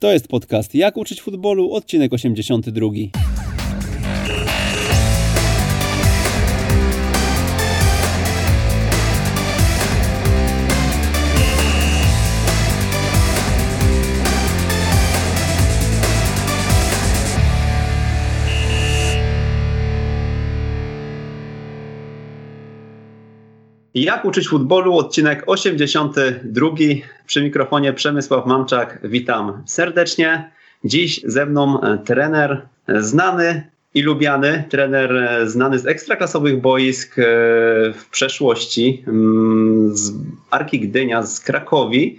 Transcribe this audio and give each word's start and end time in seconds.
To 0.00 0.12
jest 0.12 0.28
podcast 0.28 0.74
Jak 0.74 0.96
uczyć 0.96 1.22
futbolu, 1.22 1.72
odcinek 1.72 2.12
82. 2.12 3.27
Jak 24.00 24.24
uczyć 24.24 24.48
futbolu? 24.48 24.96
Odcinek 24.96 25.42
82. 25.46 26.68
Przy 27.26 27.42
mikrofonie 27.42 27.92
Przemysław 27.92 28.46
Mamczak. 28.46 28.98
Witam 29.04 29.62
serdecznie. 29.66 30.50
Dziś 30.84 31.20
ze 31.24 31.46
mną 31.46 31.80
e, 31.80 31.98
trener 31.98 32.66
znany 32.88 33.70
i 33.94 34.02
lubiany, 34.02 34.64
trener 34.68 35.16
e, 35.16 35.48
znany 35.48 35.78
z 35.78 35.86
ekstraklasowych 35.86 36.60
boisk 36.60 37.18
e, 37.18 37.22
w 37.92 38.06
przeszłości, 38.10 39.04
mm, 39.06 39.96
z 39.96 40.12
Arki 40.50 40.80
Gdynia, 40.80 41.22
z 41.22 41.40
Krakowi, 41.40 42.18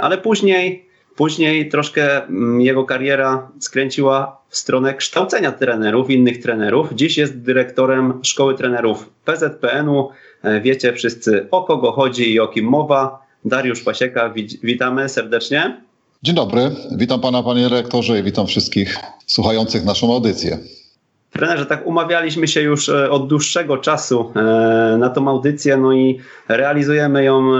ale 0.00 0.18
później, 0.18 0.88
później 1.16 1.68
troszkę 1.68 2.24
mm, 2.24 2.60
jego 2.60 2.84
kariera 2.84 3.48
skręciła 3.60 4.40
w 4.48 4.56
stronę 4.56 4.94
kształcenia 4.94 5.52
trenerów, 5.52 6.10
innych 6.10 6.42
trenerów. 6.42 6.88
Dziś 6.94 7.18
jest 7.18 7.40
dyrektorem 7.40 8.20
Szkoły 8.22 8.54
Trenerów 8.54 9.10
PZPN-u. 9.24 10.10
E, 10.42 10.60
wiecie 10.60 10.92
wszyscy 10.92 11.46
o 11.50 11.62
kogo 11.62 11.92
chodzi 11.92 12.32
i 12.32 12.40
o 12.40 12.48
kim 12.48 12.64
mowa. 12.64 13.24
Dariusz 13.44 13.82
Pasieka, 13.82 14.34
witamy 14.62 15.08
serdecznie. 15.08 15.80
Dzień 16.22 16.34
dobry, 16.34 16.70
witam 16.96 17.20
pana 17.20 17.42
panie 17.42 17.68
rektorze 17.68 18.18
i 18.18 18.22
witam 18.22 18.46
wszystkich 18.46 18.96
słuchających 19.26 19.84
naszą 19.84 20.14
audycję. 20.14 20.58
Trenerze, 21.30 21.66
tak 21.66 21.86
umawialiśmy 21.86 22.48
się 22.48 22.60
już 22.60 22.88
e, 22.88 23.10
od 23.10 23.28
dłuższego 23.28 23.78
czasu 23.78 24.32
e, 24.36 24.96
na 24.98 25.10
tą 25.10 25.28
audycję, 25.28 25.76
no 25.76 25.92
i 25.92 26.20
realizujemy 26.48 27.24
ją 27.24 27.52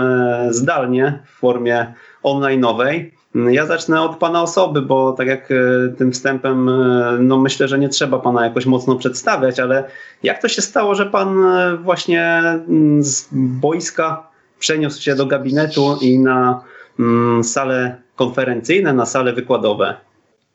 zdalnie 0.49 1.19
w 1.25 1.39
formie 1.39 1.93
online'owej. 2.23 3.15
Ja 3.35 3.65
zacznę 3.65 4.01
od 4.01 4.17
Pana 4.17 4.41
osoby, 4.41 4.81
bo 4.81 5.11
tak 5.13 5.27
jak 5.27 5.51
e, 5.51 5.55
tym 5.97 6.11
wstępem, 6.11 6.69
e, 6.69 7.17
no 7.19 7.37
myślę, 7.37 7.67
że 7.67 7.79
nie 7.79 7.89
trzeba 7.89 8.19
Pana 8.19 8.45
jakoś 8.45 8.65
mocno 8.65 8.95
przedstawiać, 8.95 9.59
ale 9.59 9.83
jak 10.23 10.41
to 10.41 10.47
się 10.47 10.61
stało, 10.61 10.95
że 10.95 11.05
Pan 11.05 11.45
e, 11.45 11.77
właśnie 11.77 12.39
mm, 12.39 13.03
z 13.03 13.27
boiska 13.31 14.27
przeniósł 14.59 15.01
się 15.01 15.15
do 15.15 15.25
gabinetu 15.25 15.97
i 16.01 16.19
na 16.19 16.61
mm, 16.99 17.43
sale 17.43 18.01
konferencyjne, 18.15 18.93
na 18.93 19.05
sale 19.05 19.33
wykładowe? 19.33 19.95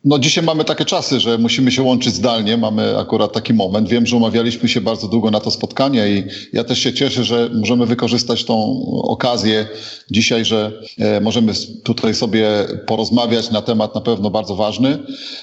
No 0.04 0.18
dzisiaj 0.18 0.44
mamy 0.44 0.64
takie 0.64 0.84
czasy, 0.84 1.20
że 1.20 1.38
musimy 1.38 1.72
się 1.72 1.82
łączyć 1.82 2.14
zdalnie, 2.14 2.56
mamy 2.56 2.98
akurat 2.98 3.32
taki 3.32 3.54
moment. 3.54 3.88
Wiem, 3.88 4.06
że 4.06 4.16
umawialiśmy 4.16 4.68
się 4.68 4.80
bardzo 4.80 5.08
długo 5.08 5.30
na 5.30 5.40
to 5.40 5.50
spotkanie 5.50 6.08
i 6.08 6.24
ja 6.52 6.64
też 6.64 6.78
się 6.78 6.92
cieszę, 6.92 7.24
że 7.24 7.50
możemy 7.54 7.86
wykorzystać 7.86 8.44
tą 8.44 8.82
okazję 9.02 9.68
dzisiaj, 10.10 10.44
że 10.44 10.72
e, 10.98 11.20
możemy 11.20 11.52
tutaj 11.82 12.14
sobie 12.14 12.48
porozmawiać 12.86 13.50
na 13.50 13.62
temat 13.62 13.94
na 13.94 14.00
pewno 14.00 14.30
bardzo 14.30 14.56
ważny 14.56 14.98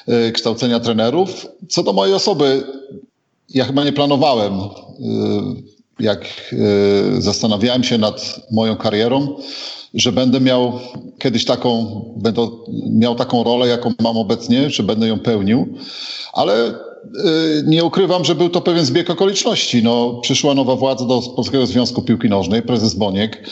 e, 0.08 0.31
kształcenia 0.31 0.80
trenerów. 0.80 1.47
Co 1.69 1.83
do 1.83 1.94
mojej 1.94 2.16
osoby, 2.16 2.63
ja 3.50 3.66
chyba 3.66 3.83
nie 3.83 3.94
planowałem, 3.94 4.53
e, 4.53 4.67
jak 6.00 6.53
zastanawiałem 7.19 7.83
się 7.83 7.97
nad 7.97 8.39
moją 8.52 8.75
karierą, 8.75 9.35
że 9.94 10.12
będę 10.12 10.40
miał 10.42 10.74
kiedyś 11.20 11.46
taką, 11.46 12.02
będę 12.18 12.48
miał 12.90 13.16
taką 13.16 13.44
rolę, 13.44 13.68
jaką 13.68 13.94
mam 14.02 14.18
obecnie, 14.18 14.70
że 14.70 14.84
będę 14.84 15.08
ją 15.08 15.20
pełnił, 15.20 15.68
ale 16.34 16.74
nie 17.66 17.84
ukrywam, 17.84 18.26
że 18.26 18.36
był 18.36 18.50
to 18.50 18.62
pewien 18.62 18.86
zbieg 18.86 19.09
okoliczności. 19.09 19.84
No, 19.84 20.20
przyszła 20.22 20.53
nowa 20.53 20.75
władza 20.75 21.06
do 21.06 21.22
Polskiego 21.22 21.66
Związku 21.66 22.02
Piłki 22.02 22.30
Nożnej, 22.30 22.62
prezes 22.62 22.94
Boniek, 22.96 23.50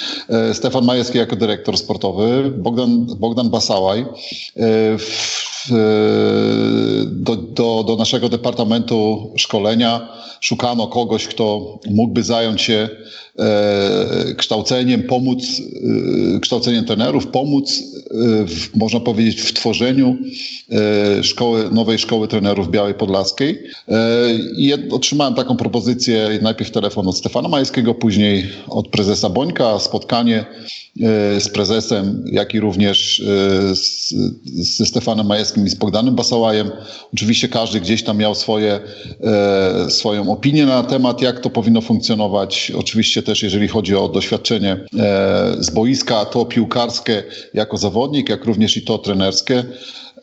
y, 0.52 0.54
Stefan 0.54 0.86
Majewski 0.86 1.18
jako 1.18 1.36
dyrektor 1.36 1.78
sportowy, 1.78 2.54
Bogdan, 2.58 3.06
Bogdan 3.06 3.50
Basałaj. 3.50 4.06
Y, 4.58 4.98
do, 7.06 7.36
do, 7.36 7.84
do 7.88 7.96
naszego 7.96 8.30
Departamentu 8.30 9.32
Szkolenia 9.38 10.10
szukano 10.40 10.88
kogoś, 10.88 11.28
kto 11.28 11.80
mógłby 11.90 12.24
zająć 12.24 12.62
się 12.62 12.90
kształceniem, 14.38 15.04
pomóc, 15.04 15.62
kształceniem 16.42 16.86
trenerów, 16.86 17.28
pomóc, 17.28 17.84
w, 18.48 18.76
można 18.76 19.00
powiedzieć, 19.00 19.42
w 19.42 19.54
tworzeniu 19.54 20.18
szkoły, 21.22 21.70
nowej 21.72 22.00
szkoły 22.00 22.28
trenerów 22.28 22.72
Białej 22.72 22.94
Podlaskiej. 22.94 23.35
I 24.58 24.74
otrzymałem 24.92 25.34
taką 25.34 25.58
propozycję, 25.58 26.40
najpierw 26.42 26.72
telefon 26.72 27.08
od 27.08 27.18
Stefana 27.18 27.50
Majskiego, 27.50 27.94
później 27.94 28.50
od 28.68 28.88
prezesa 28.88 29.30
Bońka, 29.30 29.80
spotkanie 29.80 30.46
z 31.40 31.50
prezesem, 31.50 32.24
jak 32.32 32.54
i 32.54 32.60
również 32.60 33.24
z, 33.74 34.14
ze 34.78 34.86
Stefanem 34.86 35.28
Majewskim 35.28 35.66
i 35.66 35.70
z 35.70 35.76
Bogdanem 35.76 36.16
Basałajem. 36.16 36.72
Oczywiście 37.14 37.50
każdy 37.50 37.80
gdzieś 37.80 38.04
tam 38.04 38.18
miał 38.18 38.36
swoje, 38.36 38.80
swoją 39.90 40.32
opinię 40.32 40.66
na 40.66 40.84
temat, 40.84 41.22
jak 41.22 41.40
to 41.40 41.50
powinno 41.50 41.82
funkcjonować. 41.82 42.72
Oczywiście 42.78 43.24
też 43.24 43.44
jeżeli 43.44 43.68
chodzi 43.68 43.96
o 43.96 44.10
doświadczenie 44.10 44.72
e, 44.72 45.56
z 45.60 45.70
boiska, 45.70 46.26
to 46.26 46.46
piłkarskie 46.46 47.24
jako 47.54 47.78
zawodnik, 47.78 48.30
jak 48.30 48.46
również 48.46 48.78
i 48.78 48.82
to 48.82 48.98
trenerskie, 48.98 49.64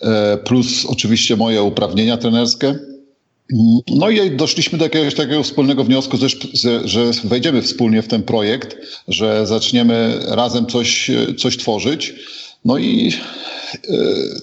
e, 0.01 0.37
plus 0.37 0.87
oczywiście 0.87 1.37
moje 1.37 1.63
uprawnienia 1.63 2.17
trenerskie. 2.17 2.92
No 3.91 4.11
i 4.11 4.37
doszliśmy 4.37 4.79
do 4.79 4.85
jakiegoś 4.85 5.15
takiego 5.15 5.43
wspólnego 5.43 5.85
wniosku, 5.85 6.17
że, 6.53 6.89
że 6.89 7.11
wejdziemy 7.25 7.63
wspólnie 7.63 8.03
w 8.03 8.09
ten 8.09 8.23
projekt, 8.23 8.77
że 9.09 9.47
zaczniemy 9.47 10.21
razem 10.27 10.67
coś, 10.67 11.11
coś 11.39 11.57
tworzyć. 11.57 12.15
No 12.65 12.79
i 12.79 13.13
e, 13.75 13.97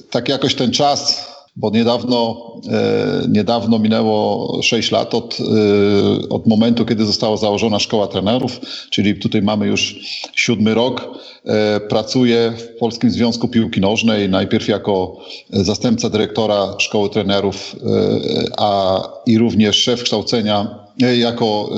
tak 0.09 0.29
jakoś 0.29 0.55
ten 0.55 0.71
czas 0.71 1.29
bo 1.55 1.69
niedawno, 1.69 2.35
e, 2.69 3.27
niedawno 3.29 3.79
minęło 3.79 4.59
6 4.63 4.91
lat 4.91 5.13
od, 5.13 5.37
e, 5.39 6.29
od 6.29 6.47
momentu, 6.47 6.85
kiedy 6.85 7.05
została 7.05 7.37
założona 7.37 7.79
szkoła 7.79 8.07
trenerów, 8.07 8.59
czyli 8.89 9.19
tutaj 9.19 9.41
mamy 9.41 9.67
już 9.67 9.95
siódmy 10.35 10.73
rok. 10.73 11.19
E, 11.45 11.79
pracuję 11.79 12.53
w 12.57 12.79
Polskim 12.79 13.09
Związku 13.11 13.47
Piłki 13.47 13.81
Nożnej, 13.81 14.29
najpierw 14.29 14.67
jako 14.67 15.17
zastępca 15.49 16.09
dyrektora 16.09 16.75
szkoły 16.79 17.09
trenerów, 17.09 17.75
a 18.57 19.01
i 19.25 19.37
również 19.37 19.75
szef 19.75 20.03
kształcenia 20.03 20.79
jako 21.17 21.69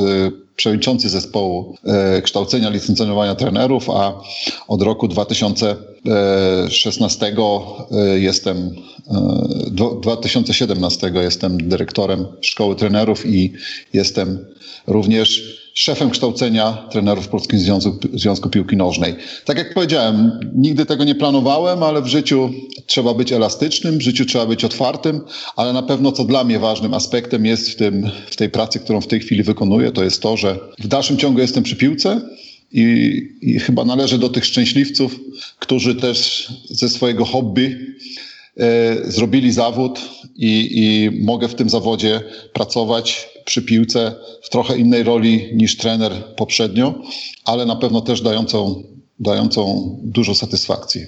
przewodniczący 0.61 1.09
zespołu 1.09 1.75
kształcenia 2.23 2.69
licencjonowania 2.69 3.35
trenerów, 3.35 3.89
a 3.89 4.22
od 4.67 4.81
roku 4.81 5.07
2016 5.07 7.35
jestem 8.16 8.75
2017 10.01 11.11
jestem 11.16 11.69
dyrektorem 11.69 12.27
szkoły 12.41 12.75
trenerów 12.75 13.25
i 13.25 13.53
jestem 13.94 14.45
również 14.88 15.60
szefem 15.73 16.09
kształcenia 16.09 16.87
trenerów 16.91 17.25
w 17.25 17.27
Polskim 17.27 17.59
Związku, 17.59 17.97
Związku 18.13 18.49
Piłki 18.49 18.77
Nożnej. 18.77 19.15
Tak 19.45 19.57
jak 19.57 19.73
powiedziałem, 19.73 20.39
nigdy 20.55 20.85
tego 20.85 21.03
nie 21.03 21.15
planowałem, 21.15 21.83
ale 21.83 22.01
w 22.01 22.07
życiu 22.07 22.49
trzeba 22.85 23.13
być 23.13 23.31
elastycznym, 23.31 23.97
w 23.97 24.01
życiu 24.01 24.25
trzeba 24.25 24.45
być 24.45 24.65
otwartym, 24.65 25.21
ale 25.55 25.73
na 25.73 25.83
pewno 25.83 26.11
co 26.11 26.23
dla 26.23 26.43
mnie 26.43 26.59
ważnym 26.59 26.93
aspektem 26.93 27.45
jest 27.45 27.69
w, 27.69 27.75
tym, 27.75 28.09
w 28.29 28.35
tej 28.35 28.49
pracy, 28.49 28.79
którą 28.79 29.01
w 29.01 29.07
tej 29.07 29.19
chwili 29.19 29.43
wykonuję, 29.43 29.91
to 29.91 30.03
jest 30.03 30.21
to, 30.21 30.37
że 30.37 30.59
w 30.79 30.87
dalszym 30.87 31.17
ciągu 31.17 31.39
jestem 31.39 31.63
przy 31.63 31.75
piłce, 31.75 32.21
i, 32.73 33.21
i, 33.41 33.59
chyba 33.59 33.85
należę 33.85 34.17
do 34.17 34.29
tych 34.29 34.45
szczęśliwców, 34.45 35.19
którzy 35.59 35.95
też 35.95 36.47
ze 36.69 36.89
swojego 36.89 37.25
hobby 37.25 37.95
zrobili 39.03 39.51
zawód 39.51 40.00
i, 40.36 40.69
i 40.74 41.12
mogę 41.25 41.48
w 41.48 41.56
tym 41.56 41.69
zawodzie 41.69 42.21
pracować 42.53 43.30
przy 43.45 43.62
piłce 43.62 44.15
w 44.42 44.50
trochę 44.50 44.77
innej 44.77 45.03
roli 45.03 45.50
niż 45.53 45.77
trener 45.77 46.12
poprzednio, 46.38 46.94
ale 47.45 47.65
na 47.65 47.75
pewno 47.75 48.01
też 48.01 48.21
dającą, 48.21 48.83
dającą 49.19 49.95
dużo 50.03 50.36
satysfakcji. 50.36 51.06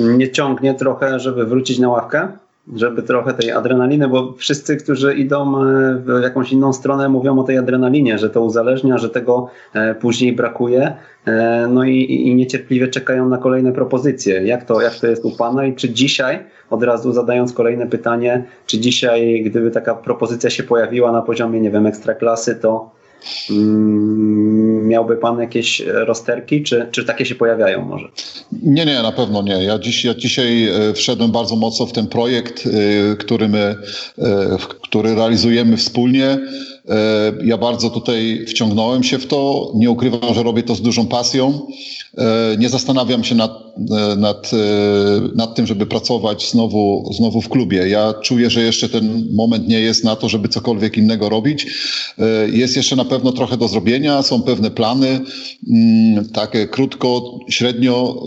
Nie 0.00 0.30
ciągnie 0.32 0.74
trochę, 0.74 1.20
żeby 1.20 1.46
wrócić 1.46 1.78
na 1.78 1.88
ławkę? 1.88 2.28
Żeby 2.76 3.02
trochę 3.02 3.34
tej 3.34 3.50
adrenaliny, 3.50 4.08
bo 4.08 4.32
wszyscy, 4.32 4.76
którzy 4.76 5.14
idą 5.14 5.62
e, 5.62 5.94
w 5.96 6.22
jakąś 6.22 6.52
inną 6.52 6.72
stronę, 6.72 7.08
mówią 7.08 7.38
o 7.38 7.44
tej 7.44 7.58
adrenalinie, 7.58 8.18
że 8.18 8.30
to 8.30 8.42
uzależnia, 8.42 8.98
że 8.98 9.10
tego 9.10 9.48
e, 9.74 9.94
później 9.94 10.32
brakuje, 10.32 10.96
e, 11.26 11.68
no 11.70 11.84
i, 11.84 12.28
i 12.28 12.34
niecierpliwie 12.34 12.88
czekają 12.88 13.28
na 13.28 13.38
kolejne 13.38 13.72
propozycje. 13.72 14.46
Jak 14.46 14.64
to, 14.64 14.80
jak 14.80 14.94
to 14.94 15.06
jest 15.06 15.24
u 15.24 15.30
Pana 15.30 15.66
i 15.66 15.74
czy 15.74 15.90
dzisiaj, 15.90 16.38
od 16.70 16.82
razu 16.82 17.12
zadając 17.12 17.52
kolejne 17.52 17.86
pytanie, 17.86 18.44
czy 18.66 18.78
dzisiaj, 18.78 19.42
gdyby 19.42 19.70
taka 19.70 19.94
propozycja 19.94 20.50
się 20.50 20.62
pojawiła 20.62 21.12
na 21.12 21.22
poziomie, 21.22 21.60
nie 21.60 21.70
wiem, 21.70 21.86
ekstraklasy, 21.86 22.54
to 22.54 22.99
miałby 24.82 25.16
Pan 25.16 25.40
jakieś 25.40 25.82
rozterki, 25.86 26.62
czy, 26.62 26.88
czy 26.90 27.04
takie 27.04 27.26
się 27.26 27.34
pojawiają 27.34 27.84
może? 27.84 28.08
Nie, 28.52 28.86
nie, 28.86 29.02
na 29.02 29.12
pewno 29.12 29.42
nie. 29.42 29.64
Ja, 29.64 29.78
dziś, 29.78 30.04
ja 30.04 30.14
dzisiaj 30.14 30.68
wszedłem 30.94 31.30
bardzo 31.30 31.56
mocno 31.56 31.86
w 31.86 31.92
ten 31.92 32.06
projekt, 32.06 32.68
który 33.18 33.48
my, 33.48 33.76
który 34.82 35.14
realizujemy 35.14 35.76
wspólnie. 35.76 36.38
Ja 37.44 37.58
bardzo 37.58 37.90
tutaj 37.90 38.44
wciągnąłem 38.48 39.02
się 39.02 39.18
w 39.18 39.26
to. 39.26 39.72
Nie 39.74 39.90
ukrywam, 39.90 40.34
że 40.34 40.42
robię 40.42 40.62
to 40.62 40.74
z 40.74 40.82
dużą 40.82 41.06
pasją. 41.06 41.60
E, 42.18 42.56
nie 42.58 42.68
zastanawiam 42.68 43.24
się 43.24 43.34
nad, 43.34 43.50
e, 43.90 44.16
nad, 44.16 44.50
e, 44.54 44.56
nad 45.34 45.54
tym, 45.54 45.66
żeby 45.66 45.86
pracować 45.86 46.50
znowu, 46.50 47.10
znowu 47.12 47.40
w 47.40 47.48
klubie. 47.48 47.88
Ja 47.88 48.14
czuję, 48.22 48.50
że 48.50 48.62
jeszcze 48.62 48.88
ten 48.88 49.28
moment 49.32 49.68
nie 49.68 49.80
jest 49.80 50.04
na 50.04 50.16
to, 50.16 50.28
żeby 50.28 50.48
cokolwiek 50.48 50.96
innego 50.96 51.28
robić. 51.28 51.66
Jest 52.52 52.76
jeszcze 52.76 52.96
na 52.96 53.04
pewno 53.04 53.32
trochę 53.32 53.56
do 53.56 53.68
zrobienia, 53.68 54.22
są 54.22 54.42
pewne 54.42 54.70
plany, 54.70 55.20
mm, 55.70 56.28
takie 56.28 56.66
krótko, 56.66 57.38
średnio, 57.48 58.26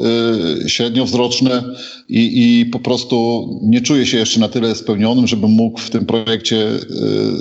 średniowzroczne 0.67 1.63
i, 2.09 2.59
i 2.59 2.65
po 2.65 2.79
prostu 2.79 3.47
nie 3.63 3.81
czuję 3.81 4.05
się 4.05 4.17
jeszcze 4.17 4.39
na 4.39 4.49
tyle 4.49 4.75
spełnionym, 4.75 5.27
żebym 5.27 5.51
mógł 5.51 5.79
w 5.79 5.89
tym 5.89 6.05
projekcie 6.05 6.67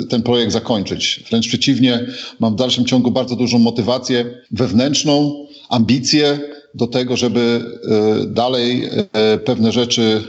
ten 0.08 0.22
projekt 0.22 0.52
zakończyć. 0.52 1.24
Wręcz 1.30 1.48
przeciwnie, 1.48 2.06
mam 2.40 2.52
w 2.52 2.56
dalszym 2.56 2.84
ciągu 2.84 3.10
bardzo 3.10 3.36
dużą 3.36 3.58
motywację 3.58 4.24
wewnętrzną, 4.50 5.46
ambicje 5.72 6.38
do 6.74 6.86
tego, 6.86 7.16
żeby 7.16 7.40
e, 8.20 8.26
dalej 8.26 8.88
e, 9.12 9.38
pewne 9.38 9.72
rzeczy 9.72 10.22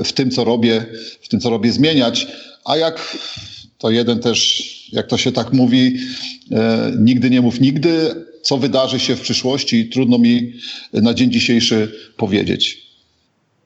e, 0.00 0.04
w 0.04 0.12
tym, 0.12 0.30
co 0.30 0.44
robię, 0.44 0.86
w 1.20 1.28
tym, 1.28 1.40
co 1.40 1.50
robię, 1.50 1.72
zmieniać. 1.72 2.26
A 2.64 2.76
jak 2.76 3.18
to 3.78 3.90
jeden 3.90 4.20
też, 4.20 4.62
jak 4.92 5.06
to 5.06 5.16
się 5.16 5.32
tak 5.32 5.52
mówi, 5.52 5.96
nigdy 6.98 7.30
nie 7.30 7.40
mów 7.40 7.60
nigdy, 7.60 8.14
co 8.42 8.56
wydarzy 8.58 9.00
się 9.00 9.16
w 9.16 9.20
przyszłości, 9.20 9.88
trudno 9.88 10.18
mi 10.18 10.52
na 10.92 11.14
dzień 11.14 11.30
dzisiejszy 11.30 11.92
powiedzieć. 12.16 12.90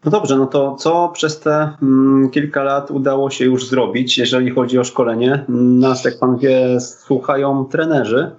No 0.05 0.11
dobrze, 0.11 0.37
no 0.37 0.47
to 0.47 0.77
co 0.77 1.11
przez 1.15 1.41
te 1.41 1.71
mm, 1.83 2.31
kilka 2.31 2.63
lat 2.63 2.91
udało 2.91 3.31
się 3.31 3.45
już 3.45 3.69
zrobić, 3.69 4.19
jeżeli 4.19 4.51
chodzi 4.51 4.79
o 4.79 4.85
szkolenie? 4.85 5.45
Nas, 5.49 6.05
jak 6.05 6.19
pan 6.19 6.39
wie, 6.39 6.81
słuchają 6.81 7.65
trenerzy, 7.65 8.31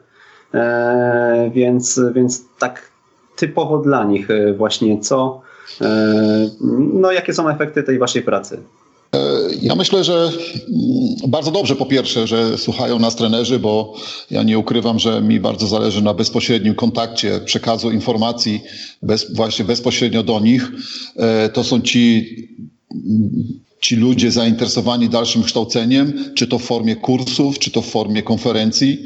więc, 1.54 2.02
więc 2.14 2.44
tak 2.60 2.96
typowo 3.36 3.78
dla 3.78 4.04
nich 4.04 4.30
e, 4.30 4.54
właśnie 4.54 5.00
co, 5.00 5.42
e, 5.82 6.50
no 6.94 7.12
jakie 7.12 7.34
są 7.34 7.50
efekty 7.50 7.84
tej 7.84 8.00
waszej 8.00 8.22
pracy? 8.22 8.60
E, 9.16 9.20
ja 9.62 9.76
myślę, 9.76 10.04
że 10.04 10.14
mm, 10.14 10.32
bardzo 11.28 11.52
dobrze 11.52 11.76
po 11.76 11.86
pierwsze, 11.86 12.28
że 12.28 12.58
słuchają 12.58 13.00
nas 13.00 13.16
trenerzy, 13.16 13.60
bo 13.60 13.94
ja 14.32 14.44
nie 14.44 14.60
ukrywam, 14.60 15.00
że 15.00 15.22
mi 15.22 15.40
bardzo 15.40 15.68
zależy 15.68 16.02
na 16.02 16.14
bezpośrednim 16.14 16.76
kontakcie, 16.76 17.40
przekazu 17.46 17.92
informacji 17.92 18.62
bez, 19.02 19.36
właśnie 19.36 19.66
bezpośrednio 19.66 20.24
do 20.24 20.40
nich. 20.40 20.72
To 21.54 21.64
są 21.64 21.82
ci 21.82 22.26
ci 23.82 23.96
ludzie 23.96 24.32
zainteresowani 24.32 25.10
dalszym 25.10 25.44
kształceniem, 25.44 26.14
czy 26.36 26.48
to 26.48 26.60
w 26.60 26.64
formie 26.64 26.96
kursów, 26.96 27.60
czy 27.60 27.72
to 27.72 27.82
w 27.82 27.90
formie 27.90 28.24
konferencji. 28.24 29.06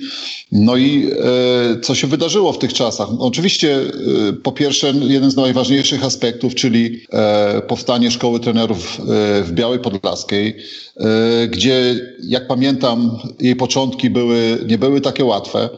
No 0.52 0.78
i 0.78 1.08
e, 1.12 1.80
co 1.82 1.96
się 1.96 2.08
wydarzyło 2.08 2.54
w 2.54 2.60
tych 2.60 2.74
czasach? 2.74 3.10
Oczywiście, 3.20 3.82
e, 4.30 4.34
po 4.34 4.52
pierwsze, 4.52 4.94
jeden 5.02 5.32
z 5.32 5.36
najważniejszych 5.36 6.04
aspektów, 6.04 6.56
czyli 6.56 7.00
e, 7.14 7.62
powstanie 7.62 8.12
szkoły 8.12 8.40
trenerów 8.40 9.00
e, 9.00 9.04
w 9.44 9.52
Białej 9.52 9.80
Podlaskiej, 9.80 10.56
e, 10.98 11.48
gdzie, 11.48 12.00
jak 12.24 12.48
pamiętam, 12.48 13.20
jej 13.40 13.56
początki 13.56 14.10
były, 14.10 14.66
nie 14.68 14.78
były 14.78 15.02
takie 15.02 15.26
łatwe. 15.26 15.70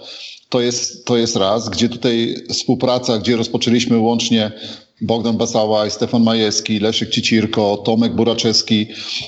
To 0.50 0.62
jest, 0.62 1.06
to 1.06 1.18
jest 1.18 1.36
raz, 1.36 1.70
gdzie 1.70 1.90
tutaj 1.90 2.36
współpraca, 2.50 3.18
gdzie 3.18 3.36
rozpoczęliśmy 3.38 3.98
łącznie 3.98 4.52
Bogdan 5.02 5.38
Basałaj, 5.38 5.92
Stefan 5.92 6.24
Majewski, 6.24 6.80
Leszek 6.80 7.10
Cicirko, 7.10 7.78
Tomek 7.78 8.16
Buraczewski, 8.16 8.88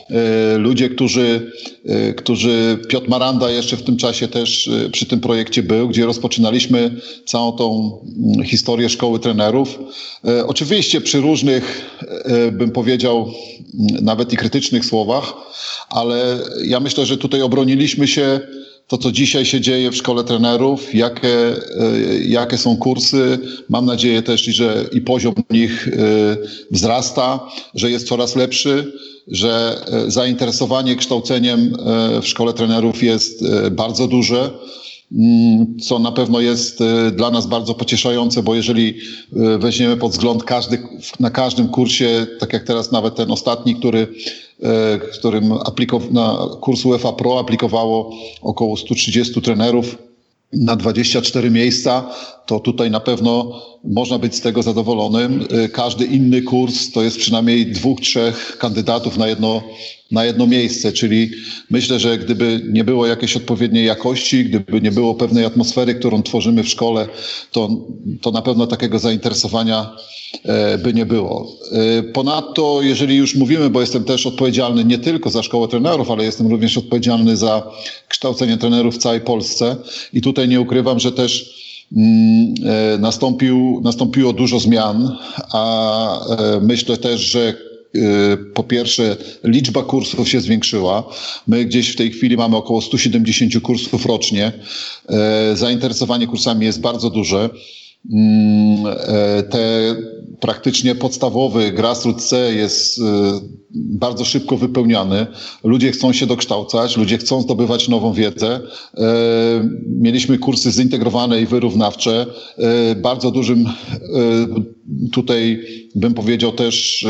e, 0.10 0.58
ludzie, 0.58 0.90
którzy, 0.90 1.52
e, 1.86 2.14
którzy, 2.14 2.78
Piotr 2.90 3.10
Maranda 3.10 3.52
jeszcze 3.52 3.78
w 3.78 3.84
tym 3.84 3.98
czasie 3.98 4.28
też 4.28 4.68
e, 4.68 4.90
przy 4.90 5.06
tym 5.06 5.20
projekcie 5.20 5.64
był, 5.64 5.90
gdzie 5.90 6.06
rozpoczynaliśmy 6.06 6.92
całą 7.26 7.52
tą 7.52 7.98
historię 8.46 8.90
szkoły 8.90 9.20
trenerów. 9.20 9.80
Oczywiście 10.48 11.02
przy 11.02 11.22
różnych, 11.22 11.98
bym 12.52 12.72
powiedział, 12.72 13.32
nawet 14.02 14.34
i 14.34 14.38
krytycznych 14.38 14.86
słowach, 14.86 15.34
ale 15.90 16.40
ja 16.66 16.80
myślę, 16.80 17.06
że 17.06 17.18
tutaj 17.18 17.42
obroniliśmy 17.42 18.08
się 18.08 18.40
to, 18.88 18.98
co 18.98 19.12
dzisiaj 19.12 19.46
się 19.46 19.62
dzieje 19.62 19.92
w 19.92 19.96
szkole 19.96 20.24
trenerów, 20.24 20.96
jakie, 20.96 21.30
e, 21.30 21.58
jakie 22.28 22.58
są 22.58 22.78
kursy. 22.78 23.40
Mam 23.70 23.86
nadzieję 23.86 24.22
też, 24.22 24.42
że 24.42 24.86
i 24.92 25.02
poziom 25.02 25.34
nich 25.50 25.88
e, 25.88 25.92
wzrasta, 26.72 27.40
że 27.76 27.92
jest 27.92 28.08
coraz 28.08 28.36
lepszy, 28.36 28.94
że 29.28 29.82
e, 29.88 30.12
zainteresowanie 30.12 30.96
kształceniem 30.96 31.74
w 32.22 32.28
szkole 32.28 32.54
trenerów 32.54 33.04
jest 33.04 33.44
bardzo 33.72 34.08
duże 34.08 34.50
mm, 35.12 35.78
co 35.80 36.00
na 36.00 36.12
pewno 36.12 36.40
jest 36.40 36.80
dla 37.12 37.32
nas 37.32 37.48
bardzo 37.48 37.74
pocieszające, 37.74 38.44
bo 38.44 38.56
jeżeli 38.56 38.98
weźmiemy 39.60 39.98
pod 39.98 40.12
wzgląd 40.12 40.44
każdy, 40.44 40.78
na 41.20 41.30
każdym 41.30 41.68
kursie, 41.68 42.28
tak 42.40 42.54
jak 42.54 42.64
teraz 42.64 42.92
nawet 42.92 43.16
ten 43.16 43.32
ostatni, 43.32 43.76
który 43.76 44.08
którym 45.20 45.54
na 46.12 46.38
kurs 46.62 46.86
UEFA 46.86 47.14
Pro 47.14 47.40
aplikowało 47.40 48.14
około 48.42 48.78
130 48.78 49.42
trenerów 49.42 49.98
na 50.54 50.76
24 50.76 51.52
miejsca, 51.52 52.10
to 52.46 52.60
tutaj 52.60 52.92
na 52.92 53.00
pewno 53.00 53.62
można 53.84 54.20
być 54.20 54.36
z 54.36 54.42
tego 54.42 54.64
zadowolonym. 54.64 55.48
E, 55.52 55.70
każdy 55.70 56.06
inny 56.06 56.42
kurs 56.42 56.92
to 56.92 57.04
jest 57.04 57.18
przynajmniej 57.18 57.72
dwóch, 57.72 58.02
trzech 58.02 58.58
kandydatów 58.58 59.18
na 59.18 59.28
jedno, 59.28 59.64
na 60.12 60.26
jedno 60.26 60.48
miejsce, 60.48 60.92
czyli 60.92 61.32
myślę, 61.70 62.00
że 62.00 62.18
gdyby 62.18 62.62
nie 62.70 62.84
było 62.84 63.08
jakiejś 63.08 63.38
odpowiedniej 63.38 63.86
jakości, 63.86 64.46
gdyby 64.46 64.82
nie 64.82 64.92
było 64.92 65.16
pewnej 65.16 65.46
atmosfery, 65.46 65.96
którą 65.96 66.24
tworzymy 66.24 66.64
w 66.64 66.70
szkole, 66.70 67.08
to, 67.52 67.70
to 68.22 68.32
na 68.32 68.42
pewno 68.42 68.68
takiego 68.68 69.00
zainteresowania 69.00 69.96
E, 70.46 70.78
by 70.78 70.94
nie 70.94 71.06
było. 71.06 71.58
E, 71.72 72.04
ponadto, 72.04 72.80
jeżeli 72.82 73.16
już 73.16 73.36
mówimy, 73.36 73.70
bo 73.70 73.82
jestem 73.82 74.04
też 74.04 74.26
odpowiedzialny 74.26 74.86
nie 74.86 74.98
tylko 74.98 75.30
za 75.30 75.44
szkołę 75.44 75.68
trenerów, 75.68 76.12
ale 76.12 76.24
jestem 76.24 76.48
również 76.48 76.78
odpowiedzialny 76.78 77.38
za 77.38 77.72
kształcenie 78.08 78.58
trenerów 78.58 78.96
w 78.96 78.98
całej 78.98 79.22
Polsce 79.22 79.76
i 80.14 80.22
tutaj 80.22 80.48
nie 80.48 80.62
ukrywam, 80.62 81.00
że 81.00 81.12
też 81.12 81.64
nastąpił, 83.00 83.82
nastąpiło 83.84 84.34
dużo 84.34 84.60
zmian, 84.60 85.18
a 85.54 86.20
myślę 86.62 86.98
też, 86.98 87.22
że 87.22 87.54
po 88.54 88.64
pierwsze, 88.64 89.18
liczba 89.44 89.84
kursów 89.84 90.30
się 90.30 90.42
zwiększyła. 90.42 91.04
My 91.48 91.66
gdzieś 91.66 91.90
w 91.90 91.96
tej 91.96 92.12
chwili 92.12 92.38
mamy 92.38 92.58
około 92.58 92.82
170 92.82 93.60
kursów 93.62 94.06
rocznie. 94.06 94.52
Zainteresowanie 95.54 96.28
kursami 96.28 96.66
jest 96.66 96.82
bardzo 96.82 97.10
duże. 97.10 97.50
Mm, 98.12 98.86
e, 98.88 99.44
te 99.44 99.96
praktycznie 100.40 100.96
podstawowy 100.96 101.72
grassroots 101.72 102.28
C 102.28 102.54
jest 102.54 103.00
e, 103.00 103.04
bardzo 103.74 104.26
szybko 104.26 104.58
wypełniany. 104.58 105.28
Ludzie 105.64 105.92
chcą 105.92 106.14
się 106.14 106.28
dokształcać, 106.28 106.98
ludzie 106.98 107.18
chcą 107.18 107.42
zdobywać 107.42 107.88
nową 107.88 108.14
wiedzę. 108.14 108.60
E, 108.98 109.04
mieliśmy 109.88 110.38
kursy 110.38 110.72
zintegrowane 110.72 111.42
i 111.42 111.46
wyrównawcze. 111.46 112.26
Bardzo 112.96 113.32
dużym 113.32 113.66
tutaj 115.12 115.62
bym 115.96 116.14
powiedział 116.14 116.52
też 116.52 117.06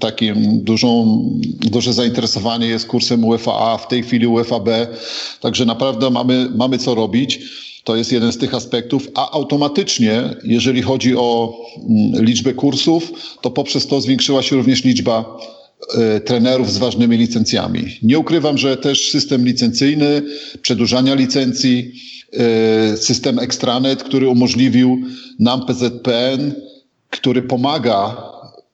takim 0.00 0.64
dużą, 0.64 1.22
duże 1.60 1.92
zainteresowanie 1.92 2.66
jest 2.66 2.86
kursem 2.86 3.24
UFA, 3.24 3.78
w 3.78 3.88
tej 3.88 4.02
chwili 4.02 4.26
UFAB. 4.26 4.68
Także 5.40 5.64
naprawdę 5.64 6.10
mamy, 6.10 6.48
mamy 6.56 6.78
co 6.78 6.94
robić. 6.94 7.40
To 7.84 7.96
jest 7.96 8.12
jeden 8.12 8.32
z 8.32 8.38
tych 8.38 8.54
aspektów, 8.54 9.08
a 9.14 9.30
automatycznie, 9.30 10.22
jeżeli 10.44 10.82
chodzi 10.82 11.16
o 11.16 11.56
mm, 11.76 12.24
liczbę 12.24 12.54
kursów, 12.54 13.12
to 13.40 13.50
poprzez 13.50 13.86
to 13.86 14.00
zwiększyła 14.00 14.42
się 14.42 14.56
również 14.56 14.84
liczba 14.84 15.38
e, 15.94 16.20
trenerów 16.20 16.72
z 16.72 16.78
ważnymi 16.78 17.16
licencjami. 17.16 17.98
Nie 18.02 18.18
ukrywam, 18.18 18.58
że 18.58 18.76
też 18.76 19.10
system 19.10 19.44
licencyjny, 19.44 20.22
przedłużania 20.62 21.14
licencji, 21.14 21.92
e, 22.32 22.96
system 22.96 23.38
Extranet, 23.38 24.02
który 24.02 24.28
umożliwił 24.28 24.98
nam 25.38 25.66
PZPN, 25.66 26.52
który 27.10 27.42
pomaga, 27.42 28.22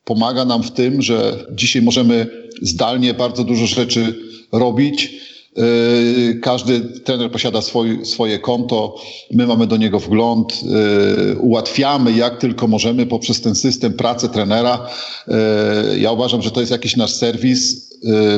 pomaga 0.05 0.45
nam 0.45 0.63
w 0.63 0.71
tym, 0.71 1.03
że 1.03 1.47
dzisiaj 1.53 1.83
możemy 1.83 2.27
zdalnie 2.63 3.15
bardzo 3.15 3.45
dużo 3.45 3.67
rzeczy 3.67 4.15
robić 4.53 5.29
Każdy 6.43 6.81
trener 6.81 7.31
posiada 7.31 7.63
swój, 7.63 8.07
swoje 8.07 8.39
konto, 8.39 8.95
my 9.31 9.47
mamy 9.47 9.67
do 9.67 9.77
niego 9.77 10.01
wgląd, 10.01 10.61
ułatwiamy 11.41 12.13
jak 12.13 12.39
tylko 12.39 12.67
możemy 12.67 13.07
poprzez 13.07 13.41
ten 13.41 13.55
system 13.55 13.93
pracę 13.93 14.29
trenera. 14.29 14.87
Ja 15.99 16.13
uważam, 16.13 16.43
że 16.43 16.51
to 16.51 16.61
jest 16.61 16.73
jakiś 16.73 16.97
nasz 16.97 17.13
serwis. 17.13 17.89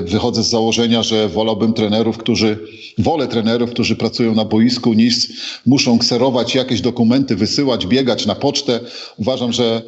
Wychodzę 0.05 0.43
z 0.43 0.51
założenia, 0.51 1.03
że 1.03 1.29
wolałbym 1.29 1.73
trenerów, 1.73 2.19
którzy, 2.19 2.59
wolę 2.99 3.29
trenerów, 3.29 3.71
którzy 3.71 3.97
pracują 3.97 4.35
na 4.35 4.45
boisku, 4.45 4.95
niż 4.95 5.29
muszą 5.67 5.99
kserować 5.99 6.55
jakieś 6.55 6.81
dokumenty, 6.81 7.37
wysyłać, 7.37 7.87
biegać 7.87 8.27
na 8.27 8.35
pocztę. 8.35 8.81
Uważam, 9.19 9.53
że 9.53 9.83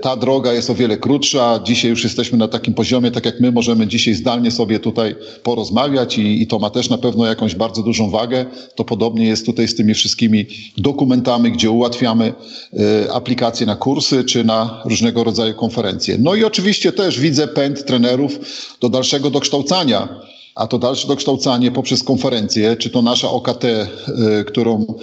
ta 0.00 0.16
droga 0.16 0.52
jest 0.52 0.70
o 0.70 0.74
wiele 0.74 0.96
krótsza. 0.96 1.60
Dzisiaj 1.64 1.90
już 1.90 2.04
jesteśmy 2.04 2.38
na 2.38 2.48
takim 2.48 2.74
poziomie, 2.74 3.10
tak 3.10 3.24
jak 3.24 3.40
my 3.40 3.52
możemy 3.52 3.86
dzisiaj 3.86 4.14
zdalnie 4.14 4.50
sobie 4.50 4.80
tutaj 4.80 5.16
porozmawiać 5.42 6.18
i, 6.18 6.42
i, 6.42 6.46
to 6.46 6.58
ma 6.58 6.70
też 6.70 6.90
na 6.90 6.98
pewno 6.98 7.26
jakąś 7.26 7.54
bardzo 7.54 7.82
dużą 7.82 8.10
wagę. 8.10 8.46
To 8.74 8.84
podobnie 8.84 9.26
jest 9.26 9.46
tutaj 9.46 9.68
z 9.68 9.74
tymi 9.74 9.94
wszystkimi 9.94 10.46
dokumentami, 10.78 11.52
gdzie 11.52 11.70
ułatwiamy 11.70 12.32
e, 13.06 13.12
aplikacje 13.12 13.66
na 13.66 13.76
kursy 13.76 14.24
czy 14.24 14.44
na 14.44 14.82
różnego 14.84 15.24
rodzaju 15.24 15.54
konferencje. 15.54 16.16
No 16.18 16.34
i 16.34 16.44
oczywiście 16.44 16.92
też 16.92 17.20
widzę 17.20 17.48
pęd 17.48 17.84
trenerów 17.84 18.38
do 18.80 18.88
dalszego 18.88 19.30
dokształcania 19.30 20.08
a 20.54 20.66
to 20.66 20.78
dalsze 20.78 21.08
dokształcanie 21.08 21.70
poprzez 21.70 22.02
konferencję, 22.02 22.76
czy 22.76 22.90
to 22.90 23.02
nasza 23.02 23.30
OKT, 23.30 23.64
y, 23.64 24.44
którą, 24.44 24.94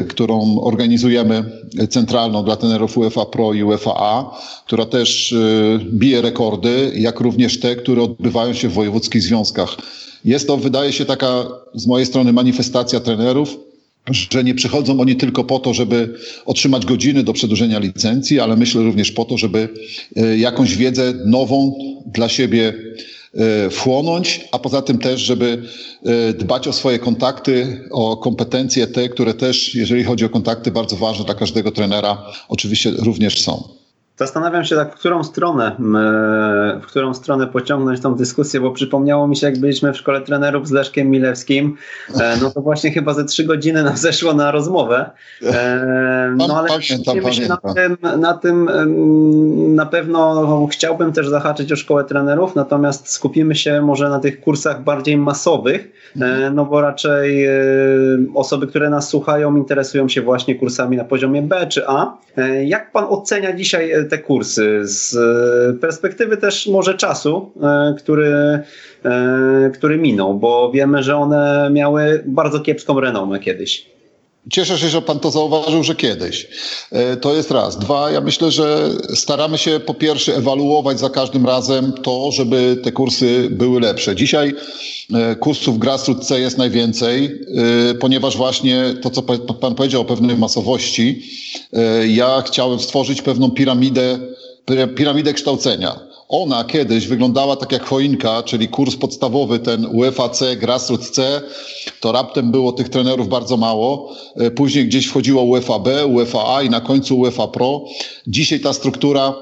y, 0.00 0.04
którą 0.04 0.60
organizujemy 0.60 1.44
centralną 1.90 2.44
dla 2.44 2.56
trenerów 2.56 2.98
UEFA 2.98 3.26
Pro 3.26 3.54
i 3.54 3.62
UEFA 3.62 3.94
A, 3.96 4.38
która 4.66 4.86
też 4.86 5.34
bije 5.92 6.22
rekordy, 6.22 6.92
jak 6.96 7.20
również 7.20 7.60
te, 7.60 7.76
które 7.76 8.02
odbywają 8.02 8.54
się 8.54 8.68
w 8.68 8.72
wojewódzkich 8.72 9.22
związkach. 9.22 9.76
Jest 10.24 10.46
to, 10.46 10.56
wydaje 10.56 10.92
się, 10.92 11.04
taka 11.04 11.44
z 11.74 11.86
mojej 11.86 12.06
strony 12.06 12.32
manifestacja 12.32 13.00
trenerów, 13.00 13.56
że 14.30 14.44
nie 14.44 14.54
przychodzą 14.54 15.00
oni 15.00 15.16
tylko 15.16 15.44
po 15.44 15.58
to, 15.58 15.74
żeby 15.74 16.14
otrzymać 16.46 16.86
godziny 16.86 17.22
do 17.22 17.32
przedłużenia 17.32 17.78
licencji, 17.78 18.40
ale 18.40 18.56
myślę 18.56 18.82
również 18.82 19.12
po 19.12 19.24
to, 19.24 19.38
żeby 19.38 19.68
jakąś 20.36 20.76
wiedzę 20.76 21.14
nową 21.26 21.74
dla 22.06 22.28
siebie 22.28 22.74
E, 22.74 23.19
wchłonąć, 23.70 24.48
a 24.52 24.58
poza 24.58 24.82
tym 24.82 24.98
też, 24.98 25.20
żeby 25.20 25.62
e, 26.04 26.32
dbać 26.32 26.68
o 26.68 26.72
swoje 26.72 26.98
kontakty, 26.98 27.84
o 27.90 28.16
kompetencje 28.16 28.86
te, 28.86 29.08
które 29.08 29.34
też, 29.34 29.74
jeżeli 29.74 30.04
chodzi 30.04 30.24
o 30.24 30.28
kontakty, 30.28 30.70
bardzo 30.70 30.96
ważne 30.96 31.24
dla 31.24 31.34
każdego 31.34 31.70
trenera, 31.70 32.32
oczywiście 32.48 32.90
również 32.90 33.42
są. 33.42 33.79
Zastanawiam 34.20 34.64
się 34.64 34.76
tak, 34.76 34.92
w 34.92 34.98
którą 34.98 35.24
stronę, 35.24 35.76
w 36.82 36.86
którą 36.86 37.14
stronę 37.14 37.46
pociągnąć 37.46 38.00
tą 38.00 38.14
dyskusję, 38.14 38.60
bo 38.60 38.70
przypomniało 38.70 39.28
mi 39.28 39.36
się, 39.36 39.46
jak 39.46 39.58
byliśmy 39.58 39.92
w 39.92 39.96
szkole 39.96 40.20
trenerów 40.20 40.68
z 40.68 40.70
Leszkiem 40.70 41.10
Milewskim, 41.10 41.76
e, 42.20 42.36
no 42.42 42.50
to 42.50 42.60
właśnie 42.60 42.90
chyba 42.90 43.14
ze 43.14 43.24
trzy 43.24 43.44
godziny 43.44 43.82
nam 43.82 43.96
zeszło 44.06 44.34
na 44.34 44.50
rozmowę. 44.50 45.10
E, 45.42 46.34
no 46.36 46.58
ale 46.58 46.68
pamiętam, 46.68 47.32
się 47.32 47.48
na 47.48 47.74
tym, 47.74 47.96
na 48.20 48.34
tym 48.34 48.70
na 49.74 49.86
pewno 49.86 50.66
chciałbym 50.72 51.12
też 51.12 51.28
zahaczyć 51.28 51.72
o 51.72 51.76
szkołę 51.76 52.04
trenerów, 52.04 52.56
natomiast 52.56 53.08
skupimy 53.08 53.54
się 53.54 53.82
może 53.82 54.08
na 54.08 54.18
tych 54.18 54.40
kursach 54.40 54.84
bardziej 54.84 55.16
masowych, 55.16 55.92
e, 56.20 56.24
mhm. 56.24 56.54
no 56.54 56.64
bo 56.64 56.80
raczej 56.80 57.48
osoby, 58.34 58.66
które 58.66 58.90
nas 58.90 59.08
słuchają, 59.08 59.56
interesują 59.56 60.08
się 60.08 60.22
właśnie 60.22 60.54
kursami 60.54 60.96
na 60.96 61.04
poziomie 61.04 61.42
B 61.42 61.66
czy 61.66 61.88
A. 61.88 62.16
Jak 62.64 62.92
pan 62.92 63.04
ocenia 63.08 63.52
dzisiaj 63.52 63.92
te 64.10 64.18
kursy 64.18 64.80
z 64.82 65.16
e, 65.16 65.78
perspektywy 65.80 66.36
też 66.36 66.66
może 66.66 66.94
czasu, 66.94 67.52
e, 67.62 67.94
który, 67.98 68.62
e, 69.04 69.70
który 69.74 69.98
minął, 69.98 70.34
bo 70.34 70.70
wiemy, 70.72 71.02
że 71.02 71.16
one 71.16 71.70
miały 71.72 72.22
bardzo 72.26 72.60
kiepską 72.60 73.00
renomę 73.00 73.40
kiedyś. 73.40 73.89
Cieszę 74.50 74.78
się, 74.78 74.88
że 74.88 75.02
pan 75.02 75.20
to 75.20 75.30
zauważył, 75.30 75.82
że 75.82 75.94
kiedyś. 75.94 76.46
To 77.20 77.34
jest 77.34 77.50
raz. 77.50 77.78
Dwa, 77.78 78.10
ja 78.10 78.20
myślę, 78.20 78.50
że 78.50 78.90
staramy 79.14 79.58
się 79.58 79.80
po 79.80 79.94
pierwsze 79.94 80.36
ewaluować 80.36 81.00
za 81.00 81.10
każdym 81.10 81.46
razem 81.46 81.92
to, 81.92 82.32
żeby 82.32 82.76
te 82.82 82.92
kursy 82.92 83.48
były 83.50 83.80
lepsze. 83.80 84.16
Dzisiaj 84.16 84.54
kursów 85.40 85.78
grassroots 85.78 86.26
C 86.26 86.40
jest 86.40 86.58
najwięcej, 86.58 87.40
ponieważ 88.00 88.36
właśnie 88.36 88.94
to, 89.02 89.10
co 89.10 89.22
pan 89.60 89.74
powiedział 89.74 90.02
o 90.02 90.04
pewnej 90.04 90.36
masowości, 90.36 91.22
ja 92.08 92.42
chciałem 92.46 92.80
stworzyć 92.80 93.22
pewną 93.22 93.50
piramidę, 93.50 94.18
piramidę 94.96 95.34
kształcenia. 95.34 96.09
Ona 96.30 96.64
kiedyś 96.64 97.06
wyglądała 97.06 97.56
tak 97.56 97.72
jak 97.72 97.84
choinka, 97.84 98.42
czyli 98.42 98.68
kurs 98.68 98.96
podstawowy, 98.96 99.58
ten 99.58 99.86
UEFA 99.92 100.28
C, 100.28 100.56
Grassroots 100.56 101.10
C, 101.10 101.40
to 102.00 102.12
raptem 102.12 102.50
było 102.50 102.72
tych 102.72 102.88
trenerów 102.88 103.28
bardzo 103.28 103.56
mało. 103.56 104.16
E, 104.36 104.50
później 104.50 104.86
gdzieś 104.86 105.06
wchodziło 105.06 105.42
UEFA 105.42 105.78
B, 105.78 106.06
UEFA 106.06 106.54
A 106.54 106.62
i 106.62 106.70
na 106.70 106.80
końcu 106.80 107.18
UEFA 107.18 107.48
Pro. 107.48 107.84
Dzisiaj 108.26 108.60
ta 108.60 108.72
struktura 108.72 109.28
e, 109.28 109.34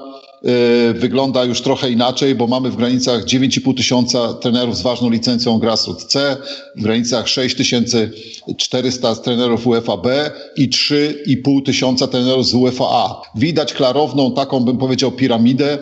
wygląda 0.93 1.43
już 1.43 1.61
trochę 1.61 1.91
inaczej, 1.91 2.35
bo 2.35 2.47
mamy 2.47 2.69
w 2.69 2.75
granicach 2.75 3.25
9,5 3.25 3.77
tysiąca 3.77 4.33
trenerów 4.33 4.77
z 4.77 4.81
ważną 4.81 5.09
licencją 5.09 5.59
Grassroots 5.59 6.05
C, 6.05 6.37
w 6.75 6.81
granicach 6.81 7.27
6400 7.27 9.15
trenerów 9.15 9.67
UEFA 9.67 9.97
B 9.97 10.31
i 10.55 10.69
3,5 10.69 11.63
tysiąca 11.65 12.07
trenerów 12.07 12.47
z 12.47 12.53
UEFA 12.53 12.85
A. 12.89 13.21
Widać 13.35 13.73
klarowną 13.73 14.33
taką, 14.33 14.59
bym 14.59 14.77
powiedział, 14.77 15.11
piramidę, 15.11 15.77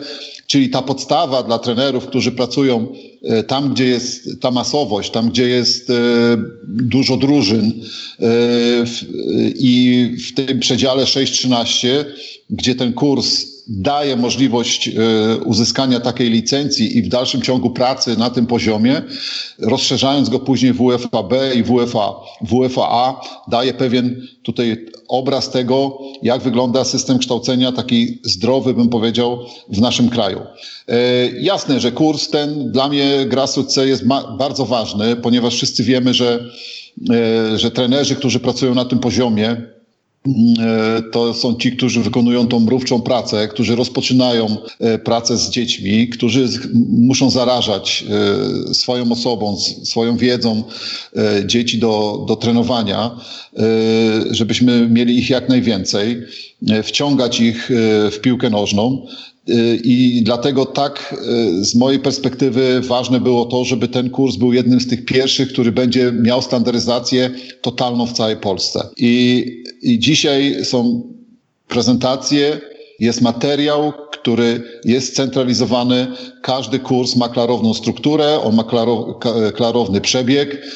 Czyli 0.48 0.70
ta 0.70 0.82
podstawa 0.82 1.42
dla 1.42 1.58
trenerów, 1.58 2.06
którzy 2.06 2.32
pracują 2.32 2.86
e, 3.22 3.42
tam, 3.42 3.74
gdzie 3.74 3.84
jest 3.84 4.40
ta 4.40 4.50
masowość, 4.50 5.10
tam, 5.10 5.30
gdzie 5.30 5.48
jest 5.48 5.90
e, 5.90 5.94
dużo 6.68 7.16
drużyn 7.16 7.72
e, 8.20 8.24
i 9.58 10.06
w 10.28 10.34
tym 10.34 10.60
przedziale 10.60 11.04
6-13, 11.04 11.88
gdzie 12.50 12.74
ten 12.74 12.92
kurs 12.92 13.57
daje 13.68 14.16
możliwość 14.16 14.90
uzyskania 15.44 16.00
takiej 16.00 16.30
licencji 16.30 16.98
i 16.98 17.02
w 17.02 17.08
dalszym 17.08 17.42
ciągu 17.42 17.70
pracy 17.70 18.16
na 18.16 18.30
tym 18.30 18.46
poziomie, 18.46 19.02
rozszerzając 19.58 20.28
go 20.28 20.38
później 20.38 20.72
w 20.72 20.80
UEFA 20.80 21.22
B 21.22 21.54
i 21.54 21.62
w 21.62 21.70
UEFA, 21.70 22.14
w 22.40 22.54
UEFA 22.54 22.88
A, 22.90 23.20
daje 23.48 23.74
pewien 23.74 24.22
tutaj 24.42 24.86
obraz 25.08 25.50
tego, 25.50 25.98
jak 26.22 26.42
wygląda 26.42 26.84
system 26.84 27.18
kształcenia, 27.18 27.72
taki 27.72 28.18
zdrowy, 28.24 28.74
bym 28.74 28.88
powiedział, 28.88 29.38
w 29.68 29.80
naszym 29.80 30.08
kraju. 30.08 30.40
E, 30.88 31.26
jasne, 31.40 31.80
że 31.80 31.92
kurs 31.92 32.28
ten 32.28 32.72
dla 32.72 32.88
mnie 32.88 33.26
Grassroots 33.26 33.74
C 33.74 33.88
jest 33.88 34.04
bardzo 34.38 34.66
ważny, 34.66 35.16
ponieważ 35.16 35.54
wszyscy 35.54 35.84
wiemy, 35.84 36.14
że, 36.14 36.44
e, 37.10 37.58
że 37.58 37.70
trenerzy, 37.70 38.16
którzy 38.16 38.40
pracują 38.40 38.74
na 38.74 38.84
tym 38.84 38.98
poziomie, 38.98 39.56
E, 39.56 39.77
to 41.12 41.34
są 41.34 41.56
ci, 41.56 41.72
którzy 41.76 42.00
wykonują 42.00 42.46
tą 42.46 42.60
mrówczą 42.60 43.02
pracę, 43.02 43.48
którzy 43.48 43.76
rozpoczynają 43.76 44.56
e, 44.80 44.98
pracę 44.98 45.36
z 45.36 45.50
dziećmi, 45.50 46.08
którzy 46.08 46.48
muszą 46.88 47.30
zarażać 47.30 48.04
e, 48.70 48.74
swoją 48.74 49.12
osobą, 49.12 49.56
swoją 49.84 50.16
wiedzą 50.16 50.62
dzieci 51.46 51.78
do, 51.78 52.24
do 52.28 52.36
trenowania, 52.36 53.10
żebyśmy 54.30 54.88
mieli 54.88 55.18
ich 55.18 55.30
jak 55.30 55.48
najwięcej, 55.48 56.22
wciągać 56.82 57.40
ich 57.40 57.70
w 58.12 58.18
piłkę 58.22 58.50
nożną. 58.50 59.06
I 59.84 60.22
dlatego 60.24 60.66
tak 60.66 61.14
z 61.60 61.74
mojej 61.74 62.00
perspektywy 62.00 62.80
ważne 62.80 63.20
było 63.20 63.44
to, 63.44 63.64
żeby 63.64 63.88
ten 63.88 64.10
kurs 64.10 64.36
był 64.36 64.52
jednym 64.52 64.80
z 64.80 64.86
tych 64.86 65.04
pierwszych, 65.04 65.52
który 65.52 65.72
będzie 65.72 66.12
miał 66.12 66.42
standaryzację 66.42 67.30
totalną 67.62 68.06
w 68.06 68.12
całej 68.12 68.36
Polsce. 68.36 68.88
I, 68.96 69.44
i 69.82 69.98
dzisiaj 69.98 70.64
są 70.64 71.02
prezentacje, 71.68 72.60
jest 73.00 73.20
materiał, 73.20 73.92
który 74.12 74.62
jest 74.84 75.16
centralizowany. 75.16 76.06
Każdy 76.42 76.78
kurs 76.78 77.16
ma 77.16 77.28
klarowną 77.28 77.74
strukturę, 77.74 78.40
on 78.40 78.54
ma 78.54 78.64
klarowny 79.54 80.00
przebieg 80.00 80.66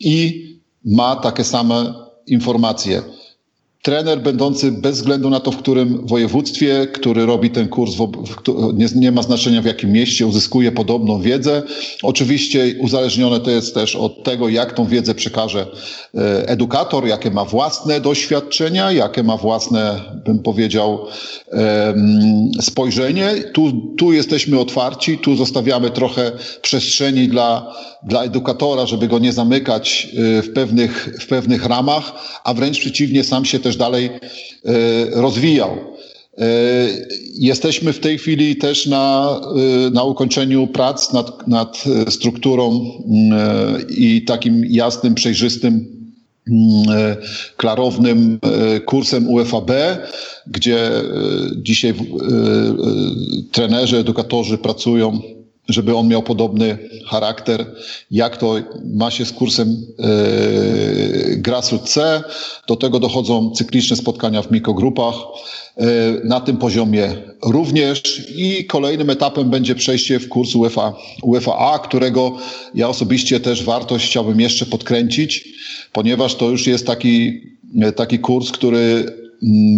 i 0.00 0.46
ma 0.84 1.16
takie 1.16 1.44
same 1.44 1.94
informacje 2.26 3.02
trener 3.82 4.22
będący 4.22 4.72
bez 4.72 4.96
względu 4.96 5.30
na 5.30 5.40
to, 5.40 5.50
w 5.50 5.56
którym 5.56 6.06
województwie, 6.06 6.86
który 6.92 7.26
robi 7.26 7.50
ten 7.50 7.68
kurs, 7.68 7.92
nie, 8.74 8.86
nie, 8.96 9.12
ma 9.12 9.22
znaczenia 9.22 9.62
w 9.62 9.64
jakim 9.64 9.92
mieście, 9.92 10.26
uzyskuje 10.26 10.72
podobną 10.72 11.20
wiedzę. 11.20 11.62
Oczywiście 12.02 12.74
uzależnione 12.80 13.40
to 13.40 13.50
jest 13.50 13.74
też 13.74 13.96
od 13.96 14.24
tego, 14.24 14.48
jak 14.48 14.72
tą 14.72 14.86
wiedzę 14.86 15.14
przekaże 15.14 15.66
e, 16.14 16.48
edukator, 16.48 17.06
jakie 17.06 17.30
ma 17.30 17.44
własne 17.44 18.00
doświadczenia, 18.00 18.92
jakie 18.92 19.22
ma 19.22 19.36
własne, 19.36 20.00
bym 20.24 20.38
powiedział, 20.38 21.06
spojrzenie. 22.60 23.34
Tu, 23.52 23.72
tu 23.98 24.12
jesteśmy 24.12 24.58
otwarci, 24.58 25.18
tu 25.18 25.36
zostawiamy 25.36 25.90
trochę 25.90 26.32
przestrzeni 26.62 27.28
dla, 27.28 27.74
dla 28.02 28.24
edukatora, 28.24 28.86
żeby 28.86 29.08
go 29.08 29.18
nie 29.18 29.32
zamykać 29.32 30.08
e, 30.38 30.42
w 30.42 30.52
pewnych, 30.52 31.16
w 31.20 31.26
pewnych 31.26 31.66
ramach, 31.66 32.12
a 32.44 32.54
wręcz 32.54 32.80
przeciwnie, 32.80 33.24
sam 33.24 33.44
się 33.44 33.58
też 33.58 33.69
też 33.70 33.76
dalej 33.76 34.06
e, 34.06 34.10
rozwijał. 35.10 35.70
Jesteśmy 37.34 37.92
w 37.92 38.00
tej 38.00 38.18
chwili 38.18 38.56
też 38.56 38.86
na, 38.86 39.40
na 39.92 40.04
ukończeniu 40.04 40.66
prac 40.66 41.12
nad, 41.12 41.48
nad 41.48 41.84
strukturą 42.08 42.80
i 43.88 44.24
takim 44.24 44.64
jasnym, 44.64 45.14
przejrzystym 45.14 46.00
e, 46.50 47.16
klarownym 47.56 48.38
e, 48.42 48.80
kursem 48.80 49.28
UFAB, 49.28 49.70
gdzie 50.46 50.88
e, 50.88 51.02
dzisiaj 51.56 51.94
trenerzy, 53.52 53.96
edukatorzy 53.96 54.58
pracują 54.58 55.20
żeby 55.68 55.96
on 55.96 56.08
miał 56.08 56.22
podobny 56.22 56.78
charakter, 57.06 57.66
jak 58.10 58.36
to 58.36 58.54
ma 58.94 59.10
się 59.10 59.24
z 59.24 59.32
kursem 59.32 59.86
e, 59.98 61.36
Grassroot 61.36 61.88
C. 61.88 62.22
Do 62.68 62.76
tego 62.76 63.00
dochodzą 63.00 63.50
cykliczne 63.50 63.96
spotkania 63.96 64.42
w 64.42 64.50
mikrogrupach. 64.50 65.14
E, 65.76 65.86
na 66.24 66.40
tym 66.40 66.56
poziomie 66.56 67.14
również 67.42 68.22
i 68.36 68.64
kolejnym 68.64 69.10
etapem 69.10 69.50
będzie 69.50 69.74
przejście 69.74 70.20
w 70.20 70.28
kurs 70.28 70.54
UEFA, 70.54 70.94
UEFA 71.22 71.58
A, 71.58 71.78
którego 71.78 72.36
ja 72.74 72.88
osobiście 72.88 73.40
też 73.40 73.64
wartość 73.64 74.06
chciałbym 74.06 74.40
jeszcze 74.40 74.66
podkręcić, 74.66 75.48
ponieważ 75.92 76.34
to 76.34 76.50
już 76.50 76.66
jest 76.66 76.86
taki, 76.86 77.40
taki 77.96 78.18
kurs, 78.18 78.50
który 78.50 79.04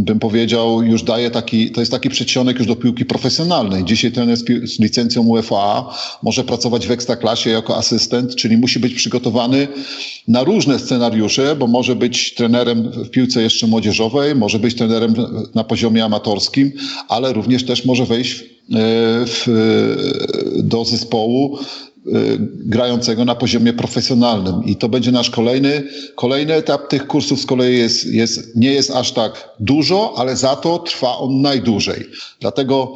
bym 0.05 0.19
powiedział, 0.19 0.83
już 0.83 1.03
daje 1.03 1.31
taki, 1.31 1.71
to 1.71 1.81
jest 1.81 1.93
taki 1.93 2.11
przedsionek 2.11 2.59
już 2.59 2.67
do 2.67 2.77
piłki 2.77 3.05
profesjonalnej. 3.05 3.85
Dzisiaj 3.85 4.13
trener 4.13 4.37
z, 4.37 4.79
licencją 4.79 5.23
UEFA 5.23 5.95
może 6.23 6.45
pracować 6.45 6.87
w 6.87 6.91
ekstraklasie 6.91 7.51
jako 7.51 7.77
asystent, 7.77 8.35
czyli 8.37 8.57
musi 8.57 8.81
być 8.81 8.95
przygotowany 8.95 9.69
na 10.29 10.45
różne 10.45 10.79
scenariusze, 10.79 11.57
bo 11.57 11.67
może 11.67 11.97
być 11.97 12.35
trenerem 12.35 12.91
w 12.91 13.11
piłce 13.11 13.43
jeszcze 13.43 13.67
młodzieżowej, 13.67 14.35
może 14.35 14.59
być 14.59 14.75
trenerem 14.75 15.15
na 15.55 15.65
poziomie 15.65 16.05
amatorskim, 16.05 16.73
ale 17.09 17.33
również 17.33 17.65
też 17.65 17.85
może 17.85 18.07
wejść 18.07 18.31
w, 18.33 18.45
w, 19.27 20.63
do 20.63 20.85
zespołu 20.85 21.59
grającego 22.45 23.25
na 23.25 23.35
poziomie 23.35 23.73
profesjonalnym. 23.73 24.65
I 24.65 24.77
to 24.77 24.89
będzie 24.89 25.13
nasz 25.13 25.31
kolejny, 25.31 25.83
kolejny 26.17 26.55
etap 26.55 26.89
tych 26.89 27.07
kursów 27.07 27.41
z 27.41 27.47
kolei 27.47 27.79
jest, 27.79 28.07
jest, 28.07 28.57
nie 28.57 28.73
jest 28.73 28.91
aż 28.91 29.13
tak 29.13 29.49
dużo, 29.61 30.15
ale 30.17 30.37
za 30.37 30.57
to 30.57 30.79
trwa 30.79 31.19
on 31.19 31.41
najdłużej. 31.41 32.05
Dlatego 32.41 32.95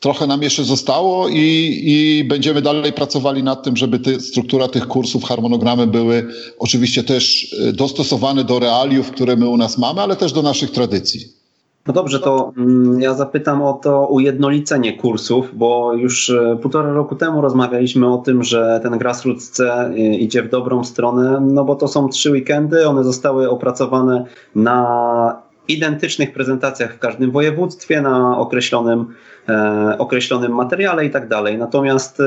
trochę 0.00 0.26
nam 0.26 0.42
jeszcze 0.42 0.64
zostało 0.64 1.28
i, 1.28 1.80
i 1.82 2.24
będziemy 2.24 2.62
dalej 2.62 2.92
pracowali 2.92 3.42
nad 3.42 3.62
tym, 3.62 3.76
żeby 3.76 3.98
ty, 3.98 4.20
struktura 4.20 4.68
tych 4.68 4.86
kursów, 4.86 5.24
harmonogramy 5.24 5.86
były 5.86 6.26
oczywiście 6.58 7.04
też 7.04 7.52
y, 7.52 7.72
dostosowane 7.72 8.44
do 8.44 8.58
realiów, 8.58 9.10
które 9.10 9.36
my 9.36 9.48
u 9.48 9.56
nas 9.56 9.78
mamy, 9.78 10.00
ale 10.00 10.16
też 10.16 10.32
do 10.32 10.42
naszych 10.42 10.70
tradycji. 10.70 11.37
No 11.86 11.94
dobrze, 11.94 12.20
to 12.20 12.52
mm, 12.56 13.00
ja 13.00 13.14
zapytam 13.14 13.62
o 13.62 13.72
to 13.72 14.06
ujednolicenie 14.06 14.96
kursów, 14.96 15.50
bo 15.52 15.94
już 15.94 16.30
e, 16.30 16.58
półtora 16.62 16.92
roku 16.92 17.16
temu 17.16 17.40
rozmawialiśmy 17.40 18.12
o 18.12 18.18
tym, 18.18 18.44
że 18.44 18.80
ten 18.82 18.98
Grassroots 18.98 19.50
C 19.50 19.74
e, 19.74 19.98
idzie 19.98 20.42
w 20.42 20.48
dobrą 20.48 20.84
stronę, 20.84 21.40
no 21.40 21.64
bo 21.64 21.74
to 21.74 21.88
są 21.88 22.08
trzy 22.08 22.30
weekendy, 22.30 22.88
one 22.88 23.04
zostały 23.04 23.50
opracowane 23.50 24.24
na 24.54 25.42
identycznych 25.68 26.32
prezentacjach 26.32 26.94
w 26.94 26.98
każdym 26.98 27.30
województwie, 27.30 28.02
na 28.02 28.38
określonym, 28.38 29.06
e, 29.48 29.94
określonym 29.98 30.54
materiale 30.54 31.06
i 31.06 31.10
tak 31.10 31.28
dalej. 31.28 31.58
Natomiast 31.58 32.22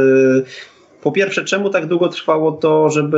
po 1.01 1.12
pierwsze, 1.12 1.43
czemu 1.43 1.70
tak 1.70 1.86
długo 1.86 2.10
trwało 2.10 2.51
to, 2.51 2.89
żeby 2.89 3.17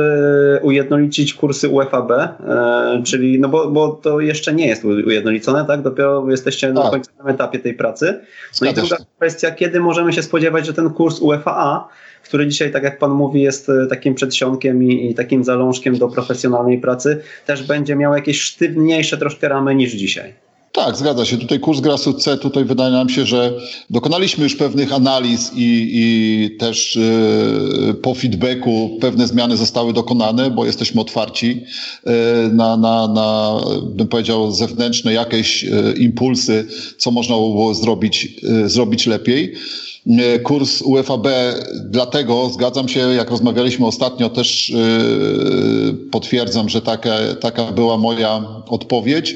ujednolicić 0.62 1.34
kursy 1.34 1.68
UFAB? 1.68 2.10
E, 2.10 3.02
czyli, 3.04 3.40
no 3.40 3.48
bo, 3.48 3.70
bo 3.70 3.88
to 3.88 4.20
jeszcze 4.20 4.54
nie 4.54 4.66
jest 4.66 4.84
ujednolicone, 4.84 5.64
tak? 5.64 5.82
Dopiero 5.82 6.30
jesteście 6.30 6.72
na 6.72 6.82
tak. 6.82 6.90
końcowym 6.90 7.28
etapie 7.28 7.58
tej 7.58 7.74
pracy. 7.74 8.20
No 8.62 8.70
i 8.70 8.74
druga 8.74 8.96
kwestia, 9.16 9.50
kiedy 9.50 9.80
możemy 9.80 10.12
się 10.12 10.22
spodziewać, 10.22 10.66
że 10.66 10.72
ten 10.72 10.90
kurs 10.90 11.20
UFA, 11.20 11.88
który 12.24 12.48
dzisiaj, 12.48 12.72
tak 12.72 12.82
jak 12.82 12.98
Pan 12.98 13.10
mówi, 13.10 13.42
jest 13.42 13.68
e, 13.68 13.86
takim 13.86 14.14
przedsionkiem 14.14 14.82
i, 14.82 15.10
i 15.10 15.14
takim 15.14 15.44
zalążkiem 15.44 15.98
do 15.98 16.08
profesjonalnej 16.08 16.78
pracy, 16.78 17.22
też 17.46 17.66
będzie 17.66 17.96
miał 17.96 18.14
jakieś 18.14 18.40
sztywniejsze 18.40 19.18
troszkę 19.18 19.48
ramy 19.48 19.74
niż 19.74 19.92
dzisiaj. 19.92 20.43
Tak, 20.74 20.96
zgadza 20.96 21.24
się. 21.24 21.36
Tutaj 21.36 21.60
kurs 21.60 21.80
Grasu 21.80 22.12
C, 22.12 22.38
tutaj 22.38 22.64
wydaje 22.64 22.92
nam 22.92 23.08
się, 23.08 23.26
że 23.26 23.52
dokonaliśmy 23.90 24.44
już 24.44 24.56
pewnych 24.56 24.92
analiz 24.92 25.50
i, 25.56 25.90
i 25.92 26.56
też 26.56 26.98
yy, 27.86 27.94
po 27.94 28.14
feedbacku 28.14 28.98
pewne 29.00 29.26
zmiany 29.26 29.56
zostały 29.56 29.92
dokonane, 29.92 30.50
bo 30.50 30.66
jesteśmy 30.66 31.00
otwarci 31.00 31.64
yy, 32.06 32.12
na, 32.52 32.76
na, 32.76 33.08
na, 33.08 33.60
bym 33.82 34.08
powiedział, 34.08 34.52
zewnętrzne 34.52 35.12
jakieś 35.12 35.62
yy, 35.62 35.94
impulsy, 35.98 36.66
co 36.98 37.10
można 37.10 37.34
było 37.34 37.74
zrobić, 37.74 38.28
zrobić 38.66 39.06
lepiej 39.06 39.54
kurs 40.42 40.82
UFAB. 40.82 41.26
Dlatego 41.84 42.50
zgadzam 42.50 42.88
się, 42.88 43.00
jak 43.00 43.30
rozmawialiśmy 43.30 43.86
ostatnio, 43.86 44.30
też 44.30 44.72
potwierdzam, 46.10 46.68
że 46.68 46.82
taka, 46.82 47.16
taka 47.40 47.72
była 47.72 47.98
moja 47.98 48.44
odpowiedź. 48.68 49.34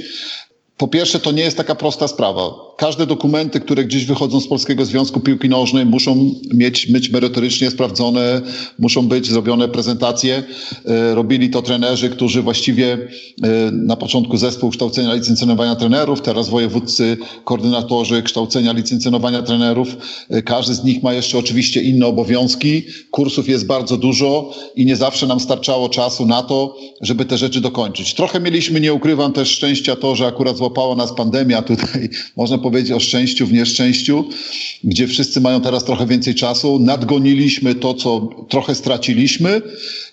Po 0.78 0.88
pierwsze, 0.88 1.18
to 1.18 1.32
nie 1.32 1.42
jest 1.42 1.56
taka 1.56 1.74
prosta 1.74 2.08
sprawa 2.08 2.68
każde 2.78 3.06
dokumenty, 3.06 3.60
które 3.60 3.84
gdzieś 3.84 4.04
wychodzą 4.04 4.40
z 4.40 4.48
Polskiego 4.48 4.84
Związku 4.84 5.20
Piłki 5.20 5.48
Nożnej 5.48 5.86
muszą 5.86 6.34
mieć, 6.54 6.86
być 6.86 7.10
merytorycznie 7.10 7.70
sprawdzone, 7.70 8.40
muszą 8.78 9.08
być 9.08 9.26
zrobione 9.26 9.68
prezentacje. 9.68 10.42
E, 10.84 11.14
robili 11.14 11.50
to 11.50 11.62
trenerzy, 11.62 12.10
którzy 12.10 12.42
właściwie 12.42 12.92
e, 12.92 13.70
na 13.72 13.96
początku 13.96 14.36
zespół 14.36 14.70
kształcenia 14.70 15.14
licencjonowania 15.14 15.76
trenerów, 15.76 16.20
teraz 16.20 16.48
wojewódcy, 16.48 17.16
koordynatorzy 17.44 18.22
kształcenia 18.22 18.72
licencjonowania 18.72 19.42
trenerów. 19.42 19.88
E, 20.30 20.42
każdy 20.42 20.74
z 20.74 20.84
nich 20.84 21.02
ma 21.02 21.12
jeszcze 21.12 21.38
oczywiście 21.38 21.82
inne 21.82 22.06
obowiązki. 22.06 22.82
Kursów 23.10 23.48
jest 23.48 23.66
bardzo 23.66 23.96
dużo 23.96 24.54
i 24.74 24.86
nie 24.86 24.96
zawsze 24.96 25.26
nam 25.26 25.40
starczało 25.40 25.88
czasu 25.88 26.26
na 26.26 26.42
to, 26.42 26.76
żeby 27.00 27.24
te 27.24 27.38
rzeczy 27.38 27.60
dokończyć. 27.60 28.14
Trochę 28.14 28.40
mieliśmy, 28.40 28.80
nie 28.80 28.92
ukrywam 28.92 29.32
też 29.32 29.50
szczęścia 29.50 29.96
to, 29.96 30.16
że 30.16 30.26
akurat 30.26 30.58
złapała 30.68 30.96
nas 30.96 31.12
pandemia 31.12 31.62
tutaj, 31.62 32.08
można 32.36 32.58
powiedzieć, 32.58 32.92
o 32.92 33.00
szczęściu 33.00 33.46
w 33.46 33.52
nieszczęściu, 33.52 34.24
gdzie 34.84 35.06
wszyscy 35.06 35.40
mają 35.40 35.60
teraz 35.60 35.84
trochę 35.84 36.06
więcej 36.06 36.34
czasu. 36.34 36.78
Nadgoniliśmy 36.78 37.74
to, 37.74 37.94
co 37.94 38.28
trochę 38.48 38.74
straciliśmy 38.74 39.62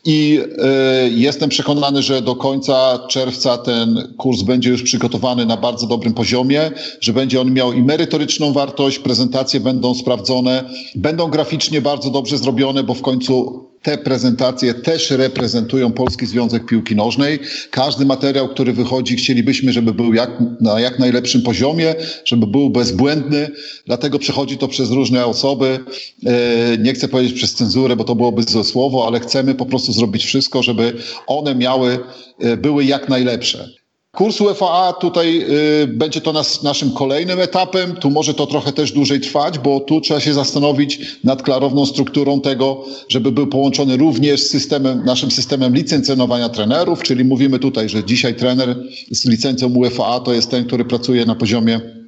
i 0.05 0.39
y, 0.39 1.09
jestem 1.09 1.49
przekonany, 1.49 2.01
że 2.01 2.21
do 2.21 2.35
końca 2.35 2.99
czerwca 3.09 3.57
ten 3.57 4.13
kurs 4.17 4.41
będzie 4.41 4.69
już 4.69 4.83
przygotowany 4.83 5.45
na 5.45 5.57
bardzo 5.57 5.87
dobrym 5.87 6.13
poziomie, 6.13 6.71
że 7.01 7.13
będzie 7.13 7.41
on 7.41 7.53
miał 7.53 7.73
i 7.73 7.81
merytoryczną 7.81 8.53
wartość, 8.53 8.99
prezentacje 8.99 9.59
będą 9.59 9.95
sprawdzone, 9.95 10.63
będą 10.95 11.27
graficznie 11.27 11.81
bardzo 11.81 12.09
dobrze 12.09 12.37
zrobione, 12.37 12.83
bo 12.83 12.93
w 12.93 13.01
końcu 13.01 13.65
te 13.85 13.97
prezentacje 13.97 14.73
też 14.73 15.11
reprezentują 15.11 15.91
Polski 15.91 16.25
Związek 16.25 16.65
Piłki 16.65 16.95
Nożnej. 16.95 17.39
Każdy 17.71 18.05
materiał, 18.05 18.49
który 18.49 18.73
wychodzi, 18.73 19.15
chcielibyśmy, 19.15 19.73
żeby 19.73 19.93
był 19.93 20.13
jak, 20.13 20.31
na 20.61 20.79
jak 20.79 20.99
najlepszym 20.99 21.41
poziomie, 21.41 21.95
żeby 22.25 22.47
był 22.47 22.69
bezbłędny, 22.69 23.49
dlatego 23.85 24.19
przechodzi 24.19 24.57
to 24.57 24.67
przez 24.67 24.91
różne 24.91 25.25
osoby. 25.25 25.79
E, 26.25 26.77
nie 26.77 26.93
chcę 26.93 27.07
powiedzieć 27.07 27.33
przez 27.33 27.53
cenzurę, 27.53 27.95
bo 27.95 28.03
to 28.03 28.15
byłoby 28.15 28.43
złe 28.43 28.63
słowo, 28.63 29.07
ale 29.07 29.19
chcemy 29.19 29.55
po 29.55 29.65
prostu 29.65 29.93
zrobić 29.93 30.25
wszystko, 30.25 30.63
żeby 30.63 30.93
one 31.27 31.55
miały, 31.55 31.99
e, 32.39 32.57
były 32.57 32.85
jak 32.85 33.09
najlepsze. 33.09 33.69
Kurs 34.15 34.41
UFA 34.41 34.93
tutaj 34.93 35.45
y, 35.84 35.88
będzie 35.88 36.21
to 36.21 36.34
nas, 36.34 36.63
naszym 36.63 36.91
kolejnym 36.91 37.39
etapem. 37.39 37.95
Tu 37.95 38.12
może 38.12 38.34
to 38.34 38.47
trochę 38.47 38.73
też 38.73 38.91
dłużej 38.91 39.21
trwać, 39.21 39.60
bo 39.60 39.80
tu 39.80 40.01
trzeba 40.01 40.19
się 40.19 40.34
zastanowić 40.34 40.99
nad 41.23 41.43
klarowną 41.43 41.86
strukturą 41.86 42.41
tego, 42.41 42.86
żeby 43.10 43.32
był 43.32 43.47
połączony 43.47 43.97
również 43.97 44.41
z 44.41 44.49
systemem, 44.49 45.06
naszym 45.06 45.32
systemem 45.32 45.75
licencjonowania 45.75 46.49
trenerów, 46.49 47.04
czyli 47.04 47.23
mówimy 47.23 47.60
tutaj, 47.60 47.89
że 47.89 48.04
dzisiaj 48.04 48.36
trener 48.36 48.75
z 49.12 49.25
licencją 49.25 49.75
UFA 49.75 50.19
to 50.19 50.34
jest 50.34 50.51
ten, 50.51 50.65
który 50.65 50.86
pracuje 50.86 51.25
na 51.25 51.36
poziomie 51.36 52.04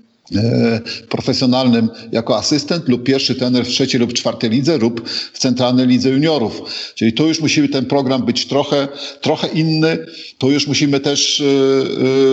profesjonalnym 1.09 1.89
jako 2.11 2.37
asystent 2.37 2.89
lub 2.89 3.03
pierwszy 3.03 3.35
trener 3.35 3.65
w 3.65 3.69
trzeciej 3.69 4.01
lub 4.01 4.13
czwartej 4.13 4.49
lidze 4.49 4.77
lub 4.77 5.09
w 5.09 5.39
centralnej 5.39 5.87
lidze 5.87 6.09
juniorów. 6.09 6.61
Czyli 6.95 7.13
tu 7.13 7.27
już 7.27 7.41
musimy 7.41 7.69
ten 7.69 7.85
program 7.85 8.25
być 8.25 8.45
trochę, 8.45 8.87
trochę 9.21 9.47
inny. 9.47 10.05
Tu 10.37 10.51
już 10.51 10.67
musimy 10.67 10.99
też 10.99 11.43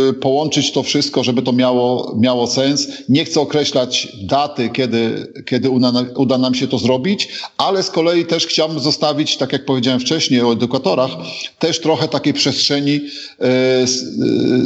yy, 0.07 0.13
połączyć 0.13 0.73
to 0.73 0.83
wszystko, 0.83 1.25
żeby 1.25 1.43
to 1.43 1.53
miało, 1.53 2.17
miało 2.21 2.47
sens. 2.47 2.89
Nie 3.09 3.25
chcę 3.25 3.41
określać 3.41 4.09
daty, 4.23 4.69
kiedy, 4.69 5.33
kiedy 5.47 5.71
uda, 5.71 5.93
uda 6.17 6.39
nam 6.39 6.55
się 6.55 6.69
to 6.69 6.79
zrobić, 6.79 7.29
ale 7.57 7.83
z 7.83 7.91
kolei 7.91 8.27
też 8.27 8.47
chciałbym 8.47 8.81
zostawić, 8.81 9.37
tak 9.37 9.53
jak 9.53 9.65
powiedziałem 9.65 10.01
wcześniej 10.01 10.41
o 10.41 10.53
edukatorach, 10.53 11.11
też 11.59 11.81
trochę 11.81 12.09
takiej 12.09 12.33
przestrzeni 12.33 13.01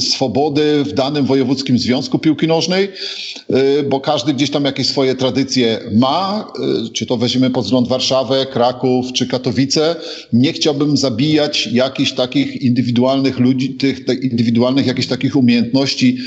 swobody 0.00 0.84
w 0.84 0.92
danym 0.92 1.26
wojewódzkim 1.26 1.78
związku 1.78 2.18
piłki 2.18 2.46
nożnej, 2.46 2.88
bo 3.90 4.00
każdy 4.00 4.34
gdzieś 4.34 4.50
tam 4.50 4.64
jakieś 4.64 4.86
swoje 4.86 5.14
tradycje 5.14 5.80
ma, 5.92 6.52
czy 6.92 7.06
to 7.06 7.16
weźmiemy 7.16 7.50
pod 7.50 7.64
wzgląd 7.64 7.88
Warszawę, 7.88 8.46
Kraków 8.46 9.12
czy 9.12 9.26
Katowice. 9.26 9.96
Nie 10.32 10.52
chciałbym 10.52 10.96
zabijać 10.96 11.68
jakichś 11.72 12.12
takich 12.12 12.62
indywidualnych 12.62 13.38
ludzi, 13.38 13.74
tych, 13.74 14.04
tych 14.04 14.22
indywidualnych 14.22 14.86
jakichś 14.86 15.08
takich 15.08 15.36
umiejętności 15.36 16.18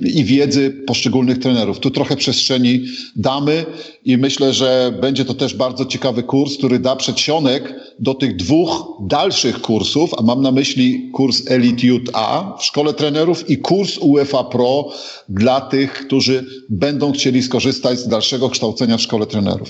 i 0.00 0.24
wiedzy 0.24 0.70
poszczególnych 0.86 1.38
trenerów. 1.38 1.78
Tu 1.78 1.90
trochę 1.90 2.16
przestrzeni 2.16 2.80
damy 3.16 3.64
i 4.04 4.16
myślę, 4.16 4.52
że 4.52 4.94
będzie 5.00 5.24
to 5.24 5.34
też 5.34 5.54
bardzo 5.54 5.84
ciekawy 5.84 6.22
kurs, 6.22 6.56
który 6.56 6.78
da 6.78 6.96
przedsionek 6.96 7.74
do 7.98 8.14
tych 8.14 8.36
dwóch 8.36 8.86
dalszych 9.00 9.60
kursów, 9.60 10.10
a 10.18 10.22
mam 10.22 10.42
na 10.42 10.52
myśli 10.52 11.10
kurs 11.12 11.42
Elite 11.50 11.86
Youth 11.86 12.10
A 12.12 12.56
w 12.58 12.64
szkole 12.64 12.94
trenerów 12.94 13.50
i 13.50 13.58
kurs 13.58 13.98
UEFA 13.98 14.44
Pro 14.44 14.92
dla 15.28 15.60
tych, 15.60 15.92
którzy 15.92 16.31
będą 16.68 17.12
chcieli 17.12 17.42
skorzystać 17.42 17.98
z 17.98 18.08
dalszego 18.08 18.48
kształcenia 18.48 18.96
w 18.96 19.00
szkole 19.00 19.26
trenerów. 19.26 19.68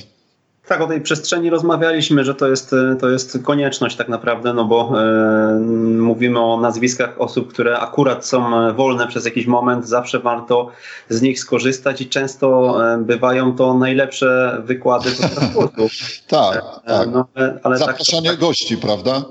Tak, 0.69 0.81
o 0.81 0.87
tej 0.87 1.01
przestrzeni 1.01 1.51
rozmawialiśmy, 1.51 2.25
że 2.25 2.35
to 2.35 2.49
jest, 2.49 2.75
to 3.01 3.09
jest 3.09 3.39
konieczność 3.43 3.97
tak 3.97 4.09
naprawdę, 4.09 4.55
no 4.55 4.65
bo 4.65 4.93
e, 5.01 5.59
mówimy 5.99 6.41
o 6.41 6.61
nazwiskach 6.61 7.21
osób, 7.21 7.53
które 7.53 7.79
akurat 7.79 8.27
są 8.27 8.73
wolne 8.75 9.07
przez 9.07 9.25
jakiś 9.25 9.47
moment, 9.47 9.89
zawsze 9.89 10.21
warto 10.21 10.71
z 11.09 11.23
nich 11.23 11.41
skorzystać 11.41 12.01
i 12.01 12.09
często 12.09 12.77
e, 12.95 12.99
bywają 12.99 13.57
to 13.57 13.75
najlepsze 13.75 14.59
wykłady 14.65 15.11
podczas 15.11 15.53
kursów. 15.55 15.93
tak, 16.29 16.57
e, 16.85 16.89
tak. 16.89 17.09
No, 17.13 17.27
ale 17.63 17.79
tak 17.79 17.89
Zapraszanie 17.89 18.31
tak, 18.31 18.39
gości, 18.39 18.77
prawda? 18.77 19.25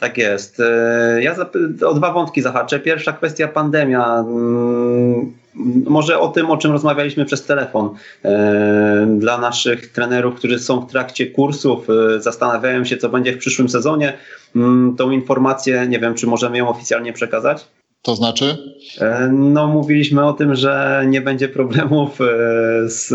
Tak 0.00 0.18
jest. 0.18 0.60
E, 0.60 1.22
ja 1.22 1.34
o 1.86 1.94
dwa 1.94 2.12
wątki 2.12 2.42
zahaczę. 2.42 2.80
Pierwsza 2.80 3.12
kwestia 3.12 3.48
pandemia. 3.48 4.24
Może 5.86 6.20
o 6.20 6.28
tym, 6.28 6.50
o 6.50 6.56
czym 6.56 6.72
rozmawialiśmy 6.72 7.24
przez 7.24 7.46
telefon. 7.46 7.90
E, 8.24 9.06
dla 9.18 9.38
naszych 9.38 9.92
trenerów, 9.92 10.34
którzy 10.34 10.58
są 10.58 10.80
w 10.80 10.90
trakcie 10.90 11.26
kursów, 11.26 11.86
e, 11.90 12.20
zastanawiają 12.20 12.84
się, 12.84 12.96
co 12.96 13.08
będzie 13.08 13.32
w 13.32 13.38
przyszłym 13.38 13.68
sezonie. 13.68 14.12
Mm, 14.56 14.96
tą 14.96 15.10
informację, 15.10 15.86
nie 15.88 15.98
wiem, 15.98 16.14
czy 16.14 16.26
możemy 16.26 16.58
ją 16.58 16.68
oficjalnie 16.68 17.12
przekazać? 17.12 17.77
To 18.02 18.16
znaczy? 18.16 18.56
E, 19.00 19.28
no, 19.32 19.66
mówiliśmy 19.66 20.26
o 20.26 20.32
tym, 20.32 20.54
że 20.54 21.04
nie 21.08 21.20
będzie 21.20 21.48
problemów 21.48 22.20
e, 22.20 22.24
z 22.88 23.12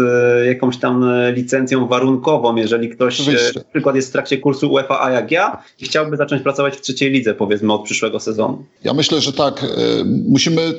jakąś 0.48 0.78
tam 0.78 1.06
licencją 1.34 1.88
warunkową, 1.88 2.56
jeżeli 2.56 2.90
ktoś 2.90 3.20
e, 3.20 3.24
Oczywiście. 3.24 3.60
na 3.60 3.66
przykład 3.74 3.96
jest 3.96 4.10
w 4.10 4.12
trakcie 4.12 4.38
kursu 4.38 4.72
UEFA 4.72 5.00
A 5.02 5.12
jak 5.12 5.32
ja 5.32 5.64
i 5.80 5.86
chciałby 5.86 6.18
zacząć 6.18 6.42
pracować 6.42 6.76
w 6.76 6.82
trzeciej 6.82 7.12
lidze, 7.12 7.36
powiedzmy, 7.36 7.74
od 7.74 7.84
przyszłego 7.84 8.20
sezonu. 8.20 8.66
Ja 8.84 8.94
myślę, 8.94 9.22
że 9.22 9.34
tak. 9.34 9.66
Musimy, 10.28 10.74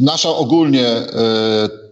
nasza 0.00 0.28
ogólnie 0.28 0.86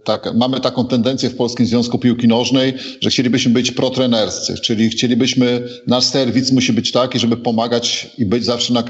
tak, 0.03 0.33
mamy 0.35 0.59
taką 0.59 0.85
tendencję 0.85 1.29
w 1.29 1.35
Polskim 1.35 1.65
Związku 1.65 1.99
Piłki 1.99 2.27
Nożnej, 2.27 2.73
że 3.01 3.09
chcielibyśmy 3.09 3.51
być 3.51 3.71
protrenerscy, 3.71 4.55
czyli 4.57 4.89
chcielibyśmy, 4.89 5.67
nasz 5.87 6.03
serwis 6.03 6.51
musi 6.51 6.73
być 6.73 6.91
taki, 6.91 7.19
żeby 7.19 7.37
pomagać 7.37 8.07
i 8.17 8.25
być 8.25 8.45
zawsze 8.45 8.73
na, 8.73 8.83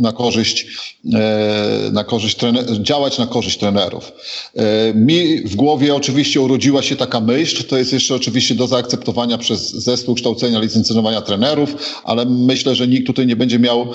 na 0.00 0.12
korzyść, 0.12 0.66
e, 1.14 1.90
na 1.92 2.04
korzyść 2.04 2.36
trener, 2.36 2.82
działać 2.82 3.18
na 3.18 3.26
korzyść 3.26 3.58
trenerów. 3.58 4.12
E, 4.56 4.94
mi 4.94 5.40
w 5.40 5.56
głowie 5.56 5.94
oczywiście 5.94 6.40
urodziła 6.40 6.82
się 6.82 6.96
taka 6.96 7.20
myśl, 7.20 7.64
to 7.64 7.78
jest 7.78 7.92
jeszcze 7.92 8.14
oczywiście 8.14 8.54
do 8.54 8.66
zaakceptowania 8.66 9.38
przez 9.38 9.70
zespół 9.70 10.14
kształcenia, 10.14 10.60
licencjonowania 10.60 11.20
trenerów, 11.20 12.00
ale 12.04 12.24
myślę, 12.24 12.74
że 12.74 12.88
nikt 12.88 13.06
tutaj 13.06 13.26
nie 13.26 13.36
będzie 13.36 13.58
miał 13.58 13.80
e, 13.82 13.86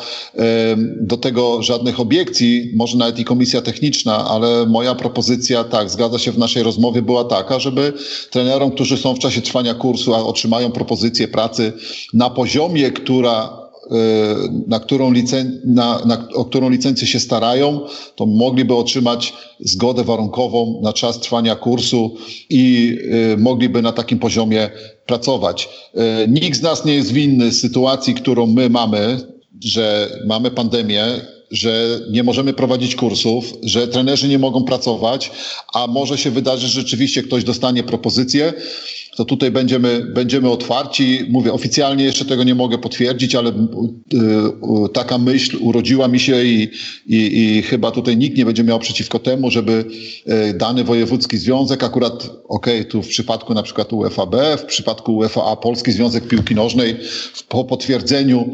do 1.01 1.17
tego 1.17 1.63
żadnych 1.63 1.99
obiekcji, 1.99 2.71
może 2.75 2.97
nawet 2.97 3.19
i 3.19 3.25
komisja 3.25 3.61
techniczna, 3.61 4.25
ale 4.25 4.65
moja 4.65 4.95
propozycja, 4.95 5.63
tak, 5.63 5.89
zgadza 5.89 6.19
się 6.19 6.31
w 6.31 6.37
naszej 6.37 6.58
naszej 6.59 6.63
rozmowie 6.63 7.01
była 7.01 7.23
taka, 7.23 7.59
żeby 7.59 7.93
trenerom, 8.31 8.71
którzy 8.71 8.97
są 8.97 9.15
w 9.15 9.19
czasie 9.19 9.41
trwania 9.41 9.73
kursu, 9.73 10.15
a 10.15 10.23
otrzymają 10.23 10.71
propozycję 10.71 11.27
pracy 11.27 11.73
na 12.13 12.29
poziomie, 12.29 12.91
która 12.91 13.59
e, 13.91 13.95
na 14.67 14.79
którą, 14.79 15.11
licen, 15.11 15.61
na, 15.65 16.05
na, 16.05 16.27
o 16.33 16.45
którą 16.45 16.69
licencję 16.69 17.07
się 17.07 17.19
starają, 17.19 17.81
to 18.15 18.25
mogliby 18.25 18.75
otrzymać 18.75 19.33
zgodę 19.59 20.03
warunkową 20.03 20.81
na 20.83 20.93
czas 20.93 21.19
trwania 21.19 21.55
kursu 21.55 22.15
i 22.49 22.95
y, 23.33 23.37
mogliby 23.37 23.81
na 23.81 23.91
takim 23.91 24.19
poziomie 24.19 24.69
pracować. 25.05 25.69
Y, 25.95 26.27
nikt 26.27 26.59
z 26.59 26.61
nas 26.61 26.85
nie 26.85 26.93
jest 26.93 27.11
winny 27.11 27.51
sytuacji, 27.51 28.13
którą 28.13 28.47
my 28.47 28.69
mamy, 28.69 29.17
że 29.63 30.09
mamy 30.27 30.51
pandemię, 30.51 31.03
że 31.51 31.99
nie 32.11 32.23
możemy 32.23 32.53
prowadzić 32.53 32.95
kursów, 32.95 33.53
że 33.63 33.87
trenerzy 33.87 34.27
nie 34.27 34.39
mogą 34.39 34.63
pracować, 34.63 35.31
a 35.73 35.87
może 35.87 36.17
się 36.17 36.31
wydarzyć, 36.31 36.69
że 36.71 36.81
rzeczywiście 36.81 37.23
ktoś 37.23 37.43
dostanie 37.43 37.83
propozycję, 37.83 38.53
to 39.19 39.25
tutaj 39.25 39.51
będziemy, 39.51 40.05
będziemy 40.13 40.49
otwarci. 40.49 41.25
Mówię, 41.29 41.53
oficjalnie 41.53 42.03
jeszcze 42.03 42.25
tego 42.25 42.43
nie 42.43 42.55
mogę 42.55 42.77
potwierdzić, 42.77 43.35
ale 43.35 43.49
y, 43.49 43.53
y, 43.53 44.89
taka 44.93 45.17
myśl 45.17 45.57
urodziła 45.61 46.07
mi 46.07 46.19
się 46.19 46.43
i, 46.43 46.69
i, 47.07 47.41
i 47.41 47.61
chyba 47.61 47.91
tutaj 47.91 48.17
nikt 48.17 48.37
nie 48.37 48.45
będzie 48.45 48.63
miał 48.63 48.79
przeciwko 48.79 49.19
temu, 49.19 49.51
żeby 49.51 49.85
y, 50.49 50.53
dany 50.53 50.83
wojewódzki 50.83 51.37
związek, 51.37 51.83
akurat 51.83 52.29
ok, 52.47 52.67
tu 52.89 53.03
w 53.03 53.07
przypadku 53.07 53.53
na 53.53 53.63
przykład 53.63 53.93
UFAB, 53.93 54.35
w 54.57 54.65
przypadku 54.65 55.17
UFA 55.17 55.55
Polski 55.55 55.91
Związek 55.91 56.27
Piłki 56.27 56.55
Nożnej, 56.55 56.95
po 57.47 57.63
potwierdzeniu 57.63 58.49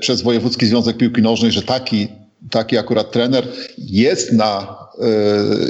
przez 0.00 0.22
Wojewódzki 0.22 0.66
Związek 0.66 0.96
Piłki 0.96 1.22
Nożnej, 1.22 1.52
że 1.52 1.62
taki 1.62 2.08
taki 2.50 2.78
akurat 2.78 3.12
trener 3.12 3.48
jest 3.78 4.32
na, 4.32 4.76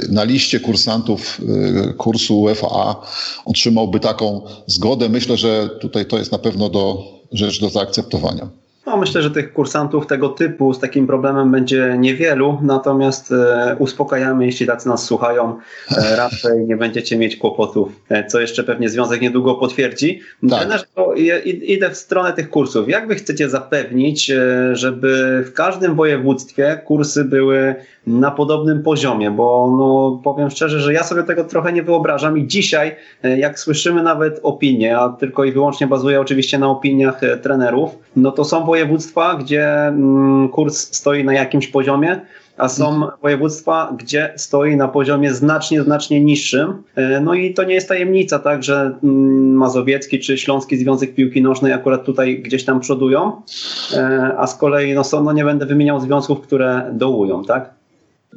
na 0.09 0.23
liście 0.23 0.59
kursantów 0.59 1.41
e, 1.89 1.93
kursu 1.93 2.41
UFA, 2.41 2.95
otrzymałby 3.45 3.99
taką 3.99 4.41
zgodę. 4.67 5.09
Myślę, 5.09 5.37
że 5.37 5.69
tutaj 5.81 6.05
to 6.05 6.17
jest 6.17 6.31
na 6.31 6.37
pewno 6.37 6.69
do, 6.69 7.03
rzecz 7.31 7.61
do 7.61 7.69
zaakceptowania. 7.69 8.49
No, 8.87 8.97
myślę, 8.97 9.21
że 9.21 9.31
tych 9.31 9.53
kursantów 9.53 10.07
tego 10.07 10.29
typu 10.29 10.73
z 10.73 10.79
takim 10.79 11.07
problemem 11.07 11.51
będzie 11.51 11.95
niewielu, 11.99 12.59
natomiast 12.61 13.31
e, 13.31 13.75
uspokajamy, 13.79 14.45
jeśli 14.45 14.67
tacy 14.67 14.89
nas 14.89 15.03
słuchają, 15.03 15.59
e, 15.97 16.15
raczej 16.15 16.65
nie 16.67 16.77
będziecie 16.77 17.17
mieć 17.17 17.35
kłopotów, 17.35 17.89
e, 18.09 18.27
co 18.27 18.39
jeszcze 18.39 18.63
pewnie 18.63 18.89
Związek 18.89 19.21
niedługo 19.21 19.55
potwierdzi. 19.55 20.21
Tak. 20.49 20.67
idę 21.45 21.89
w 21.89 21.97
stronę 21.97 22.33
tych 22.33 22.49
kursów. 22.49 22.89
Jak 22.89 23.07
wy 23.07 23.15
chcecie 23.15 23.49
zapewnić, 23.49 24.29
e, 24.29 24.75
żeby 24.75 25.43
w 25.47 25.53
każdym 25.53 25.95
województwie 25.95 26.81
kursy 26.85 27.25
były 27.25 27.75
na 28.07 28.31
podobnym 28.31 28.83
poziomie, 28.83 29.31
bo 29.31 29.75
no, 29.77 30.21
powiem 30.23 30.49
szczerze, 30.49 30.79
że 30.79 30.93
ja 30.93 31.03
sobie 31.03 31.23
tego 31.23 31.43
trochę 31.43 31.73
nie 31.73 31.83
wyobrażam 31.83 32.37
i 32.37 32.47
dzisiaj, 32.47 32.95
e, 33.23 33.39
jak 33.39 33.59
słyszymy 33.59 34.03
nawet 34.03 34.39
opinie, 34.43 34.97
a 34.97 35.09
tylko 35.09 35.43
i 35.43 35.51
wyłącznie 35.51 35.87
bazuje 35.87 36.21
oczywiście 36.21 36.59
na 36.59 36.67
opiniach 36.67 37.23
e, 37.23 37.37
trenerów, 37.37 37.97
no 38.15 38.31
to 38.31 38.45
są 38.45 38.65
województwa, 38.65 39.35
gdzie 39.35 39.87
mm, 39.87 40.49
kurs 40.49 40.95
stoi 40.95 41.23
na 41.23 41.33
jakimś 41.33 41.67
poziomie, 41.67 42.21
a 42.57 42.69
są 42.69 42.89
mhm. 42.93 43.11
województwa, 43.21 43.95
gdzie 43.97 44.33
stoi 44.35 44.75
na 44.75 44.87
poziomie 44.87 45.33
znacznie, 45.33 45.83
znacznie 45.83 46.21
niższym. 46.21 46.83
E, 46.95 47.21
no 47.21 47.33
i 47.33 47.53
to 47.53 47.63
nie 47.63 47.73
jest 47.73 47.87
tajemnica, 47.87 48.39
tak, 48.39 48.63
że 48.63 48.97
mm, 49.03 49.53
Mazowiecki 49.53 50.19
czy 50.19 50.37
Śląski 50.37 50.77
Związek 50.77 51.15
Piłki 51.15 51.41
Nożnej 51.41 51.73
akurat 51.73 52.03
tutaj 52.03 52.39
gdzieś 52.39 52.65
tam 52.65 52.79
przodują, 52.79 53.41
a 54.37 54.47
z 54.47 54.55
kolei 54.55 54.93
no, 54.93 55.03
są, 55.03 55.23
no 55.23 55.33
nie 55.33 55.45
będę 55.45 55.65
wymieniał 55.65 55.99
związków, 55.99 56.41
które 56.41 56.89
dołują, 56.93 57.43
tak? 57.43 57.76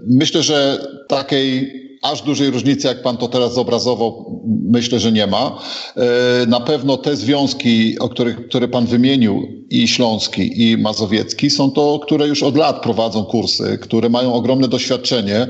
Myślę, 0.07 0.43
że 0.43 0.87
takiej 1.09 1.90
aż 2.03 2.23
dużej 2.23 2.51
różnicy, 2.51 2.87
jak 2.87 3.03
pan 3.03 3.17
to 3.17 3.29
teraz 3.29 3.55
zobrazował, 3.55 4.41
myślę, 4.71 5.01
że 5.01 5.13
nie 5.13 5.27
ma. 5.27 5.59
E, 5.97 6.47
na 6.47 6.61
pewno 6.61 6.97
te 6.97 7.17
związki, 7.17 7.99
o 7.99 8.09
których, 8.09 8.49
które 8.49 8.69
pan 8.69 8.87
wymienił, 8.87 9.61
i 9.71 9.89
Śląski, 9.89 10.71
i 10.71 10.77
Mazowiecki, 10.77 11.51
są 11.51 11.71
to, 11.71 11.99
które 12.03 12.29
już 12.29 12.43
od 12.43 12.57
lat 12.57 12.83
prowadzą 12.83 13.25
kursy, 13.25 13.79
które 13.83 14.09
mają 14.09 14.35
ogromne 14.35 14.69
doświadczenie. 14.69 15.47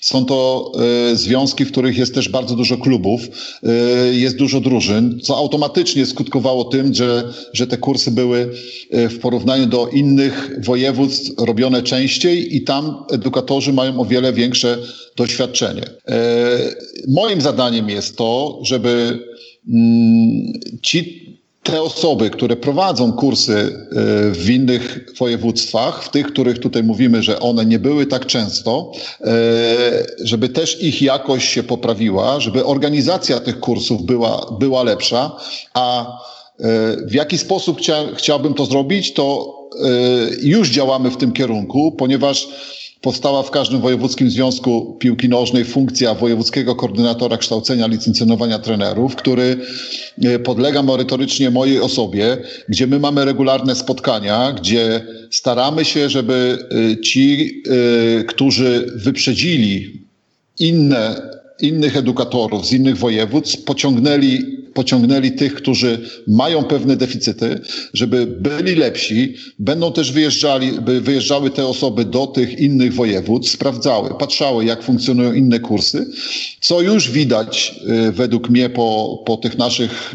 Są 0.00 0.24
to 0.24 0.72
y, 1.12 1.16
związki, 1.16 1.64
w 1.64 1.72
których 1.72 1.98
jest 1.98 2.14
też 2.14 2.28
bardzo 2.28 2.56
dużo 2.56 2.76
klubów, 2.76 3.20
y, 3.22 4.14
jest 4.14 4.36
dużo 4.36 4.60
drużyn, 4.60 5.20
co 5.22 5.36
automatycznie 5.36 6.06
skutkowało 6.06 6.64
tym, 6.64 6.94
że, 6.94 7.32
że 7.52 7.66
te 7.66 7.76
kursy 7.76 8.10
były 8.10 8.50
w 8.90 9.18
porównaniu 9.18 9.66
do 9.66 9.88
innych 9.88 10.50
województw 10.64 11.30
robione 11.38 11.82
częściej 11.82 12.56
i 12.56 12.64
tam 12.64 13.04
edukatorzy 13.10 13.72
mają 13.72 14.00
o 14.00 14.04
wiele 14.04 14.32
większe 14.32 14.78
doświadczenie. 15.16 15.82
Moim 17.08 17.40
zadaniem 17.40 17.88
jest 17.90 18.16
to, 18.16 18.58
żeby 18.62 19.18
mm, 19.68 20.52
ci 20.82 21.22
te 21.62 21.82
osoby, 21.82 22.30
które 22.30 22.56
prowadzą 22.56 23.12
kursy 23.12 23.52
e, 23.52 24.30
w 24.30 24.50
innych 24.50 25.06
województwach, 25.18 26.04
w 26.04 26.08
tych, 26.08 26.26
których 26.26 26.58
tutaj 26.58 26.82
mówimy, 26.82 27.22
że 27.22 27.40
one 27.40 27.66
nie 27.66 27.78
były 27.78 28.06
tak 28.06 28.26
często, 28.26 28.92
e, 29.20 29.34
żeby 30.24 30.48
też 30.48 30.82
ich 30.82 31.02
jakość 31.02 31.48
się 31.48 31.62
poprawiła, 31.62 32.40
żeby 32.40 32.64
organizacja 32.64 33.40
tych 33.40 33.60
kursów 33.60 34.02
była, 34.02 34.56
była 34.60 34.82
lepsza, 34.82 35.36
a 35.74 36.06
e, 36.06 36.06
w 37.06 37.14
jaki 37.14 37.38
sposób 37.38 37.78
chcia, 37.78 38.04
chciałbym 38.16 38.54
to 38.54 38.66
zrobić, 38.66 39.12
to 39.12 39.58
już 40.42 40.70
działamy 40.70 41.10
w 41.10 41.16
tym 41.16 41.32
kierunku, 41.32 41.92
ponieważ 41.92 42.48
powstała 43.02 43.42
w 43.42 43.50
każdym 43.50 43.80
wojewódzkim 43.80 44.30
związku 44.30 44.96
piłki 44.98 45.28
nożnej 45.28 45.64
funkcja 45.64 46.14
wojewódzkiego 46.14 46.74
koordynatora 46.74 47.36
kształcenia 47.36 47.86
licencjonowania 47.86 48.58
trenerów, 48.58 49.16
który 49.16 49.56
e, 50.22 50.38
podlega 50.38 50.82
merytorycznie 50.82 51.50
mojej 51.50 51.80
osobie, 51.80 52.36
gdzie 52.68 52.86
my 52.86 52.98
mamy 52.98 53.24
regularne 53.24 53.74
spotkania, 53.74 54.52
gdzie 54.52 55.06
staramy 55.30 55.84
się, 55.84 56.10
żeby 56.10 56.58
e, 56.92 57.00
ci, 57.00 57.62
e, 58.20 58.24
którzy 58.24 58.92
wyprzedzili 58.94 60.00
inne, 60.58 61.22
innych 61.60 61.96
edukatorów 61.96 62.66
z 62.66 62.72
innych 62.72 62.96
województw, 62.96 63.64
pociągnęli 63.64 64.61
pociągnęli 64.74 65.32
tych, 65.32 65.54
którzy 65.54 66.08
mają 66.26 66.64
pewne 66.64 66.96
deficyty, 66.96 67.60
żeby 67.94 68.26
byli 68.26 68.74
lepsi, 68.74 69.36
będą 69.58 69.92
też 69.92 70.12
wyjeżdżali, 70.12 70.72
by 70.72 71.00
wyjeżdżały 71.00 71.50
te 71.50 71.66
osoby 71.66 72.04
do 72.04 72.26
tych 72.26 72.58
innych 72.58 72.94
województw, 72.94 73.52
sprawdzały, 73.52 74.10
patrzały, 74.18 74.64
jak 74.64 74.82
funkcjonują 74.82 75.32
inne 75.32 75.60
kursy, 75.60 76.06
co 76.60 76.80
już 76.80 77.10
widać 77.10 77.74
y, 78.08 78.12
według 78.12 78.50
mnie 78.50 78.70
po, 78.70 79.22
po 79.26 79.36
tych 79.36 79.58
naszych, 79.58 80.14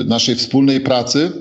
y, 0.00 0.04
naszej 0.04 0.34
wspólnej 0.34 0.80
pracy, 0.80 1.32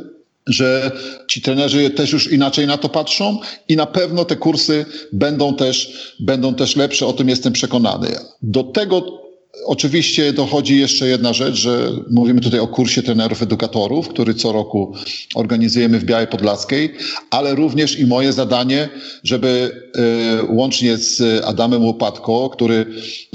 że 0.48 0.92
ci 1.28 1.42
trenerzy 1.42 1.90
też 1.90 2.12
już 2.12 2.32
inaczej 2.32 2.68
na 2.68 2.78
to 2.78 2.90
patrzą 2.90 3.40
i 3.68 3.76
na 3.76 3.86
pewno 3.86 4.26
te 4.26 4.36
kursy 4.36 4.86
będą 5.14 5.56
też, 5.56 5.94
będą 6.20 6.56
też 6.56 6.76
lepsze, 6.76 7.06
o 7.06 7.14
tym 7.14 7.30
jestem 7.30 7.54
przekonany. 7.54 8.08
Do 8.42 8.64
tego 8.64 9.29
Oczywiście 9.66 10.34
dochodzi 10.34 10.80
jeszcze 10.80 11.08
jedna 11.08 11.34
rzecz, 11.34 11.56
że 11.56 11.92
mówimy 12.10 12.42
tutaj 12.42 12.60
o 12.60 12.68
kursie 12.68 13.04
trenerów 13.04 13.42
edukatorów, 13.42 14.08
który 14.08 14.34
co 14.34 14.52
roku 14.52 14.96
organizujemy 15.36 16.00
w 16.00 16.04
Białej 16.04 16.28
Podlaskiej, 16.28 16.94
ale 17.30 17.56
również 17.56 18.00
i 18.00 18.06
moje 18.06 18.34
zadanie, 18.34 18.90
żeby 19.24 19.72
e, 19.96 20.54
łącznie 20.54 20.98
z 20.98 21.46
Adamem 21.46 21.86
Łopatko, 21.86 22.50
który 22.50 22.86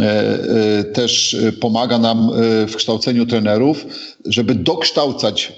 e, 0.01 0.05
e, 0.79 0.85
też 0.85 1.37
pomaga 1.61 1.99
nam 1.99 2.31
w 2.69 2.77
kształceniu 2.77 3.27
trenerów, 3.27 3.87
żeby 4.25 4.55
dokształcać, 4.55 5.53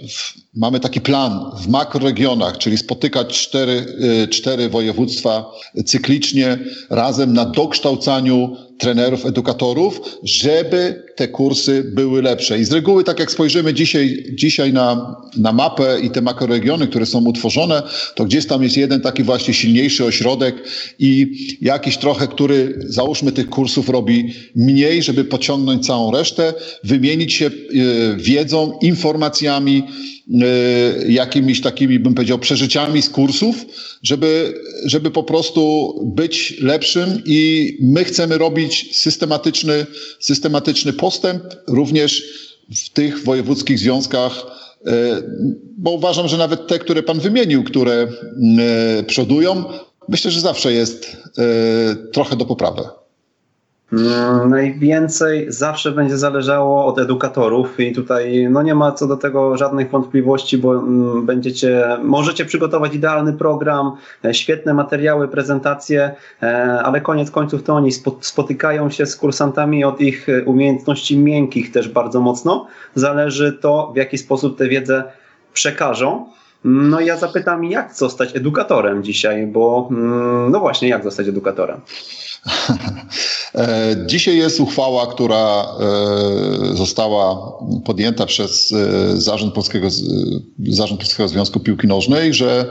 mamy 0.57 0.81
taki 0.81 1.01
plan 1.01 1.51
w 1.57 1.69
makroregionach, 1.69 2.59
czyli 2.59 2.79
spotykać 2.79 3.39
cztery, 3.41 3.87
cztery 4.31 4.69
województwa 4.69 5.53
cyklicznie 5.87 6.59
razem 6.91 7.33
na 7.33 7.45
dokształcaniu 7.45 8.57
trenerów, 8.79 9.27
edukatorów, 9.27 10.01
żeby 10.23 11.06
te 11.17 11.29
kursy 11.29 11.85
były 11.95 12.23
lepsze. 12.23 12.59
I 12.59 12.65
z 12.65 12.73
reguły, 12.73 13.05
tak 13.05 13.19
jak 13.19 13.31
spojrzymy 13.31 13.75
dzisiaj, 13.75 14.25
dzisiaj 14.35 14.73
na, 14.73 15.17
na 15.37 15.53
mapę 15.53 16.01
i 16.03 16.11
te 16.11 16.23
makroregiony, 16.23 16.87
które 16.87 17.07
są 17.07 17.25
utworzone, 17.25 17.83
to 18.15 18.25
gdzieś 18.25 18.47
tam 18.47 18.63
jest 18.63 18.77
jeden 18.77 19.01
taki 19.01 19.23
właśnie 19.23 19.55
silniejszy 19.55 20.05
ośrodek 20.05 20.55
i 20.99 21.37
jakiś 21.61 21.97
trochę, 21.97 22.29
który 22.29 22.79
załóżmy 22.87 23.33
tych 23.33 23.51
kursów 23.51 23.89
robi 23.89 24.33
mniej, 24.55 25.03
żeby 25.03 25.25
pociągnąć 25.25 25.87
całą 25.87 26.13
resztę, 26.13 26.55
wymienić 26.85 27.33
się 27.33 27.47
e, 27.47 27.51
wiedzą, 28.17 28.79
informacjami, 28.83 29.83
e, 30.43 31.13
jakimiś 31.13 31.61
takimi, 31.61 31.99
bym 31.99 32.15
powiedział, 32.15 32.39
przeżyciami 32.39 33.03
z 33.03 33.11
kursów, 33.11 33.67
żeby, 34.03 34.55
żeby 34.85 35.11
po 35.11 35.23
prostu 35.23 35.93
być 36.17 36.57
lepszym 36.61 37.23
i 37.27 37.73
my 37.83 38.05
chcemy 38.05 38.39
robić 38.39 38.97
systematyczny, 38.97 39.87
systematyczny 40.21 40.93
postęp 41.07 41.43
również 41.67 42.23
w 42.77 42.89
tych 42.89 43.25
wojewódzkich 43.25 43.79
związkach, 43.79 44.47
e, 44.87 44.93
bo 45.79 45.91
uważam, 45.91 46.29
że 46.29 46.37
nawet 46.37 46.67
te, 46.67 46.79
które 46.79 47.03
Pan 47.03 47.21
wymienił, 47.21 47.65
które 47.65 47.93
e, 47.93 49.03
przodują, 49.03 49.65
myślę, 50.09 50.31
że 50.31 50.41
zawsze 50.41 50.73
jest 50.73 51.17
e, 51.39 51.97
trochę 52.13 52.37
do 52.37 52.45
poprawy. 52.45 52.83
Mm, 53.93 54.51
najwięcej 54.51 55.53
zawsze 55.53 55.93
będzie 55.93 56.19
zależało 56.19 56.87
od 56.87 56.99
edukatorów 56.99 57.81
i 57.81 57.93
tutaj 57.93 58.49
no 58.51 58.63
nie 58.63 58.75
ma 58.75 58.93
co 58.93 59.07
do 59.07 59.17
tego 59.17 59.57
żadnych 59.57 59.91
wątpliwości, 59.91 60.59
bo 60.59 60.75
mm, 60.75 61.27
będziecie, 61.27 61.99
możecie 62.03 62.45
przygotować 62.45 62.95
idealny 62.95 63.33
program, 63.33 63.93
e, 64.25 64.35
świetne 64.35 64.75
materiały, 64.75 65.29
prezentacje, 65.29 66.15
e, 66.43 66.47
ale 66.83 67.01
koniec 67.01 67.31
końców 67.31 67.63
to 67.63 67.75
oni 67.75 67.91
spotykają 68.21 68.91
się 68.91 69.07
z 69.07 69.17
kursantami 69.17 69.85
od 69.85 70.01
ich 70.01 70.29
e, 70.29 70.45
umiejętności 70.45 71.19
miękkich 71.19 71.73
też 71.73 71.89
bardzo 71.89 72.21
mocno. 72.21 72.67
Zależy 72.95 73.53
to, 73.53 73.91
w 73.95 73.97
jaki 73.97 74.19
sposób 74.19 74.59
tę 74.59 74.69
wiedzę 74.69 75.05
przekażą. 75.53 76.27
No 76.65 77.01
ja 77.01 77.17
zapytam, 77.17 77.65
jak 77.65 77.95
zostać 77.95 78.37
edukatorem 78.37 79.03
dzisiaj, 79.03 79.47
bo 79.47 79.89
mm, 79.91 80.51
no 80.51 80.61
właśnie, 80.61 80.89
jak 80.89 81.05
zostać 81.05 81.29
edukatorem? 81.29 81.81
E, 83.57 83.97
dzisiaj 84.07 84.37
jest 84.37 84.61
uchwała, 84.61 85.07
która 85.07 85.67
e, 86.73 86.77
została 86.77 87.53
podjęta 87.85 88.27
przez 88.27 88.73
e, 88.73 89.17
Zarząd 89.21 89.55
Polskiego, 89.55 89.89
Zarząd 90.69 91.01
Polskiego 91.01 91.29
Związku 91.29 91.61
Piłki 91.61 91.87
Nożnej, 91.87 92.35
że 92.35 92.71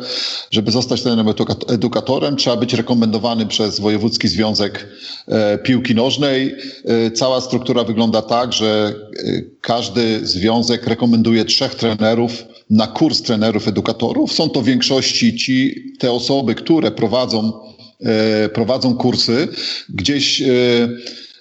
żeby 0.51 0.71
zostać 0.71 1.01
trenerem 1.01 1.33
edukatorem, 1.67 2.35
trzeba 2.35 2.55
być 2.55 2.73
rekomendowany 2.73 3.45
przez 3.45 3.79
Wojewódzki 3.79 4.27
Związek 4.27 4.87
Piłki 5.63 5.95
Nożnej. 5.95 6.55
Cała 7.13 7.41
struktura 7.41 7.83
wygląda 7.83 8.21
tak, 8.21 8.53
że 8.53 8.93
każdy 9.61 10.27
związek 10.27 10.87
rekomenduje 10.87 11.45
trzech 11.45 11.75
trenerów 11.75 12.45
na 12.69 12.87
kurs 12.87 13.21
trenerów 13.21 13.67
edukatorów. 13.67 14.33
Są 14.33 14.49
to 14.49 14.61
w 14.61 14.65
większości 14.65 15.37
ci, 15.37 15.83
te 15.99 16.11
osoby, 16.11 16.55
które 16.55 16.91
prowadzą 16.91 17.51
prowadzą 18.53 18.95
kursy, 18.95 19.47
gdzieś 19.89 20.41
e, 20.41 20.45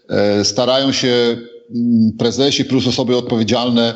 e, 0.08 0.44
starają 0.44 0.92
się 0.92 1.08
mm, 1.08 2.12
prezesi 2.18 2.64
plus 2.64 2.86
osoby 2.86 3.16
odpowiedzialne 3.16 3.94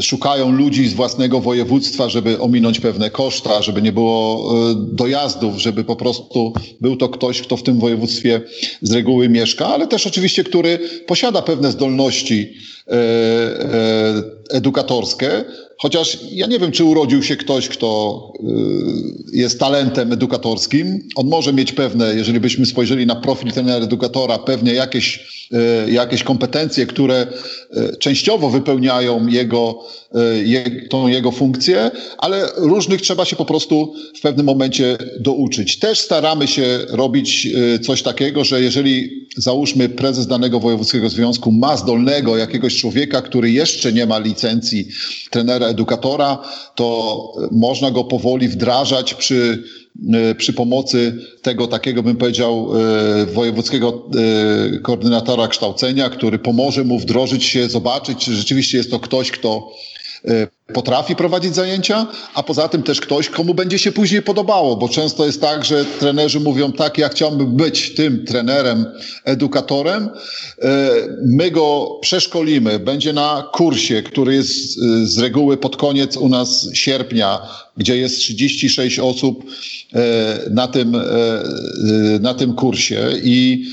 szukają 0.00 0.52
ludzi 0.52 0.88
z 0.88 0.94
własnego 0.94 1.40
województwa, 1.40 2.08
żeby 2.08 2.40
ominąć 2.40 2.80
pewne 2.80 3.10
koszta, 3.10 3.62
żeby 3.62 3.82
nie 3.82 3.92
było 3.92 4.52
dojazdów, 4.76 5.58
żeby 5.58 5.84
po 5.84 5.96
prostu 5.96 6.52
był 6.80 6.96
to 6.96 7.08
ktoś, 7.08 7.42
kto 7.42 7.56
w 7.56 7.62
tym 7.62 7.78
województwie 7.78 8.40
z 8.82 8.92
reguły 8.92 9.28
mieszka, 9.28 9.66
ale 9.66 9.86
też 9.86 10.06
oczywiście, 10.06 10.44
który 10.44 10.78
posiada 11.06 11.42
pewne 11.42 11.72
zdolności 11.72 12.52
edukatorskie, 14.50 15.44
Chociaż 15.82 16.18
ja 16.32 16.46
nie 16.46 16.58
wiem, 16.58 16.72
czy 16.72 16.84
urodził 16.84 17.22
się 17.22 17.36
ktoś, 17.36 17.68
kto 17.68 18.32
y, 19.32 19.36
jest 19.36 19.60
talentem 19.60 20.12
edukatorskim. 20.12 21.08
On 21.16 21.28
może 21.28 21.52
mieć 21.52 21.72
pewne, 21.72 22.14
jeżeli 22.14 22.40
byśmy 22.40 22.66
spojrzeli 22.66 23.06
na 23.06 23.16
profil 23.16 23.52
trenera 23.52 23.84
edukatora, 23.84 24.38
pewnie 24.38 24.74
jakieś, 24.74 25.26
jakieś 25.88 26.22
kompetencje, 26.22 26.86
które 26.86 27.26
y, 27.76 27.96
częściowo 27.96 28.50
wypełniają 28.50 29.26
jego, 29.26 29.84
tą 30.90 31.08
jego 31.08 31.30
funkcję, 31.30 31.90
ale 32.18 32.48
różnych 32.56 33.00
trzeba 33.00 33.24
się 33.24 33.36
po 33.36 33.44
prostu 33.44 33.94
w 34.16 34.20
pewnym 34.20 34.46
momencie 34.46 34.98
douczyć. 35.20 35.78
Też 35.78 35.98
staramy 36.00 36.48
się 36.48 36.78
robić 36.88 37.48
coś 37.82 38.02
takiego, 38.02 38.44
że 38.44 38.62
jeżeli 38.62 39.20
załóżmy 39.36 39.88
prezes 39.88 40.26
danego 40.26 40.60
wojewódzkiego 40.60 41.08
związku 41.08 41.52
ma 41.52 41.76
zdolnego 41.76 42.36
jakiegoś 42.36 42.76
człowieka, 42.76 43.22
który 43.22 43.50
jeszcze 43.50 43.92
nie 43.92 44.06
ma 44.06 44.18
licencji 44.18 44.88
trenera 45.30 45.66
edukatora, 45.66 46.38
to 46.74 47.32
można 47.50 47.90
go 47.90 48.04
powoli 48.04 48.48
wdrażać 48.48 49.14
przy, 49.14 49.62
e, 49.64 49.79
przy 50.38 50.52
pomocy 50.52 51.18
tego 51.42 51.66
takiego, 51.66 52.02
bym 52.02 52.16
powiedział, 52.16 52.70
e, 53.22 53.26
wojewódzkiego 53.26 54.08
e, 54.74 54.78
koordynatora 54.78 55.48
kształcenia, 55.48 56.10
który 56.10 56.38
pomoże 56.38 56.84
mu 56.84 56.98
wdrożyć 56.98 57.44
się, 57.44 57.68
zobaczyć, 57.68 58.18
czy 58.18 58.34
rzeczywiście 58.34 58.78
jest 58.78 58.90
to 58.90 59.00
ktoś, 59.00 59.30
kto 59.30 59.72
potrafi 60.72 61.16
prowadzić 61.16 61.54
zajęcia, 61.54 62.06
a 62.34 62.42
poza 62.42 62.68
tym 62.68 62.82
też 62.82 63.00
ktoś, 63.00 63.28
komu 63.28 63.54
będzie 63.54 63.78
się 63.78 63.92
później 63.92 64.22
podobało, 64.22 64.76
bo 64.76 64.88
często 64.88 65.26
jest 65.26 65.40
tak, 65.40 65.64
że 65.64 65.84
trenerzy 65.84 66.40
mówią 66.40 66.72
tak, 66.72 66.98
ja 66.98 67.08
chciałbym 67.08 67.56
być 67.56 67.94
tym 67.94 68.24
trenerem, 68.24 68.86
edukatorem, 69.24 70.08
e, 70.62 70.90
my 71.26 71.50
go 71.50 71.98
przeszkolimy, 72.00 72.78
będzie 72.78 73.12
na 73.12 73.48
kursie, 73.52 74.02
który 74.02 74.34
jest 74.34 74.78
e, 74.78 75.06
z 75.06 75.18
reguły 75.18 75.56
pod 75.56 75.76
koniec 75.76 76.16
u 76.16 76.28
nas 76.28 76.68
sierpnia, 76.74 77.38
gdzie 77.76 77.96
jest 77.96 78.18
36 78.18 78.98
osób 78.98 79.44
e, 79.94 80.50
na 80.50 80.68
tym, 80.68 80.96
na 82.20 82.34
tym 82.34 82.54
kursie 82.54 83.10
i 83.22 83.64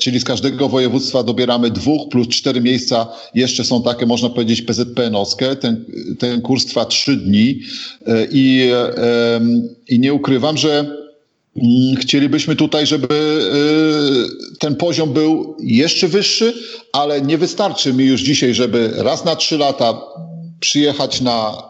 czyli 0.00 0.20
z 0.20 0.24
każdego 0.24 0.68
województwa 0.68 1.22
dobieramy 1.22 1.70
dwóch 1.70 2.08
plus 2.08 2.28
cztery 2.28 2.60
miejsca, 2.60 3.06
jeszcze 3.34 3.64
są 3.64 3.82
takie, 3.82 4.06
można 4.06 4.28
powiedzieć, 4.28 4.62
PZPN-owskie, 4.62 5.56
ten, 5.56 5.84
ten 6.18 6.29
ten 6.30 6.40
kurs 6.42 6.66
trwa 6.66 6.84
trzy 6.84 7.16
dni 7.16 7.60
e, 8.06 8.26
i, 8.32 8.70
i 9.88 10.00
nie 10.00 10.14
ukrywam, 10.14 10.56
że 10.56 10.78
mm, 11.56 11.96
chcielibyśmy 11.96 12.56
tutaj, 12.56 12.86
żeby 12.86 13.08
e, 13.14 14.58
ten 14.58 14.76
poziom 14.76 15.12
był 15.12 15.56
jeszcze 15.62 16.08
wyższy, 16.08 16.54
ale 16.92 17.20
nie 17.20 17.38
wystarczy 17.38 17.92
mi 17.92 18.04
już 18.04 18.20
dzisiaj, 18.20 18.54
żeby 18.54 18.92
raz 18.96 19.24
na 19.24 19.36
trzy 19.36 19.58
lata 19.58 20.00
przyjechać 20.60 21.20
na, 21.20 21.62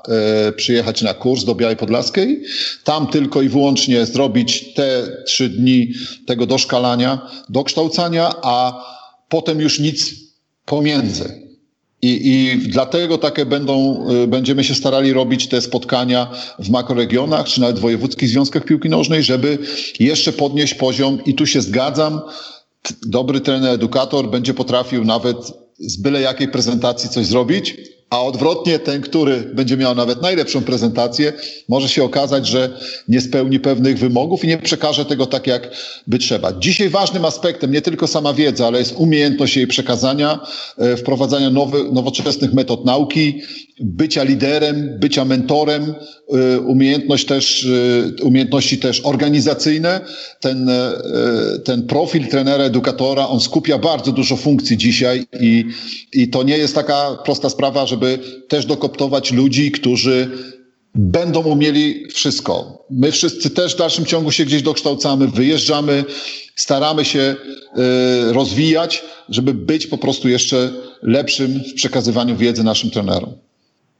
e, 0.48 0.52
przyjechać 0.52 1.02
na 1.02 1.14
kurs 1.14 1.44
do 1.44 1.54
Białej 1.54 1.76
Podlaskiej, 1.76 2.42
tam 2.84 3.06
tylko 3.06 3.42
i 3.42 3.48
wyłącznie 3.48 4.06
zrobić 4.06 4.74
te 4.74 5.08
trzy 5.26 5.48
dni 5.48 5.92
tego 6.26 6.46
doszkalania, 6.46 7.30
dokształcania, 7.48 8.32
a 8.42 8.84
potem 9.28 9.60
już 9.60 9.78
nic 9.78 10.14
pomiędzy. 10.64 11.49
I, 12.02 12.30
I 12.30 12.58
dlatego 12.68 13.18
takie 13.18 13.46
będą, 13.46 14.06
y, 14.10 14.26
będziemy 14.26 14.64
się 14.64 14.74
starali 14.74 15.12
robić 15.12 15.48
te 15.48 15.60
spotkania 15.60 16.30
w 16.58 16.70
makroregionach, 16.70 17.46
czy 17.46 17.60
nawet 17.60 17.78
w 17.78 17.82
wojewódzkich 17.82 18.28
związkach 18.28 18.64
piłki 18.64 18.88
nożnej, 18.88 19.22
żeby 19.22 19.58
jeszcze 20.00 20.32
podnieść 20.32 20.74
poziom. 20.74 21.24
I 21.24 21.34
tu 21.34 21.46
się 21.46 21.60
zgadzam. 21.60 22.20
Dobry 23.06 23.40
trener, 23.40 23.74
edukator 23.74 24.30
będzie 24.30 24.54
potrafił 24.54 25.04
nawet 25.04 25.36
z 25.78 25.96
byle 25.96 26.20
jakiej 26.20 26.48
prezentacji 26.48 27.10
coś 27.10 27.26
zrobić, 27.26 27.76
a 28.10 28.22
odwrotnie 28.22 28.78
ten, 28.78 29.00
który 29.00 29.36
będzie 29.40 29.76
miał 29.76 29.94
nawet 29.94 30.22
najlepszą 30.22 30.62
prezentację, 30.62 31.32
może 31.68 31.88
się 31.88 32.04
okazać, 32.04 32.46
że 32.46 32.78
nie 33.08 33.20
spełni 33.20 33.60
pewnych 33.60 33.98
wymogów 33.98 34.44
i 34.44 34.48
nie 34.48 34.58
przekaże 34.58 35.04
tego 35.04 35.26
tak, 35.26 35.46
jak 35.46 35.70
by 36.06 36.18
trzeba. 36.18 36.52
Dzisiaj 36.52 36.88
ważnym 36.88 37.24
aspektem 37.24 37.72
nie 37.72 37.82
tylko 37.82 38.06
sama 38.06 38.34
wiedza, 38.34 38.66
ale 38.66 38.78
jest 38.78 38.94
umiejętność 38.96 39.56
jej 39.56 39.66
przekazania, 39.66 40.40
e, 40.78 40.96
wprowadzania 40.96 41.50
nowy, 41.50 41.92
nowoczesnych 41.92 42.52
metod 42.52 42.84
nauki, 42.84 43.40
bycia 43.80 44.22
liderem, 44.22 44.98
bycia 44.98 45.24
mentorem, 45.24 45.94
y, 46.54 46.60
umiejętność 46.60 47.26
też, 47.26 47.64
y, 47.64 48.14
umiejętności 48.22 48.78
też 48.78 49.00
organizacyjne. 49.00 50.00
Ten, 50.40 50.70
ten 51.64 51.86
profil 51.86 52.26
trenera, 52.26 52.64
edukatora, 52.64 53.28
on 53.28 53.40
skupia 53.40 53.78
bardzo 53.78 54.12
dużo 54.12 54.36
funkcji 54.36 54.76
dzisiaj 54.76 55.26
i, 55.40 55.64
i 56.12 56.28
to 56.28 56.42
nie 56.42 56.58
jest 56.58 56.74
taka 56.74 57.18
prosta 57.24 57.50
sprawa, 57.50 57.86
żeby 57.86 57.99
też 58.48 58.66
dokoptować 58.66 59.32
ludzi, 59.32 59.70
którzy 59.70 60.30
będą 60.94 61.42
umieli 61.42 62.06
wszystko. 62.08 62.84
My 62.90 63.12
wszyscy 63.12 63.50
też 63.50 63.74
w 63.74 63.78
dalszym 63.78 64.06
ciągu 64.06 64.32
się 64.32 64.44
gdzieś 64.44 64.62
dokształcamy, 64.62 65.28
wyjeżdżamy, 65.28 66.04
staramy 66.56 67.04
się 67.04 67.36
rozwijać, 68.30 69.02
żeby 69.28 69.54
być 69.54 69.86
po 69.86 69.98
prostu 69.98 70.28
jeszcze 70.28 70.72
lepszym 71.02 71.60
w 71.70 71.74
przekazywaniu 71.74 72.36
wiedzy 72.36 72.64
naszym 72.64 72.90
trenerom. 72.90 73.32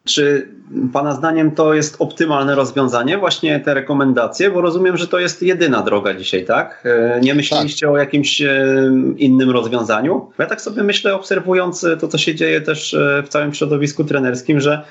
Czy 0.05 0.49
Pana 0.93 1.15
zdaniem 1.15 1.51
to 1.51 1.75
jest 1.75 1.97
optymalne 1.99 2.55
rozwiązanie, 2.55 3.19
właśnie 3.19 3.61
te 3.61 3.75
rekomendacje? 3.75 4.51
Bo 4.51 4.61
rozumiem, 4.61 4.97
że 4.97 5.09
to 5.09 5.19
jest 5.19 5.43
jedyna 5.43 5.83
droga 5.83 6.15
dzisiaj, 6.15 6.45
tak? 6.45 6.85
E, 6.85 7.21
nie 7.21 7.35
myśleliście 7.35 7.87
tak. 7.87 7.95
o 7.95 7.99
jakimś 7.99 8.43
e, 8.43 8.75
innym 9.17 9.51
rozwiązaniu? 9.51 10.31
Ja 10.39 10.47
tak 10.47 10.61
sobie 10.61 10.83
myślę, 10.83 11.15
obserwując 11.15 11.87
to, 12.01 12.09
co 12.09 12.19
się 12.19 12.35
dzieje 12.35 12.61
też 12.61 12.95
e, 12.95 13.23
w 13.27 13.29
całym 13.29 13.55
środowisku 13.55 14.05
trenerskim, 14.05 14.61
że 14.61 14.83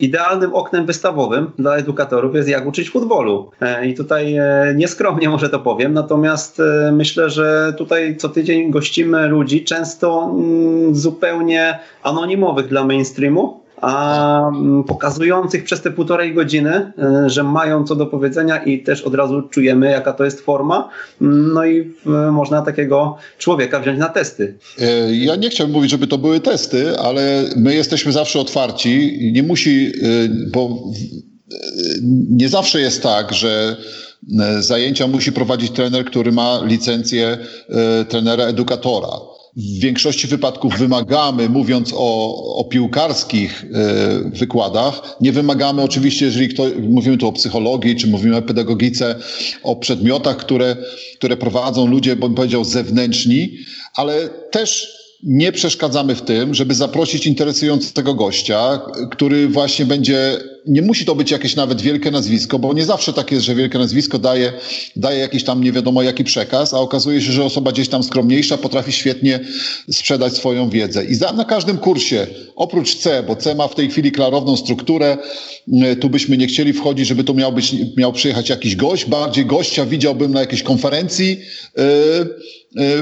idealnym 0.00 0.54
oknem 0.54 0.86
wystawowym 0.86 1.50
dla 1.58 1.76
edukatorów 1.76 2.34
jest 2.34 2.48
jak 2.48 2.66
uczyć 2.66 2.90
futbolu. 2.90 3.50
I 3.86 3.94
tutaj 3.94 4.36
nieskromnie 4.74 5.28
może 5.28 5.48
to 5.48 5.58
powiem, 5.58 5.92
natomiast 5.92 6.62
myślę, 6.92 7.30
że 7.30 7.74
tutaj 7.78 8.16
co 8.16 8.28
tydzień 8.28 8.70
gościmy 8.70 9.28
ludzi 9.28 9.64
często 9.64 10.30
mm, 10.34 10.94
zupełnie 10.94 11.78
anonimowych 12.02 12.68
dla 12.68 12.84
mainstreamu, 12.84 13.65
a 13.80 14.48
mm, 14.48 14.84
pokazujących 14.84 15.64
przez 15.64 15.82
te 15.82 15.90
półtorej 15.90 16.34
godziny, 16.34 16.92
e, 16.98 17.30
że 17.30 17.42
mają 17.42 17.84
co 17.84 17.96
do 17.96 18.06
powiedzenia 18.06 18.64
i 18.64 18.82
też 18.82 19.02
od 19.02 19.14
razu 19.14 19.42
czujemy, 19.42 19.90
jaka 19.90 20.12
to 20.12 20.24
jest 20.24 20.40
forma. 20.40 20.88
Mm, 21.20 21.52
no 21.52 21.66
i 21.66 21.92
można 22.32 22.62
takiego 22.62 23.16
człowieka 23.38 23.80
wziąć 23.80 23.98
na 23.98 24.08
testy. 24.08 24.58
E, 24.80 25.14
ja 25.14 25.36
nie 25.36 25.50
chciałbym 25.50 25.76
mówić, 25.76 25.90
żeby 25.90 26.06
to 26.06 26.18
były 26.18 26.40
testy, 26.40 26.98
ale 26.98 27.44
my 27.56 27.74
jesteśmy 27.74 28.12
zawsze 28.12 28.40
otwarci. 28.40 29.18
Nie 29.32 29.42
musi, 29.42 29.86
e, 29.86 30.28
bo 30.52 30.78
nie 32.30 32.48
zawsze 32.48 32.80
jest 32.80 33.02
tak, 33.02 33.32
że 33.32 33.76
zajęcia 34.60 35.06
musi 35.06 35.32
prowadzić 35.32 35.70
trener, 35.70 36.04
który 36.04 36.32
ma 36.32 36.60
licencję 36.64 37.38
trenera 38.08 38.44
edukatora 38.44 39.08
w 39.56 39.80
większości 39.80 40.26
wypadków 40.26 40.78
wymagamy, 40.78 41.48
mówiąc 41.48 41.92
o, 41.96 42.56
o 42.56 42.64
piłkarskich 42.64 43.64
e, 43.64 44.30
wykładach, 44.38 45.16
nie 45.20 45.32
wymagamy 45.32 45.82
oczywiście, 45.82 46.26
jeżeli 46.26 46.48
kto, 46.48 46.64
mówimy 46.88 47.18
tu 47.18 47.28
o 47.28 47.32
psychologii, 47.32 47.96
czy 47.96 48.06
mówimy 48.06 48.36
o 48.36 48.42
pedagogice, 48.42 49.14
o 49.62 49.76
przedmiotach, 49.76 50.36
które, 50.36 50.76
które 51.18 51.36
prowadzą 51.36 51.86
ludzie, 51.86 52.16
bym 52.16 52.34
powiedział, 52.34 52.64
zewnętrzni, 52.64 53.58
ale 53.94 54.28
też 54.28 54.96
nie 55.22 55.52
przeszkadzamy 55.52 56.14
w 56.14 56.22
tym, 56.22 56.54
żeby 56.54 56.74
zaprosić 56.74 57.26
interesującego 57.26 58.14
gościa, 58.14 58.80
który 59.10 59.48
właśnie 59.48 59.86
będzie, 59.86 60.38
nie 60.66 60.82
musi 60.82 61.04
to 61.04 61.14
być 61.14 61.30
jakieś 61.30 61.56
nawet 61.56 61.82
wielkie 61.82 62.10
nazwisko, 62.10 62.58
bo 62.58 62.74
nie 62.74 62.84
zawsze 62.84 63.12
tak 63.12 63.32
jest, 63.32 63.44
że 63.44 63.54
wielkie 63.54 63.78
nazwisko 63.78 64.18
daje, 64.18 64.52
daje 64.96 65.18
jakiś 65.18 65.44
tam 65.44 65.64
nie 65.64 65.72
wiadomo 65.72 66.02
jaki 66.02 66.24
przekaz, 66.24 66.74
a 66.74 66.78
okazuje 66.78 67.22
się, 67.22 67.32
że 67.32 67.44
osoba 67.44 67.72
gdzieś 67.72 67.88
tam 67.88 68.02
skromniejsza 68.02 68.58
potrafi 68.58 68.92
świetnie 68.92 69.40
sprzedać 69.92 70.34
swoją 70.34 70.70
wiedzę. 70.70 71.04
I 71.04 71.14
za, 71.14 71.32
na 71.32 71.44
każdym 71.44 71.78
kursie, 71.78 72.26
oprócz 72.56 72.96
C, 72.96 73.22
bo 73.22 73.36
C 73.36 73.54
ma 73.54 73.68
w 73.68 73.74
tej 73.74 73.90
chwili 73.90 74.12
klarowną 74.12 74.56
strukturę, 74.56 75.18
y, 75.92 75.96
tu 75.96 76.10
byśmy 76.10 76.36
nie 76.36 76.46
chcieli 76.46 76.72
wchodzić, 76.72 77.06
żeby 77.06 77.24
to 77.24 77.34
miał 77.34 77.52
być, 77.52 77.74
miał 77.96 78.12
przyjechać 78.12 78.48
jakiś 78.48 78.76
gość, 78.76 79.04
bardziej 79.04 79.46
gościa 79.46 79.86
widziałbym 79.86 80.32
na 80.32 80.40
jakiejś 80.40 80.62
konferencji, 80.62 81.28
yy, 81.76 81.84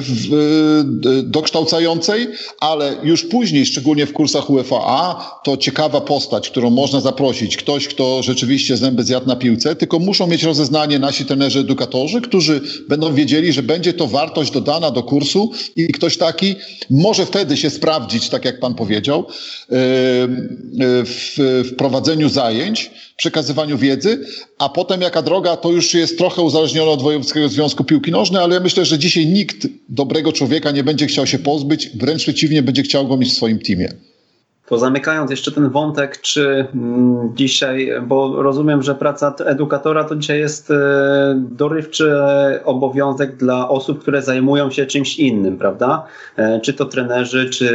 w, 0.01 1.23
dokształcającej, 1.25 2.29
ale 2.61 2.97
już 3.03 3.25
później, 3.25 3.67
szczególnie 3.67 4.07
w 4.07 4.13
kursach 4.13 4.51
UFAA, 4.51 5.41
to 5.45 5.57
ciekawa 5.57 6.01
postać, 6.01 6.51
którą 6.51 6.71
można 6.71 7.01
zaprosić. 7.01 7.54
Ktoś, 7.57 7.89
kto 7.89 8.23
rzeczywiście 8.23 8.77
zęby 8.77 9.05
zjadł 9.05 9.27
na 9.27 9.37
piłce, 9.37 9.77
tylko 9.77 9.99
muszą 9.99 10.27
mieć 10.27 10.43
rozeznanie 10.43 10.99
nasi 10.99 11.25
trenerzy, 11.25 11.59
edukatorzy, 11.59 12.21
którzy 12.21 12.61
będą 12.89 13.15
wiedzieli, 13.15 13.53
że 13.53 13.63
będzie 13.63 13.93
to 13.93 14.07
wartość 14.07 14.51
dodana 14.51 14.91
do 14.91 15.03
kursu 15.03 15.53
i 15.77 15.89
ktoś 15.89 16.17
taki 16.17 16.55
może 16.91 17.27
wtedy 17.27 17.57
się 17.57 17.71
sprawdzić, 17.71 18.29
tak 18.29 18.45
jak 18.45 18.61
pan 18.61 18.75
powiedział, 18.75 19.27
w 21.05 21.73
prowadzeniu 21.79 22.29
zajęć, 22.29 22.91
przekazywaniu 23.17 23.79
wiedzy, 23.79 24.27
a 24.59 24.69
potem 24.69 25.01
jaka 25.01 25.23
droga, 25.23 25.57
to 25.57 25.71
już 25.73 25.95
jest 25.95 26.19
trochę 26.19 26.43
uzależnione 26.43 26.91
od 26.91 27.03
Wojewódzkiego 27.03 27.49
Związku 27.49 27.85
Piłki 27.85 28.11
Nożnej, 28.11 28.43
ale 28.43 28.55
ja 28.55 28.61
myślę, 28.61 28.85
że 28.85 28.99
dzisiaj 28.99 29.27
nikt 29.27 29.67
dobrego 29.89 30.33
człowieka 30.33 30.71
nie 30.71 30.85
będzie 30.85 31.07
chciał 31.07 31.27
się 31.27 31.39
pozbyć, 31.39 31.91
wręcz 31.95 32.23
przeciwnie, 32.23 32.63
będzie 32.63 32.83
chciał 32.83 33.09
go 33.09 33.17
mieć 33.17 33.31
w 33.31 33.37
swoim 33.37 33.59
teamie. 33.59 33.89
To 34.67 34.79
zamykając 34.79 35.31
jeszcze 35.31 35.53
ten 35.53 35.71
wątek, 35.71 36.21
czy 36.21 36.67
mm, 36.75 37.33
dzisiaj, 37.35 37.93
bo 38.07 38.43
rozumiem, 38.43 38.83
że 38.83 38.95
praca 38.95 39.35
edukatora 39.45 40.05
to 40.05 40.17
dzisiaj 40.17 40.39
jest 40.39 40.71
e, 40.71 40.75
dorywczy 41.37 42.15
obowiązek 42.65 43.37
dla 43.37 43.69
osób, 43.69 44.01
które 44.01 44.23
zajmują 44.23 44.71
się 44.71 44.87
czymś 44.87 45.19
innym, 45.19 45.59
prawda? 45.59 46.07
E, 46.37 46.61
czy 46.61 46.75
to 46.75 46.85
trenerzy, 46.85 47.51
czy 47.51 47.69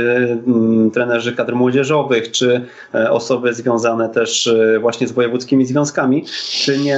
mm, 0.48 0.92
trenerzy 0.92 1.36
kadr 1.36 1.56
młodzieżowych, 1.56 2.32
czy 2.32 2.66
e, 2.94 3.12
osoby 3.12 3.54
związane 3.54 4.10
też 4.10 4.54
właśnie 4.82 5.08
z 5.08 5.12
wojewódzkimi 5.12 5.66
związkami. 5.66 6.26
Czy 6.52 6.78
nie 6.78 6.98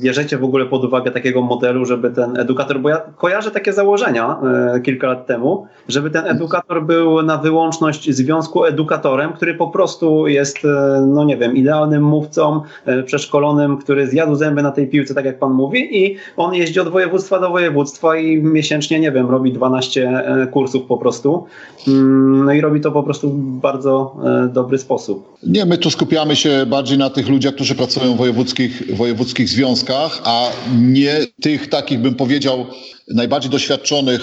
bierzecie 0.00 0.38
w 0.38 0.44
ogóle 0.44 0.66
pod 0.66 0.84
uwagę 0.84 1.10
takiego 1.10 1.42
modelu, 1.42 1.84
żeby 1.84 2.10
ten 2.10 2.36
edukator, 2.36 2.80
bo 2.80 2.88
ja 2.88 3.00
kojarzę 3.16 3.50
takie 3.50 3.72
założenia 3.72 4.36
kilka 4.84 5.06
lat 5.06 5.26
temu, 5.26 5.66
żeby 5.88 6.10
ten 6.10 6.26
edukator 6.26 6.82
był 6.82 7.22
na 7.22 7.36
wyłączność 7.38 8.14
związku 8.14 8.64
edukatora 8.64 8.95
edukatorem, 8.96 9.32
który 9.32 9.54
po 9.54 9.68
prostu 9.68 10.26
jest, 10.26 10.64
e, 10.64 11.06
no 11.06 11.24
nie 11.24 11.36
wiem, 11.36 11.56
idealnym 11.56 12.02
mówcą, 12.02 12.60
e, 12.86 13.02
przeszkolonym, 13.02 13.78
który 13.78 14.06
zjadł 14.06 14.34
zęby 14.34 14.62
na 14.62 14.72
tej 14.72 14.86
piłce, 14.86 15.14
tak 15.14 15.24
jak 15.24 15.38
pan 15.38 15.52
mówi, 15.52 16.04
i 16.04 16.16
on 16.36 16.54
jeździ 16.54 16.80
od 16.80 16.88
województwa 16.88 17.40
do 17.40 17.50
województwa 17.50 18.16
i 18.16 18.36
miesięcznie, 18.36 19.00
nie 19.00 19.12
wiem, 19.12 19.30
robi 19.30 19.52
12 19.52 20.08
e, 20.08 20.46
kursów 20.46 20.82
po 20.86 20.96
prostu. 20.96 21.44
Mm, 21.88 22.44
no 22.44 22.52
i 22.52 22.60
robi 22.60 22.80
to 22.80 22.92
po 22.92 23.02
prostu 23.02 23.30
w 23.30 23.60
bardzo 23.60 24.16
dobry 24.52 24.78
sposób. 24.78 25.36
Nie, 25.46 25.66
my 25.66 25.78
tu 25.78 25.90
skupiamy 25.90 26.36
się 26.36 26.66
bardziej 26.66 26.98
na 26.98 27.10
tych 27.10 27.28
ludziach, 27.28 27.54
którzy 27.54 27.74
pracują 27.74 28.14
w 28.14 28.16
wojewódzkich, 28.16 28.96
wojewódzkich 28.96 29.48
związkach, 29.48 30.20
a 30.24 30.48
nie 30.80 31.16
tych 31.40 31.68
takich, 31.68 32.00
bym 32.00 32.14
powiedział, 32.14 32.66
najbardziej 33.14 33.50
doświadczonych 33.50 34.20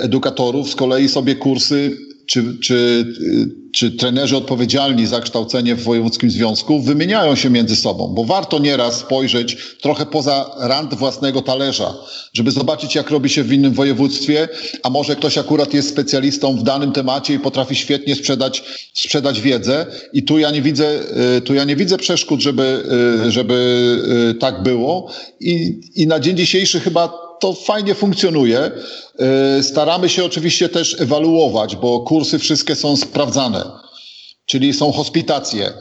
edukatorów 0.00 0.70
z 0.70 0.76
kolei 0.76 1.08
sobie 1.08 1.34
kursy 1.34 1.96
czy, 2.32 2.58
czy, 2.58 3.06
czy 3.72 3.90
trenerzy 3.90 4.36
odpowiedzialni 4.36 5.06
za 5.06 5.20
kształcenie 5.20 5.74
w 5.74 5.82
wojewódzkim 5.82 6.30
związku 6.30 6.80
wymieniają 6.80 7.34
się 7.34 7.50
między 7.50 7.76
sobą, 7.76 8.08
bo 8.08 8.24
warto 8.24 8.58
nieraz 8.58 8.98
spojrzeć 8.98 9.56
trochę 9.80 10.06
poza 10.06 10.50
rand 10.58 10.94
własnego 10.94 11.42
talerza, 11.42 11.94
żeby 12.32 12.50
zobaczyć, 12.50 12.94
jak 12.94 13.10
robi 13.10 13.30
się 13.30 13.42
w 13.42 13.52
innym 13.52 13.72
województwie, 13.72 14.48
a 14.82 14.90
może 14.90 15.16
ktoś 15.16 15.38
akurat 15.38 15.74
jest 15.74 15.88
specjalistą 15.88 16.56
w 16.56 16.62
danym 16.62 16.92
temacie 16.92 17.34
i 17.34 17.38
potrafi 17.38 17.76
świetnie 17.76 18.14
sprzedać, 18.14 18.64
sprzedać 18.94 19.40
wiedzę. 19.40 19.86
I 20.12 20.22
tu 20.22 20.38
ja 20.38 20.50
nie 20.50 20.62
widzę, 20.62 21.00
y, 21.36 21.40
tu 21.40 21.54
ja 21.54 21.64
nie 21.64 21.76
widzę 21.76 21.98
przeszkód, 21.98 22.40
żeby, 22.40 22.82
y, 23.26 23.32
żeby 23.32 23.54
y, 24.30 24.34
tak 24.34 24.62
było. 24.62 25.12
I, 25.40 25.80
I 25.94 26.06
na 26.06 26.20
dzień 26.20 26.36
dzisiejszy 26.36 26.80
chyba 26.80 27.21
to 27.42 27.52
fajnie 27.52 27.94
funkcjonuje. 27.94 28.58
E, 28.58 29.62
staramy 29.62 30.08
się 30.08 30.24
oczywiście 30.24 30.68
też 30.68 31.00
ewaluować, 31.00 31.76
bo 31.76 32.00
kursy 32.00 32.38
wszystkie 32.38 32.76
są 32.76 32.96
sprawdzane. 32.96 33.64
czyli 34.46 34.72
są 34.72 34.92
hospitacje. 34.92 35.72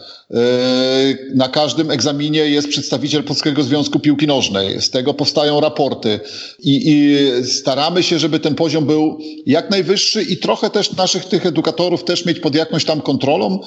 Na 1.35 1.49
każdym 1.49 1.91
egzaminie 1.91 2.39
jest 2.39 2.67
przedstawiciel 2.67 3.23
Polskiego 3.23 3.63
Związku 3.63 3.99
Piłki 3.99 4.27
Nożnej. 4.27 4.81
Z 4.81 4.89
tego 4.89 5.13
powstają 5.13 5.59
raporty 5.59 6.19
I, 6.59 6.81
i, 6.91 7.45
staramy 7.45 8.03
się, 8.03 8.19
żeby 8.19 8.39
ten 8.39 8.55
poziom 8.55 8.85
był 8.85 9.17
jak 9.45 9.69
najwyższy 9.69 10.23
i 10.23 10.37
trochę 10.37 10.69
też 10.69 10.91
naszych 10.91 11.25
tych 11.25 11.45
edukatorów 11.45 12.03
też 12.03 12.25
mieć 12.25 12.39
pod 12.39 12.55
jakąś 12.55 12.85
tam 12.85 13.01
kontrolą, 13.01 13.59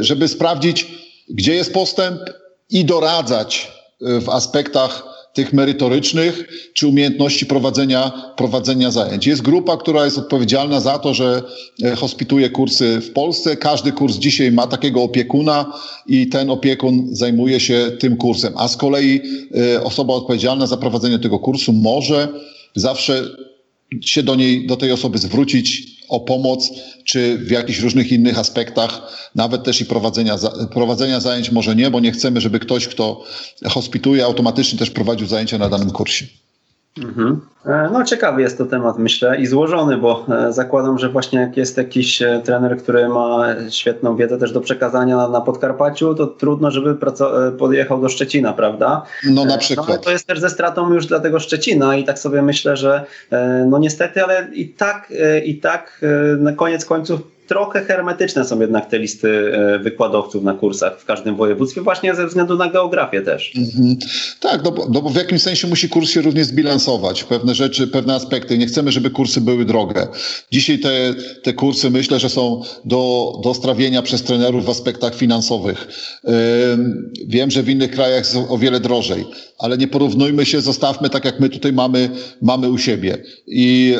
żeby 0.00 0.28
sprawdzić, 0.28 0.86
gdzie 1.28 1.54
jest 1.54 1.72
postęp 1.72 2.20
i 2.70 2.84
doradzać 2.84 3.72
w 4.00 4.28
aspektach 4.28 5.17
tych 5.38 5.52
merytorycznych 5.52 6.48
czy 6.72 6.86
umiejętności 6.86 7.46
prowadzenia, 7.46 8.12
prowadzenia 8.36 8.90
zajęć. 8.90 9.26
Jest 9.26 9.42
grupa, 9.42 9.76
która 9.76 10.04
jest 10.04 10.18
odpowiedzialna 10.18 10.80
za 10.80 10.98
to, 10.98 11.14
że 11.14 11.42
e, 11.82 11.96
hospituje 11.96 12.50
kursy 12.50 13.00
w 13.00 13.12
Polsce. 13.12 13.56
Każdy 13.56 13.92
kurs 13.92 14.16
dzisiaj 14.16 14.52
ma 14.52 14.66
takiego 14.66 15.02
opiekuna 15.02 15.72
i 16.06 16.26
ten 16.26 16.50
opiekun 16.50 17.08
zajmuje 17.12 17.60
się 17.60 17.90
tym 17.98 18.16
kursem. 18.16 18.52
A 18.56 18.68
z 18.68 18.76
kolei 18.76 19.20
e, 19.74 19.84
osoba 19.84 20.14
odpowiedzialna 20.14 20.66
za 20.66 20.76
prowadzenie 20.76 21.18
tego 21.18 21.38
kursu 21.38 21.72
może 21.72 22.28
zawsze 22.74 23.24
się 24.00 24.22
do 24.22 24.34
niej, 24.34 24.66
do 24.66 24.76
tej 24.76 24.92
osoby 24.92 25.18
zwrócić 25.18 25.97
o 26.08 26.20
pomoc, 26.20 26.70
czy 27.04 27.38
w 27.38 27.50
jakichś 27.50 27.78
różnych 27.78 28.12
innych 28.12 28.38
aspektach, 28.38 29.00
nawet 29.34 29.64
też 29.64 29.80
i 29.80 29.84
prowadzenia, 29.84 30.38
prowadzenia 30.72 31.20
zajęć 31.20 31.50
może 31.50 31.76
nie, 31.76 31.90
bo 31.90 32.00
nie 32.00 32.12
chcemy, 32.12 32.40
żeby 32.40 32.58
ktoś, 32.58 32.88
kto 32.88 33.24
hospituje, 33.64 34.24
automatycznie 34.24 34.78
też 34.78 34.90
prowadził 34.90 35.26
zajęcia 35.26 35.58
na 35.58 35.68
danym 35.68 35.90
kursie. 35.90 36.26
Mhm. 37.04 37.40
E, 37.66 37.90
no 37.92 38.04
ciekawy 38.04 38.42
jest 38.42 38.58
to 38.58 38.66
temat, 38.66 38.98
myślę, 38.98 39.40
i 39.40 39.46
złożony, 39.46 39.96
bo 39.96 40.26
e, 40.28 40.52
zakładam, 40.52 40.98
że 40.98 41.08
właśnie 41.08 41.40
jak 41.40 41.56
jest 41.56 41.76
jakiś 41.76 42.22
e, 42.22 42.40
trener, 42.44 42.78
który 42.78 43.08
ma 43.08 43.46
świetną 43.70 44.16
wiedzę 44.16 44.38
też 44.38 44.52
do 44.52 44.60
przekazania 44.60 45.28
na 45.28 45.40
Podkarpaciu, 45.40 46.14
to 46.14 46.26
trudno, 46.26 46.70
żeby 46.70 46.96
podjechał 47.58 48.00
do 48.00 48.08
Szczecina, 48.08 48.52
prawda? 48.52 49.02
No 49.30 49.44
na 49.44 49.58
przykład. 49.58 49.88
No, 49.88 49.98
to 49.98 50.10
jest 50.10 50.26
też 50.26 50.40
ze 50.40 50.50
stratą 50.50 50.92
już 50.92 51.06
dla 51.06 51.20
tego 51.20 51.40
Szczecina 51.40 51.96
i 51.96 52.04
tak 52.04 52.18
sobie 52.18 52.42
myślę, 52.42 52.76
że 52.76 53.04
no 53.66 53.78
niestety, 53.78 54.24
ale 54.24 54.48
i 54.52 54.68
tak, 54.68 55.12
i 55.44 55.60
tak 55.60 56.00
na 56.38 56.52
koniec 56.52 56.84
końców 56.84 57.20
trochę 57.48 57.84
hermetyczne 57.84 58.44
są 58.44 58.60
jednak 58.60 58.86
te 58.90 58.98
listy 58.98 59.52
e, 59.54 59.78
wykładowców 59.78 60.42
na 60.42 60.54
kursach 60.54 61.00
w 61.00 61.04
każdym 61.04 61.36
województwie, 61.36 61.80
właśnie 61.80 62.14
ze 62.14 62.26
względu 62.26 62.56
na 62.56 62.70
geografię 62.70 63.22
też. 63.22 63.52
Mhm. 63.56 63.96
Tak, 64.40 64.64
no 64.64 64.70
bo, 64.70 64.86
no 64.92 65.02
bo, 65.02 65.10
w 65.10 65.16
jakimś 65.16 65.42
sensie 65.42 65.68
musi 65.68 65.88
kurs 65.88 66.10
się 66.10 66.22
również 66.22 66.46
zbilansować. 66.46 67.24
Pewne 67.24 67.54
rzeczy, 67.54 67.86
pewne 67.86 68.14
aspekty. 68.14 68.58
Nie 68.58 68.66
chcemy, 68.66 68.92
żeby 68.92 69.10
kursy 69.10 69.40
były 69.40 69.64
drogie. 69.64 70.06
Dzisiaj 70.52 70.78
te, 70.78 71.14
te 71.42 71.52
kursy 71.52 71.90
myślę, 71.90 72.18
że 72.18 72.28
są 72.28 72.62
do, 72.84 73.32
do 73.44 73.54
strawienia 73.54 74.02
przez 74.02 74.22
trenerów 74.22 74.64
w 74.64 74.70
aspektach 74.70 75.14
finansowych. 75.14 75.88
Wiem, 77.26 77.50
że 77.50 77.62
w 77.62 77.68
innych 77.68 77.90
krajach 77.90 78.18
jest 78.18 78.36
o 78.48 78.58
wiele 78.58 78.80
drożej, 78.80 79.26
ale 79.58 79.78
nie 79.78 79.88
porównujmy 79.88 80.46
się, 80.46 80.60
zostawmy 80.60 81.10
tak, 81.10 81.24
jak 81.24 81.40
my 81.40 81.48
tutaj 81.48 81.72
mamy, 81.72 82.10
mamy 82.42 82.70
u 82.70 82.78
siebie. 82.78 83.18
I, 83.46 83.94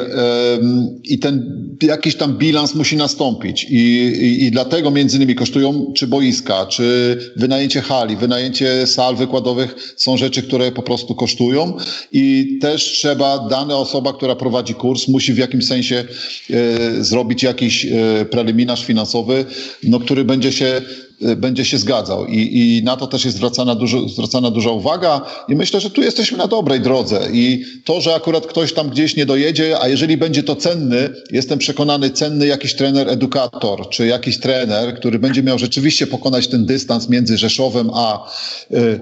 i 1.05 1.19
ten 1.19 1.65
jakiś 1.83 2.17
tam 2.17 2.39
bilans 2.39 2.75
musi 2.75 2.97
nastąpić. 2.97 3.67
I, 3.71 3.77
i, 3.77 4.45
I, 4.45 4.51
dlatego 4.51 4.91
między 4.91 5.17
innymi 5.17 5.35
kosztują 5.35 5.93
czy 5.97 6.07
boiska, 6.07 6.67
czy 6.67 7.17
wynajęcie 7.37 7.81
hali, 7.81 8.17
wynajęcie 8.17 8.87
sal 8.87 9.17
wykładowych 9.17 9.95
są 9.97 10.17
rzeczy, 10.17 10.43
które 10.43 10.73
po 10.73 10.83
prostu 10.83 11.15
kosztują 11.15 11.77
i 12.13 12.59
też 12.61 12.83
trzeba, 12.85 13.39
dana 13.39 13.77
osoba, 13.77 14.13
która 14.13 14.37
prowadzi 14.37 14.75
kurs, 14.75 15.09
musi 15.09 15.33
w 15.33 15.39
jakimś 15.39 15.67
sensie 15.67 16.05
e, 16.51 17.05
zrobić 17.05 17.43
jakiś 17.43 17.85
e, 17.85 18.25
preliminarz 18.25 18.85
finansowy, 18.85 19.45
no, 19.83 20.01
który 20.01 20.25
będzie 20.25 20.53
się 20.53 20.83
będzie 21.21 21.65
się 21.65 21.79
zgadzał. 21.79 22.27
I, 22.27 22.37
I, 22.37 22.85
na 22.85 22.97
to 22.97 23.07
też 23.07 23.25
jest 23.25 23.37
zwracana, 23.37 23.75
dużo, 23.75 24.09
zwracana 24.09 24.51
duża 24.51 24.71
uwaga. 24.71 25.21
I 25.49 25.57
myślę, 25.57 25.81
że 25.81 25.91
tu 25.91 26.03
jesteśmy 26.03 26.39
na 26.39 26.47
dobrej 26.47 26.81
drodze. 26.81 27.29
I 27.33 27.65
to, 27.85 28.01
że 28.01 28.15
akurat 28.15 28.47
ktoś 28.47 28.73
tam 28.73 28.91
gdzieś 28.91 29.17
nie 29.17 29.27
dojedzie, 29.27 29.81
a 29.81 29.89
jeżeli 29.89 30.17
będzie 30.17 30.43
to 30.43 30.57
cenny, 30.57 31.09
jestem 31.31 31.59
przekonany, 31.59 32.11
cenny 32.11 32.47
jakiś 32.47 32.75
trener, 32.75 33.09
edukator, 33.09 33.89
czy 33.89 34.07
jakiś 34.07 34.39
trener, 34.39 34.95
który 34.95 35.19
będzie 35.19 35.43
miał 35.43 35.59
rzeczywiście 35.59 36.07
pokonać 36.07 36.49
ten 36.49 36.67
dystans 36.67 37.09
między 37.09 37.39
Rzeszowem 37.39 37.91
a, 37.95 38.31
y, 38.71 39.01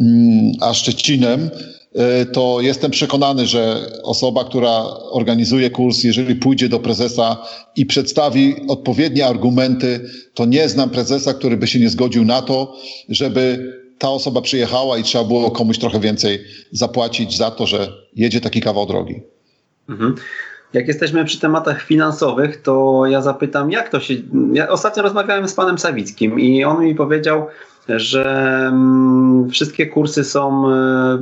mm, 0.00 0.52
a 0.60 0.74
Szczecinem, 0.74 1.50
to 2.32 2.60
jestem 2.60 2.90
przekonany, 2.90 3.46
że 3.46 3.90
osoba, 4.02 4.44
która 4.44 4.84
organizuje 5.10 5.70
kurs, 5.70 6.04
jeżeli 6.04 6.34
pójdzie 6.34 6.68
do 6.68 6.78
prezesa 6.78 7.36
i 7.76 7.86
przedstawi 7.86 8.56
odpowiednie 8.68 9.26
argumenty, 9.26 10.10
to 10.34 10.44
nie 10.44 10.68
znam 10.68 10.90
prezesa, 10.90 11.34
który 11.34 11.56
by 11.56 11.66
się 11.66 11.80
nie 11.80 11.88
zgodził 11.88 12.24
na 12.24 12.42
to, 12.42 12.76
żeby 13.08 13.72
ta 13.98 14.10
osoba 14.10 14.40
przyjechała 14.40 14.98
i 14.98 15.02
trzeba 15.02 15.24
było 15.24 15.50
komuś 15.50 15.78
trochę 15.78 16.00
więcej 16.00 16.44
zapłacić 16.72 17.36
za 17.36 17.50
to, 17.50 17.66
że 17.66 17.92
jedzie 18.16 18.40
taki 18.40 18.60
kawał 18.60 18.86
drogi. 18.86 19.22
Mhm. 19.88 20.14
Jak 20.72 20.88
jesteśmy 20.88 21.24
przy 21.24 21.40
tematach 21.40 21.82
finansowych, 21.82 22.62
to 22.62 23.02
ja 23.06 23.22
zapytam, 23.22 23.70
jak 23.70 23.88
to 23.88 24.00
się. 24.00 24.14
Ja 24.52 24.68
ostatnio 24.68 25.02
rozmawiałem 25.02 25.48
z 25.48 25.54
panem 25.54 25.78
Sawickim 25.78 26.40
i 26.40 26.64
on 26.64 26.84
mi 26.84 26.94
powiedział, 26.94 27.46
że 27.88 28.24
mm, 28.68 29.50
wszystkie 29.50 29.86
kursy 29.86 30.24
są 30.24 30.70
e, 30.70 31.18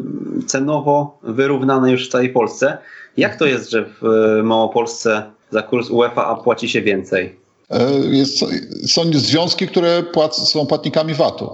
cenowo 0.47 1.19
wyrównane 1.23 1.91
już 1.91 2.09
w 2.09 2.13
całej 2.13 2.29
Polsce. 2.29 2.79
Jak 3.17 3.37
to 3.37 3.47
jest, 3.47 3.71
że 3.71 3.85
w 3.85 4.05
e, 4.05 4.43
Małopolsce 4.43 5.23
za 5.51 5.63
kurs 5.63 5.91
UEFA 5.91 6.35
płaci 6.35 6.69
się 6.69 6.83
więcej? 6.83 7.37
E, 7.71 7.93
jest, 7.93 8.45
są 8.87 9.03
związki, 9.13 9.69
które 9.69 10.03
płac, 10.03 10.49
są 10.53 10.67
płatnikami 10.67 11.15
VAT-u. 11.15 11.51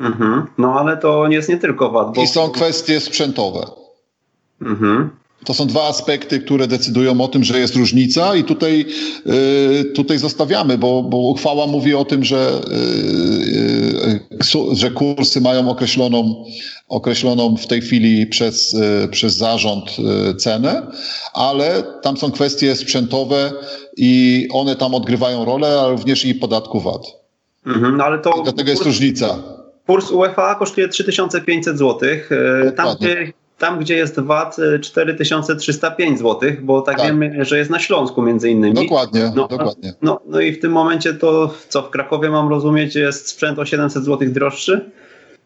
Mhm. 0.00 0.46
No 0.58 0.80
ale 0.80 0.96
to 0.96 1.28
nie 1.28 1.36
jest 1.36 1.48
nie 1.48 1.56
tylko 1.56 1.90
VAT. 1.90 2.14
Bo... 2.14 2.22
I 2.22 2.26
są 2.26 2.50
kwestie 2.50 3.00
sprzętowe. 3.00 3.60
Mhm. 4.62 5.10
To 5.44 5.54
są 5.54 5.66
dwa 5.66 5.88
aspekty, 5.88 6.40
które 6.40 6.66
decydują 6.66 7.20
o 7.20 7.28
tym, 7.28 7.44
że 7.44 7.60
jest 7.60 7.76
różnica 7.76 8.36
i 8.36 8.44
tutaj, 8.44 8.86
y, 9.80 9.84
tutaj 9.84 10.18
zostawiamy, 10.18 10.78
bo, 10.78 11.02
bo 11.02 11.16
uchwała 11.16 11.66
mówi 11.66 11.94
o 11.94 12.04
tym, 12.04 12.24
że, 12.24 12.60
y, 13.52 14.56
y, 14.56 14.76
że 14.76 14.90
kursy 14.90 15.40
mają 15.40 15.70
określoną, 15.70 16.44
określoną 16.88 17.56
w 17.56 17.66
tej 17.66 17.80
chwili 17.80 18.26
przez, 18.26 18.76
przez 19.10 19.36
zarząd 19.36 19.96
cenę, 20.38 20.86
ale 21.34 21.82
tam 22.02 22.16
są 22.16 22.30
kwestie 22.30 22.76
sprzętowe 22.76 23.52
i 23.96 24.48
one 24.52 24.76
tam 24.76 24.94
odgrywają 24.94 25.44
rolę, 25.44 25.80
ale 25.80 25.90
również 25.90 26.24
i 26.24 26.34
podatku 26.34 26.80
VAT. 26.80 27.02
Mhm, 27.66 27.96
no 27.96 28.04
ale 28.04 28.18
to 28.18 28.30
I 28.40 28.42
dlatego 28.42 28.70
jest 28.70 28.84
różnica. 28.84 29.38
Kurs 29.86 30.10
UEFA 30.10 30.54
kosztuje 30.54 30.88
3500 30.88 31.78
zł. 31.78 32.08
Tam, 32.76 32.96
gdzie 33.00 33.32
tam, 33.60 33.78
gdzie 33.78 33.96
jest 33.96 34.20
VAT 34.20 34.56
4305 34.82 36.18
zł, 36.18 36.50
bo 36.62 36.82
tak, 36.82 36.96
tak, 36.96 37.06
wiemy, 37.06 37.44
że 37.44 37.58
jest 37.58 37.70
na 37.70 37.78
Śląsku 37.78 38.22
między 38.22 38.50
innymi. 38.50 38.74
Dokładnie, 38.74 39.32
no, 39.34 39.48
dokładnie. 39.48 39.94
No, 40.02 40.20
no 40.26 40.40
i 40.40 40.52
w 40.52 40.60
tym 40.60 40.72
momencie 40.72 41.14
to, 41.14 41.54
co 41.68 41.82
w 41.82 41.90
Krakowie 41.90 42.30
mam 42.30 42.48
rozumieć, 42.48 42.94
jest 42.94 43.28
sprzęt 43.28 43.58
o 43.58 43.64
700 43.64 44.04
zł 44.04 44.28
droższy? 44.30 44.90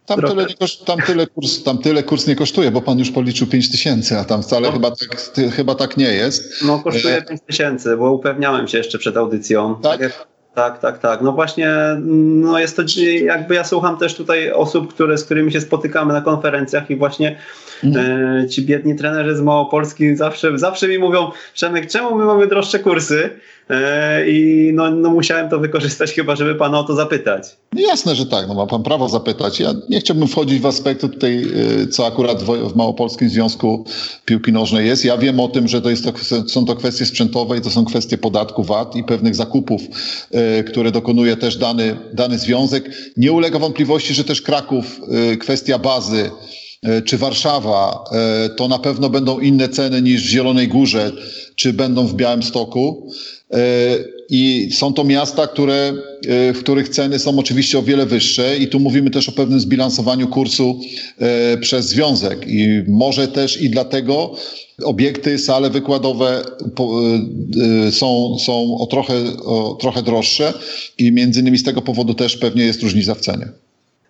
Tam 0.07 0.21
tyle, 0.21 0.47
koszt, 0.61 0.85
tam, 0.85 0.99
tyle 0.99 1.27
kurs, 1.27 1.63
tam 1.63 1.79
tyle 1.79 2.03
kurs 2.03 2.27
nie 2.27 2.37
kosztuje, 2.37 2.71
bo 2.71 2.81
pan 2.81 2.99
już 2.99 3.11
policzył 3.11 3.47
5 3.47 3.71
tysięcy, 3.71 4.19
a 4.19 4.25
tam 4.25 4.43
wcale 4.43 4.69
no. 4.69 4.73
chyba, 4.73 4.91
tak, 4.91 5.51
chyba 5.53 5.75
tak 5.75 5.97
nie 5.97 6.13
jest. 6.13 6.65
No 6.65 6.79
kosztuje 6.79 7.23
5 7.23 7.41
e, 7.41 7.47
tysięcy, 7.47 7.97
bo 7.97 8.13
upewniałem 8.13 8.69
się 8.69 8.79
jeszcze 8.79 8.99
przed 8.99 9.17
audycją. 9.17 9.81
Tak? 9.83 10.01
tak 10.01 10.34
tak, 10.55 10.79
tak, 10.79 10.99
tak. 10.99 11.21
No 11.21 11.33
właśnie, 11.33 11.71
no 12.07 12.59
jest 12.59 12.77
to 12.77 12.83
jakby 13.25 13.55
ja 13.55 13.65
słucham 13.65 13.99
też 13.99 14.15
tutaj 14.15 14.53
osób, 14.53 14.95
które, 14.95 15.19
z 15.19 15.25
którymi 15.25 15.53
się 15.53 15.61
spotykamy 15.61 16.13
na 16.13 16.21
konferencjach 16.21 16.91
i 16.91 16.97
właśnie 16.97 17.37
mhm. 17.85 18.37
e, 18.37 18.49
ci 18.49 18.63
biedni 18.63 18.97
trenerzy 18.97 19.37
z 19.37 19.41
Małopolski 19.41 20.17
zawsze, 20.17 20.59
zawsze 20.59 20.89
mi 20.89 20.99
mówią, 20.99 21.31
Przemek, 21.55 21.91
czemu 21.91 22.17
my 22.17 22.25
mamy 22.25 22.47
droższe 22.47 22.79
kursy? 22.79 23.31
E, 23.71 24.31
I 24.31 24.71
no, 24.75 24.91
no 24.91 25.11
musiałem 25.11 25.51
to 25.51 25.59
wykorzystać 25.59 26.13
chyba, 26.13 26.37
żeby 26.37 26.55
pana 26.55 26.79
o 26.79 26.85
to 26.85 26.95
zapytać. 26.95 27.57
No 27.73 27.81
jasne, 27.81 28.15
że 28.15 28.27
tak, 28.27 28.49
no 28.49 28.55
ma 28.55 28.67
pan 28.67 28.83
prawo 28.83 29.09
zapytać. 29.09 29.61
Ja 29.61 29.75
nie 29.89 30.01
chciałbym 30.01 30.29
wchodzić 30.29 30.61
w 30.61 30.67
aspekty 30.67 31.09
tutaj, 31.09 31.47
e, 31.83 31.87
co 31.87 32.07
akurat 32.07 32.43
w 32.43 32.77
Małopolskim 32.77 33.29
Związku 33.29 33.85
Piłki 34.25 34.53
Nożnej 34.53 34.87
jest. 34.87 35.05
Ja 35.05 35.19
wiem 35.19 35.41
o 35.41 35.49
tym, 35.49 35.69
że 35.69 35.83
to 35.83 35.91
jest 35.91 36.05
to, 36.05 36.13
są 36.49 36.65
to 36.65 36.77
kwestie 36.77 37.07
sprzętowe 37.07 37.59
i 37.59 37.61
to 37.61 37.71
są 37.71 37.85
kwestie 37.85 38.19
podatku 38.19 38.63
VAT 38.63 38.97
i 38.97 39.05
pewnych 39.05 39.35
zakupów, 39.35 39.83
e, 40.31 40.65
które 40.65 40.91
dokonuje 40.91 41.37
też 41.37 41.57
dany, 41.57 41.97
dany 42.13 42.39
związek. 42.39 42.91
Nie 43.17 43.33
ulega 43.33 43.59
wątpliwości, 43.59 44.15
że 44.15 44.25
też 44.25 44.43
Kraków, 44.43 45.01
kwestia 45.41 45.79
bazy, 45.79 46.31
czy 47.05 47.19
Warszawa, 47.19 48.05
to 48.57 48.69
na 48.69 48.79
pewno 48.79 49.11
będą 49.11 49.41
inne 49.41 49.69
ceny 49.69 50.03
niż 50.03 50.25
w 50.25 50.29
Zielonej 50.29 50.69
Górze, 50.69 51.13
czy 51.57 51.73
będą 51.73 52.07
w 52.07 52.15
Białymstoku. 52.15 53.11
I 54.31 54.69
są 54.73 54.93
to 54.93 55.05
miasta, 55.05 55.47
które, 55.47 55.95
w 56.29 56.59
których 56.59 56.89
ceny 56.89 57.19
są 57.19 57.39
oczywiście 57.39 57.79
o 57.79 57.83
wiele 57.83 58.07
wyższe, 58.07 58.57
i 58.57 58.69
tu 58.69 58.81
mówimy 58.81 59.11
też 59.11 59.29
o 59.29 59.33
pewnym 59.33 59.61
zbilansowaniu 59.61 60.29
kursu 60.29 60.81
przez 61.61 61.89
związek. 61.89 62.47
I 62.49 62.83
może 62.89 63.29
też 63.29 63.63
i 63.63 63.71
dlatego 63.71 64.35
obiekty, 64.85 65.39
sale 65.39 65.71
wykładowe 65.71 66.45
są, 67.91 68.37
są 68.39 68.79
o, 68.79 68.87
trochę, 68.87 69.15
o 69.45 69.79
trochę 69.81 70.03
droższe, 70.03 70.55
i 70.99 71.13
między 71.13 71.41
innymi 71.41 71.59
z 71.59 71.63
tego 71.63 71.83
powodu 71.83 72.15
też 72.15 72.37
pewnie 72.37 72.65
jest 72.65 72.83
różnica 72.83 73.15
w 73.15 73.21
cenie. 73.21 73.49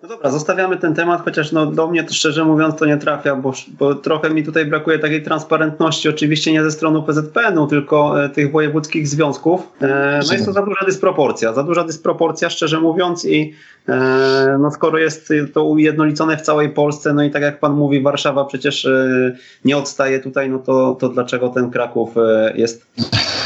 No 0.05 0.09
dobra, 0.09 0.31
zostawiamy 0.31 0.77
ten 0.77 0.95
temat, 0.95 1.25
chociaż 1.25 1.53
no 1.53 1.67
do 1.67 1.87
mnie 1.87 2.05
to 2.05 2.15
szczerze 2.15 2.45
mówiąc 2.45 2.77
to 2.77 2.87
nie 2.87 2.97
trafia, 2.97 3.37
bo, 3.37 3.53
bo 3.79 3.95
trochę 3.95 4.31
mi 4.31 4.45
tutaj 4.45 4.67
brakuje 4.67 4.99
takiej 4.99 5.23
transparentności, 5.23 6.09
oczywiście 6.09 6.53
nie 6.53 6.63
ze 6.63 6.71
strony 6.71 7.03
PZPN-u, 7.03 7.67
tylko 7.67 8.25
e, 8.25 8.29
tych 8.29 8.53
wojewódzkich 8.53 9.09
związków. 9.09 9.61
E, 9.81 10.21
no 10.27 10.33
jest 10.33 10.45
to 10.47 10.53
za 10.53 10.63
duża 10.63 10.85
dysproporcja, 10.87 11.53
za 11.53 11.63
duża 11.63 11.85
dysproporcja 11.85 12.51
szczerze 12.51 12.81
mówiąc 12.81 13.25
i 13.25 13.55
e, 13.89 14.59
no 14.61 14.71
skoro 14.71 14.99
jest 14.99 15.33
to 15.55 15.65
ujednolicone 15.65 16.37
w 16.37 16.43
całej 16.43 16.71
Polsce, 16.71 17.15
no 17.15 17.23
i 17.23 17.31
tak 17.31 17.43
jak 17.43 17.61
pan 17.61 17.73
mówi, 17.73 18.03
Warszawa 18.03 18.45
przecież 18.45 18.85
e, 18.85 19.37
nie 19.65 19.77
odstaje 19.77 20.21
tutaj, 20.21 20.51
no 20.51 20.59
to, 20.59 20.97
to 21.01 21.09
dlaczego 21.09 21.49
ten 21.49 21.71
Kraków 21.71 22.17
e, 22.17 22.53
jest 22.57 22.87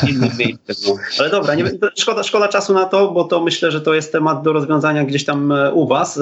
innym 0.08 0.30
miejscem? 0.38 0.76
No. 0.86 0.94
Ale 1.18 1.30
dobra, 1.30 1.54
nie, 1.54 1.64
szkoda, 1.96 2.22
szkoda 2.22 2.48
czasu 2.48 2.74
na 2.74 2.84
to, 2.84 3.10
bo 3.10 3.24
to 3.24 3.40
myślę, 3.40 3.70
że 3.70 3.80
to 3.80 3.94
jest 3.94 4.12
temat 4.12 4.42
do 4.42 4.52
rozwiązania 4.52 5.04
gdzieś 5.04 5.24
tam 5.24 5.52
e, 5.52 5.72
u 5.72 5.86
was. 5.86 6.20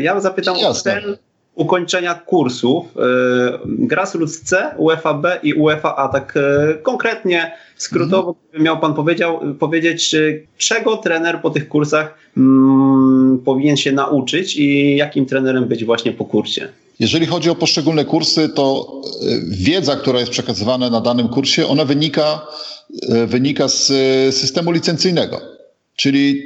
Ja 0.00 0.20
zapytam 0.20 0.56
Jasne. 0.56 0.68
o 0.70 0.74
cel 0.94 1.18
ukończenia 1.54 2.14
kursów 2.14 2.84
Grassroots 3.66 4.40
C, 4.40 4.74
UEFA 4.78 5.14
B 5.14 5.40
i 5.42 5.54
UEFA 5.54 5.96
A. 5.96 6.08
Tak 6.08 6.38
konkretnie, 6.82 7.52
skrótowo, 7.76 8.28
mhm. 8.28 8.36
gdyby 8.48 8.64
miał 8.64 8.80
Pan 8.80 8.94
powiedział, 8.94 9.40
powiedzieć, 9.58 10.16
czego 10.56 10.96
trener 10.96 11.40
po 11.42 11.50
tych 11.50 11.68
kursach 11.68 12.18
mm, 12.36 13.38
powinien 13.44 13.76
się 13.76 13.92
nauczyć 13.92 14.56
i 14.56 14.96
jakim 14.96 15.26
trenerem 15.26 15.68
być 15.68 15.84
właśnie 15.84 16.12
po 16.12 16.24
kursie? 16.24 16.68
Jeżeli 17.00 17.26
chodzi 17.26 17.50
o 17.50 17.54
poszczególne 17.54 18.04
kursy, 18.04 18.48
to 18.48 18.92
wiedza, 19.48 19.96
która 19.96 20.20
jest 20.20 20.32
przekazywana 20.32 20.90
na 20.90 21.00
danym 21.00 21.28
kursie, 21.28 21.66
ona 21.66 21.84
wynika, 21.84 22.46
wynika 23.26 23.68
z 23.68 23.86
systemu 24.34 24.70
licencyjnego. 24.70 25.40
Czyli 25.96 26.42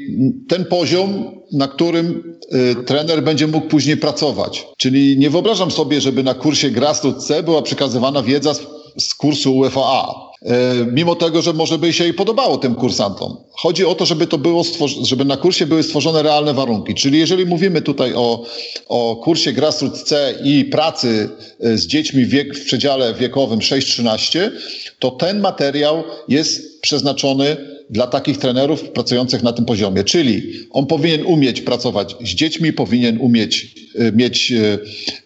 ten 0.48 0.64
poziom, 0.64 1.38
na 1.53 1.68
którym 1.68 2.36
y, 2.53 2.84
trener 2.84 3.22
będzie 3.22 3.46
mógł 3.46 3.68
później 3.68 3.96
pracować. 3.96 4.66
Czyli 4.76 5.18
nie 5.18 5.30
wyobrażam 5.30 5.70
sobie, 5.70 6.01
żeby 6.01 6.22
na 6.22 6.34
kursie 6.34 6.70
Grassroots 6.70 7.26
C 7.26 7.42
była 7.42 7.62
przekazywana 7.62 8.22
wiedza 8.22 8.55
z, 8.55 8.61
z 8.99 9.14
kursu 9.14 9.57
UEFA 9.57 10.14
y, 10.42 10.46
mimo 10.92 11.14
tego, 11.14 11.42
że 11.42 11.53
może 11.53 11.78
by 11.78 11.92
się 11.92 12.05
jej 12.05 12.14
podobało 12.14 12.59
tym 12.59 12.74
kursantom. 12.74 13.36
Chodzi 13.51 13.84
o 13.84 13.94
to, 13.94 14.07
żeby 14.07 14.26
to 14.26 14.38
było, 14.38 14.62
żeby 15.03 15.24
na 15.24 15.36
kursie 15.36 15.66
były 15.66 15.82
stworzone 15.82 16.22
realne 16.22 16.55
warunki. 16.55 16.94
Czyli 16.94 17.18
jeżeli 17.18 17.46
mówimy 17.46 17.82
tutaj 17.82 18.14
o, 18.14 18.44
o 18.88 19.16
kursie 19.16 19.53
Grassroots 19.53 20.05
C 20.05 20.34
i 20.44 20.64
pracy 20.64 21.28
y, 21.64 21.78
z 21.78 21.86
dziećmi 21.86 22.26
wiek, 22.26 22.57
w 22.57 22.64
przedziale 22.64 23.14
wiekowym 23.14 23.59
6-13, 23.59 24.51
to 24.99 25.11
ten 25.11 25.40
materiał 25.40 26.05
jest 26.28 26.80
przeznaczony 26.80 27.77
dla 27.91 28.07
takich 28.07 28.39
trenerów 28.39 28.91
pracujących 28.91 29.43
na 29.43 29.53
tym 29.53 29.64
poziomie. 29.64 30.05
Czyli 30.05 30.53
on 30.70 30.86
powinien 30.86 31.26
umieć 31.26 31.61
pracować 31.61 32.16
z 32.24 32.28
dziećmi, 32.28 32.72
powinien 32.72 33.20
umieć, 33.20 33.74
e, 33.95 34.12
mieć, 34.12 34.53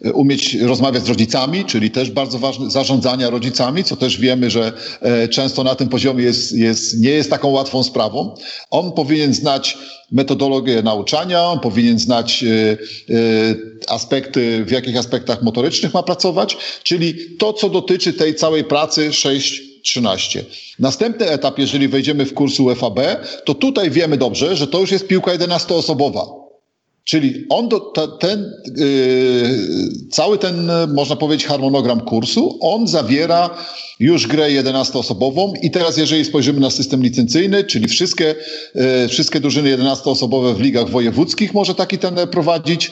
e, 0.05 0.13
umieć 0.13 0.55
rozmawiać 0.55 1.03
z 1.03 1.09
rodzicami, 1.09 1.65
czyli 1.65 1.91
też 1.91 2.11
bardzo 2.11 2.39
ważne, 2.39 2.71
zarządzania 2.71 3.29
rodzicami, 3.29 3.83
co 3.83 3.95
też 3.95 4.19
wiemy, 4.19 4.49
że 4.49 4.71
e, 5.01 5.27
często 5.27 5.63
na 5.63 5.75
tym 5.75 5.89
poziomie 5.89 6.23
jest, 6.23 6.51
jest, 6.51 6.99
nie 6.99 7.09
jest 7.09 7.29
taką 7.29 7.47
łatwą 7.47 7.83
sprawą. 7.83 8.35
On 8.69 8.91
powinien 8.91 9.33
znać 9.33 9.77
metodologię 10.11 10.81
nauczania, 10.81 11.43
on 11.43 11.59
powinien 11.59 11.99
znać 11.99 12.45
aspekty, 13.87 14.65
w 14.65 14.71
jakich 14.71 14.97
aspektach 14.97 15.43
motorycznych 15.43 15.93
ma 15.93 16.03
pracować, 16.03 16.57
czyli 16.83 17.15
to, 17.39 17.53
co 17.53 17.69
dotyczy 17.69 18.13
tej 18.13 18.35
całej 18.35 18.63
pracy 18.63 19.13
6 19.13 19.72
13. 19.83 20.45
Następny 20.79 21.29
etap, 21.29 21.59
jeżeli 21.59 21.87
wejdziemy 21.87 22.25
w 22.25 22.33
kurs 22.33 22.59
UFAB, 22.59 22.99
to 23.45 23.53
tutaj 23.55 23.91
wiemy 23.91 24.17
dobrze, 24.17 24.55
że 24.55 24.67
to 24.67 24.79
już 24.79 24.91
jest 24.91 25.07
piłka 25.07 25.37
11-osobowa. 25.37 26.43
Czyli 27.03 27.45
on 27.49 27.69
do, 27.69 27.79
ten, 28.19 28.53
yy, 28.75 30.09
cały 30.11 30.37
ten, 30.37 30.71
można 30.93 31.15
powiedzieć, 31.15 31.47
harmonogram 31.47 32.01
kursu, 32.01 32.57
on 32.61 32.87
zawiera 32.87 33.49
już 33.99 34.27
grę 34.27 34.49
11-osobową 34.49 35.53
i 35.61 35.71
teraz 35.71 35.97
jeżeli 35.97 36.25
spojrzymy 36.25 36.59
na 36.59 36.69
system 36.69 37.03
licencyjny, 37.03 37.63
czyli 37.63 37.87
wszystkie, 37.87 38.35
yy, 38.75 39.07
wszystkie 39.07 39.39
drużyny 39.39 39.77
11-osobowe 39.77 40.55
w 40.55 40.59
ligach 40.61 40.89
wojewódzkich 40.89 41.53
może 41.53 41.75
taki 41.75 41.97
ten 41.97 42.15
prowadzić 42.31 42.91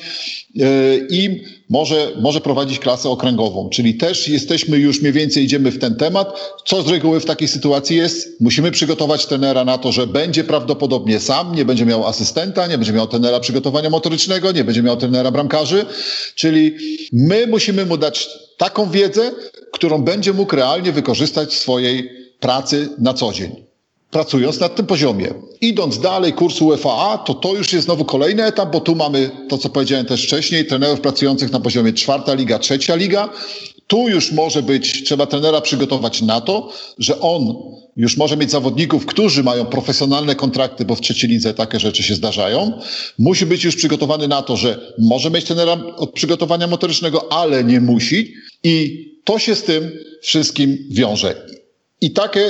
yy, 0.56 1.08
i 1.10 1.44
może, 1.70 2.12
może 2.22 2.42
prowadzić 2.42 2.80
klasę 2.80 3.10
okręgową, 3.10 3.70
czyli 3.70 3.96
też 3.96 4.28
jesteśmy 4.28 4.78
już 4.78 5.02
mniej 5.02 5.14
więcej 5.14 5.44
idziemy 5.44 5.72
w 5.72 5.80
ten 5.80 5.96
temat. 5.96 6.40
Co 6.66 6.82
z 6.84 6.88
reguły 6.88 7.20
w 7.20 7.26
takiej 7.26 7.48
sytuacji 7.48 7.98
jest? 7.98 8.42
Musimy 8.42 8.72
przygotować 8.72 9.26
trenera 9.26 9.66
na 9.66 9.78
to, 9.78 9.92
że 9.92 10.08
będzie 10.08 10.44
prawdopodobnie 10.44 11.20
sam, 11.20 11.56
nie 11.56 11.66
będzie 11.66 11.86
miał 11.86 12.08
asystenta, 12.08 12.68
nie 12.68 12.78
będzie 12.78 12.94
miał 12.94 13.08
trenera 13.08 13.40
przygotowania 13.40 13.90
motorycznego, 13.90 14.52
nie 14.52 14.64
będzie 14.64 14.84
miał 14.84 14.98
trenera 14.98 15.32
bramkarzy, 15.32 15.86
czyli 16.36 16.76
my 17.14 17.48
musimy 17.48 17.86
mu 17.86 17.98
dać 17.98 18.30
taką 18.62 18.90
wiedzę, 18.90 19.32
którą 19.72 20.02
będzie 20.02 20.34
mógł 20.34 20.56
realnie 20.56 20.92
wykorzystać 20.92 21.50
w 21.50 21.60
swojej 21.60 22.10
pracy 22.40 22.90
na 22.98 23.14
co 23.14 23.34
dzień 23.34 23.72
pracując 24.12 24.60
na 24.60 24.70
tym 24.70 24.86
poziomie. 24.86 25.34
Idąc 25.62 26.00
dalej 26.00 26.34
kursu 26.34 26.68
UFA, 26.68 27.18
to 27.18 27.34
to 27.34 27.54
już 27.56 27.74
jest 27.74 27.86
znowu 27.86 28.06
kolejny 28.06 28.46
etap, 28.46 28.72
bo 28.72 28.80
tu 28.80 28.96
mamy 28.96 29.30
to, 29.50 29.58
co 29.58 29.70
powiedziałem 29.70 30.06
też 30.06 30.26
wcześniej, 30.26 30.66
trenerów 30.66 31.02
pracujących 31.02 31.52
na 31.52 31.60
poziomie 31.60 31.94
czwarta 31.94 32.34
liga, 32.34 32.60
trzecia 32.60 32.96
liga. 32.96 33.30
Tu 33.88 34.10
już 34.10 34.32
może 34.32 34.64
być, 34.64 35.04
trzeba 35.04 35.26
trenera 35.26 35.62
przygotować 35.62 36.22
na 36.22 36.42
to, 36.42 36.70
że 36.98 37.20
on 37.20 37.54
już 37.98 38.18
może 38.18 38.38
mieć 38.38 38.52
zawodników, 38.52 39.06
którzy 39.06 39.44
mają 39.44 39.66
profesjonalne 39.66 40.36
kontrakty, 40.36 40.86
bo 40.86 40.96
w 40.96 41.02
trzeciej 41.02 41.30
lidze 41.30 41.54
takie 41.54 41.80
rzeczy 41.80 42.04
się 42.04 42.16
zdarzają. 42.16 42.80
Musi 43.20 43.46
być 43.46 43.64
już 43.64 43.76
przygotowany 43.76 44.28
na 44.28 44.42
to, 44.42 44.58
że 44.58 44.94
może 45.00 45.32
mieć 45.32 45.46
trenera 45.46 45.78
od 45.98 46.14
przygotowania 46.14 46.68
motorycznego, 46.68 47.34
ale 47.34 47.64
nie 47.64 47.82
musi. 47.82 48.34
I 48.64 49.06
to 49.24 49.40
się 49.40 49.56
z 49.56 49.64
tym 49.64 49.92
wszystkim 50.22 50.78
wiąże. 50.90 51.48
I 52.02 52.12
takie 52.12 52.50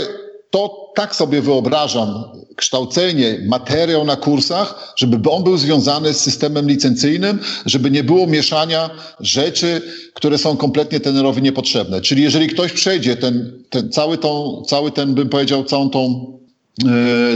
to 0.52 0.81
tak 0.96 1.16
sobie 1.16 1.42
wyobrażam 1.42 2.24
kształcenie, 2.56 3.39
materiał 3.48 4.06
na 4.06 4.16
kursach, 4.16 4.94
żeby 4.96 5.30
on 5.30 5.44
był 5.44 5.58
związany 5.58 6.14
z 6.14 6.20
systemem 6.20 6.68
licencyjnym, 6.68 7.39
żeby 7.66 7.92
nie 7.92 8.04
było 8.04 8.28
mieszania 8.28 8.89
rzeczy, 9.20 9.82
które 10.14 10.38
są 10.38 10.58
kompletnie 10.58 11.00
tenerowi 11.00 11.42
niepotrzebne. 11.42 12.02
Czyli 12.02 12.24
jeżeli 12.24 12.48
ktoś 12.48 12.72
przejdzie 12.72 13.16
ten, 13.16 13.64
ten 13.70 13.92
cały, 13.92 14.18
tą, 14.18 14.64
cały 14.68 14.92
ten, 14.92 15.14
bym 15.14 15.30
powiedział, 15.30 15.64
całą 15.64 15.89
tą 15.89 16.26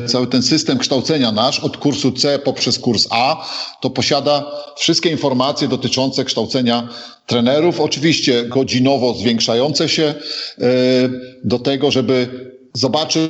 e, 0.03 0.07
cały 0.07 0.27
ten 0.27 0.43
system 0.43 0.77
kształcenia 0.77 1.31
nasz 1.31 1.59
od 1.59 1.77
kursu 1.77 2.11
C 2.11 2.39
poprzez 2.39 2.79
kurs 2.79 3.07
A, 3.09 3.47
to 3.81 3.89
posiada 3.89 4.51
wszystkie 4.77 5.09
informacje 5.09 5.67
dotyczące 5.67 6.25
kształcenia 6.25 6.89
trenerów, 7.25 7.79
oczywiście 7.79 8.43
godzinowo 8.43 9.13
zwiększające 9.13 9.89
się 9.89 10.03
e, 10.03 10.15
do 11.43 11.59
tego, 11.59 11.91
żeby 11.91 12.54
zobaczył, 12.75 13.29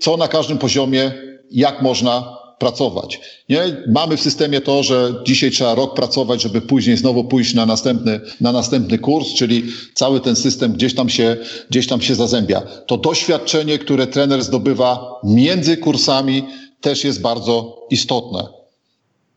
co 0.00 0.16
na 0.16 0.28
każdym 0.28 0.58
poziomie, 0.58 1.12
jak 1.50 1.82
można 1.82 2.38
pracować. 2.58 3.20
Nie? 3.48 3.82
Mamy 3.88 4.16
w 4.16 4.20
systemie 4.20 4.60
to, 4.60 4.82
że 4.82 5.14
dzisiaj 5.24 5.50
trzeba 5.50 5.74
rok 5.74 5.94
pracować, 5.94 6.42
żeby 6.42 6.60
później 6.60 6.96
znowu 6.96 7.24
pójść 7.24 7.54
na 7.54 7.66
następny, 7.66 8.20
na 8.40 8.52
następny 8.52 8.98
kurs, 8.98 9.34
czyli 9.34 9.64
cały 9.94 10.20
ten 10.20 10.36
system 10.36 10.72
gdzieś 10.72 10.94
tam, 10.94 11.08
się, 11.08 11.36
gdzieś 11.70 11.86
tam 11.86 12.00
się 12.00 12.14
zazębia. 12.14 12.62
To 12.86 12.96
doświadczenie, 12.96 13.78
które 13.78 14.06
trener 14.06 14.42
zdobywa 14.42 15.20
między 15.24 15.76
kursami, 15.76 16.44
też 16.80 17.04
jest 17.04 17.20
bardzo 17.20 17.86
istotne. 17.90 18.57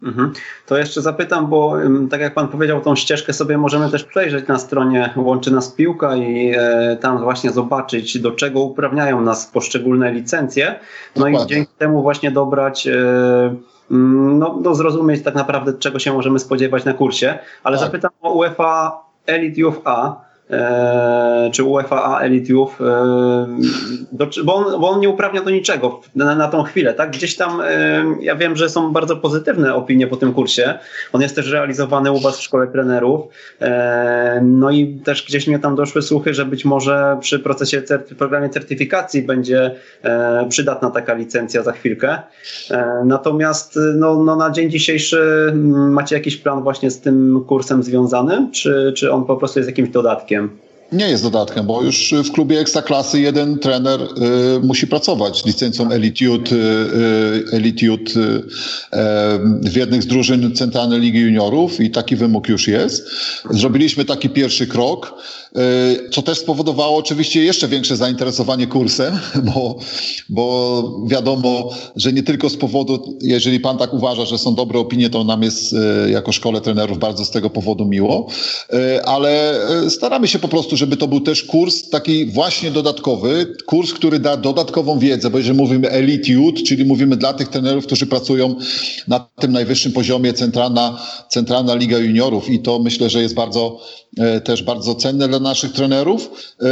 Mhm. 0.03 0.33
To 0.65 0.77
jeszcze 0.77 1.01
zapytam, 1.01 1.47
bo 1.47 1.73
tak 2.09 2.21
jak 2.21 2.33
Pan 2.33 2.47
powiedział, 2.47 2.81
tą 2.81 2.95
ścieżkę 2.95 3.33
sobie 3.33 3.57
możemy 3.57 3.89
też 3.89 4.03
przejrzeć 4.03 4.47
na 4.47 4.59
stronie 4.59 5.13
Łączy 5.15 5.51
Nas 5.51 5.71
Piłka 5.71 6.15
i 6.15 6.53
e, 6.57 6.97
tam 7.01 7.17
właśnie 7.23 7.51
zobaczyć, 7.51 8.19
do 8.19 8.31
czego 8.31 8.61
uprawniają 8.61 9.21
nas 9.21 9.47
poszczególne 9.47 10.11
licencje. 10.11 10.79
No 11.15 11.25
Dokładnie. 11.25 11.45
i 11.45 11.47
dzięki 11.47 11.71
temu 11.77 12.01
właśnie 12.01 12.31
dobrać, 12.31 12.87
e, 12.87 12.93
no, 13.89 14.59
no 14.63 14.75
zrozumieć 14.75 15.23
tak 15.23 15.35
naprawdę, 15.35 15.73
czego 15.73 15.99
się 15.99 16.13
możemy 16.13 16.39
spodziewać 16.39 16.85
na 16.85 16.93
kursie. 16.93 17.39
Ale 17.63 17.77
tak. 17.77 17.85
zapytam 17.85 18.11
o 18.21 18.33
UEFA 18.33 18.99
Elite 19.25 19.61
Youth 19.61 19.81
A. 19.85 20.30
e, 20.51 21.49
czy 21.53 21.63
UEFA 21.63 22.19
Elite 22.21 22.53
Youth, 22.53 22.81
e, 22.81 23.47
bo, 24.43 24.55
on, 24.55 24.81
bo 24.81 24.89
on 24.89 24.99
nie 24.99 25.09
uprawnia 25.09 25.41
do 25.41 25.49
niczego 25.49 26.01
na, 26.15 26.35
na 26.35 26.47
tą 26.47 26.63
chwilę, 26.63 26.93
tak? 26.93 27.11
Gdzieś 27.11 27.35
tam 27.35 27.61
e, 27.61 28.03
ja 28.21 28.35
wiem, 28.35 28.55
że 28.55 28.69
są 28.69 28.93
bardzo 28.93 29.17
pozytywne 29.17 29.75
opinie 29.75 30.07
po 30.07 30.15
tym 30.15 30.33
kursie. 30.33 30.73
On 31.13 31.21
jest 31.21 31.35
też 31.35 31.51
realizowany 31.51 32.11
u 32.11 32.19
Was 32.19 32.37
w 32.37 32.43
szkole 32.43 32.67
trenerów. 32.67 33.21
No 34.41 34.71
i 34.71 35.01
też 35.03 35.25
gdzieś 35.25 35.47
mnie 35.47 35.59
tam 35.59 35.75
doszły 35.75 36.01
słuchy, 36.01 36.33
że 36.33 36.45
być 36.45 36.65
może 36.65 37.17
przy 37.21 37.39
procesie, 37.39 37.81
certy, 37.81 38.15
programie 38.15 38.49
certyfikacji 38.49 39.21
będzie 39.21 39.75
przydatna 40.49 40.91
taka 40.91 41.13
licencja 41.13 41.63
za 41.63 41.71
chwilkę. 41.71 42.17
Natomiast 43.05 43.79
no, 43.95 44.23
no 44.23 44.35
na 44.35 44.51
dzień 44.51 44.69
dzisiejszy 44.69 45.47
mm, 45.49 45.93
macie 45.93 46.15
jakiś 46.15 46.37
plan 46.37 46.63
właśnie 46.63 46.91
z 46.91 47.01
tym 47.01 47.43
kursem 47.47 47.83
związany, 47.83 48.49
czy, 48.53 48.93
czy 48.97 49.11
on 49.11 49.25
po 49.25 49.37
prostu 49.37 49.59
jest 49.59 49.69
jakimś 49.69 49.89
dodatkiem? 49.89 50.40
him 50.41 50.70
Nie 50.91 51.09
jest 51.09 51.23
dodatkiem, 51.23 51.65
bo 51.65 51.83
już 51.83 52.13
w 52.25 52.31
klubie 52.31 52.59
Ekstraklasy 52.59 53.21
jeden 53.21 53.59
trener 53.59 54.01
y, 54.01 54.07
musi 54.59 54.87
pracować 54.87 55.45
licencją 55.45 55.91
Elite 55.91 56.25
Youth, 56.25 56.51
y, 56.51 56.55
y 57.53 57.81
y, 58.17 58.43
w 59.61 59.75
jednych 59.75 60.03
z 60.03 60.07
drużyn 60.07 60.55
Centralnej 60.55 60.99
Ligi 60.99 61.19
Juniorów 61.19 61.79
i 61.79 61.91
taki 61.91 62.15
wymóg 62.15 62.49
już 62.49 62.67
jest. 62.67 63.09
Zrobiliśmy 63.49 64.05
taki 64.05 64.29
pierwszy 64.29 64.67
krok. 64.67 65.13
Y, 65.57 66.09
co 66.09 66.21
też 66.21 66.37
spowodowało 66.37 66.97
oczywiście 66.97 67.43
jeszcze 67.43 67.67
większe 67.67 67.97
zainteresowanie 67.97 68.67
kursem, 68.67 69.19
bo, 69.53 69.79
bo 70.29 70.83
wiadomo, 71.07 71.69
że 71.95 72.13
nie 72.13 72.23
tylko 72.23 72.49
z 72.49 72.57
powodu, 72.57 73.17
jeżeli 73.21 73.59
pan 73.59 73.77
tak 73.77 73.93
uważa, 73.93 74.25
że 74.25 74.37
są 74.37 74.55
dobre 74.55 74.79
opinie, 74.79 75.09
to 75.09 75.23
nam 75.23 75.43
jest 75.43 75.73
y, 75.73 76.11
jako 76.11 76.31
szkole 76.31 76.61
trenerów 76.61 76.99
bardzo 76.99 77.25
z 77.25 77.31
tego 77.31 77.49
powodu 77.49 77.85
miło, 77.85 78.27
ale 79.05 79.59
staramy 79.89 80.27
się 80.27 80.39
po 80.39 80.47
prostu, 80.47 80.77
żeby 80.82 80.97
to 80.97 81.07
był 81.07 81.19
też 81.21 81.43
kurs 81.43 81.89
taki 81.89 82.25
właśnie 82.25 82.71
dodatkowy, 82.71 83.55
kurs, 83.65 83.93
który 83.93 84.19
da 84.19 84.38
dodatkową 84.38 84.99
wiedzę, 84.99 85.29
bo 85.29 85.38
jeżeli 85.38 85.57
mówimy 85.57 85.89
Elite 85.89 86.32
Youth, 86.32 86.63
czyli 86.63 86.86
mówimy 86.86 87.17
dla 87.17 87.34
tych 87.34 87.47
trenerów, 87.47 87.86
którzy 87.86 88.05
pracują 88.05 88.55
na 89.07 89.19
tym 89.19 89.51
najwyższym 89.51 89.91
poziomie 89.91 90.34
centralna, 90.34 91.01
centralna 91.29 91.75
Liga 91.75 91.97
Juniorów 91.97 92.49
i 92.49 92.59
to 92.59 92.79
myślę, 92.79 93.09
że 93.09 93.21
jest 93.21 93.36
bardzo, 93.36 93.79
też 94.43 94.63
bardzo 94.63 94.95
cenne 94.95 95.27
dla 95.27 95.39
naszych 95.39 95.71
trenerów 95.71 96.32
e, 96.61 96.67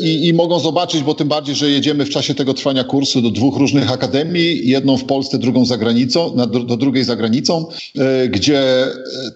i, 0.00 0.26
i 0.26 0.32
mogą 0.34 0.60
zobaczyć, 0.60 1.02
bo 1.02 1.14
tym 1.14 1.28
bardziej, 1.28 1.54
że 1.54 1.70
jedziemy 1.70 2.04
w 2.04 2.10
czasie 2.10 2.34
tego 2.34 2.54
trwania 2.54 2.84
kursu 2.84 3.22
do 3.22 3.30
dwóch 3.30 3.56
różnych 3.56 3.92
akademii, 3.92 4.68
jedną 4.68 4.96
w 4.96 5.04
Polsce, 5.04 5.38
drugą 5.38 5.64
za 5.64 5.76
granicą, 5.76 6.36
do 6.66 6.76
drugiej 6.76 7.04
za 7.04 7.16
granicą, 7.16 7.66
e, 7.98 8.28
gdzie 8.28 8.86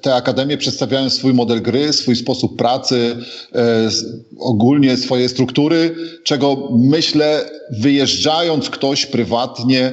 te 0.01 0.15
akademie 0.15 0.59
przedstawiają 0.59 1.11
swój 1.11 1.35
model 1.35 1.63
gry, 1.63 1.93
swój 1.93 2.17
sposób 2.17 2.57
pracy, 2.57 3.17
e, 3.53 3.91
ogólnie 4.39 4.97
swoje 4.97 5.29
struktury, 5.29 5.95
czego 6.25 6.69
myślę, 6.79 7.51
wyjeżdżając 7.71 8.71
ktoś 8.71 9.07
prywatnie, 9.07 9.93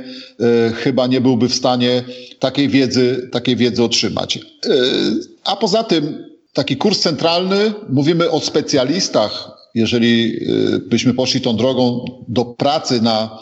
chyba 0.76 1.08
nie 1.08 1.22
byłby 1.22 1.50
w 1.50 1.54
stanie 1.54 2.04
takiej 2.40 2.70
wiedzy, 2.70 3.30
takiej 3.32 3.56
wiedzy 3.56 3.84
otrzymać. 3.84 4.40
A 5.44 5.56
poza 5.56 5.84
tym 5.84 6.30
taki 6.54 6.78
kurs 6.78 7.00
centralny, 7.00 7.74
mówimy 7.90 8.32
o 8.32 8.40
specjalistach, 8.40 9.52
jeżeli 9.76 10.40
y, 10.76 10.80
byśmy 10.80 11.14
poszli 11.14 11.42
tą 11.42 11.58
drogą 11.58 12.06
do 12.28 12.46
pracy 12.46 13.02
na 13.02 13.40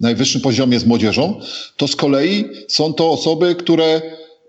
najwyższym 0.00 0.40
poziomie 0.40 0.80
z 0.80 0.86
młodzieżą, 0.86 1.40
to 1.76 1.88
z 1.88 1.96
kolei 1.96 2.44
są 2.68 2.92
to 2.92 3.10
osoby, 3.10 3.54
które 3.54 4.02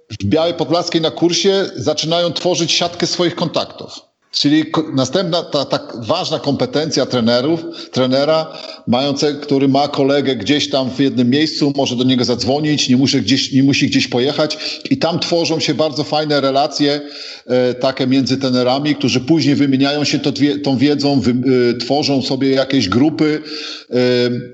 w 0.09 0.25
Białej 0.25 0.53
Podlaskiej 0.53 1.01
na 1.01 1.11
kursie 1.11 1.69
zaczynają 1.75 2.33
tworzyć 2.33 2.71
siatkę 2.71 3.07
swoich 3.07 3.35
kontaktów. 3.35 4.08
Czyli 4.31 4.65
następna 4.93 5.43
ta, 5.43 5.65
ta 5.65 5.79
ważna 5.95 6.39
kompetencja 6.39 7.05
trenerów, 7.05 7.61
trenera, 7.91 8.57
mające, 8.87 9.33
który 9.33 9.67
ma 9.67 9.87
kolegę 9.87 10.35
gdzieś 10.35 10.69
tam 10.69 10.91
w 10.91 10.99
jednym 10.99 11.29
miejscu, 11.29 11.73
może 11.75 11.95
do 11.95 12.03
niego 12.03 12.25
zadzwonić, 12.25 12.89
nie 12.89 12.97
musi 12.97 13.21
gdzieś, 13.21 13.51
nie 13.51 13.63
musi 13.63 13.87
gdzieś 13.87 14.07
pojechać. 14.07 14.57
I 14.89 14.97
tam 14.97 15.19
tworzą 15.19 15.59
się 15.59 15.73
bardzo 15.73 16.03
fajne 16.03 16.41
relacje 16.41 17.01
e, 17.45 17.73
takie 17.73 18.07
między 18.07 18.37
trenerami, 18.37 18.95
którzy 18.95 19.19
później 19.19 19.55
wymieniają 19.55 20.03
się 20.03 20.19
to, 20.19 20.31
tą 20.63 20.77
wiedzą, 20.77 21.19
wy, 21.19 21.31
e, 21.31 21.77
tworzą 21.77 22.21
sobie 22.21 22.49
jakieś 22.49 22.89
grupy, 22.89 23.41
e, 23.89 23.95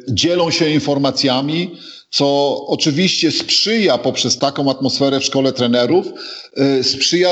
dzielą 0.09 0.51
się 0.51 0.69
informacjami, 0.69 1.71
co 2.09 2.57
oczywiście 2.67 3.31
sprzyja 3.31 3.97
poprzez 3.97 4.37
taką 4.37 4.71
atmosferę 4.71 5.19
w 5.19 5.23
szkole 5.23 5.53
trenerów, 5.53 6.07
e, 6.57 6.83
sprzyja 6.83 7.29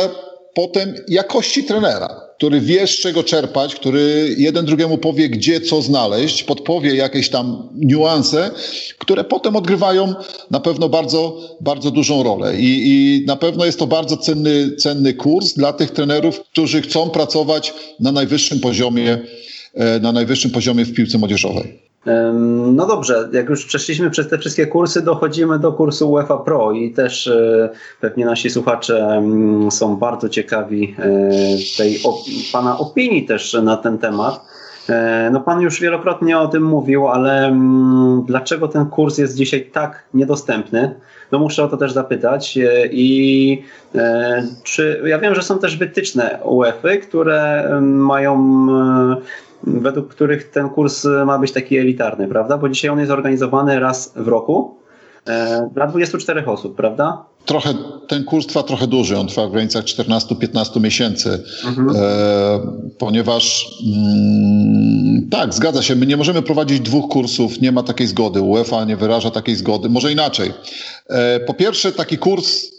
potem 0.54 0.96
jakości 1.08 1.64
trenera, 1.64 2.23
który 2.38 2.62
wie 2.62 2.88
z 2.88 3.00
czego 3.00 3.24
czerpać, 3.24 3.76
który 3.76 4.36
jeden 4.38 4.66
drugiemu 4.66 4.98
powie, 4.98 5.30
gdzie 5.30 5.62
co 5.62 5.82
znaleźć, 5.82 6.44
podpowie 6.44 6.96
jakieś 6.96 7.30
tam 7.30 7.70
niuanse, 7.76 8.52
które 8.98 9.24
potem 9.24 9.56
odgrywają 9.56 10.14
na 10.52 10.60
pewno 10.60 10.90
bardzo, 10.90 11.40
bardzo 11.62 11.92
dużą 11.92 12.24
rolę. 12.24 12.60
I, 12.60 12.90
I 12.90 13.26
na 13.26 13.36
pewno 13.36 13.66
jest 13.66 13.80
to 13.80 13.88
bardzo 13.88 14.18
cenny, 14.18 14.76
cenny 14.76 15.14
kurs 15.14 15.54
dla 15.54 15.74
tych 15.74 15.92
trenerów, 15.92 16.40
którzy 16.40 16.82
chcą 16.82 17.10
pracować 17.10 17.74
na 18.00 18.12
najwyższym 18.12 18.60
poziomie, 18.60 19.20
e, 19.74 20.00
na 20.00 20.12
najwyższym 20.12 20.52
poziomie 20.52 20.86
w 20.86 20.94
piłce 20.94 21.18
młodzieżowej. 21.18 21.93
No 22.74 22.86
dobrze, 22.88 23.30
jak 23.32 23.50
już 23.50 23.66
przeszliśmy 23.66 24.10
przez 24.10 24.30
te 24.30 24.38
wszystkie 24.38 24.68
kursy, 24.68 25.02
dochodzimy 25.02 25.60
do 25.60 25.74
kursu 25.74 26.12
UEFA 26.12 26.38
Pro 26.38 26.72
i 26.72 26.92
też 26.92 27.28
e, 27.28 27.70
pewnie 28.02 28.26
nasi 28.26 28.50
słuchacze 28.50 29.24
są 29.72 29.96
bardzo 29.96 30.30
ciekawi 30.30 30.96
e, 31.00 31.20
tej 31.78 32.00
Pana 32.54 32.78
opinii 32.78 33.26
też 33.26 33.54
na 33.54 33.78
ten 33.78 33.98
temat. 33.98 34.46
E, 34.90 35.30
no 35.34 35.40
Pan 35.40 35.62
już 35.62 35.82
wielokrotnie 35.82 36.40
o 36.40 36.48
tym 36.48 36.64
mówił, 36.64 37.08
ale 37.08 37.58
dlaczego 38.26 38.68
ten 38.68 38.86
kurs 38.86 39.18
jest 39.18 39.36
dzisiaj 39.36 39.66
tak 39.66 40.04
niedostępny? 40.14 40.96
No 41.32 41.40
muszę 41.40 41.64
o 41.64 41.68
to 41.68 41.78
też 41.78 41.94
zapytać 41.94 42.60
i 42.92 43.64
czy 44.64 45.02
ja 45.06 45.20
wiem, 45.20 45.36
że 45.36 45.42
są 45.42 45.60
też 45.60 45.78
wytyczne 45.78 46.40
UEFA, 46.44 46.98
które 47.08 47.70
mają 47.82 48.68
według 49.68 50.08
których 50.08 50.52
ten 50.52 50.70
kurs 50.70 51.08
ma 51.26 51.40
być 51.40 51.52
taki 51.52 51.78
elitarny, 51.78 52.28
prawda? 52.28 52.58
Bo 52.58 52.70
dzisiaj 52.70 52.92
on 52.92 53.00
jest 53.00 53.12
organizowany 53.12 53.80
raz 53.80 54.14
w 54.16 54.28
roku 54.28 54.78
e, 55.28 55.70
dla 55.74 55.88
24 55.88 56.46
osób, 56.46 56.76
prawda? 56.76 57.26
Trochę, 57.46 57.74
ten 58.08 58.24
kurs 58.24 58.48
trwa 58.48 58.64
trochę 58.64 58.88
dłużej, 58.88 59.18
on 59.18 59.28
trwa 59.28 59.48
w 59.48 59.52
granicach 59.52 59.84
14-15 59.84 60.82
miesięcy, 60.82 61.44
mhm. 61.66 61.90
e, 61.96 62.60
ponieważ 62.98 63.68
mm, 63.96 65.30
tak, 65.30 65.54
zgadza 65.54 65.82
się, 65.82 65.96
my 65.96 66.06
nie 66.06 66.18
możemy 66.18 66.42
prowadzić 66.42 66.80
dwóch 66.80 67.12
kursów, 67.12 67.62
nie 67.62 67.72
ma 67.72 67.84
takiej 67.84 68.08
zgody, 68.08 68.42
UEFA 68.42 68.86
nie 68.86 68.98
wyraża 68.98 69.32
takiej 69.32 69.56
zgody, 69.56 69.90
może 69.90 70.12
inaczej. 70.12 70.54
E, 71.10 71.40
po 71.40 71.54
pierwsze, 71.54 71.92
taki 71.92 72.18
kurs 72.18 72.73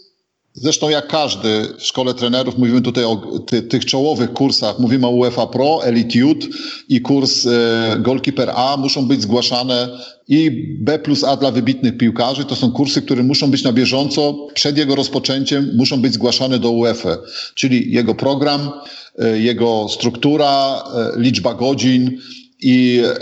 Zresztą 0.57 0.89
jak 0.89 1.09
każdy 1.09 1.69
w 1.79 1.83
szkole 1.83 2.15
trenerów, 2.15 2.59
mówimy 2.59 2.81
tutaj 2.83 3.05
o 3.05 3.17
ty, 3.47 3.63
tych 3.63 3.85
czołowych 3.85 4.33
kursach, 4.33 4.79
mówimy 4.79 5.07
o 5.07 5.11
UEFA 5.11 5.47
Pro, 5.47 5.85
Elite 5.85 6.19
Youth 6.19 6.47
i 6.89 7.01
kurs 7.01 7.47
e, 7.47 7.97
Goalkeeper 7.99 8.53
A, 8.55 8.77
muszą 8.77 9.07
być 9.07 9.23
zgłaszane 9.23 9.89
i 10.29 10.51
B 10.81 10.99
plus 10.99 11.25
A 11.25 11.37
dla 11.37 11.51
wybitnych 11.51 11.97
piłkarzy. 11.97 12.45
To 12.45 12.57
są 12.57 12.73
kursy, 12.73 13.03
które 13.03 13.23
muszą 13.23 13.51
być 13.51 13.63
na 13.63 13.73
bieżąco, 13.73 14.47
przed 14.55 14.79
jego 14.79 14.95
rozpoczęciem 14.95 15.71
muszą 15.77 16.01
być 16.01 16.15
zgłaszane 16.15 16.59
do 16.59 16.71
UEFA, 16.71 17.17
czyli 17.55 17.93
jego 17.93 18.15
program, 18.15 18.71
e, 19.19 19.39
jego 19.39 19.87
struktura, 19.89 20.83
e, 20.95 21.21
liczba 21.21 21.55
godzin, 21.55 22.19
i 22.67 23.01
e, 23.05 23.15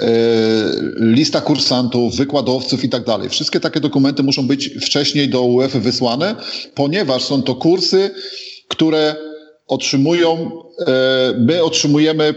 lista 0.96 1.40
kursantów, 1.40 2.16
wykładowców 2.16 2.84
i 2.84 2.88
tak 2.88 3.04
dalej. 3.04 3.28
Wszystkie 3.28 3.60
takie 3.60 3.80
dokumenty 3.80 4.22
muszą 4.22 4.46
być 4.46 4.68
wcześniej 4.68 5.28
do 5.28 5.42
UEFA 5.42 5.78
wysłane, 5.78 6.36
ponieważ 6.74 7.24
są 7.24 7.42
to 7.42 7.54
kursy, 7.54 8.10
które 8.68 9.16
otrzymują, 9.66 10.50
e, 10.86 11.34
my 11.38 11.62
otrzymujemy 11.62 12.34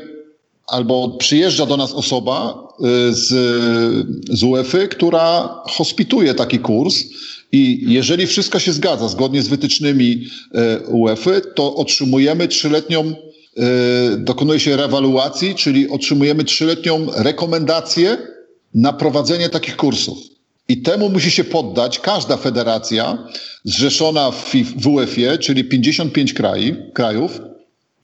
albo 0.68 1.10
przyjeżdża 1.10 1.66
do 1.66 1.78
nas 1.78 1.94
osoba 1.94 2.68
e, 2.80 3.14
z, 3.14 3.28
z 4.30 4.44
UEFA, 4.44 4.88
która 4.88 5.50
hospituje 5.66 6.34
taki 6.34 6.60
kurs 6.60 7.04
i 7.52 7.86
jeżeli 7.88 8.28
wszystko 8.28 8.60
się 8.60 8.74
zgadza 8.74 9.08
zgodnie 9.08 9.42
z 9.42 9.48
wytycznymi 9.48 10.28
UEFA, 10.88 11.32
to 11.56 11.76
otrzymujemy 11.76 12.48
trzyletnią 12.48 13.16
dokonuje 14.18 14.60
się 14.60 14.78
rewaluacji, 14.78 15.56
czyli 15.56 15.90
otrzymujemy 15.90 16.44
trzyletnią 16.44 17.08
rekomendację 17.18 18.18
na 18.74 18.94
prowadzenie 18.94 19.50
takich 19.50 19.76
kursów. 19.76 20.18
I 20.70 20.82
temu 20.82 21.10
musi 21.10 21.32
się 21.32 21.44
poddać 21.44 22.00
każda 22.00 22.38
federacja 22.38 23.28
zrzeszona 23.64 24.32
w, 24.32 24.56
w 24.78 24.88
UEFA, 24.88 25.38
czyli 25.40 25.64
55 25.64 26.34
kraj, 26.34 26.76
krajów 26.94 27.42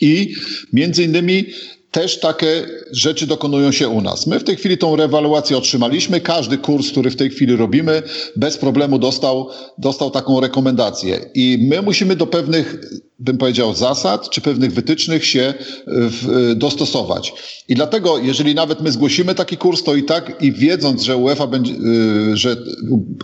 i 0.02 0.36
między 0.74 1.04
innymi 1.04 1.46
też 1.92 2.20
takie 2.20 2.66
rzeczy 2.92 3.28
dokonują 3.28 3.72
się 3.72 3.90
u 3.90 4.02
nas. 4.02 4.28
My 4.28 4.40
w 4.40 4.44
tej 4.44 4.56
chwili 4.56 4.78
tą 4.78 4.96
rewaluację 4.96 5.58
otrzymaliśmy. 5.58 6.22
Każdy 6.22 6.58
kurs, 6.58 6.92
który 6.92 7.12
w 7.12 7.16
tej 7.16 7.30
chwili 7.30 7.56
robimy, 7.56 8.04
bez 8.36 8.58
problemu 8.58 9.00
dostał, 9.00 9.50
dostał 9.78 10.12
taką 10.12 10.40
rekomendację. 10.40 11.20
I 11.36 11.68
my 11.70 11.82
musimy 11.82 12.16
do 12.16 12.28
pewnych 12.28 12.78
bym 13.22 13.38
powiedział, 13.38 13.74
zasad 13.76 14.30
czy 14.30 14.42
pewnych 14.42 14.74
wytycznych 14.74 15.26
się 15.26 15.54
w, 15.88 16.54
dostosować. 16.56 17.34
I 17.68 17.76
dlatego, 17.76 18.18
jeżeli 18.18 18.56
nawet 18.56 18.82
my 18.82 18.92
zgłosimy 18.92 19.36
taki 19.36 19.58
kurs, 19.58 19.84
to 19.84 19.96
i 19.96 20.04
tak, 20.04 20.42
i 20.42 20.52
wiedząc, 20.52 21.02
że 21.02 21.18
UEFA 21.18 21.48
będzie, 21.48 21.74
że 22.34 22.58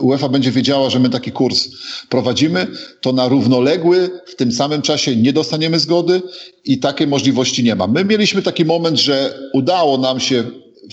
UEFA 0.01 0.29
będzie 0.29 0.51
wiedziała, 0.51 0.89
że 0.89 0.99
my 0.99 1.09
taki 1.09 1.31
kurs 1.31 1.69
prowadzimy, 2.09 2.67
to 3.01 3.13
na 3.13 3.27
równoległy 3.27 4.09
w 4.25 4.35
tym 4.35 4.51
samym 4.51 4.81
czasie 4.81 5.15
nie 5.15 5.33
dostaniemy 5.33 5.79
zgody 5.79 6.21
i 6.65 6.79
takiej 6.79 7.07
możliwości 7.07 7.63
nie 7.63 7.75
ma. 7.75 7.87
My 7.87 8.05
mieliśmy 8.05 8.41
taki 8.41 8.65
moment, 8.65 8.97
że 8.97 9.39
udało 9.53 9.97
nam 9.97 10.19
się 10.19 10.43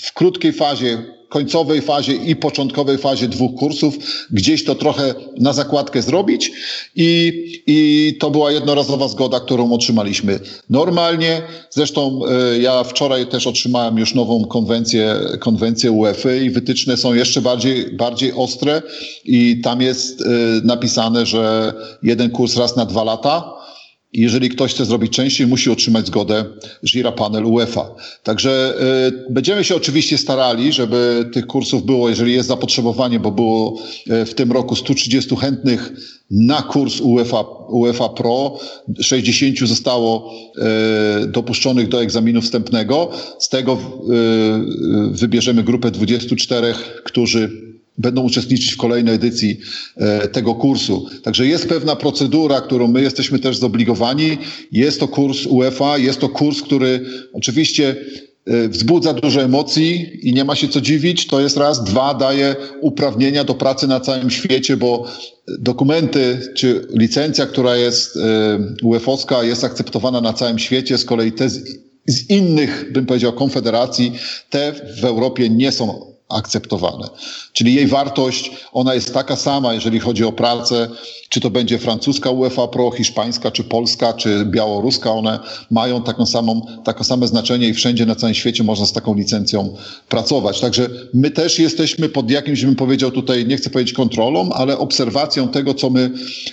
w 0.01 0.13
krótkiej 0.13 0.53
fazie 0.53 1.14
końcowej 1.29 1.81
fazie 1.81 2.13
i 2.13 2.37
początkowej 2.37 2.99
fazie 2.99 3.29
dwóch 3.29 3.55
kursów, 3.59 3.99
gdzieś 4.31 4.65
to 4.65 4.75
trochę 4.75 5.15
na 5.39 5.53
zakładkę 5.53 6.03
zrobić. 6.03 6.53
I, 6.97 7.33
i 7.67 8.17
to 8.21 8.31
była 8.31 8.53
jednorazowa 8.53 9.09
zgoda, 9.09 9.41
którą 9.41 9.73
otrzymaliśmy. 9.73 10.41
Normalnie, 10.71 11.43
zresztą 11.71 12.21
e, 12.27 12.59
ja 12.59 12.85
wczoraj 12.85 13.27
też 13.27 13.47
otrzymałem 13.47 13.99
już 13.99 14.15
nową 14.15 14.45
konwencję, 14.45 15.15
konwencję 15.41 15.93
UEFA 15.93 16.35
i 16.35 16.51
wytyczne 16.51 16.97
są 16.97 17.15
jeszcze 17.15 17.41
bardziej, 17.41 17.93
bardziej 17.93 18.33
ostre. 18.33 18.83
I 19.25 19.61
tam 19.61 19.83
jest 19.83 20.21
e, 20.21 20.25
napisane, 20.65 21.27
że 21.27 21.73
jeden 22.03 22.31
kurs 22.31 22.57
raz 22.57 22.77
na 22.77 22.87
dwa 22.87 23.05
lata, 23.05 23.64
jeżeli 24.15 24.49
ktoś 24.49 24.75
chce 24.75 24.85
zrobić 24.85 25.13
częściej, 25.13 25.47
musi 25.47 25.71
otrzymać 25.71 26.07
zgodę 26.07 26.45
Gira 26.85 27.13
Panel 27.13 27.45
UEFA. 27.45 27.95
Także 28.23 28.75
y, 29.29 29.33
będziemy 29.33 29.65
się 29.65 29.77
oczywiście 29.77 30.19
starali, 30.19 30.73
żeby 30.73 31.31
tych 31.33 31.47
kursów 31.47 31.87
było, 31.87 32.09
jeżeli 32.09 32.33
jest 32.33 32.49
zapotrzebowanie, 32.49 33.21
bo 33.21 33.31
było 33.31 33.79
y, 34.11 34.25
w 34.25 34.35
tym 34.35 34.53
roku 34.53 34.77
130 34.77 35.37
chętnych 35.37 35.93
na 36.31 36.63
kurs 36.63 37.01
UEFA, 37.01 37.45
UEFA 37.69 38.09
Pro, 38.09 38.59
60 39.01 39.59
zostało 39.59 40.33
y, 41.23 41.27
dopuszczonych 41.27 41.89
do 41.89 42.03
egzaminu 42.03 42.41
wstępnego. 42.41 43.11
Z 43.39 43.49
tego 43.49 43.79
wybierzemy 45.11 45.63
grupę 45.63 45.91
24, 45.91 46.75
którzy 47.05 47.74
będą 47.99 48.23
uczestniczyć 48.23 48.73
w 48.73 48.77
kolejnej 48.77 49.15
edycji 49.15 49.61
e, 49.97 50.29
tego 50.29 50.55
kursu. 50.55 51.07
Także 51.23 51.47
jest 51.47 51.69
pewna 51.69 51.97
procedura, 51.97 52.61
którą 52.61 52.89
my 52.89 53.03
jesteśmy 53.03 53.39
też 53.39 53.57
zobligowani. 53.57 54.39
Jest 54.73 55.01
to 55.01 55.09
kurs 55.09 55.47
UEFA, 55.47 55.99
jest 55.99 56.21
to 56.21 56.29
kurs, 56.29 56.63
który 56.63 57.07
oczywiście 57.33 57.97
e, 58.47 58.69
wzbudza 58.69 59.13
dużo 59.13 59.43
emocji 59.43 60.19
i 60.29 60.35
nie 60.35 60.45
ma 60.45 60.55
się 60.55 60.69
co 60.69 60.81
dziwić. 60.81 61.27
To 61.27 61.41
jest 61.41 61.57
raz. 61.57 61.85
Dwa, 61.85 62.15
daje 62.15 62.57
uprawnienia 62.81 63.45
do 63.45 63.55
pracy 63.55 63.89
na 63.89 64.01
całym 64.01 64.31
świecie, 64.31 64.77
bo 64.77 65.07
dokumenty 65.59 66.41
czy 66.55 66.87
licencja, 66.91 67.47
która 67.47 67.77
jest 67.77 68.17
e, 68.17 68.21
UEFA-owska, 68.83 69.45
jest 69.45 69.65
akceptowana 69.65 70.21
na 70.21 70.33
całym 70.33 70.59
świecie. 70.59 70.99
Z 70.99 71.05
kolei 71.05 71.33
te 71.33 71.49
z, 71.49 71.79
z 72.07 72.31
innych, 72.31 72.93
bym 72.93 73.07
powiedział, 73.07 73.33
konfederacji, 73.33 74.13
te 74.51 74.73
w 75.01 75.05
Europie 75.05 75.51
nie 75.51 75.73
są 75.73 76.14
akceptowane. 76.35 77.09
Czyli 77.53 77.75
jej 77.75 77.87
wartość, 77.87 78.51
ona 78.73 78.95
jest 78.95 79.15
taka 79.15 79.37
sama, 79.37 79.75
jeżeli 79.75 80.01
chodzi 80.01 80.25
o 80.25 80.33
pracę, 80.33 80.89
czy 81.29 81.41
to 81.41 81.51
będzie 81.51 81.79
francuska 81.79 82.31
UEFA 82.31 82.69
Pro, 82.69 82.91
hiszpańska, 82.91 83.51
czy 83.51 83.65
polska, 83.65 84.13
czy 84.13 84.45
białoruska, 84.45 85.13
one 85.13 85.39
mają 85.71 86.03
taką 86.03 86.27
samą, 86.27 86.67
takie 86.85 87.05
same 87.05 87.27
znaczenie 87.27 87.69
i 87.69 87.75
wszędzie 87.75 88.07
na 88.07 88.15
całym 88.15 88.35
świecie 88.35 88.65
można 88.65 88.87
z 88.87 88.93
taką 88.93 89.15
licencją 89.15 89.77
pracować. 90.09 90.61
Także 90.61 90.91
my 91.15 91.31
też 91.31 91.59
jesteśmy 91.59 92.09
pod 92.09 92.31
jakimś, 92.31 92.65
bym 92.65 92.77
powiedział 92.77 93.11
tutaj, 93.11 93.47
nie 93.47 93.57
chcę 93.57 93.71
powiedzieć 93.71 93.95
kontrolą, 93.95 94.51
ale 94.53 94.79
obserwacją 94.79 95.49
tego, 95.49 95.75
co 95.75 95.91
my, 95.91 96.11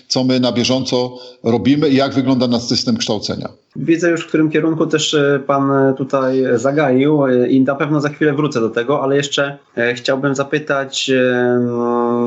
co 0.07 0.23
my 0.23 0.39
na 0.39 0.51
bieżąco 0.51 1.17
robimy 1.43 1.89
i 1.89 1.95
jak 1.95 2.13
wygląda 2.13 2.47
nasz 2.47 2.63
system 2.63 2.97
kształcenia. 2.97 3.49
Widzę 3.76 4.11
już, 4.11 4.22
w 4.22 4.28
którym 4.28 4.49
kierunku 4.49 4.88
też 4.88 5.13
e, 5.13 5.39
Pan 5.47 5.72
e, 5.72 5.93
tutaj 5.97 6.43
zagaił 6.55 7.26
e, 7.26 7.47
i 7.47 7.61
na 7.61 7.76
pewno 7.76 8.01
za 8.01 8.09
chwilę 8.09 8.34
wrócę 8.34 8.59
do 8.59 8.69
tego, 8.69 9.03
ale 9.03 9.15
jeszcze 9.15 9.57
chciałbym 9.95 10.36
zapytać 10.36 11.11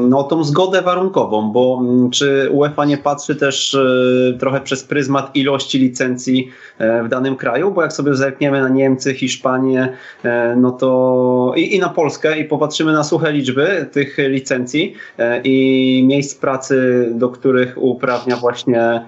no, 0.09 0.19
o 0.19 0.23
tą 0.23 0.45
zgodę 0.45 0.83
warunkową, 0.83 1.53
bo 1.53 1.83
czy 2.13 2.49
UEFA 2.53 2.85
nie 2.85 2.99
patrzy 2.99 3.37
też 3.37 3.77
trochę 4.39 4.61
przez 4.61 4.85
pryzmat 4.85 5.37
ilości 5.37 5.79
licencji 5.79 6.51
w 7.05 7.09
danym 7.09 7.37
kraju, 7.37 7.71
bo 7.71 7.83
jak 7.83 7.93
sobie 7.93 8.15
zerkniemy 8.15 8.61
na 8.61 8.69
Niemcy, 8.69 9.15
Hiszpanię, 9.15 9.89
no 10.57 10.71
to 10.71 11.53
i, 11.57 11.75
i 11.77 11.79
na 11.79 11.89
Polskę 11.89 12.39
i 12.39 12.45
popatrzymy 12.45 12.93
na 12.93 13.05
suche 13.05 13.33
liczby 13.33 13.87
tych 13.93 14.17
licencji 14.19 14.95
i 15.45 16.05
miejsc 16.07 16.35
pracy, 16.35 17.09
do 17.15 17.29
których 17.29 17.75
uprawnia 17.77 18.37
właśnie 18.37 18.81
mm, 18.83 19.05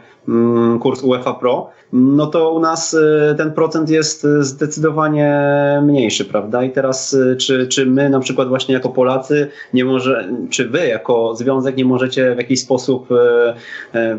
kurs 0.81 1.03
UEFA 1.03 1.35
Pro, 1.35 1.71
no 1.93 2.27
to 2.27 2.53
u 2.53 2.61
nas 2.61 2.95
y, 2.95 3.35
ten 3.37 3.53
procent 3.53 3.91
jest 3.91 4.25
y, 4.25 4.45
zdecydowanie 4.45 5.41
mniejszy, 5.83 6.25
prawda? 6.25 6.65
I 6.65 6.71
teraz 6.71 7.13
y, 7.13 7.37
czy, 7.37 7.67
czy 7.67 7.87
my 7.87 8.11
na 8.11 8.21
przykład 8.21 8.49
właśnie 8.49 8.75
jako 8.75 8.89
Polacy 8.89 9.49
nie 9.75 9.85
może, 9.85 10.29
czy 10.51 10.69
wy 10.69 10.87
jako 10.87 11.35
związek 11.35 11.77
nie 11.77 11.85
możecie 11.85 12.35
w 12.35 12.39
jakiś 12.39 12.61
sposób 12.61 13.09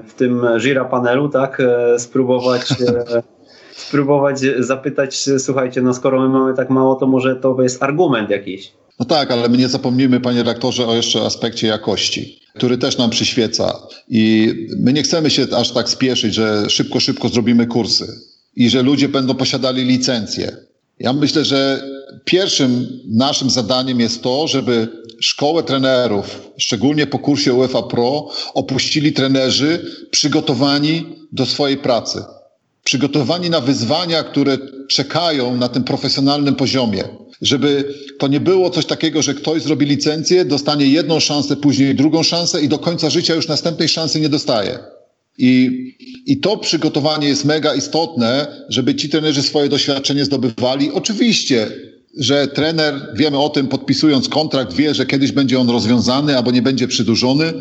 w 0.08 0.14
tym 0.18 0.42
Gira 0.60 0.86
panelu, 0.86 1.30
tak, 1.30 1.62
spróbować 1.98 2.68
spróbować 3.88 4.40
zapytać, 4.60 5.30
słuchajcie, 5.38 5.82
no 5.82 5.94
skoro 5.94 6.22
my 6.22 6.30
mamy 6.30 6.54
tak 6.54 6.70
mało, 6.70 6.96
to 6.96 7.08
może 7.08 7.36
to 7.36 7.62
jest 7.62 7.84
argument 7.84 8.30
jakiś. 8.30 8.72
No 9.00 9.06
tak, 9.06 9.32
ale 9.32 9.50
my 9.50 9.58
nie 9.58 9.68
zapomnimy, 9.68 10.20
panie 10.20 10.38
redaktorze, 10.38 10.88
o 10.88 10.96
jeszcze 10.96 11.22
aspekcie 11.22 11.68
jakości, 11.68 12.40
który 12.58 12.78
też 12.78 12.98
nam 12.98 13.10
przyświeca. 13.10 13.80
I 14.10 14.54
my 14.78 14.94
nie 14.94 15.04
chcemy 15.04 15.30
się 15.30 15.48
aż 15.56 15.72
tak 15.72 15.90
spieszyć, 15.90 16.34
że 16.34 16.70
szybko, 16.70 17.00
szybko 17.00 17.30
zrobimy 17.30 17.68
kursy 17.68 18.22
i 18.56 18.70
że 18.70 18.82
ludzie 18.82 19.10
będą 19.10 19.36
posiadali 19.36 19.84
licencje. 19.84 20.58
Ja 21.00 21.14
myślę, 21.14 21.46
że 21.46 21.84
pierwszym 22.26 22.88
naszym 23.06 23.50
zadaniem 23.50 24.00
jest 24.00 24.22
to, 24.22 24.48
żeby 24.48 24.88
szkołę 25.20 25.64
trenerów, 25.64 26.42
szczególnie 26.58 27.08
po 27.08 27.20
kursie 27.20 27.54
UEFA 27.54 27.82
Pro, 27.82 28.30
opuścili 28.54 29.14
trenerzy 29.14 29.92
przygotowani 30.12 31.06
do 31.32 31.46
swojej 31.46 31.78
pracy. 31.78 32.24
Przygotowani 32.84 33.50
na 33.50 33.62
wyzwania, 33.62 34.24
które 34.24 34.58
czekają 34.90 35.56
na 35.56 35.70
tym 35.70 35.84
profesjonalnym 35.84 36.56
poziomie 36.56 37.04
żeby 37.42 37.94
to 38.20 38.28
nie 38.28 38.40
było 38.40 38.70
coś 38.70 38.86
takiego, 38.86 39.22
że 39.22 39.34
ktoś 39.34 39.62
zrobi 39.62 39.86
licencję, 39.86 40.46
dostanie 40.46 40.86
jedną 40.86 41.20
szansę, 41.20 41.56
później 41.56 41.96
drugą 41.96 42.24
szansę 42.24 42.62
i 42.62 42.68
do 42.68 42.80
końca 42.80 43.10
życia 43.10 43.36
już 43.36 43.48
następnej 43.48 43.90
szansy 43.90 44.20
nie 44.20 44.30
dostaje. 44.30 44.80
I, 45.38 45.72
I 46.26 46.40
to 46.40 46.58
przygotowanie 46.58 47.28
jest 47.28 47.46
mega 47.46 47.76
istotne, 47.76 48.48
żeby 48.70 48.96
ci 48.96 49.10
trenerzy 49.10 49.44
swoje 49.44 49.70
doświadczenie 49.70 50.26
zdobywali. 50.26 50.92
Oczywiście, 50.92 51.72
że 52.18 52.48
trener, 52.48 53.14
wiemy 53.16 53.40
o 53.40 53.50
tym, 53.50 53.68
podpisując 53.68 54.30
kontrakt, 54.30 54.74
wie, 54.74 54.96
że 54.96 55.06
kiedyś 55.06 55.32
będzie 55.32 55.60
on 55.60 55.70
rozwiązany 55.70 56.38
albo 56.38 56.52
nie 56.52 56.62
będzie 56.62 56.88
przydłużony. 56.88 57.54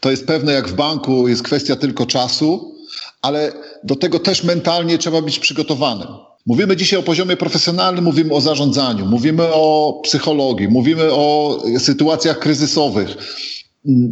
To 0.00 0.10
jest 0.10 0.26
pewne, 0.26 0.52
jak 0.52 0.68
w 0.68 0.74
banku, 0.74 1.28
jest 1.28 1.42
kwestia 1.42 1.76
tylko 1.76 2.06
czasu, 2.06 2.74
ale 3.22 3.52
do 3.84 3.96
tego 3.96 4.18
też 4.18 4.44
mentalnie 4.44 4.98
trzeba 4.98 5.22
być 5.22 5.38
przygotowanym. 5.38 6.08
Mówimy 6.50 6.76
dzisiaj 6.76 6.98
o 6.98 7.02
poziomie 7.02 7.36
profesjonalnym, 7.36 8.04
mówimy 8.04 8.34
o 8.34 8.40
zarządzaniu, 8.40 9.06
mówimy 9.06 9.42
o 9.52 10.00
psychologii, 10.04 10.68
mówimy 10.68 11.12
o 11.12 11.58
sytuacjach 11.78 12.38
kryzysowych. 12.38 13.16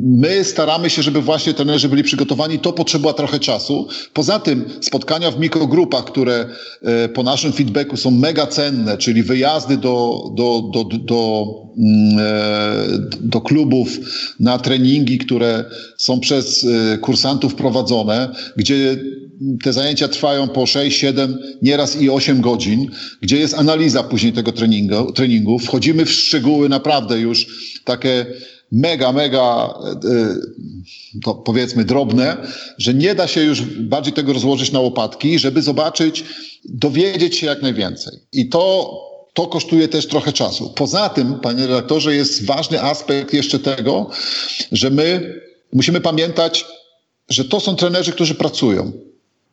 My 0.02 0.44
staramy 0.44 0.90
się, 0.90 1.02
żeby 1.02 1.22
właśnie 1.22 1.54
trenerzy 1.54 1.88
byli 1.88 2.02
przygotowani. 2.02 2.58
To 2.58 2.72
potrzeba 2.72 3.12
trochę 3.12 3.38
czasu. 3.38 3.88
Poza 4.12 4.38
tym 4.38 4.64
spotkania 4.80 5.30
w 5.30 5.40
mikrogrupach, 5.40 6.04
które 6.04 6.46
e, 6.82 7.08
po 7.08 7.22
naszym 7.22 7.52
feedbacku 7.52 7.96
są 7.96 8.10
mega 8.10 8.46
cenne, 8.46 8.98
czyli 8.98 9.22
wyjazdy 9.22 9.76
do, 9.76 10.22
do, 10.34 10.62
do, 10.74 10.84
do, 10.84 11.44
mm, 11.78 12.18
e, 12.18 13.18
do 13.20 13.40
klubów 13.40 13.88
na 14.40 14.58
treningi, 14.58 15.18
które 15.18 15.64
są 15.96 16.20
przez 16.20 16.64
e, 16.64 16.98
kursantów 16.98 17.54
prowadzone, 17.54 18.34
gdzie 18.56 18.96
te 19.62 19.72
zajęcia 19.72 20.08
trwają 20.08 20.48
po 20.48 20.66
6, 20.66 20.98
7, 20.98 21.38
nieraz 21.62 22.00
i 22.00 22.10
8 22.10 22.40
godzin, 22.40 22.90
gdzie 23.22 23.36
jest 23.36 23.54
analiza 23.54 24.02
później 24.02 24.32
tego 24.32 24.52
treningu, 24.52 25.12
treningu. 25.12 25.58
Wchodzimy 25.58 26.04
w 26.04 26.12
szczegóły 26.12 26.68
naprawdę 26.68 27.18
już 27.18 27.46
takie 27.84 28.26
mega, 28.72 29.12
mega, 29.12 29.74
e, 30.04 30.34
to 31.24 31.34
powiedzmy 31.34 31.84
drobne, 31.84 32.36
że 32.78 32.94
nie 32.94 33.14
da 33.14 33.26
się 33.26 33.42
już 33.42 33.62
bardziej 33.62 34.12
tego 34.12 34.32
rozłożyć 34.32 34.72
na 34.72 34.80
łopatki, 34.80 35.38
żeby 35.38 35.62
zobaczyć, 35.62 36.24
dowiedzieć 36.64 37.36
się 37.36 37.46
jak 37.46 37.62
najwięcej. 37.62 38.18
I 38.32 38.48
to, 38.48 38.92
to 39.34 39.46
kosztuje 39.46 39.88
też 39.88 40.06
trochę 40.06 40.32
czasu. 40.32 40.72
Poza 40.76 41.08
tym, 41.08 41.40
panie 41.40 41.66
redaktorze, 41.66 42.14
jest 42.14 42.46
ważny 42.46 42.82
aspekt 42.82 43.34
jeszcze 43.34 43.58
tego, 43.58 44.10
że 44.72 44.90
my 44.90 45.34
musimy 45.72 46.00
pamiętać, 46.00 46.64
że 47.28 47.44
to 47.44 47.60
są 47.60 47.76
trenerzy, 47.76 48.12
którzy 48.12 48.34
pracują. 48.34 49.07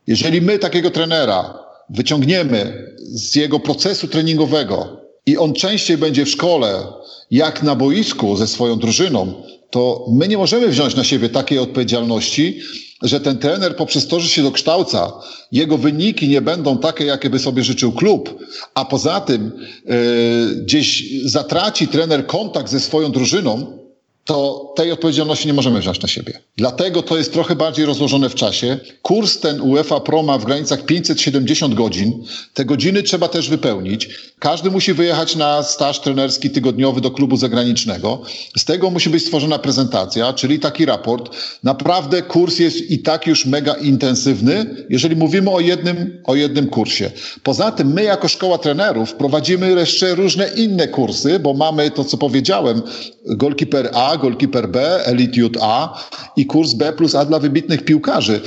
Jeżeli 0.06 0.40
my 0.40 0.58
takiego 0.58 0.90
trenera 0.90 1.58
wyciągniemy 1.90 2.86
z 2.98 3.34
jego 3.34 3.60
procesu 3.60 4.08
treningowego 4.08 5.00
i 5.26 5.36
on 5.36 5.54
częściej 5.54 5.98
będzie 5.98 6.24
w 6.24 6.30
szkole, 6.30 6.86
jak 7.30 7.62
na 7.62 7.74
boisku 7.74 8.36
ze 8.36 8.46
swoją 8.46 8.78
drużyną, 8.78 9.42
to 9.70 10.06
my 10.12 10.28
nie 10.28 10.38
możemy 10.38 10.68
wziąć 10.68 10.96
na 10.96 11.04
siebie 11.04 11.28
takiej 11.28 11.58
odpowiedzialności, 11.58 12.60
że 13.02 13.20
ten 13.20 13.38
trener 13.38 13.76
poprzez 13.76 14.06
to, 14.06 14.20
że 14.20 14.28
się 14.28 14.42
dokształca, 14.42 15.12
jego 15.52 15.78
wyniki 15.78 16.28
nie 16.28 16.40
będą 16.40 16.78
takie, 16.78 17.04
jakie 17.04 17.30
by 17.30 17.38
sobie 17.38 17.64
życzył 17.64 17.92
klub, 17.92 18.44
a 18.74 18.84
poza 18.84 19.20
tym 19.20 19.52
yy, 19.86 20.62
gdzieś 20.62 21.04
zatraci 21.24 21.88
trener 21.88 22.26
kontakt 22.26 22.70
ze 22.70 22.80
swoją 22.80 23.12
drużyną, 23.12 23.78
to 24.26 24.72
tej 24.76 24.92
odpowiedzialności 24.92 25.46
nie 25.46 25.54
możemy 25.54 25.80
wziąć 25.80 26.02
na 26.02 26.08
siebie. 26.08 26.40
Dlatego 26.56 27.02
to 27.02 27.16
jest 27.18 27.32
trochę 27.32 27.56
bardziej 27.56 27.86
rozłożone 27.86 28.28
w 28.28 28.34
czasie. 28.34 28.78
Kurs 29.02 29.38
ten 29.38 29.60
UEFA 29.60 30.00
Pro 30.00 30.22
ma 30.22 30.38
w 30.38 30.44
granicach 30.44 30.84
570 30.84 31.74
godzin. 31.74 32.24
Te 32.54 32.64
godziny 32.64 33.02
trzeba 33.02 33.28
też 33.28 33.48
wypełnić. 33.48 34.08
Każdy 34.40 34.70
musi 34.70 34.94
wyjechać 34.94 35.36
na 35.36 35.62
staż 35.62 36.00
trenerski 36.00 36.50
tygodniowy 36.50 37.00
do 37.00 37.10
klubu 37.10 37.36
zagranicznego. 37.36 38.22
Z 38.56 38.64
tego 38.64 38.90
musi 38.90 39.10
być 39.10 39.22
stworzona 39.22 39.58
prezentacja, 39.58 40.32
czyli 40.32 40.60
taki 40.60 40.86
raport. 40.86 41.36
Naprawdę 41.62 42.22
kurs 42.22 42.58
jest 42.58 42.90
i 42.90 42.98
tak 42.98 43.26
już 43.26 43.46
mega 43.46 43.74
intensywny, 43.74 44.86
jeżeli 44.90 45.16
mówimy 45.16 45.50
o 45.50 45.60
jednym, 45.60 46.22
o 46.24 46.34
jednym 46.34 46.68
kursie. 46.68 47.10
Poza 47.42 47.72
tym 47.72 47.92
my 47.92 48.02
jako 48.02 48.28
szkoła 48.28 48.58
trenerów 48.58 49.14
prowadzimy 49.14 49.70
jeszcze 49.70 50.14
różne 50.14 50.48
inne 50.48 50.88
kursy, 50.88 51.38
bo 51.38 51.54
mamy 51.54 51.90
to, 51.90 52.04
co 52.04 52.16
powiedziałem, 52.16 52.82
Goalkeeper 53.26 53.90
A, 53.94 54.16
Goalkeeper 54.16 54.68
B, 54.68 55.06
Elite 55.06 55.40
Youth 55.40 55.58
A 55.62 56.04
i 56.36 56.46
kurs 56.46 56.72
B 56.72 56.92
plus 56.92 57.14
A 57.14 57.24
dla 57.24 57.38
wybitnych 57.38 57.84
piłkarzy. 57.84 58.40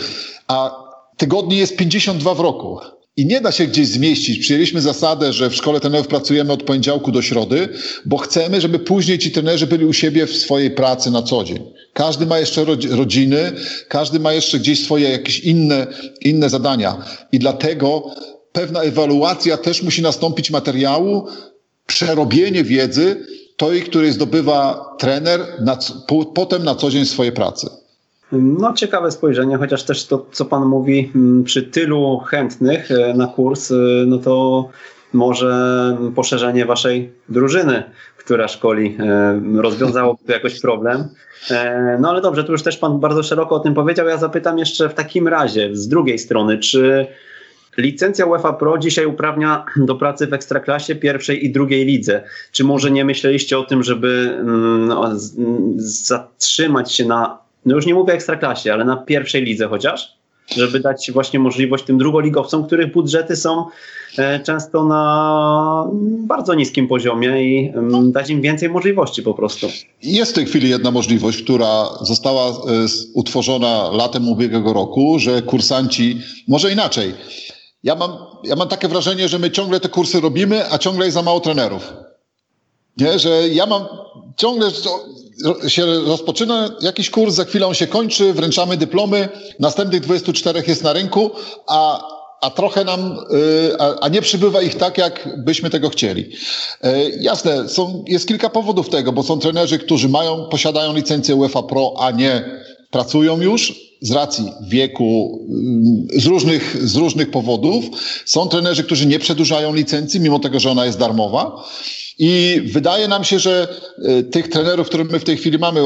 A 0.48 0.72
tygodni 1.18 1.58
jest 1.58 1.78
52 1.78 2.34
w 2.34 2.40
roku. 2.40 2.80
I 3.20 3.26
nie 3.26 3.42
da 3.42 3.52
się 3.52 3.68
gdzieś 3.68 3.88
zmieścić. 3.88 4.40
Przyjęliśmy 4.40 4.82
zasadę, 4.82 5.34
że 5.34 5.50
w 5.50 5.56
szkole 5.56 5.80
trenerów 5.80 6.08
pracujemy 6.08 6.54
od 6.54 6.64
poniedziałku 6.64 7.12
do 7.12 7.22
środy, 7.22 7.70
bo 8.06 8.18
chcemy, 8.18 8.62
żeby 8.62 8.80
później 8.80 9.20
ci 9.20 9.32
trenerzy 9.32 9.68
byli 9.68 9.86
u 9.86 9.94
siebie 9.94 10.28
w 10.28 10.36
swojej 10.36 10.72
pracy 10.72 11.12
na 11.12 11.22
co 11.22 11.44
dzień. 11.44 11.60
Każdy 11.94 12.26
ma 12.26 12.40
jeszcze 12.40 12.66
rodziny, 12.90 13.52
każdy 13.88 14.20
ma 14.20 14.34
jeszcze 14.34 14.60
gdzieś 14.60 14.84
swoje 14.84 15.10
jakieś 15.10 15.40
inne, 15.40 15.88
inne 16.22 16.50
zadania. 16.50 17.06
I 17.32 17.40
dlatego 17.40 18.16
pewna 18.52 18.82
ewaluacja 18.82 19.58
też 19.58 19.84
musi 19.84 20.02
nastąpić 20.02 20.52
materiału, 20.52 21.28
przerobienie 21.86 22.64
wiedzy, 22.64 23.26
tej, 23.58 23.82
której 23.82 24.12
zdobywa 24.12 24.86
trener 25.00 25.46
na, 25.62 25.78
po, 26.08 26.26
potem 26.26 26.64
na 26.64 26.76
co 26.76 26.92
dzień 26.92 27.06
swojej 27.06 27.34
pracy. 27.34 27.70
No, 28.32 28.74
ciekawe 28.74 29.12
spojrzenie, 29.12 29.58
chociaż 29.58 29.84
też 29.84 30.08
to, 30.08 30.26
co 30.32 30.46
Pan 30.46 30.66
mówi, 30.66 31.12
przy 31.46 31.64
tylu 31.64 32.20
chętnych 32.20 32.92
e, 32.92 33.14
na 33.14 33.28
kurs, 33.28 33.72
e, 33.72 33.76
no 34.08 34.18
to 34.18 34.70
może 35.14 35.98
poszerzenie 36.16 36.66
Waszej 36.66 37.14
drużyny, 37.30 37.84
która 38.18 38.48
szkoli, 38.48 38.98
e, 39.00 39.42
rozwiązałoby 39.56 40.24
tu 40.26 40.32
jakoś 40.32 40.62
problem. 40.62 41.04
No 42.00 42.10
ale 42.10 42.22
dobrze, 42.22 42.44
tu 42.44 42.52
już 42.52 42.64
też 42.64 42.78
Pan 42.78 43.00
bardzo 43.00 43.24
szeroko 43.24 43.56
o 43.56 43.60
tym 43.60 43.74
powiedział. 43.74 44.08
Ja 44.08 44.18
zapytam 44.18 44.58
jeszcze 44.58 44.90
w 44.90 44.94
takim 44.94 45.28
razie, 45.28 45.70
z 45.74 45.88
drugiej 45.88 46.20
strony, 46.20 46.58
czy 46.58 47.08
Licencja 47.78 48.26
UEFA 48.26 48.54
Pro 48.54 48.78
dzisiaj 48.78 49.06
uprawnia 49.06 49.66
do 49.78 49.96
pracy 49.96 50.28
w 50.28 50.34
ekstraklasie 50.34 50.96
pierwszej 50.96 51.46
i 51.46 51.52
drugiej 51.52 51.86
lidze. 51.86 52.24
Czy 52.52 52.64
może 52.64 52.92
nie 52.92 53.06
myśleliście 53.06 53.60
o 53.60 53.64
tym, 53.64 53.84
żeby 53.84 54.38
mm, 54.40 54.88
no, 54.88 55.12
zatrzymać 55.78 56.94
się 56.94 57.06
na, 57.06 57.38
no 57.66 57.76
już 57.76 57.86
nie 57.86 57.94
mówię 57.94 58.14
ekstraklasie, 58.14 58.74
ale 58.74 58.86
na 58.86 58.98
pierwszej 58.98 59.44
lidze 59.44 59.68
chociaż? 59.68 60.20
Żeby 60.56 60.80
dać 60.80 61.12
właśnie 61.12 61.40
możliwość 61.40 61.84
tym 61.84 61.98
drugoligowcom, 61.98 62.66
których 62.66 62.92
budżety 62.92 63.36
są 63.36 63.66
e, 64.18 64.40
często 64.40 64.84
na 64.84 65.86
bardzo 66.28 66.54
niskim 66.54 66.88
poziomie 66.88 67.44
i 67.44 67.70
mm, 67.70 68.12
dać 68.12 68.30
im 68.30 68.42
więcej 68.42 68.70
możliwości 68.70 69.24
po 69.24 69.34
prostu. 69.34 69.68
Jest 70.04 70.32
w 70.32 70.36
tej 70.36 70.46
chwili 70.46 70.70
jedna 70.70 70.92
możliwość, 70.92 71.44
która 71.44 71.86
została 72.02 72.50
e, 72.50 72.54
utworzona 73.14 73.90
latem 73.92 74.30
ubiegłego 74.30 74.74
roku, 74.74 75.20
że 75.20 75.42
kursanci, 75.42 76.22
może 76.48 76.72
inaczej, 76.72 77.14
ja 77.84 77.96
mam, 77.96 78.12
ja 78.44 78.56
mam 78.56 78.68
takie 78.68 78.88
wrażenie, 78.88 79.28
że 79.28 79.40
my 79.40 79.52
ciągle 79.52 79.80
te 79.80 79.90
kursy 79.90 80.22
robimy, 80.22 80.72
a 80.72 80.78
ciągle 80.78 81.06
jest 81.06 81.16
za 81.16 81.22
mało 81.22 81.40
trenerów. 81.40 81.94
Nie, 82.98 83.20
że 83.20 83.50
ja 83.50 83.66
mam 83.66 83.86
ciągle 84.38 84.72
się 85.68 85.86
rozpoczyna 85.86 86.70
jakiś 86.82 87.10
kurs, 87.10 87.36
za 87.36 87.46
chwilę 87.46 87.68
on 87.68 87.74
się 87.74 87.88
kończy, 87.88 88.34
wręczamy 88.34 88.78
dyplomy, 88.78 89.30
następnych 89.60 90.02
24 90.02 90.64
jest 90.68 90.84
na 90.84 90.94
rynku, 90.94 91.32
a, 91.68 92.08
a 92.42 92.50
trochę 92.50 92.86
nam, 92.86 93.18
y, 93.34 93.80
a, 93.80 94.00
a 94.00 94.08
nie 94.08 94.22
przybywa 94.22 94.62
ich 94.62 94.76
tak, 94.76 94.98
jak 94.98 95.44
byśmy 95.44 95.70
tego 95.70 95.90
chcieli. 95.90 96.22
Y, 96.86 97.18
jasne, 97.20 97.70
są, 97.70 98.04
jest 98.08 98.28
kilka 98.28 98.50
powodów 98.50 98.90
tego, 98.90 99.12
bo 99.12 99.24
są 99.24 99.40
trenerzy, 99.40 99.80
którzy 99.80 100.10
mają, 100.10 100.50
posiadają 100.50 100.94
licencję 100.94 101.36
UEFA 101.36 101.64
Pro, 101.64 101.94
a 102.00 102.12
nie 102.12 102.62
pracują 102.92 103.42
już, 103.42 103.90
z 104.02 104.12
racji 104.12 104.52
wieku, 104.68 105.40
z 106.16 106.26
różnych, 106.26 106.88
z 106.88 106.96
różnych 106.96 107.32
powodów. 107.32 107.86
Są 108.26 108.48
trenerzy, 108.48 108.84
którzy 108.84 109.06
nie 109.06 109.20
przedłużają 109.20 109.74
licencji, 109.74 110.20
mimo 110.20 110.40
tego, 110.40 110.60
że 110.60 110.72
ona 110.72 110.86
jest 110.86 110.98
darmowa. 110.98 111.64
I 112.20 112.62
wydaje 112.66 113.08
nam 113.08 113.24
się, 113.24 113.40
że 113.40 113.68
e, 114.06 114.24
tych 114.24 114.48
trenerów, 114.48 114.88
których 114.88 115.12
my 115.12 115.20
w 115.20 115.24
tej 115.24 115.38
chwili 115.38 115.58
mamy, 115.58 115.82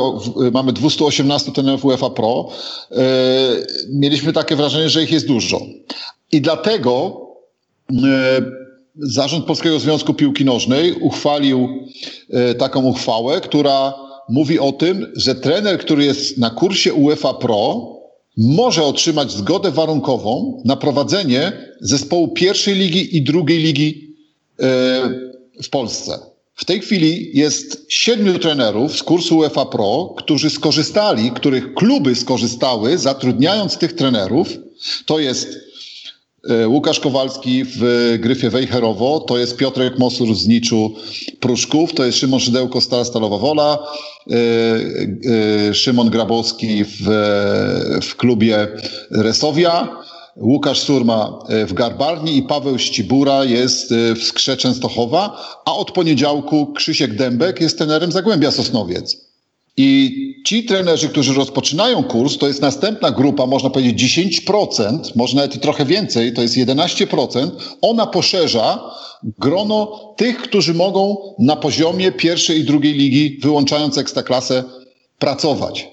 mamy 0.52 0.74
218 0.74 1.52
trenerów 1.52 1.86
UEFA 1.86 2.10
Pro, 2.10 2.50
e, 2.92 2.96
mieliśmy 3.90 4.34
takie 4.34 4.56
wrażenie, 4.56 4.90
że 4.90 5.04
ich 5.04 5.12
jest 5.12 5.28
dużo. 5.28 5.62
I 6.32 6.42
dlatego 6.42 7.22
e, 7.92 8.42
Zarząd 8.96 9.46
Polskiego 9.46 9.80
Związku 9.80 10.14
Piłki 10.14 10.46
Nożnej 10.46 10.94
uchwalił 10.94 11.70
taką 12.58 12.86
uchwałę, 12.86 13.42
która 13.42 13.94
mówi 14.30 14.60
o 14.60 14.72
tym, 14.72 15.12
że 15.16 15.36
trener, 15.36 15.78
który 15.78 16.06
jest 16.06 16.38
na 16.38 16.50
kursie 16.50 16.94
UEFA 16.94 17.34
Pro, 17.34 17.94
może 18.38 18.84
otrzymać 18.84 19.32
zgodę 19.32 19.72
warunkową 19.72 20.62
na 20.66 20.76
prowadzenie 20.76 21.52
zespołu 21.82 22.28
pierwszej 22.28 22.76
ligi 22.76 23.18
i 23.18 23.24
drugiej 23.24 23.60
ligi 23.60 24.16
e, 24.60 25.33
w 25.64 25.70
Polsce. 25.70 26.20
W 26.56 26.66
tej 26.66 26.82
chwili 26.82 27.32
jest 27.34 27.86
siedmiu 27.90 28.40
trenerów 28.40 28.98
z 28.98 29.04
kursu 29.04 29.38
UEFA 29.38 29.66
Pro, 29.66 30.14
którzy 30.18 30.50
skorzystali, 30.50 31.32
których 31.32 31.74
kluby 31.74 32.16
skorzystały, 32.16 32.98
zatrudniając 32.98 33.78
tych 33.78 33.94
trenerów. 33.94 34.48
To 35.06 35.20
jest 35.20 35.60
e, 36.50 36.68
Łukasz 36.68 37.00
Kowalski 37.00 37.64
w 37.66 38.14
Gryfie 38.20 38.50
Wejherowo, 38.50 39.20
to 39.20 39.38
jest 39.38 39.58
Piotrek 39.58 40.00
Mosur 40.00 40.36
z 40.36 40.48
Niczu 40.48 40.96
Pruszków, 41.40 41.94
to 41.94 42.06
jest 42.06 42.18
Szymon 42.18 42.40
Szydełko 42.40 42.82
Stara 42.82 43.06
Stalowa 43.06 43.38
Wola, 43.38 43.80
E, 44.32 45.70
e, 45.70 45.74
Szymon 45.74 46.10
Grabowski 46.10 46.84
w, 46.86 47.04
w 48.02 48.16
klubie 48.16 48.68
Resowia, 49.12 50.03
Łukasz 50.38 50.80
Surma 50.80 51.40
w 51.68 51.74
Garbarni 51.74 52.38
i 52.38 52.44
Paweł 52.44 52.80
Ścibura 52.80 53.46
jest 53.46 53.94
w 54.16 54.24
Skrze 54.24 54.58
Częstochowa, 54.58 55.38
a 55.66 55.76
od 55.76 55.92
poniedziałku 55.92 56.74
Krzysiek 56.74 57.16
Dębek 57.16 57.62
jest 57.62 57.78
trenerem 57.78 58.12
Zagłębia 58.12 58.52
Sosnowiec. 58.52 59.18
I 59.78 60.44
ci 60.46 60.64
trenerzy, 60.66 61.10
którzy 61.10 61.34
rozpoczynają 61.34 62.04
kurs, 62.04 62.38
to 62.38 62.48
jest 62.48 62.62
następna 62.62 63.12
grupa, 63.12 63.46
można 63.46 63.70
powiedzieć 63.70 64.44
10%, 64.48 65.00
może 65.16 65.36
nawet 65.36 65.62
trochę 65.62 65.86
więcej, 65.86 66.34
to 66.34 66.42
jest 66.42 66.56
11%. 66.56 67.52
Ona 67.82 68.08
poszerza 68.08 68.92
grono 69.40 70.00
tych, 70.18 70.38
którzy 70.38 70.74
mogą 70.74 71.18
na 71.40 71.56
poziomie 71.56 72.12
pierwszej 72.12 72.60
i 72.60 72.64
drugiej 72.64 72.94
ligi, 72.94 73.40
wyłączając 73.42 73.98
ekstraklasę, 73.98 74.64
pracować. 75.20 75.93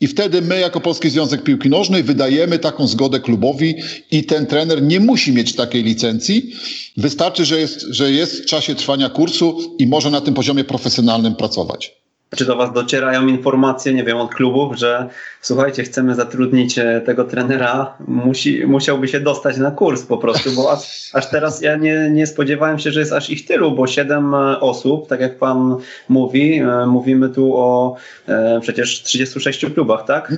I 0.00 0.06
wtedy 0.06 0.42
my, 0.42 0.60
jako 0.60 0.80
Polski 0.80 1.10
Związek 1.10 1.42
Piłki 1.42 1.68
Nożnej, 1.68 2.02
wydajemy 2.02 2.58
taką 2.58 2.86
zgodę 2.86 3.20
klubowi 3.20 3.74
i 4.10 4.24
ten 4.24 4.46
trener 4.46 4.82
nie 4.82 5.00
musi 5.00 5.32
mieć 5.32 5.54
takiej 5.54 5.82
licencji. 5.82 6.52
Wystarczy, 6.96 7.44
że 7.44 7.60
jest, 7.60 7.80
że 7.90 8.12
jest 8.12 8.42
w 8.42 8.46
czasie 8.46 8.74
trwania 8.74 9.08
kursu 9.08 9.76
i 9.78 9.86
może 9.86 10.10
na 10.10 10.20
tym 10.20 10.34
poziomie 10.34 10.64
profesjonalnym 10.64 11.34
pracować. 11.34 11.99
Czy 12.36 12.44
do 12.44 12.56
Was 12.56 12.72
docierają 12.72 13.26
informacje, 13.26 13.94
nie 13.94 14.04
wiem, 14.04 14.16
od 14.16 14.34
klubów, 14.34 14.76
że 14.76 15.08
słuchajcie, 15.40 15.82
chcemy 15.82 16.14
zatrudnić 16.14 16.78
e, 16.78 17.00
tego 17.06 17.24
trenera, 17.24 17.96
musi, 18.08 18.66
musiałby 18.66 19.08
się 19.08 19.20
dostać 19.20 19.56
na 19.56 19.70
kurs 19.70 20.02
po 20.02 20.18
prostu, 20.18 20.52
bo 20.52 20.72
aż, 20.72 21.10
aż 21.12 21.30
teraz 21.30 21.62
ja 21.62 21.76
nie, 21.76 22.10
nie 22.10 22.26
spodziewałem 22.26 22.78
się, 22.78 22.92
że 22.92 23.00
jest 23.00 23.12
aż 23.12 23.30
ich 23.30 23.46
tylu, 23.46 23.72
bo 23.72 23.86
siedem 23.86 24.34
e, 24.34 24.60
osób, 24.60 25.08
tak 25.08 25.20
jak 25.20 25.38
Pan 25.38 25.76
mówi, 26.08 26.58
e, 26.58 26.86
mówimy 26.86 27.28
tu 27.28 27.56
o 27.56 27.96
e, 28.28 28.60
przecież 28.62 29.02
36 29.02 29.66
klubach, 29.74 30.04
tak? 30.06 30.36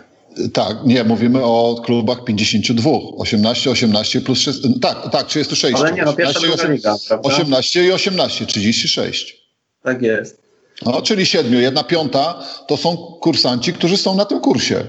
Tak, 0.53 0.77
nie, 0.85 1.05
mówimy 1.05 1.45
o 1.45 1.83
klubach 1.85 2.25
52. 2.25 2.91
18, 3.19 3.71
18 3.71 4.21
plus 4.21 4.39
6, 4.39 4.59
tak, 4.83 5.11
tak, 5.13 5.27
36. 5.27 5.77
Ale 5.77 5.93
nie, 5.93 6.05
no 6.05 6.13
pierwsza 6.13 6.39
18, 6.39 6.69
liga, 6.69 6.97
18 7.23 7.85
i 7.85 7.93
18, 7.93 8.47
36. 8.47 9.37
Tak 9.83 10.03
jest. 10.03 10.43
No, 10.85 11.03
czyli 11.03 11.27
siedmiu, 11.27 11.61
jedna 11.61 11.85
piąta 11.85 12.45
to 12.69 12.77
są 12.77 12.97
kursanci, 12.97 13.73
którzy 13.73 13.97
są 13.97 14.17
na 14.17 14.25
tym 14.25 14.41
kursie. 14.41 14.87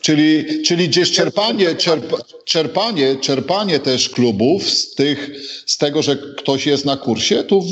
Czyli, 0.00 0.62
czyli 0.62 0.88
gdzieś 0.88 1.12
czerpanie, 1.12 1.74
czerpa, 1.74 2.16
czerpanie, 2.44 3.16
czerpanie 3.16 3.78
też 3.78 4.08
klubów 4.08 4.70
z, 4.70 4.94
tych, 4.94 5.30
z 5.66 5.78
tego, 5.78 6.02
że 6.02 6.16
ktoś 6.16 6.66
jest 6.66 6.84
na 6.84 6.96
kursie, 6.96 7.44
tu 7.44 7.62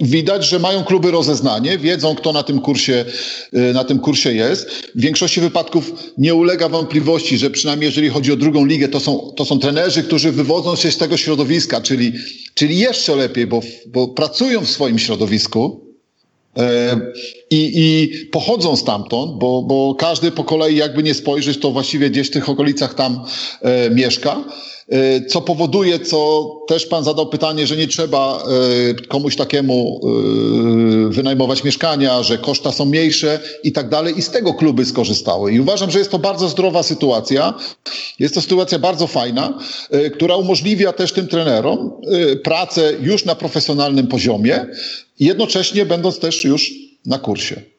widać, 0.00 0.44
że 0.44 0.58
mają 0.58 0.84
kluby 0.84 1.10
rozeznanie, 1.10 1.78
wiedzą, 1.78 2.14
kto 2.14 2.32
na 2.32 2.42
tym 2.42 2.60
kursie, 2.60 3.04
y, 3.54 3.72
na 3.72 3.84
tym 3.84 3.98
kursie 3.98 4.32
jest. 4.32 4.70
W 4.70 5.00
większości 5.00 5.40
wypadków 5.40 5.92
nie 6.18 6.34
ulega 6.34 6.68
wątpliwości, 6.68 7.38
że 7.38 7.50
przynajmniej 7.50 7.86
jeżeli 7.86 8.08
chodzi 8.08 8.32
o 8.32 8.36
drugą 8.36 8.64
ligę, 8.64 8.88
to 8.88 9.00
są, 9.00 9.32
to 9.36 9.44
są 9.44 9.58
trenerzy, 9.58 10.02
którzy 10.02 10.32
wywodzą 10.32 10.76
się 10.76 10.90
z 10.90 10.98
tego 10.98 11.16
środowiska, 11.16 11.80
czyli, 11.80 12.12
czyli 12.54 12.78
jeszcze 12.78 13.16
lepiej, 13.16 13.46
bo, 13.46 13.60
bo 13.86 14.08
pracują 14.08 14.60
w 14.60 14.70
swoim 14.70 14.98
środowisku. 14.98 15.83
E, 16.58 17.00
I, 17.50 17.72
I 17.74 18.26
pochodzą 18.26 18.76
stamtąd, 18.76 19.38
bo, 19.38 19.62
bo 19.62 19.94
każdy 19.94 20.30
po 20.30 20.44
kolei, 20.44 20.76
jakby 20.76 21.02
nie 21.02 21.14
spojrzeć, 21.14 21.58
to 21.58 21.70
właściwie 21.70 22.10
gdzieś 22.10 22.28
w 22.28 22.32
tych 22.32 22.48
okolicach 22.48 22.94
tam 22.94 23.24
e, 23.62 23.90
mieszka. 23.90 24.44
E, 24.88 25.20
co 25.26 25.40
powoduje, 25.40 26.00
co 26.00 26.50
też 26.68 26.86
pan 26.86 27.04
zadał 27.04 27.26
pytanie, 27.26 27.66
że 27.66 27.76
nie 27.76 27.86
trzeba 27.86 28.42
e, 28.90 28.94
komuś 28.94 29.36
takiemu 29.36 30.00
e, 30.02 31.12
wynajmować 31.12 31.64
mieszkania, 31.64 32.22
że 32.22 32.38
koszta 32.38 32.72
są 32.72 32.84
mniejsze 32.84 33.40
i 33.62 33.72
tak 33.72 33.88
dalej. 33.88 34.18
I 34.18 34.22
z 34.22 34.30
tego 34.30 34.54
kluby 34.54 34.86
skorzystały. 34.86 35.52
I 35.52 35.60
uważam, 35.60 35.90
że 35.90 35.98
jest 35.98 36.10
to 36.10 36.18
bardzo 36.18 36.48
zdrowa 36.48 36.82
sytuacja. 36.82 37.54
Jest 38.18 38.34
to 38.34 38.40
sytuacja 38.40 38.78
bardzo 38.78 39.06
fajna, 39.06 39.58
która 40.14 40.36
umożliwia 40.36 40.92
też 40.92 41.12
tym 41.12 41.26
trenerom 41.26 41.90
pracę 42.42 42.92
już 43.00 43.24
na 43.24 43.34
profesjonalnym 43.34 44.06
poziomie, 44.06 44.66
jednocześnie 45.20 45.86
będąc 45.86 46.18
też 46.18 46.44
już 46.44 46.72
na 47.06 47.18
kursie. 47.18 47.73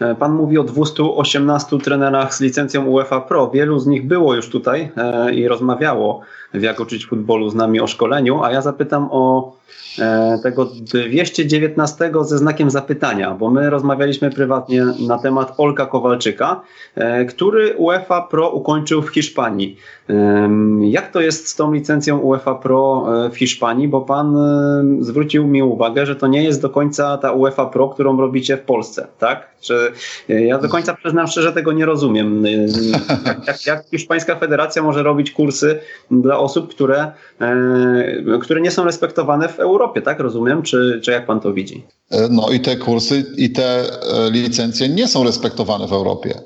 E, 0.00 0.14
pan 0.14 0.32
mówi 0.32 0.58
o 0.58 0.64
218 0.64 1.78
trenerach 1.78 2.34
z 2.34 2.40
licencją 2.40 2.86
UEFA 2.86 3.20
Pro. 3.20 3.50
Wielu 3.50 3.78
z 3.78 3.86
nich 3.86 4.06
było 4.06 4.34
już 4.34 4.48
tutaj 4.48 4.90
e, 4.96 5.34
i 5.34 5.48
rozmawiało 5.48 6.20
w 6.54 6.62
Jak 6.62 6.80
uczyć 6.80 7.06
futbolu 7.06 7.50
z 7.50 7.54
nami 7.54 7.80
o 7.80 7.86
szkoleniu, 7.86 8.42
a 8.42 8.52
ja 8.52 8.60
zapytam 8.60 9.08
o 9.10 9.52
e, 9.98 10.38
tego 10.42 10.64
219 10.64 12.12
ze 12.20 12.38
znakiem 12.38 12.70
zapytania, 12.70 13.30
bo 13.34 13.50
my 13.50 13.70
rozmawialiśmy 13.70 14.30
prywatnie 14.30 14.84
na 15.06 15.18
temat 15.18 15.54
Olka 15.58 15.86
Kowalczyka, 15.86 16.60
który 17.28 17.74
UEFA 17.76 18.22
Pro 18.22 18.50
ukończył 18.50 19.02
w 19.02 19.08
Hiszpanii. 19.08 19.76
Jak 20.80 21.10
to 21.10 21.20
jest 21.20 21.48
z 21.48 21.56
tą 21.56 21.72
licencją 21.72 22.18
UEFA 22.18 22.54
Pro 22.54 23.06
w 23.32 23.36
Hiszpanii? 23.36 23.88
Bo 23.88 24.00
pan 24.00 24.36
zwrócił 25.00 25.46
mi 25.46 25.62
uwagę, 25.62 26.06
że 26.06 26.16
to 26.16 26.26
nie 26.26 26.44
jest 26.44 26.62
do 26.62 26.70
końca 26.70 27.18
ta 27.18 27.32
UEFA 27.32 27.66
Pro, 27.66 27.88
którą 27.88 28.20
robicie 28.20 28.56
w 28.56 28.60
Polsce, 28.60 29.06
tak? 29.18 29.54
Czy 29.60 29.92
ja 30.28 30.58
do 30.58 30.68
końca 30.68 30.94
przyznam 30.94 31.26
szczerze, 31.26 31.52
tego 31.52 31.72
nie 31.72 31.86
rozumiem. 31.86 32.44
Jak, 33.46 33.66
jak 33.66 33.84
hiszpańska 33.90 34.36
federacja 34.36 34.82
może 34.82 35.02
robić 35.02 35.30
kursy 35.30 35.80
dla 36.10 36.38
osób, 36.44 36.70
które, 36.70 37.12
e, 37.40 38.38
które 38.42 38.60
nie 38.60 38.70
są 38.70 38.84
respektowane 38.84 39.48
w 39.48 39.60
Europie, 39.60 40.02
tak? 40.02 40.20
Rozumiem? 40.20 40.62
Czy, 40.62 41.00
czy 41.02 41.10
jak 41.10 41.26
pan 41.26 41.40
to 41.40 41.52
widzi? 41.52 41.84
E, 42.10 42.28
no 42.30 42.50
i 42.50 42.60
te 42.60 42.76
kursy 42.76 43.24
i 43.36 43.50
te 43.50 43.80
e, 43.80 44.30
licencje 44.30 44.88
nie 44.88 45.08
są 45.08 45.24
respektowane 45.24 45.86
w 45.88 45.92
Europie. 45.92 46.40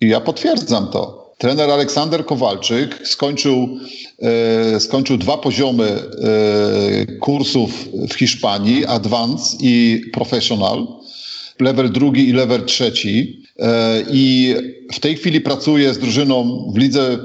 I 0.00 0.08
ja 0.08 0.20
potwierdzam 0.20 0.88
to. 0.88 1.24
Trener 1.38 1.70
Aleksander 1.70 2.26
Kowalczyk 2.26 3.08
skończył, 3.08 3.68
skończył 4.78 5.16
dwa 5.16 5.38
poziomy 5.38 5.98
kursów 7.20 7.88
w 8.10 8.14
Hiszpanii, 8.14 8.86
Advance 8.86 9.56
i 9.60 10.02
Professional 10.12 10.86
level 11.60 11.92
drugi 11.92 12.28
i 12.28 12.32
level 12.32 12.64
trzeci. 12.64 13.42
I 14.10 14.54
w 14.92 15.00
tej 15.00 15.16
chwili 15.16 15.40
pracuję 15.40 15.94
z 15.94 15.98
drużyną 15.98 16.64
w 16.74 16.78
lidze 16.78 17.18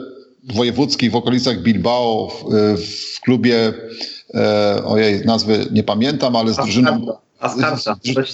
wojewódzkiej 0.54 1.10
w 1.10 1.16
okolicach 1.16 1.62
Bilbao, 1.62 2.28
w, 2.28 2.82
w 3.16 3.22
klubie, 3.22 3.74
e, 4.34 4.84
ojej, 4.86 5.26
nazwy 5.26 5.66
nie 5.72 5.84
pamiętam, 5.84 6.36
ale 6.36 6.54
z 6.54 6.56
drużyną. 6.56 7.06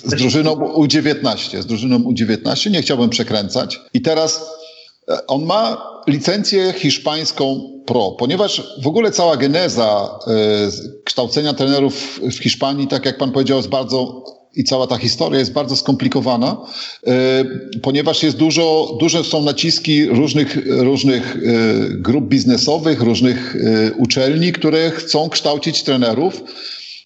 Z, 0.02 0.06
z 0.06 0.16
drużyną 0.16 0.56
U19, 0.56 1.62
z 1.62 1.66
drużyną 1.66 2.00
U19, 2.00 2.72
nie 2.72 2.82
chciałbym 2.82 3.10
przekręcać. 3.10 3.82
I 3.94 4.02
teraz 4.02 4.50
e, 5.10 5.28
on 5.28 5.46
ma 5.46 5.78
licencję 6.08 6.74
hiszpańską 6.74 7.72
pro, 7.86 8.12
ponieważ 8.12 8.76
w 8.84 8.88
ogóle 8.88 9.12
cała 9.12 9.38
geneza 9.38 10.20
kształcenia 11.04 11.54
trenerów 11.54 12.20
w 12.22 12.38
Hiszpanii, 12.38 12.88
tak 12.88 13.06
jak 13.06 13.18
pan 13.18 13.32
powiedział, 13.32 13.58
jest 13.58 13.70
bardzo 13.70 14.24
i 14.56 14.64
cała 14.64 14.88
ta 14.88 14.98
historia 14.98 15.40
jest 15.40 15.54
bardzo 15.54 15.76
skomplikowana, 15.76 16.58
e, 17.08 17.46
ponieważ 17.82 18.24
jest 18.24 18.38
dużo, 18.38 18.98
duże 19.00 19.24
są 19.24 19.44
naciski 19.44 20.06
różnych, 20.06 20.58
różnych 20.68 21.36
e, 21.36 21.40
grup 21.90 22.26
biznesowych, 22.26 23.02
różnych 23.02 23.56
e, 23.56 23.94
uczelni, 23.94 24.52
które 24.52 24.92
chcą 24.92 25.30
kształcić 25.30 25.84
trenerów 25.84 26.44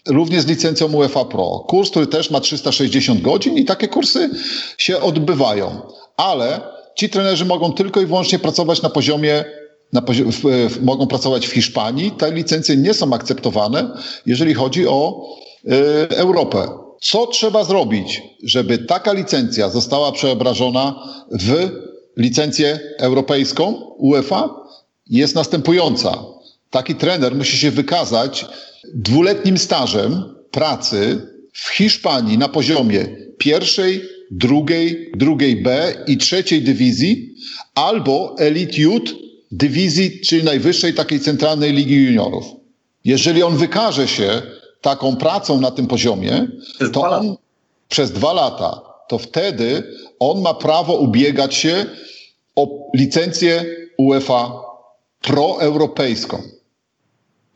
również 0.08 0.42
z 0.44 0.48
licencją 0.48 0.94
UEFA 0.94 1.26
Pro. 1.26 1.66
Kurs, 1.68 1.90
który 1.90 2.08
też 2.08 2.32
ma 2.32 2.40
360 2.40 3.22
godzin 3.22 3.58
i 3.58 3.66
takie 3.66 3.88
kursy 3.88 4.30
się 4.78 5.00
odbywają. 5.00 5.82
Ale 6.18 6.62
ci 6.96 7.10
trenerzy 7.10 7.46
mogą 7.46 7.74
tylko 7.74 8.02
i 8.02 8.06
wyłącznie 8.06 8.40
pracować 8.40 8.82
na 8.82 8.90
poziomie 8.90 9.46
na 9.94 10.02
poziom, 10.02 10.32
w, 10.32 10.42
w, 10.70 10.84
mogą 10.84 11.08
pracować 11.08 11.48
w 11.48 11.52
Hiszpanii. 11.52 12.12
Te 12.12 12.32
licencje 12.32 12.78
nie 12.78 12.94
są 12.94 13.14
akceptowane, 13.14 13.90
jeżeli 14.26 14.54
chodzi 14.54 14.88
o 14.88 15.26
y, 16.12 16.18
Europę. 16.18 16.89
Co 17.02 17.28
trzeba 17.28 17.64
zrobić, 17.64 18.22
żeby 18.44 18.78
taka 18.78 19.14
licencja 19.14 19.70
została 19.70 20.12
przeobrażona 20.12 20.96
w 21.32 21.70
licencję 22.18 22.80
europejską 22.98 23.74
UEFA? 23.98 24.50
Jest 25.10 25.36
następująca. 25.36 26.24
Taki 26.70 26.96
trener 26.96 27.36
musi 27.36 27.58
się 27.58 27.72
wykazać 27.72 28.46
dwuletnim 28.94 29.58
stażem 29.58 30.24
pracy 30.52 31.22
w 31.54 31.70
Hiszpanii 31.70 32.38
na 32.38 32.48
poziomie 32.48 33.08
pierwszej, 33.38 34.02
drugiej, 34.32 35.12
drugiej 35.16 35.64
B 35.64 35.94
i 36.08 36.18
trzeciej 36.18 36.62
dywizji 36.62 37.36
albo 37.76 38.36
Elite 38.40 38.82
Youth 38.82 39.12
dywizji, 39.52 40.22
czyli 40.22 40.44
najwyższej 40.44 40.94
takiej 40.94 41.20
centralnej 41.20 41.74
ligi 41.74 41.96
juniorów. 41.96 42.46
Jeżeli 43.06 43.44
on 43.44 43.58
wykaże 43.58 44.08
się 44.08 44.42
taką 44.82 45.16
pracą 45.16 45.62
na 45.62 45.72
tym 45.72 45.88
poziomie, 45.88 46.48
to 46.94 47.02
on 47.02 47.36
przez 47.90 48.12
dwa 48.12 48.34
lata, 48.34 48.82
to 49.08 49.18
wtedy 49.18 49.84
on 50.20 50.42
ma 50.42 50.54
prawo 50.54 50.94
ubiegać 50.94 51.56
się 51.56 51.86
o 52.56 52.68
licencję 52.96 53.66
UEFA 53.98 54.52
proeuropejską. 55.22 56.42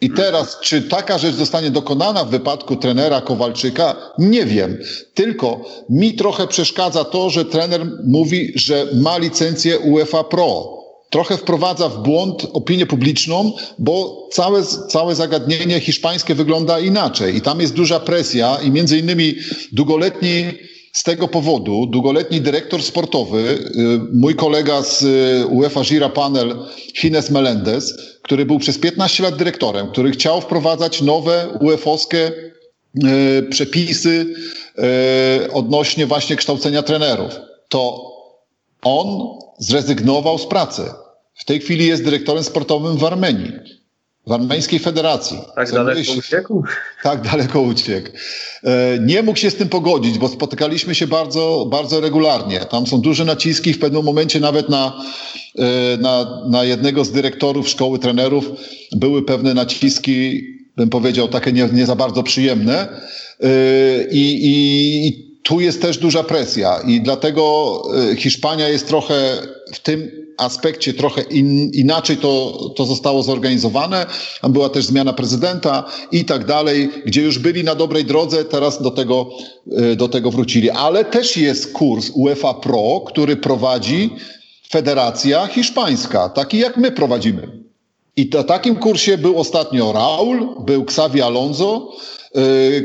I 0.01 0.09
teraz, 0.09 0.59
czy 0.59 0.81
taka 0.81 1.17
rzecz 1.17 1.35
zostanie 1.35 1.71
dokonana 1.71 2.23
w 2.23 2.29
wypadku 2.29 2.75
trenera 2.75 3.21
Kowalczyka? 3.21 3.95
Nie 4.17 4.45
wiem. 4.45 4.79
Tylko 5.13 5.59
mi 5.89 6.13
trochę 6.13 6.47
przeszkadza 6.47 7.03
to, 7.03 7.29
że 7.29 7.45
trener 7.45 7.85
mówi, 8.05 8.51
że 8.55 8.87
ma 8.93 9.17
licencję 9.17 9.79
UEFA 9.79 10.23
Pro 10.23 10.82
trochę 11.13 11.37
wprowadza 11.37 11.89
w 11.89 12.03
błąd 12.03 12.47
opinię 12.53 12.85
publiczną, 12.85 13.53
bo 13.79 14.27
całe, 14.31 14.63
całe 14.65 15.15
zagadnienie 15.15 15.79
hiszpańskie 15.79 16.35
wygląda 16.35 16.79
inaczej 16.79 17.35
i 17.35 17.41
tam 17.41 17.61
jest 17.61 17.73
duża 17.73 17.99
presja 17.99 18.57
i 18.63 18.71
między 18.71 18.97
innymi 18.97 19.35
długoletni 19.71 20.43
z 20.93 21.03
tego 21.03 21.27
powodu 21.27 21.85
długoletni 21.85 22.41
dyrektor 22.41 22.83
sportowy, 22.83 23.39
y, 23.39 23.59
mój 24.13 24.35
kolega 24.35 24.81
z 24.81 25.03
y, 25.03 25.47
UEFA 25.47 25.83
Gira 25.83 26.09
Panel, 26.09 26.55
Hines 26.95 27.31
Melendez, 27.31 27.93
który 28.21 28.45
był 28.45 28.59
przez 28.59 28.77
15 28.79 29.23
lat 29.23 29.35
dyrektorem, 29.35 29.87
który 29.87 30.11
chciał 30.11 30.41
wprowadzać 30.41 31.01
nowe 31.01 31.47
UEFA-owskie 31.61 32.31
y, 33.03 33.47
przepisy 33.49 34.35
odnośnie 35.53 36.05
właśnie 36.05 36.35
kształcenia 36.35 36.83
trenerów. 36.83 37.33
To 37.69 38.11
on 38.83 39.37
zrezygnował 39.59 40.37
z 40.37 40.45
pracy. 40.45 41.02
W 41.35 41.45
tej 41.45 41.59
chwili 41.59 41.87
jest 41.87 42.03
dyrektorem 42.03 42.43
sportowym 42.43 42.97
w 42.97 43.03
Armenii, 43.03 43.51
w 44.27 44.31
Armeńskiej 44.31 44.79
Federacji. 44.79 45.37
Tak 45.55 45.71
daleko 45.71 46.13
uciekł? 46.17 46.63
Tak 47.03 47.21
daleko 47.21 47.61
uciekł. 47.61 48.09
E, 48.63 48.99
nie 48.99 49.23
mógł 49.23 49.39
się 49.39 49.49
z 49.49 49.55
tym 49.55 49.69
pogodzić, 49.69 50.17
bo 50.17 50.27
spotykaliśmy 50.27 50.95
się 50.95 51.07
bardzo, 51.07 51.67
bardzo 51.71 52.01
regularnie. 52.01 52.59
Tam 52.59 52.87
są 52.87 53.01
duże 53.01 53.25
naciski, 53.25 53.73
w 53.73 53.79
pewnym 53.79 54.03
momencie 54.03 54.39
nawet 54.39 54.69
na, 54.69 55.01
e, 55.59 55.97
na, 55.97 56.43
na 56.49 56.63
jednego 56.63 57.05
z 57.05 57.11
dyrektorów 57.11 57.69
szkoły 57.69 57.99
trenerów 57.99 58.45
były 58.91 59.25
pewne 59.25 59.53
naciski, 59.53 60.41
bym 60.75 60.89
powiedział, 60.89 61.27
takie 61.27 61.51
nie, 61.51 61.69
nie 61.73 61.85
za 61.85 61.95
bardzo 61.95 62.23
przyjemne. 62.23 63.01
E, 63.39 63.49
I, 64.11 64.39
i 64.43 65.32
tu 65.43 65.59
jest 65.59 65.81
też 65.81 65.97
duża 65.97 66.23
presja 66.23 66.79
i 66.87 67.01
dlatego 67.01 67.81
Hiszpania 68.17 68.69
jest 68.69 68.87
trochę 68.87 69.37
w 69.73 69.79
tym 69.79 70.23
aspekcie 70.37 70.93
trochę 70.93 71.21
in, 71.21 71.71
inaczej 71.73 72.17
to, 72.17 72.59
to 72.75 72.85
zostało 72.85 73.23
zorganizowane. 73.23 74.05
Tam 74.41 74.53
była 74.53 74.69
też 74.69 74.85
zmiana 74.85 75.13
prezydenta 75.13 75.83
i 76.11 76.25
tak 76.25 76.45
dalej, 76.45 76.89
gdzie 77.05 77.21
już 77.21 77.39
byli 77.39 77.63
na 77.63 77.75
dobrej 77.75 78.05
drodze, 78.05 78.45
teraz 78.45 78.81
do 78.81 78.91
tego, 78.91 79.29
y, 79.91 79.95
do 79.95 80.09
tego 80.09 80.31
wrócili. 80.31 80.69
Ale 80.69 81.05
też 81.05 81.37
jest 81.37 81.73
kurs 81.73 82.11
UEFA 82.13 82.53
Pro, 82.53 83.01
który 83.07 83.35
prowadzi 83.35 84.09
Federacja 84.69 85.47
Hiszpańska, 85.47 86.29
taki 86.29 86.57
jak 86.57 86.77
my 86.77 86.91
prowadzimy. 86.91 87.63
I 88.15 88.29
na 88.33 88.43
takim 88.43 88.75
kursie 88.75 89.17
był 89.17 89.39
ostatnio 89.39 89.91
Raul, 89.91 90.47
był 90.65 90.83
Xavi 90.83 91.21
Alonso, 91.21 91.91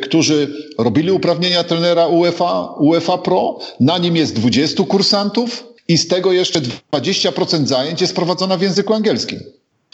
którzy 0.03 0.49
robili 0.79 1.11
uprawnienia 1.11 1.65
trenera 1.65 2.07
UEFA, 2.07 2.75
UEFA 2.79 3.19
Pro. 3.19 3.59
Na 3.81 3.99
nim 3.99 4.17
jest 4.17 4.35
20 4.35 4.85
kursantów 4.85 5.65
i 5.89 5.99
z 5.99 6.09
tego 6.09 6.33
jeszcze 6.33 6.61
20% 6.93 7.67
zajęć 7.67 8.01
jest 8.01 8.15
prowadzona 8.15 8.57
w 8.57 8.63
języku 8.63 8.95
angielskim. 8.95 9.41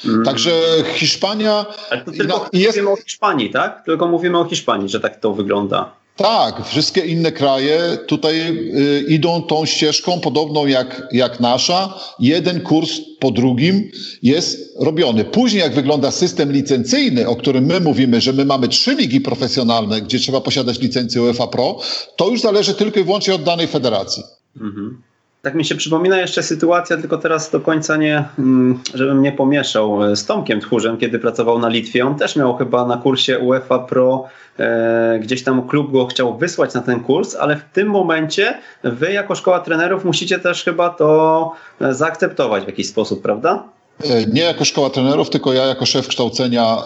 Mm. 0.04 0.24
Także 0.24 0.50
Hiszpania. 0.94 1.66
Ale 1.90 2.04
to 2.04 2.12
tylko 2.12 2.48
jest... 2.52 2.76
mówimy 2.76 2.90
o 2.90 2.96
Hiszpanii, 2.96 3.50
tak? 3.50 3.84
Tylko 3.84 4.08
mówimy 4.08 4.38
o 4.38 4.44
Hiszpanii, 4.44 4.88
że 4.88 5.00
tak 5.00 5.20
to 5.20 5.32
wygląda. 5.32 6.03
Tak, 6.16 6.66
wszystkie 6.66 7.00
inne 7.00 7.32
kraje 7.32 7.98
tutaj 8.06 8.40
y, 8.40 9.04
idą 9.08 9.42
tą 9.42 9.66
ścieżką 9.66 10.20
podobną 10.20 10.66
jak, 10.66 11.08
jak 11.12 11.40
nasza. 11.40 12.00
Jeden 12.20 12.60
kurs 12.60 13.00
po 13.20 13.30
drugim 13.30 13.90
jest 14.22 14.76
robiony. 14.80 15.24
Później 15.24 15.62
jak 15.62 15.74
wygląda 15.74 16.10
system 16.10 16.52
licencyjny, 16.52 17.28
o 17.28 17.36
którym 17.36 17.64
my 17.64 17.80
mówimy, 17.80 18.20
że 18.20 18.32
my 18.32 18.44
mamy 18.44 18.68
trzy 18.68 18.94
ligi 18.94 19.20
profesjonalne, 19.20 20.00
gdzie 20.00 20.18
trzeba 20.18 20.40
posiadać 20.40 20.80
licencję 20.80 21.22
UEFA 21.22 21.46
Pro, 21.46 21.78
to 22.16 22.28
już 22.30 22.40
zależy 22.40 22.74
tylko 22.74 23.00
i 23.00 23.04
wyłącznie 23.04 23.34
od 23.34 23.42
danej 23.42 23.66
federacji. 23.66 24.22
Mhm. 24.56 25.02
Tak 25.44 25.54
mi 25.54 25.64
się 25.64 25.74
przypomina 25.74 26.20
jeszcze 26.20 26.42
sytuacja, 26.42 26.96
tylko 26.96 27.18
teraz 27.18 27.50
do 27.50 27.60
końca 27.60 27.96
nie, 27.96 28.24
mm, 28.38 28.80
żebym 28.94 29.22
nie 29.22 29.32
pomieszał 29.32 30.04
e, 30.04 30.16
z 30.16 30.26
Tomkiem 30.26 30.60
Tchórzem, 30.60 30.96
kiedy 30.96 31.18
pracował 31.18 31.58
na 31.58 31.68
Litwie. 31.68 32.06
On 32.06 32.14
też 32.14 32.36
miał 32.36 32.56
chyba 32.56 32.86
na 32.86 32.96
kursie 32.96 33.38
UEFA 33.38 33.78
Pro, 33.78 34.24
e, 34.58 35.18
gdzieś 35.22 35.44
tam 35.44 35.68
klub 35.68 35.92
go 35.92 36.06
chciał 36.06 36.38
wysłać 36.38 36.74
na 36.74 36.80
ten 36.80 37.00
kurs, 37.00 37.36
ale 37.36 37.56
w 37.56 37.64
tym 37.72 37.88
momencie 37.88 38.58
wy 38.82 39.12
jako 39.12 39.34
szkoła 39.34 39.60
trenerów 39.60 40.04
musicie 40.04 40.38
też 40.38 40.64
chyba 40.64 40.90
to 40.90 41.52
e, 41.80 41.94
zaakceptować 41.94 42.64
w 42.64 42.66
jakiś 42.66 42.88
sposób, 42.88 43.22
prawda? 43.22 43.62
E, 44.04 44.26
nie 44.26 44.42
jako 44.42 44.64
szkoła 44.64 44.90
trenerów, 44.90 45.30
tylko 45.30 45.52
ja 45.52 45.66
jako 45.66 45.86
szef 45.86 46.08
kształcenia 46.08 46.76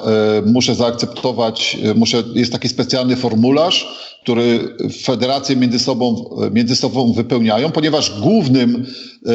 muszę 0.46 0.74
zaakceptować, 0.74 1.78
muszę, 1.94 2.22
jest 2.34 2.52
taki 2.52 2.68
specjalny 2.68 3.16
formularz, 3.16 3.86
który 4.28 4.76
federacje 5.02 5.56
między 5.56 5.78
sobą, 5.78 6.30
między 6.52 6.76
sobą 6.76 7.12
wypełniają, 7.12 7.70
ponieważ 7.70 8.20
głównym, 8.20 8.86
e, 9.26 9.30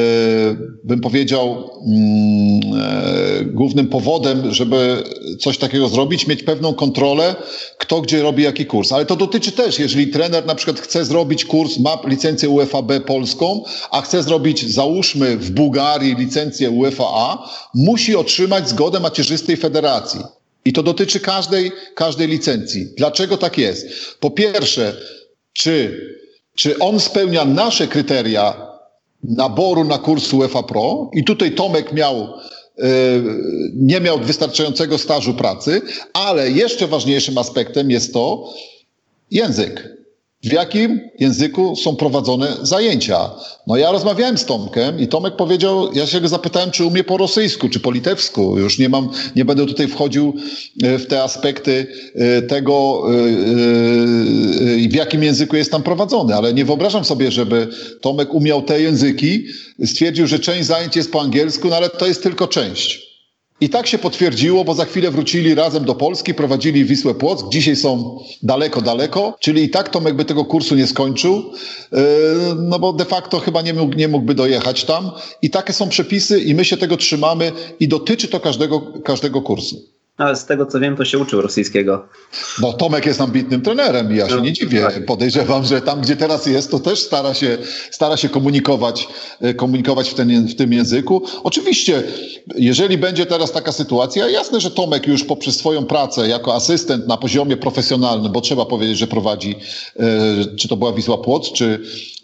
bym 0.84 1.02
powiedział, 1.02 1.70
mm, 1.88 2.62
e, 2.82 3.46
głównym 3.46 3.88
powodem, 3.88 4.54
żeby 4.54 5.04
coś 5.40 5.58
takiego 5.58 5.88
zrobić, 5.88 6.28
mieć 6.28 6.44
pewną 6.44 6.74
kontrolę, 6.74 7.36
kto 7.78 8.02
gdzie 8.02 8.22
robi 8.22 8.44
jaki 8.44 8.66
kurs. 8.66 8.92
Ale 8.92 9.06
to 9.06 9.16
dotyczy 9.16 9.52
też, 9.52 9.80
jeżeli 9.80 10.08
trener 10.08 10.46
na 10.46 10.56
przykład 10.56 10.80
chce 10.80 11.06
zrobić 11.06 11.46
kurs, 11.46 11.80
ma 11.80 11.98
licencję 12.06 12.50
UEFAB 12.50 12.92
polską, 13.06 13.64
a 13.92 14.02
chce 14.02 14.24
zrobić, 14.24 14.74
załóżmy, 14.74 15.38
w 15.38 15.52
Bułgarii 15.52 16.16
licencję 16.16 16.70
UEFA, 16.70 17.50
musi 17.76 18.16
otrzymać 18.16 18.70
zgodę 18.70 19.00
macierzystej 19.00 19.58
federacji. 19.58 20.20
I 20.66 20.74
to 20.74 20.84
dotyczy 20.84 21.20
każdej, 21.20 21.72
każdej 21.96 22.28
licencji. 22.28 22.88
Dlaczego 22.98 23.38
tak 23.38 23.58
jest? 23.58 23.88
Po 24.20 24.32
pierwsze, 24.32 24.96
czy, 25.54 26.02
czy 26.56 26.80
on 26.80 27.00
spełnia 27.00 27.46
nasze 27.46 27.88
kryteria 27.88 28.68
naboru 29.24 29.84
na 29.84 29.98
kurs 29.98 30.34
UEFA 30.34 30.64
Pro? 30.64 31.10
I 31.14 31.24
tutaj 31.24 31.52
Tomek 31.52 31.94
miał 31.94 32.16
e, 32.16 32.88
nie 33.74 34.02
miał 34.02 34.20
wystarczającego 34.20 34.98
stażu 34.98 35.34
pracy, 35.34 35.82
ale 36.14 36.52
jeszcze 36.52 36.88
ważniejszym 36.88 37.38
aspektem 37.38 37.92
jest 37.92 38.14
to 38.14 38.54
język 39.32 39.93
w 40.44 40.54
jakim 40.54 41.10
języku 41.20 41.76
są 41.76 41.96
prowadzone 41.96 42.48
zajęcia. 42.62 43.30
No 43.68 43.78
ja 43.78 43.92
rozmawiałem 43.92 44.38
z 44.38 44.46
Tomkiem 44.46 45.00
i 45.00 45.08
Tomek 45.08 45.36
powiedział, 45.36 45.94
ja 45.94 46.08
się 46.08 46.22
go 46.22 46.28
zapytałem, 46.28 46.72
czy 46.72 46.86
umie 46.86 47.04
po 47.04 47.18
rosyjsku, 47.18 47.70
czy 47.70 47.80
po 47.80 47.92
litewsku. 47.92 48.60
Już 48.60 48.80
nie 48.80 48.90
mam, 48.90 49.10
nie 49.36 49.46
będę 49.46 49.66
tutaj 49.66 49.88
wchodził 49.88 50.34
e, 50.84 50.98
w 50.98 51.08
te 51.08 51.24
aspekty 51.24 51.88
e, 52.16 52.42
tego, 52.42 53.04
e, 53.08 53.14
w 54.90 54.94
jakim 54.94 55.24
języku 55.24 55.56
jest 55.56 55.72
tam 55.72 55.84
prowadzony, 55.84 56.36
ale 56.36 56.54
nie 56.54 56.66
wyobrażam 56.66 57.06
sobie, 57.06 57.32
żeby 57.32 57.68
Tomek 58.02 58.34
umiał 58.34 58.62
te 58.62 58.82
języki, 58.82 59.46
stwierdził, 59.86 60.28
że 60.28 60.40
część 60.40 60.66
zajęć 60.68 60.96
jest 60.96 61.12
po 61.12 61.22
angielsku, 61.22 61.70
no 61.70 61.76
ale 61.76 61.90
to 61.90 62.08
jest 62.08 62.24
tylko 62.24 62.48
część. 62.48 63.03
I 63.64 63.70
tak 63.70 63.88
się 63.88 63.98
potwierdziło, 63.98 64.64
bo 64.64 64.74
za 64.74 64.86
chwilę 64.86 65.12
wrócili 65.12 65.56
razem 65.56 65.86
do 65.86 65.96
Polski, 65.96 66.34
prowadzili 66.34 66.86
Wisłę 66.86 67.16
Płock. 67.16 67.50
Dzisiaj 67.50 67.76
są 67.76 68.20
daleko, 68.44 68.82
daleko, 68.82 69.36
czyli 69.40 69.64
i 69.64 69.70
tak 69.70 69.90
Tomek 69.90 70.16
by 70.16 70.26
tego 70.26 70.46
kursu 70.46 70.76
nie 70.76 70.88
skończył, 70.88 71.34
yy, 71.92 72.00
no 72.60 72.80
bo 72.80 72.94
de 72.94 73.06
facto 73.06 73.40
chyba 73.40 73.62
nie, 73.62 73.74
mógł, 73.74 73.96
nie 73.96 74.08
mógłby 74.08 74.36
dojechać 74.36 74.84
tam. 74.86 75.12
I 75.42 75.50
takie 75.50 75.74
są 75.74 75.90
przepisy 75.90 76.40
i 76.40 76.56
my 76.56 76.66
się 76.66 76.78
tego 76.78 76.98
trzymamy 76.98 77.52
i 77.80 77.88
dotyczy 77.88 78.28
to 78.28 78.40
każdego, 78.40 78.82
każdego 79.04 79.42
kursu. 79.42 79.93
Ale 80.18 80.36
z 80.36 80.46
tego 80.46 80.66
co 80.66 80.80
wiem, 80.80 80.96
to 80.96 81.06
się 81.06 81.20
uczył 81.20 81.42
rosyjskiego. 81.42 82.08
No 82.62 82.74
Tomek 82.74 83.06
jest 83.06 83.22
ambitnym 83.22 83.62
trenerem 83.62 84.14
i 84.14 84.16
ja 84.16 84.30
się 84.30 84.36
no, 84.36 84.42
nie 84.42 84.54
dziwię. 84.54 84.82
Tak. 84.82 85.06
Podejrzewam, 85.06 85.66
że 85.66 85.82
tam, 85.82 86.02
gdzie 86.02 86.16
teraz 86.16 86.46
jest, 86.46 86.72
to 86.72 86.80
też 86.80 87.00
stara 87.00 87.34
się, 87.34 87.58
stara 87.92 88.18
się 88.18 88.30
komunikować, 88.30 89.08
e, 89.42 89.54
komunikować 89.54 90.10
w, 90.10 90.14
ten, 90.14 90.48
w 90.48 90.56
tym 90.56 90.74
języku. 90.74 91.24
Oczywiście, 91.44 92.04
jeżeli 92.56 92.98
będzie 92.98 93.26
teraz 93.26 93.52
taka 93.52 93.72
sytuacja, 93.72 94.30
jasne, 94.30 94.62
że 94.62 94.72
Tomek 94.72 95.08
już 95.08 95.24
poprzez 95.24 95.58
swoją 95.58 95.86
pracę 95.86 96.28
jako 96.28 96.56
asystent 96.56 97.08
na 97.08 97.18
poziomie 97.18 97.58
profesjonalnym, 97.58 98.32
bo 98.32 98.42
trzeba 98.42 98.66
powiedzieć, 98.66 98.98
że 98.98 99.08
prowadzi, 99.08 99.56
e, 100.00 100.56
czy 100.56 100.68
to 100.68 100.78
była 100.78 100.94
Wisła 100.94 101.18
Płoc, 101.18 101.52
czy, 101.52 101.80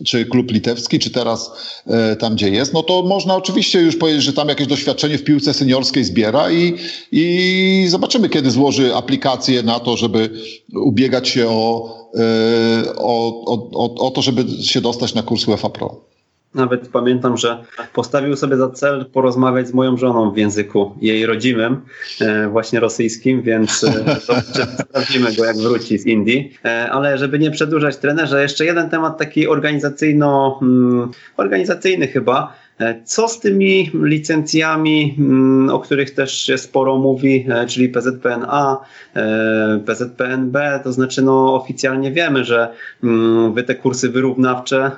czy 0.06 0.26
klub 0.26 0.52
litewski, 0.52 1.00
czy 1.00 1.10
teraz 1.10 1.52
e, 1.88 2.16
tam, 2.16 2.36
gdzie 2.36 2.50
jest, 2.50 2.74
no 2.74 2.84
to 2.84 3.02
można 3.02 3.36
oczywiście 3.36 3.82
już 3.82 3.96
powiedzieć, 3.96 4.24
że 4.24 4.34
tam 4.34 4.50
jakieś 4.50 4.68
doświadczenie 4.68 5.18
w 5.18 5.24
piłce 5.24 5.54
seniorskiej 5.54 6.04
zbiera 6.04 6.52
i, 6.52 6.76
i 7.12 7.79
i 7.84 7.88
zobaczymy, 7.88 8.30
kiedy 8.30 8.52
złoży 8.52 8.96
aplikację 8.96 9.64
na 9.64 9.80
to, 9.80 9.98
żeby 9.98 10.30
ubiegać 10.76 11.28
się 11.28 11.48
o, 11.50 11.96
e, 12.16 12.96
o, 12.96 13.44
o, 13.74 14.08
o 14.08 14.12
to, 14.12 14.22
żeby 14.22 14.46
się 14.64 14.82
dostać 14.82 15.16
na 15.16 15.24
kurs 15.24 15.48
UEFA 15.48 15.70
Pro. 15.70 16.10
Nawet 16.56 16.88
pamiętam, 16.88 17.38
że 17.38 17.64
postawił 17.94 18.36
sobie 18.36 18.58
za 18.58 18.70
cel 18.70 19.06
porozmawiać 19.06 19.68
z 19.68 19.74
moją 19.74 19.98
żoną 19.98 20.32
w 20.32 20.38
języku 20.38 20.96
jej 21.02 21.26
rodzimym, 21.26 21.82
e, 22.22 22.48
właśnie 22.48 22.80
rosyjskim, 22.80 23.42
więc 23.42 23.84
e, 23.84 24.16
sprawdzimy 24.90 25.36
go, 25.36 25.46
jak 25.46 25.58
wróci 25.58 25.98
z 25.98 26.06
Indii. 26.06 26.54
Ale 26.92 27.18
żeby 27.18 27.40
nie 27.40 27.52
przedłużać 27.52 27.98
trenerze, 27.98 28.42
jeszcze 28.42 28.66
jeden 28.66 28.90
temat 28.90 29.18
taki 29.18 29.48
organizacyjno, 29.48 30.60
mm, 30.62 31.12
organizacyjny 31.38 32.08
chyba. 32.08 32.54
E, 32.80 33.02
co 33.04 33.28
z 33.28 33.40
tymi 33.40 33.92
licencjami, 33.94 35.16
mm, 35.20 35.70
o 35.70 35.80
których 35.80 36.12
też 36.14 36.42
się 36.42 36.58
sporo 36.58 36.98
mówi, 36.98 37.46
e, 37.50 37.68
czyli 37.68 37.90
PZPNA, 37.90 38.78
e, 39.16 39.80
PZPNB, 39.86 40.80
to 40.84 40.92
znaczy 40.92 41.22
no 41.22 41.56
oficjalnie 41.56 42.12
wiemy, 42.12 42.44
że 42.44 42.70
mm, 43.04 43.54
wy 43.54 43.64
te 43.64 43.76
kursy 43.76 44.10
wyrównawcze, 44.10 44.92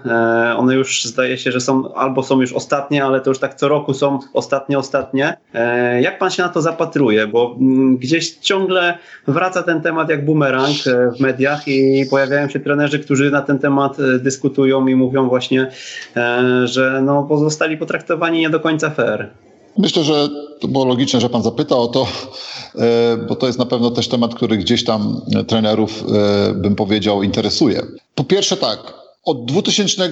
one 0.58 0.76
już 0.76 1.06
zdaje 1.06 1.38
się, 1.38 1.52
że 1.52 1.62
są 1.62 1.94
albo 1.94 2.24
są 2.24 2.42
już 2.42 2.54
ostatnie, 2.54 3.06
ale 3.06 3.22
to 3.22 3.30
już 3.30 3.40
tak 3.40 3.56
co 3.56 3.68
roku 3.68 3.94
są 3.94 4.20
ostatnie, 4.34 4.80
ostatnie. 4.80 5.38
Jak 6.02 6.20
pan 6.20 6.30
się 6.30 6.44
na 6.44 6.50
to 6.50 6.62
zapatruje? 6.62 7.28
Bo 7.28 7.56
mm, 7.60 7.98
gdzieś 7.98 8.32
ciągle 8.32 8.98
wraca 9.28 9.64
ten 9.64 9.82
temat 9.82 10.10
jak 10.10 10.26
bumerang 10.26 10.76
w 11.18 11.20
mediach 11.20 11.68
i 11.68 12.06
pojawiają 12.10 12.50
się 12.50 12.60
trenerzy, 12.60 13.00
którzy 13.00 13.32
na 13.32 13.42
ten 13.42 13.60
temat 13.60 13.98
dyskutują 14.20 14.88
i 14.88 14.96
mówią 14.96 15.30
właśnie, 15.30 15.72
że 16.64 17.02
no 17.06 17.24
pozostali 17.24 17.71
zostali 17.72 17.78
potraktowani 17.78 18.40
nie 18.40 18.50
do 18.50 18.60
końca 18.60 18.90
fair. 18.90 19.30
Myślę, 19.78 20.04
że 20.04 20.30
to 20.60 20.68
było 20.68 20.86
logiczne, 20.86 21.22
że 21.22 21.30
pan 21.30 21.44
zapytał 21.44 21.82
o 21.82 21.88
to, 21.88 22.08
e, 22.76 23.18
bo 23.28 23.36
to 23.36 23.48
jest 23.48 23.60
na 23.60 23.66
pewno 23.66 23.92
też 23.92 24.08
temat, 24.08 24.36
który 24.36 24.58
gdzieś 24.58 24.84
tam 24.84 25.22
trenerów, 25.48 26.04
e, 26.04 26.54
bym 26.54 26.76
powiedział, 26.76 27.24
interesuje. 27.24 27.82
Po 28.16 28.24
pierwsze 28.24 28.58
tak, 28.58 28.94
od 29.24 29.46
2000 29.46 30.10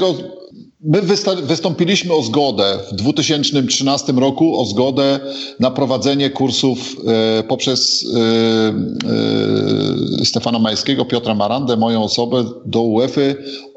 my 0.84 1.02
wystąpiliśmy 1.44 2.14
o 2.14 2.24
zgodę 2.24 2.80
w 2.92 2.96
2013 2.96 4.14
roku, 4.14 4.60
o 4.60 4.66
zgodę 4.66 5.20
na 5.60 5.72
prowadzenie 5.72 6.30
kursów 6.30 6.96
e, 7.08 7.44
poprzez 7.44 8.06
Stefana 10.24 10.60
Majskiego, 10.60 11.06
Piotra 11.06 11.36
Marandę, 11.36 11.78
moją 11.78 12.04
osobę 12.04 12.44
do 12.66 12.82
UEFA 12.82 13.22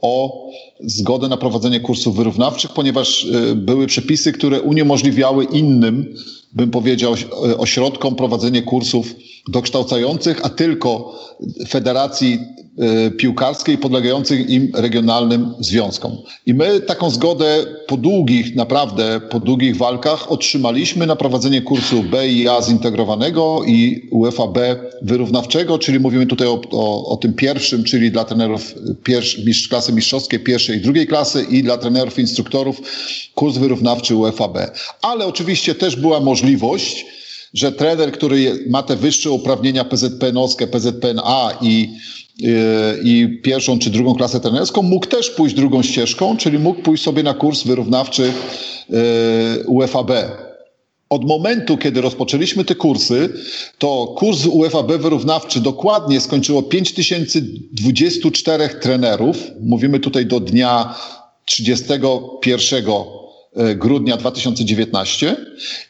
o 0.02 0.42
zgodę 0.80 1.28
na 1.28 1.36
prowadzenie 1.36 1.80
kursów 1.80 2.16
wyrównawczych, 2.16 2.72
ponieważ 2.72 3.24
e, 3.24 3.54
były 3.54 3.86
przepisy, 3.86 4.32
które 4.32 4.60
uniemożliwiały 4.60 5.44
innym, 5.44 6.14
bym 6.52 6.70
powiedział, 6.70 7.14
e, 7.14 7.58
ośrodkom 7.58 8.14
prowadzenie 8.14 8.62
kursów 8.62 9.14
dokształcających, 9.48 10.40
a 10.44 10.48
tylko 10.48 11.18
federacji 11.68 12.34
e, 12.34 12.61
piłkarskiej 13.18 13.78
podlegających 13.78 14.50
im 14.50 14.72
regionalnym 14.74 15.54
związkom. 15.60 16.12
I 16.46 16.54
my 16.54 16.80
taką 16.80 17.10
zgodę 17.10 17.64
po 17.86 17.96
długich, 17.96 18.56
naprawdę 18.56 19.20
po 19.30 19.40
długich 19.40 19.76
walkach 19.76 20.32
otrzymaliśmy 20.32 21.06
na 21.06 21.16
prowadzenie 21.16 21.62
kursu 21.62 22.02
B 22.02 22.28
i 22.28 22.48
A 22.48 22.62
zintegrowanego 22.62 23.62
i 23.66 24.08
UEFA 24.10 24.46
B 24.46 24.76
wyrównawczego, 25.02 25.78
czyli 25.78 26.00
mówimy 26.00 26.26
tutaj 26.26 26.48
o, 26.48 26.60
o, 26.70 27.06
o 27.06 27.16
tym 27.16 27.34
pierwszym, 27.34 27.84
czyli 27.84 28.10
dla 28.10 28.24
trenerów 28.24 28.74
pierwsz, 29.04 29.38
klasy 29.68 29.92
mistrzowskiej 29.92 30.40
pierwszej 30.40 30.76
i 30.76 30.80
drugiej 30.80 31.06
klasy 31.06 31.46
i 31.50 31.62
dla 31.62 31.78
trenerów 31.78 32.18
instruktorów 32.18 32.80
kurs 33.34 33.56
wyrównawczy 33.56 34.16
UEFA 34.16 34.48
B. 34.48 34.70
Ale 35.02 35.26
oczywiście 35.26 35.74
też 35.74 35.96
była 35.96 36.20
możliwość 36.20 37.06
że 37.54 37.72
trener, 37.72 38.12
który 38.12 38.64
ma 38.70 38.82
te 38.82 38.96
wyższe 38.96 39.30
uprawnienia 39.30 39.84
PZPN-owskie, 39.84 40.66
PZPN-A 40.66 41.58
i, 41.62 41.88
i, 43.04 43.40
pierwszą 43.42 43.78
czy 43.78 43.90
drugą 43.90 44.14
klasę 44.14 44.40
trenerską, 44.40 44.82
mógł 44.82 45.06
też 45.06 45.30
pójść 45.30 45.54
drugą 45.54 45.82
ścieżką, 45.82 46.36
czyli 46.36 46.58
mógł 46.58 46.82
pójść 46.82 47.02
sobie 47.02 47.22
na 47.22 47.34
kurs 47.34 47.62
wyrównawczy 47.62 48.32
UFAB. 49.66 50.10
Od 51.12 51.24
momentu, 51.24 51.78
kiedy 51.78 52.00
rozpoczęliśmy 52.00 52.64
te 52.64 52.74
kursy, 52.74 53.28
to 53.78 54.14
kurs 54.18 54.46
UFAB 54.46 54.92
wyrównawczy 54.92 55.60
dokładnie 55.60 56.20
skończyło 56.20 56.62
5024 56.62 58.68
trenerów. 58.68 59.36
Mówimy 59.60 60.00
tutaj 60.00 60.26
do 60.26 60.40
dnia 60.40 60.94
31 61.44 62.84
e, 63.56 63.74
grudnia 63.74 64.16
2019 64.16 65.36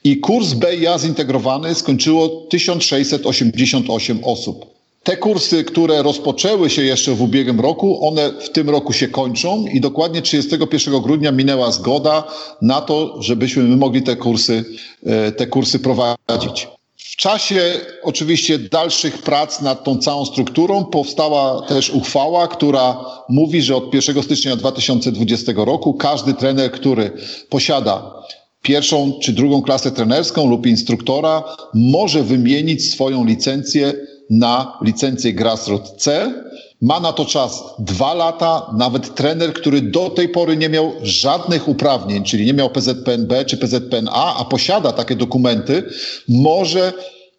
i 0.05 0.16
kurs 0.16 0.55
BIA 0.55 0.98
zintegrowany 0.98 1.74
skończyło 1.74 2.47
1688 2.51 4.24
osób. 4.24 4.72
Te 5.03 5.16
kursy, 5.16 5.65
które 5.65 6.03
rozpoczęły 6.03 6.70
się 6.70 6.83
jeszcze 6.83 7.15
w 7.15 7.23
ubiegłym 7.23 7.61
roku, 7.61 8.07
one 8.07 8.33
w 8.33 8.51
tym 8.51 8.70
roku 8.70 8.93
się 8.93 9.09
kończą 9.09 9.65
i 9.66 9.81
dokładnie 9.81 10.23
31 10.23 11.01
grudnia 11.01 11.33
minęła 11.33 11.73
zgoda 11.73 12.24
na 12.62 12.81
to, 12.81 13.23
żebyśmy 13.23 13.62
my 13.62 13.77
mogli 13.77 14.03
te 14.03 14.16
kursy, 14.16 14.65
e, 15.07 15.33
te 15.33 15.47
kursy 15.47 15.79
prowadzić. 15.79 16.69
W 16.97 17.16
czasie 17.16 17.81
oczywiście 18.03 18.59
dalszych 18.59 19.23
prac 19.23 19.61
nad 19.61 19.85
tą 19.85 19.99
całą 19.99 20.24
strukturą 20.24 20.85
powstała 20.85 21.62
też 21.62 21.91
uchwała, 21.91 22.49
która 22.49 23.05
mówi, 23.29 23.62
że 23.62 23.77
od 23.77 23.95
1 23.95 24.23
stycznia 24.23 24.57
2020 24.57 25.53
roku 25.57 25.95
każdy 25.95 26.35
trener, 26.35 26.73
który 26.73 27.11
posiada 27.49 28.15
pierwszą 28.62 29.19
czy 29.23 29.33
drugą 29.33 29.62
klasę 29.62 29.91
trenerską 29.91 30.51
lub 30.51 30.66
instruktora, 30.66 31.45
może 31.74 32.23
wymienić 32.23 32.91
swoją 32.91 33.24
licencję 33.24 33.93
na 34.31 34.78
licencję 34.82 35.32
Grassroot 35.32 35.90
C. 35.97 36.35
Ma 36.81 37.01
na 37.01 37.12
to 37.12 37.24
czas 37.24 37.65
dwa 37.78 38.15
lata. 38.15 38.70
Nawet 38.78 39.15
trener, 39.15 39.53
który 39.53 39.81
do 39.81 40.11
tej 40.11 40.28
pory 40.28 40.57
nie 40.57 40.69
miał 40.69 40.93
żadnych 41.03 41.69
uprawnień, 41.69 42.24
czyli 42.24 42.47
nie 42.47 42.55
miał 42.55 42.70
PZPNB 42.70 43.44
czy 43.44 43.57
PZPNA, 43.57 44.35
a 44.36 44.44
posiada 44.44 44.93
takie 44.93 45.16
dokumenty, 45.16 45.82
może 46.28 46.93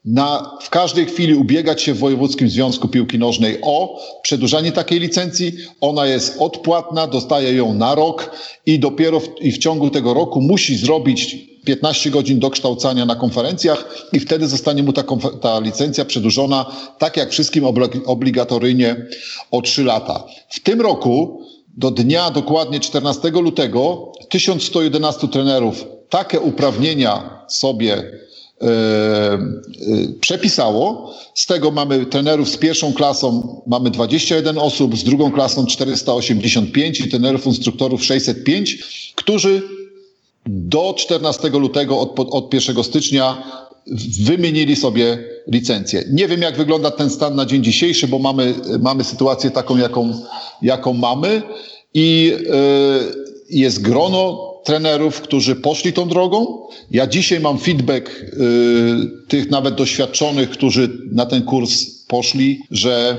na, 0.06 0.58
w 0.62 0.70
każdej 0.70 1.06
chwili 1.06 1.36
ubiegać 1.36 1.82
się 1.82 1.94
w 1.94 2.00
Wojewódzkim 2.00 2.50
Związku 2.50 2.88
Piłki 2.88 3.20
Nożnej 3.20 3.58
o 3.62 4.00
przedłużanie 4.22 4.72
takiej 4.72 5.00
licencji. 5.00 5.54
Ona 5.82 6.06
jest 6.06 6.36
odpłatna, 6.40 7.08
dostaje 7.08 7.54
ją 7.54 7.74
na 7.74 7.96
rok 7.96 8.32
i 8.66 8.80
dopiero 8.80 9.20
w, 9.20 9.28
i 9.42 9.52
w 9.52 9.58
ciągu 9.58 9.90
tego 9.90 10.14
roku 10.14 10.42
musi 10.42 10.78
zrobić 10.78 11.53
15 11.66 12.10
godzin 12.10 12.40
dokształcania 12.40 13.06
na 13.06 13.16
konferencjach 13.16 14.08
i 14.14 14.20
wtedy 14.20 14.48
zostanie 14.48 14.84
mu 14.84 14.94
ta, 14.94 15.04
ta 15.42 15.60
licencja 15.60 16.06
przedłużona, 16.06 16.66
tak 16.98 17.18
jak 17.18 17.32
wszystkim 17.32 17.66
obligatoryjnie 18.06 19.06
o 19.52 19.62
3 19.62 19.84
lata. 19.84 20.24
W 20.50 20.60
tym 20.60 20.82
roku 20.82 21.44
do 21.78 21.92
dnia 21.92 22.32
dokładnie 22.32 22.80
14 22.80 23.30
lutego 23.32 24.12
1111 24.30 25.28
trenerów 25.28 25.86
takie 26.10 26.40
uprawnienia 26.40 27.44
sobie 27.48 27.94
e, 27.94 28.04
e, 28.66 29.38
przepisało. 30.20 31.14
Z 31.34 31.46
tego 31.46 31.72
mamy 31.72 32.06
trenerów 32.06 32.50
z 32.50 32.58
pierwszą 32.58 32.94
klasą 32.94 33.62
mamy 33.68 33.92
21 33.92 34.58
osób, 34.58 34.98
z 34.98 35.04
drugą 35.04 35.32
klasą 35.32 35.66
485 35.66 37.00
i 37.00 37.10
trenerów 37.10 37.46
instruktorów 37.46 38.04
605, 38.04 38.84
którzy 39.16 39.62
do 40.46 40.94
14 40.98 41.50
lutego 41.50 42.00
od, 42.00 42.20
od 42.20 42.54
1 42.54 42.84
stycznia 42.84 43.44
wymienili 44.24 44.76
sobie 44.76 45.18
licencję. 45.48 46.04
Nie 46.12 46.28
wiem, 46.28 46.42
jak 46.42 46.58
wygląda 46.58 46.92
ten 46.92 47.10
stan 47.10 47.36
na 47.36 47.46
dzień 47.46 47.64
dzisiejszy, 47.64 48.08
bo 48.08 48.20
mamy, 48.20 48.54
mamy 48.80 49.04
sytuację 49.04 49.52
taką, 49.52 49.78
jaką, 49.78 50.20
jaką 50.62 50.94
mamy 50.94 51.42
i 51.94 52.34
y, 52.34 53.24
jest 53.50 53.82
grono 53.82 54.54
trenerów, 54.64 55.22
którzy 55.22 55.56
poszli 55.56 55.94
tą 55.94 56.08
drogą. 56.08 56.68
Ja 56.92 57.08
dzisiaj 57.08 57.40
mam 57.40 57.60
feedback 57.60 58.10
y, 58.10 59.28
tych 59.28 59.50
nawet 59.50 59.76
doświadczonych, 59.76 60.50
którzy 60.50 60.90
na 61.12 61.26
ten 61.26 61.42
kurs 61.42 61.86
poszli, 62.08 62.60
że 62.72 63.18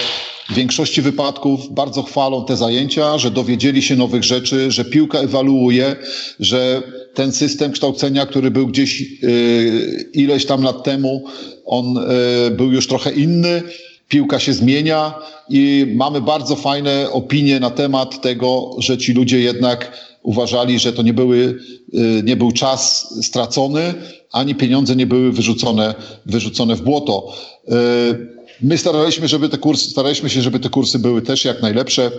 w 0.50 0.54
większości 0.54 1.02
wypadków 1.02 1.74
bardzo 1.74 2.02
chwalą 2.02 2.44
te 2.44 2.56
zajęcia, 2.56 3.18
że 3.18 3.30
dowiedzieli 3.30 3.82
się 3.82 3.96
nowych 3.96 4.24
rzeczy, 4.24 4.70
że 4.70 4.84
piłka 4.84 5.18
ewaluuje, 5.18 5.96
że 6.40 6.82
ten 7.14 7.32
system 7.32 7.72
kształcenia, 7.72 8.26
który 8.26 8.50
był 8.50 8.66
gdzieś 8.66 9.02
y, 9.22 10.10
ileś 10.12 10.46
tam 10.46 10.62
lat 10.62 10.84
temu, 10.84 11.24
on 11.64 11.98
y, 11.98 12.50
był 12.50 12.72
już 12.72 12.86
trochę 12.86 13.12
inny. 13.12 13.62
Piłka 14.08 14.38
się 14.38 14.52
zmienia 14.52 15.14
i 15.48 15.86
mamy 15.94 16.20
bardzo 16.20 16.56
fajne 16.56 17.10
opinie 17.10 17.60
na 17.60 17.70
temat 17.70 18.20
tego, 18.20 18.70
że 18.78 18.98
ci 18.98 19.12
ludzie 19.12 19.40
jednak 19.40 19.92
uważali, 20.22 20.78
że 20.78 20.92
to 20.92 21.02
nie, 21.02 21.14
były, 21.14 21.58
y, 21.94 22.22
nie 22.24 22.36
był 22.36 22.52
czas 22.52 23.14
stracony, 23.22 23.94
ani 24.32 24.54
pieniądze 24.54 24.96
nie 24.96 25.06
były 25.06 25.32
wyrzucone, 25.32 25.94
wyrzucone 26.26 26.76
w 26.76 26.82
błoto. 26.82 27.32
My 28.62 28.78
staraliśmy, 28.78 29.28
żeby 29.28 29.48
te 29.48 29.58
kursy, 29.58 29.90
staraliśmy 29.90 30.30
się, 30.30 30.40
żeby 30.40 30.60
te 30.60 30.68
kursy 30.68 30.98
były 30.98 31.22
też 31.22 31.44
jak 31.44 31.62
najlepsze, 31.62 32.10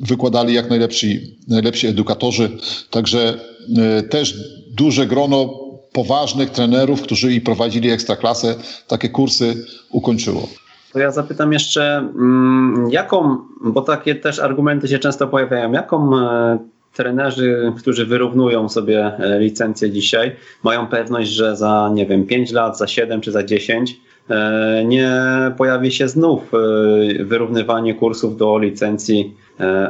wykładali 0.00 0.54
jak 0.54 0.70
najlepsi, 0.70 1.36
najlepsi 1.48 1.86
edukatorzy, 1.86 2.50
także 2.90 3.40
e, 3.78 4.02
też 4.02 4.34
duże 4.70 5.06
grono 5.06 5.64
poważnych 5.92 6.50
trenerów, 6.50 7.02
którzy 7.02 7.32
i 7.32 7.40
prowadzili 7.40 7.90
ekstraklasę, 7.90 8.54
takie 8.88 9.08
kursy 9.08 9.64
ukończyło. 9.90 10.48
To 10.92 10.98
ja 10.98 11.10
zapytam 11.10 11.52
jeszcze, 11.52 11.96
mm, 11.96 12.88
jaką, 12.90 13.38
bo 13.64 13.82
takie 13.82 14.14
też 14.14 14.38
argumenty 14.38 14.88
się 14.88 14.98
często 14.98 15.26
pojawiają, 15.26 15.72
jaką 15.72 16.18
e, 16.18 16.58
trenerzy, 16.94 17.72
którzy 17.78 18.06
wyrównują 18.06 18.68
sobie 18.68 19.12
e, 19.18 19.40
licencję 19.40 19.90
dzisiaj, 19.90 20.36
mają 20.62 20.86
pewność, 20.86 21.30
że 21.30 21.56
za, 21.56 21.90
nie 21.94 22.06
wiem, 22.06 22.26
5 22.26 22.52
lat, 22.52 22.78
za 22.78 22.86
7 22.86 23.20
czy 23.20 23.32
za 23.32 23.42
10 23.42 23.96
E, 24.30 24.84
nie 24.84 25.12
pojawi 25.56 25.92
się 25.92 26.08
znów 26.08 26.52
e, 26.54 27.24
wyrównywanie 27.24 27.94
kursów 27.94 28.36
do 28.36 28.58
licencji 28.58 29.36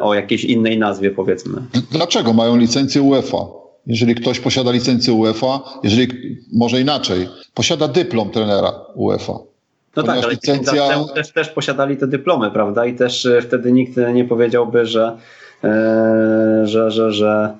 o 0.01 0.15
jakiejś 0.15 0.45
innej 0.45 0.79
nazwie, 0.79 1.11
powiedzmy. 1.11 1.63
Dlaczego 1.91 2.33
mają 2.33 2.57
licencję 2.57 3.03
UEFA? 3.03 3.37
Jeżeli 3.87 4.15
ktoś 4.15 4.41
posiada 4.41 4.71
licencję 4.71 5.13
UEFA, 5.13 5.61
jeżeli 5.83 6.09
może 6.53 6.81
inaczej, 6.81 7.29
posiada 7.55 7.89
dyplom 7.89 8.31
trenera 8.31 8.73
UEFA. 8.95 9.33
No 9.97 10.03
tak, 10.03 10.19
ale 10.19 10.31
licencja... 10.31 11.05
też, 11.15 11.33
też 11.33 11.49
posiadali 11.49 11.97
te 11.97 12.07
dyplomy, 12.07 12.51
prawda? 12.51 12.87
I 12.87 12.95
też 12.95 13.29
wtedy 13.43 13.73
nikt 13.73 13.97
nie 14.15 14.25
powiedziałby, 14.25 14.87
że, 14.87 15.17
że, 16.65 16.91
że, 16.91 17.13
że 17.13 17.55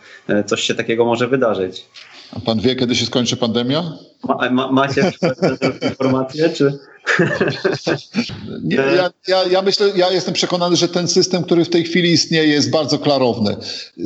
coś 0.47 0.63
się 0.63 0.75
takiego 0.75 1.05
może 1.05 1.29
wydarzyć. 1.29 1.87
A 2.33 2.41
pan 2.41 2.61
wie, 2.61 2.77
kiedy 2.77 2.97
się 2.97 3.07
skończy 3.07 3.37
pandemia? 3.37 3.93
Ma, 4.25 4.51
ma, 4.51 4.73
macie 4.73 5.13
informacje, 5.91 6.49
czy... 6.49 6.79
Nie, 8.63 8.77
ja, 8.77 9.11
ja, 9.29 9.45
ja, 9.45 9.63
myślę, 9.63 9.93
ja 9.97 10.11
jestem 10.11 10.35
przekonany, 10.35 10.77
że 10.77 10.89
ten 10.89 11.09
system, 11.09 11.45
który 11.45 11.65
w 11.65 11.69
tej 11.69 11.85
chwili 11.85 12.13
istnieje, 12.13 12.49
jest 12.49 12.71
bardzo 12.71 12.99
klarowny. 12.99 13.57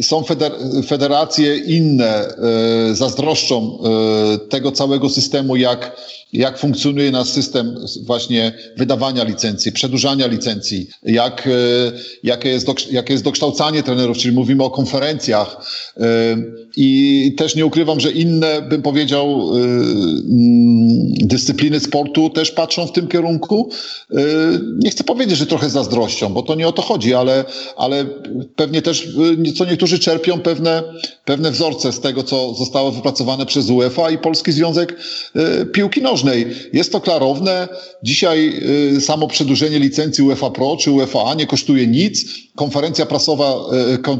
Są 0.03 0.25
feder, 0.25 0.53
federacje 0.87 1.57
inne, 1.57 2.29
e, 2.29 2.95
zazdroszczą 2.95 3.79
e, 3.79 4.39
tego 4.39 4.73
całego 4.73 5.09
systemu, 5.09 5.57
jak, 5.57 5.97
jak 6.33 6.59
funkcjonuje 6.59 7.11
nasz 7.11 7.29
system 7.29 7.75
właśnie 8.03 8.53
wydawania 8.77 9.25
licencji, 9.25 9.73
przedłużania 9.73 10.27
licencji, 10.27 10.87
jak, 11.03 11.47
e, 11.47 11.51
jakie, 12.23 12.49
jest 12.49 12.93
jakie 12.93 13.13
jest 13.13 13.25
dokształcanie 13.25 13.83
trenerów, 13.83 14.19
czyli 14.19 14.35
mówimy 14.35 14.65
o 14.65 14.71
konferencjach. 14.71 15.57
E, 15.97 16.03
I 16.77 17.35
też 17.37 17.55
nie 17.55 17.67
ukrywam, 17.67 18.01
że 18.01 18.11
inne, 18.11 18.63
bym 18.63 18.83
powiedział, 18.83 19.27
e, 19.27 19.61
mm, 19.61 20.19
dyscypliny 21.15 21.81
sportu 21.81 22.31
też 22.31 22.51
patrzą 22.51 22.87
w 22.87 22.93
tym 22.93 23.09
kierunku. 23.09 23.71
Nie 24.85 24.91
chcę 24.91 25.05
powiedzieć, 25.05 25.39
że 25.39 25.47
trochę 25.47 25.71
zazdrością, 25.71 26.29
bo 26.29 26.43
to 26.43 26.55
nie 26.55 26.69
o 26.69 26.73
to 26.73 26.83
chodzi, 26.83 27.15
ale, 27.15 27.45
ale 27.77 28.05
pewnie 28.57 28.83
też 28.83 29.09
co 29.57 29.65
niektórzy 29.65 29.99
czerpią 29.99 30.41
pewne, 30.41 30.83
pewne 31.25 31.51
wzorce 31.51 31.93
z 31.93 32.01
tego, 32.01 32.23
co 32.23 32.55
zostało 32.55 32.93
wypracowane 32.93 33.47
przez 33.47 33.71
UEFA 33.71 34.11
i 34.11 34.19
Polski 34.19 34.53
Związek 34.53 34.97
Piłki 35.73 36.03
Nożnej. 36.03 36.18
Jest 36.73 36.93
to 36.93 37.01
klarowne. 37.01 37.69
Dzisiaj 38.03 38.61
samo 39.01 39.29
przedłużenie 39.29 39.79
licencji 39.79 40.25
UEFA 40.25 40.51
Pro 40.51 40.77
czy 40.77 40.91
UEFA 40.91 41.35
nie 41.35 41.47
kosztuje 41.47 41.87
nic. 41.87 42.25
Konferencja 42.57 43.07
prasowa, 43.07 43.55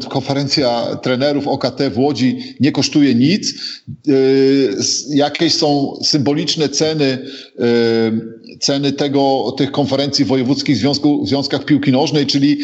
konferencja 0.09 0.97
trenerów 1.03 1.49
OKT 1.49 1.81
w 1.91 1.99
Łodzi 1.99 2.39
nie 2.61 2.73
kosztuje 2.73 3.15
nic. 3.15 3.55
Jakieś 5.11 5.55
są 5.55 5.99
symboliczne 6.05 6.69
ceny 6.69 7.19
ceny 8.61 8.93
tego, 8.93 9.55
tych 9.57 9.71
konferencji 9.71 10.25
wojewódzkich 10.25 10.77
w, 10.77 10.81
związku, 10.81 11.25
w 11.25 11.29
związkach 11.29 11.65
piłki 11.65 11.93
nożnej, 11.93 12.27
czyli 12.27 12.59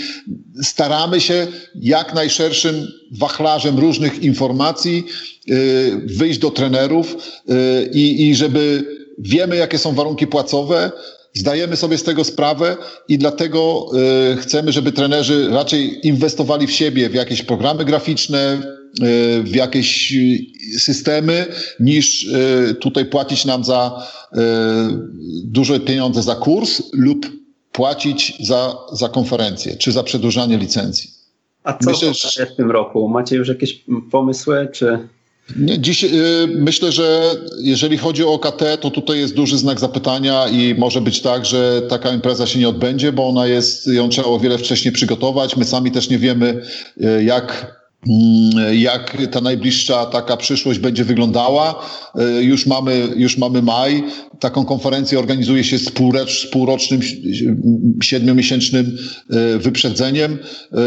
staramy 0.63 1.21
się 1.21 1.47
jak 1.75 2.15
najszerszym 2.15 2.89
wachlarzem 3.11 3.79
różnych 3.79 4.23
informacji 4.23 5.05
y, 5.51 6.01
wyjść 6.07 6.39
do 6.39 6.51
trenerów 6.51 7.17
y, 7.17 7.91
i 7.93 8.35
żeby 8.35 8.85
wiemy, 9.19 9.57
jakie 9.57 9.79
są 9.79 9.95
warunki 9.95 10.27
płacowe, 10.27 10.93
Zdajemy 11.37 11.77
sobie 11.77 11.99
z 11.99 12.03
tego 12.03 12.25
sprawę 12.25 12.77
i 13.09 13.19
dlatego 13.19 13.91
y, 14.33 14.37
chcemy, 14.37 14.73
żeby 14.73 14.93
trenerzy 14.93 15.49
raczej 15.51 16.07
inwestowali 16.07 16.67
w 16.67 16.73
siebie, 16.73 17.09
w 17.09 17.15
jakieś 17.15 17.43
programy 17.43 17.85
graficzne, 17.85 18.59
y, 19.03 19.43
w 19.43 19.55
jakieś 19.55 20.13
y, 20.13 20.79
systemy, 20.79 21.47
niż 21.81 22.27
tutaj 22.81 23.05
płacić 23.05 23.45
nam 23.45 23.65
za 23.65 24.07
duże 25.45 25.81
pieniądze 25.81 26.23
za 26.23 26.35
kurs 26.35 26.83
lub 26.93 27.27
płacić 27.73 28.47
za, 28.47 28.77
za 28.93 29.09
konferencję 29.09 29.77
czy 29.77 29.93
za 29.93 30.03
przedłużanie 30.03 30.59
licencji. 30.59 31.11
A 31.65 31.73
co 31.73 31.91
Myślę, 31.91 32.47
w 32.47 32.57
tym 32.57 32.71
roku? 32.71 33.09
Macie 33.09 33.37
już 33.37 33.49
jakieś 33.49 33.85
pomysły, 34.11 34.69
czy... 34.73 35.09
Nie, 35.57 35.79
dziś, 35.79 36.05
y, 36.05 36.09
myślę, 36.49 36.93
że 36.93 37.37
jeżeli 37.59 37.99
chodzi 37.99 38.25
o 38.25 38.33
OKT, 38.33 38.63
to 38.81 38.91
tutaj 38.91 39.19
jest 39.19 39.35
duży 39.35 39.59
znak 39.59 39.81
zapytania 39.81 40.49
i 40.49 40.75
może 40.79 41.01
być 41.01 41.21
tak, 41.21 41.47
że 41.47 41.83
taka 41.89 42.11
impreza 42.11 42.47
się 42.47 42.59
nie 42.59 42.69
odbędzie, 42.69 43.13
bo 43.13 43.29
ona 43.29 43.47
jest, 43.47 43.87
ją 43.87 44.09
trzeba 44.09 44.29
o 44.29 44.39
wiele 44.39 44.59
wcześniej 44.59 44.93
przygotować. 44.93 45.57
My 45.57 45.65
sami 45.65 45.91
też 45.91 46.11
nie 46.11 46.19
wiemy, 46.19 46.63
y, 47.05 47.25
jak 47.25 47.77
jak 48.73 49.17
ta 49.31 49.41
najbliższa 49.41 50.07
taka 50.07 50.37
przyszłość 50.37 50.79
będzie 50.79 51.05
wyglądała. 51.05 51.85
E, 52.15 52.43
już 52.43 52.67
mamy, 52.67 53.09
już 53.17 53.39
mamy 53.39 53.63
maj. 53.63 54.05
Taką 54.41 54.65
konferencję 54.65 55.19
organizuje 55.19 55.65
się 55.65 55.79
z 55.79 55.91
półrocznym, 56.53 57.01
siedmiomiesięcznym 58.03 58.97
e, 59.31 59.59
wyprzedzeniem 59.59 60.33
e, 60.33 60.79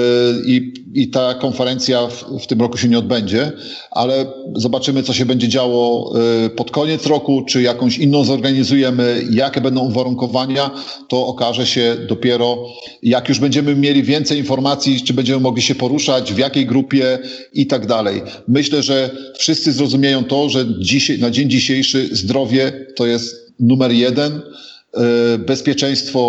i, 0.46 0.74
i 0.94 1.10
ta 1.10 1.34
konferencja 1.34 2.08
w, 2.08 2.26
w 2.44 2.48
tym 2.48 2.62
roku 2.62 2.78
się 2.78 2.88
nie 2.88 3.00
odbędzie, 3.00 3.52
ale 3.92 4.26
zobaczymy, 4.56 5.04
co 5.04 5.14
się 5.14 5.26
będzie 5.26 5.48
działo 5.48 6.14
pod 6.56 6.72
koniec 6.72 7.06
roku, 7.06 7.46
czy 7.48 7.62
jakąś 7.62 7.98
inną 7.98 8.24
zorganizujemy, 8.24 9.26
jakie 9.32 9.62
będą 9.62 9.82
uwarunkowania, 9.82 10.72
to 11.08 11.28
okaże 11.28 11.66
się 11.66 11.96
dopiero, 12.10 12.58
jak 13.04 13.30
już 13.30 13.40
będziemy 13.40 13.76
mieli 13.76 14.04
więcej 14.04 14.38
informacji, 14.38 15.02
czy 15.02 15.14
będziemy 15.14 15.40
mogli 15.40 15.62
się 15.62 15.76
poruszać, 15.76 16.34
w 16.34 16.38
jakiej 16.38 16.66
grupie, 16.66 17.07
i 17.54 17.68
tak 17.68 17.86
dalej. 17.86 18.22
Myślę, 18.48 18.84
że 18.84 19.10
wszyscy 19.38 19.72
zrozumieją 19.72 20.24
to, 20.24 20.50
że 20.50 20.66
dzisiaj, 20.80 21.20
na 21.20 21.30
dzień 21.32 21.50
dzisiejszy 21.50 22.16
zdrowie 22.16 22.86
to 22.96 23.06
jest 23.06 23.54
numer 23.60 23.92
jeden. 23.92 24.32
E, 24.34 25.38
bezpieczeństwo 25.38 26.22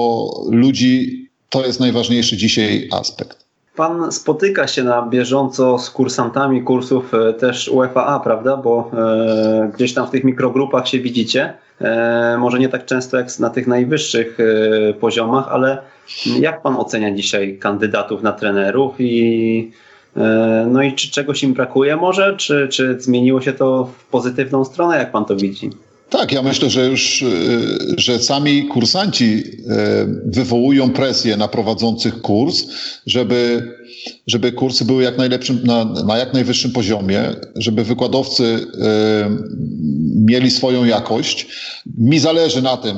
ludzi 0.51 1.29
to 1.51 1.67
jest 1.67 1.81
najważniejszy 1.81 2.37
dzisiaj 2.37 2.89
aspekt. 2.93 3.49
Pan 3.77 4.13
spotyka 4.13 4.67
się 4.67 4.85
na 4.85 5.03
bieżąco 5.03 5.79
z 5.79 5.91
kursantami 5.91 6.63
kursów 6.63 7.15
e, 7.15 7.33
też 7.33 7.69
UFAA, 7.69 8.21
prawda? 8.21 8.57
Bo 8.57 8.91
e, 8.95 9.71
gdzieś 9.75 9.95
tam 9.95 10.07
w 10.07 10.11
tych 10.11 10.25
mikrogrupach 10.25 10.89
się 10.89 10.99
widzicie. 10.99 11.55
E, 11.81 12.37
może 12.39 12.59
nie 12.59 12.69
tak 12.69 12.85
często 12.85 13.17
jak 13.17 13.39
na 13.39 13.51
tych 13.51 13.67
najwyższych 13.67 14.39
e, 14.41 14.95
poziomach, 14.95 15.49
ale 15.49 15.79
jak 16.41 16.63
pan 16.63 16.77
ocenia 16.77 17.15
dzisiaj 17.15 17.59
kandydatów 17.59 18.23
na 18.23 18.33
trenerów 18.33 18.95
i 18.99 19.73
no 20.71 20.83
i 20.83 20.93
czy 20.93 21.11
czegoś 21.11 21.43
im 21.43 21.55
brakuje 21.55 21.97
może, 21.97 22.37
czy, 22.37 22.69
czy 22.71 23.01
zmieniło 23.01 23.41
się 23.41 23.53
to 23.53 23.91
w 23.99 24.05
pozytywną 24.05 24.65
stronę, 24.65 24.99
jak 24.99 25.13
pan 25.13 25.25
to 25.25 25.37
widzi? 25.37 25.71
Tak, 26.11 26.33
ja 26.33 26.43
myślę, 26.43 26.71
że 26.71 26.87
już, 26.87 27.23
e, 27.23 27.27
że 27.97 28.19
sami 28.19 28.65
kursanci 28.65 29.43
e, 29.69 30.07
wywołują 30.25 30.91
presję 30.91 31.37
na 31.37 31.49
prowadzących 31.49 32.21
kurs, 32.21 32.65
żeby, 33.07 33.73
żeby 34.29 34.53
kursy 34.53 34.85
były 34.85 35.03
jak 35.03 35.19
najlepszym, 35.19 35.61
na, 35.65 35.85
na 35.85 36.19
jak 36.19 36.35
najwyższym 36.35 36.73
poziomie, 36.73 37.23
żeby 37.57 37.85
wykładowcy 37.85 38.67
mieli 40.17 40.51
swoją 40.51 40.85
jakość. 40.85 41.47
Mi 41.99 42.19
zależy 42.19 42.63
na 42.63 42.77
tym, 42.77 42.97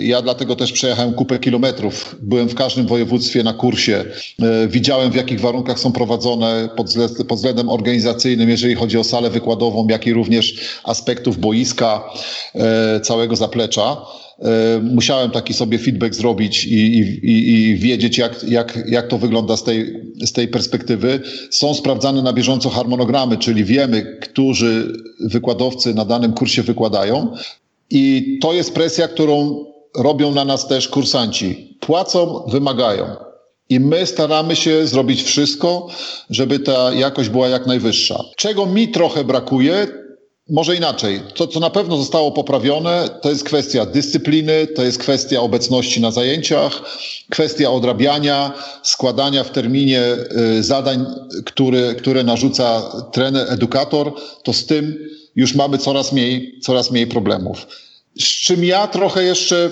ja 0.00 0.22
dlatego 0.22 0.56
też 0.56 0.72
przejechałem 0.72 1.14
kupę 1.14 1.38
kilometrów. 1.38 2.16
Byłem 2.22 2.48
w 2.48 2.54
każdym 2.54 2.86
województwie 2.86 3.42
na 3.42 3.52
kursie. 3.52 4.04
E, 4.42 4.68
widziałem, 4.68 5.12
w 5.12 5.14
jakich 5.14 5.40
warunkach 5.40 5.78
są 5.78 5.92
prowadzone 5.92 6.68
pod, 7.28 7.36
względem 7.36 7.68
organizacyjnym, 7.68 8.48
jeżeli 8.48 8.74
chodzi 8.74 8.98
o 8.98 9.04
salę 9.04 9.30
wykładową, 9.30 9.86
jak 9.88 10.06
i 10.06 10.12
również 10.12 10.54
aspektów 10.84 11.38
boiska, 11.38 12.04
e, 12.54 13.00
całego 13.00 13.36
zaplecza 13.36 13.96
e, 14.38 14.80
musiałem 14.82 15.30
taki 15.30 15.54
sobie 15.54 15.78
feedback 15.78 16.14
zrobić 16.14 16.64
i, 16.64 16.98
i, 16.98 17.52
i, 17.52 17.76
wiedzieć, 17.76 18.18
jak, 18.18 18.44
jak, 18.48 18.78
jak 18.88 19.08
to 19.08 19.18
wygląda 19.18 19.56
z 19.56 19.64
tej, 19.64 20.02
z 20.24 20.32
tej 20.32 20.48
perspektywy. 20.48 20.57
Są 21.50 21.74
sprawdzane 21.74 22.22
na 22.22 22.32
bieżąco 22.32 22.70
harmonogramy, 22.70 23.36
czyli 23.36 23.64
wiemy, 23.64 24.18
którzy 24.22 24.92
wykładowcy 25.20 25.94
na 25.94 26.04
danym 26.04 26.32
kursie 26.32 26.62
wykładają. 26.62 27.36
I 27.90 28.38
to 28.42 28.52
jest 28.52 28.74
presja, 28.74 29.08
którą 29.08 29.64
robią 29.96 30.34
na 30.34 30.44
nas 30.44 30.68
też 30.68 30.88
kursanci. 30.88 31.76
Płacą, 31.80 32.44
wymagają. 32.48 33.06
I 33.68 33.80
my 33.80 34.06
staramy 34.06 34.56
się 34.56 34.86
zrobić 34.86 35.22
wszystko, 35.22 35.88
żeby 36.30 36.58
ta 36.58 36.92
jakość 36.92 37.28
była 37.28 37.48
jak 37.48 37.66
najwyższa. 37.66 38.24
Czego 38.36 38.66
mi 38.66 38.88
trochę 38.88 39.24
brakuje, 39.24 39.86
może 40.48 40.76
inaczej. 40.76 41.20
To, 41.34 41.46
co 41.46 41.60
na 41.60 41.70
pewno 41.70 41.96
zostało 41.96 42.32
poprawione, 42.32 43.08
to 43.22 43.30
jest 43.30 43.44
kwestia 43.44 43.86
dyscypliny, 43.86 44.66
to 44.66 44.82
jest 44.82 44.98
kwestia 44.98 45.40
obecności 45.40 46.00
na 46.00 46.10
zajęciach, 46.10 46.82
kwestia 47.30 47.70
odrabiania, 47.70 48.52
składania 48.82 49.44
w 49.44 49.50
terminie 49.50 50.02
y, 50.58 50.62
zadań, 50.62 51.06
które, 51.44 51.94
które 51.94 52.24
narzuca 52.24 52.82
trener, 53.12 53.52
edukator. 53.52 54.12
To 54.42 54.52
z 54.52 54.66
tym 54.66 55.08
już 55.36 55.54
mamy 55.54 55.78
coraz 55.78 56.12
mniej, 56.12 56.58
coraz 56.62 56.90
mniej 56.90 57.06
problemów. 57.06 57.66
Z 58.18 58.24
czym 58.24 58.64
ja 58.64 58.86
trochę 58.86 59.24
jeszcze 59.24 59.70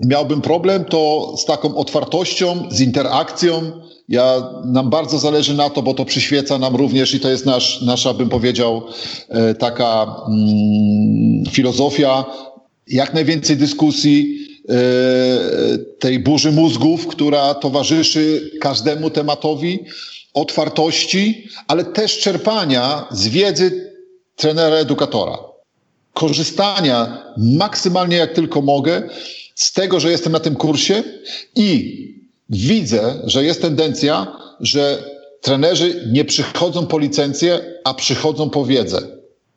miałbym 0.00 0.40
problem, 0.40 0.84
to 0.84 1.34
z 1.38 1.44
taką 1.44 1.76
otwartością, 1.76 2.68
z 2.70 2.80
interakcją. 2.80 3.72
Ja, 4.08 4.52
nam 4.64 4.90
bardzo 4.90 5.18
zależy 5.18 5.54
na 5.54 5.70
to, 5.70 5.82
bo 5.82 5.94
to 5.94 6.04
przyświeca 6.04 6.58
nam 6.58 6.76
również 6.76 7.14
i 7.14 7.20
to 7.20 7.30
jest 7.30 7.46
nasz, 7.46 7.82
nasza, 7.82 8.14
bym 8.14 8.28
powiedział, 8.28 8.82
e, 9.28 9.54
taka 9.54 10.16
mm, 10.28 11.44
filozofia. 11.50 12.24
Jak 12.86 13.14
najwięcej 13.14 13.56
dyskusji, 13.56 14.38
e, 14.68 14.74
tej 15.98 16.18
burzy 16.18 16.52
mózgów, 16.52 17.06
która 17.06 17.54
towarzyszy 17.54 18.50
każdemu 18.60 19.10
tematowi, 19.10 19.78
otwartości, 20.34 21.48
ale 21.68 21.84
też 21.84 22.18
czerpania 22.18 23.06
z 23.10 23.28
wiedzy 23.28 23.94
trenera 24.36 24.76
edukatora 24.76 25.48
korzystania 26.18 27.24
maksymalnie 27.36 28.16
jak 28.16 28.32
tylko 28.32 28.62
mogę 28.62 29.02
z 29.54 29.72
tego, 29.72 30.00
że 30.00 30.10
jestem 30.10 30.32
na 30.32 30.40
tym 30.40 30.54
kursie 30.54 31.02
i 31.56 32.17
widzę, 32.48 33.22
że 33.24 33.44
jest 33.44 33.62
tendencja, 33.62 34.36
że 34.60 35.04
trenerzy 35.40 36.08
nie 36.12 36.24
przychodzą 36.24 36.86
po 36.86 36.98
licencję, 36.98 37.60
a 37.84 37.94
przychodzą 37.94 38.50
po 38.50 38.64
wiedzę. 38.64 39.00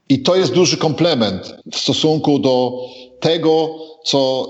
I 0.09 0.19
to 0.19 0.35
jest 0.35 0.53
duży 0.53 0.77
komplement 0.77 1.55
w 1.71 1.77
stosunku 1.77 2.39
do 2.39 2.73
tego, 3.19 3.75
co 4.05 4.47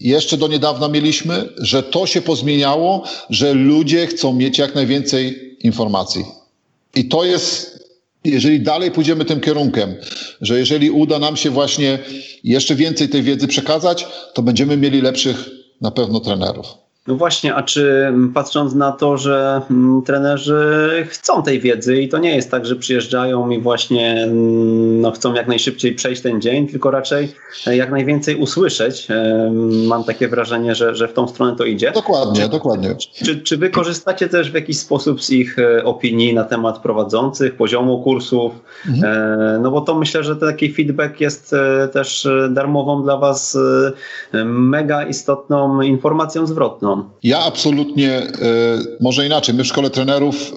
jeszcze 0.00 0.36
do 0.36 0.48
niedawna 0.48 0.88
mieliśmy, 0.88 1.48
że 1.58 1.82
to 1.82 2.06
się 2.06 2.22
pozmieniało, 2.22 3.04
że 3.30 3.54
ludzie 3.54 4.06
chcą 4.06 4.32
mieć 4.32 4.58
jak 4.58 4.74
najwięcej 4.74 5.56
informacji. 5.60 6.24
I 6.94 7.08
to 7.08 7.24
jest 7.24 7.72
jeżeli 8.24 8.60
dalej 8.60 8.90
pójdziemy 8.90 9.24
tym 9.24 9.40
kierunkiem, 9.40 9.94
że 10.40 10.58
jeżeli 10.58 10.90
uda 10.90 11.18
nam 11.18 11.36
się 11.36 11.50
właśnie 11.50 11.98
jeszcze 12.44 12.74
więcej 12.74 13.08
tej 13.08 13.22
wiedzy 13.22 13.48
przekazać, 13.48 14.06
to 14.34 14.42
będziemy 14.42 14.76
mieli 14.76 15.00
lepszych 15.00 15.50
na 15.80 15.90
pewno 15.90 16.20
trenerów. 16.20 16.66
No 17.06 17.14
właśnie, 17.14 17.54
a 17.54 17.62
czy 17.62 18.04
mm, 18.06 18.32
patrząc 18.32 18.74
na 18.74 18.92
to, 18.92 19.16
że 19.16 19.60
mm, 19.70 20.02
trenerzy 20.02 20.90
chcą 21.08 21.42
tej 21.42 21.60
wiedzy 21.60 22.02
i 22.02 22.08
to 22.08 22.18
nie 22.18 22.36
jest 22.36 22.50
tak, 22.50 22.66
że 22.66 22.76
przyjeżdżają 22.76 23.50
i 23.50 23.60
właśnie 23.60 24.22
mm, 24.22 25.00
no, 25.00 25.10
chcą 25.10 25.34
jak 25.34 25.48
najszybciej 25.48 25.94
przejść 25.94 26.22
ten 26.22 26.40
dzień, 26.40 26.68
tylko 26.68 26.90
raczej 26.90 27.34
e, 27.66 27.76
jak 27.76 27.90
najwięcej 27.90 28.36
usłyszeć. 28.36 29.10
E, 29.10 29.52
mam 29.88 30.04
takie 30.04 30.28
wrażenie, 30.28 30.74
że, 30.74 30.94
że 30.94 31.08
w 31.08 31.12
tą 31.12 31.28
stronę 31.28 31.56
to 31.56 31.64
idzie. 31.64 31.92
Dokładnie, 31.92 32.42
czy, 32.42 32.48
dokładnie. 32.48 32.94
Czy, 33.24 33.40
czy 33.40 33.56
wy 33.56 33.70
korzystacie 33.70 34.28
też 34.28 34.50
w 34.50 34.54
jakiś 34.54 34.78
sposób 34.78 35.22
z 35.22 35.30
ich 35.30 35.58
e, 35.58 35.84
opinii 35.84 36.34
na 36.34 36.44
temat 36.44 36.78
prowadzących, 36.78 37.56
poziomu 37.56 38.02
kursów? 38.02 38.52
Mhm. 38.88 39.62
No 39.62 39.70
bo 39.70 39.80
to 39.80 39.94
myślę, 39.94 40.24
że 40.24 40.36
taki 40.36 40.72
feedback 40.72 41.20
jest 41.20 41.54
też 41.92 42.28
darmową 42.50 43.02
dla 43.02 43.16
was 43.16 43.58
mega 44.44 45.04
istotną 45.04 45.80
informacją 45.80 46.46
zwrotną. 46.46 46.91
Ja 47.22 47.44
absolutnie, 47.44 48.12
e, 48.12 48.28
może 49.00 49.26
inaczej, 49.26 49.54
my 49.54 49.64
w 49.64 49.66
szkole 49.66 49.90
trenerów 49.90 50.54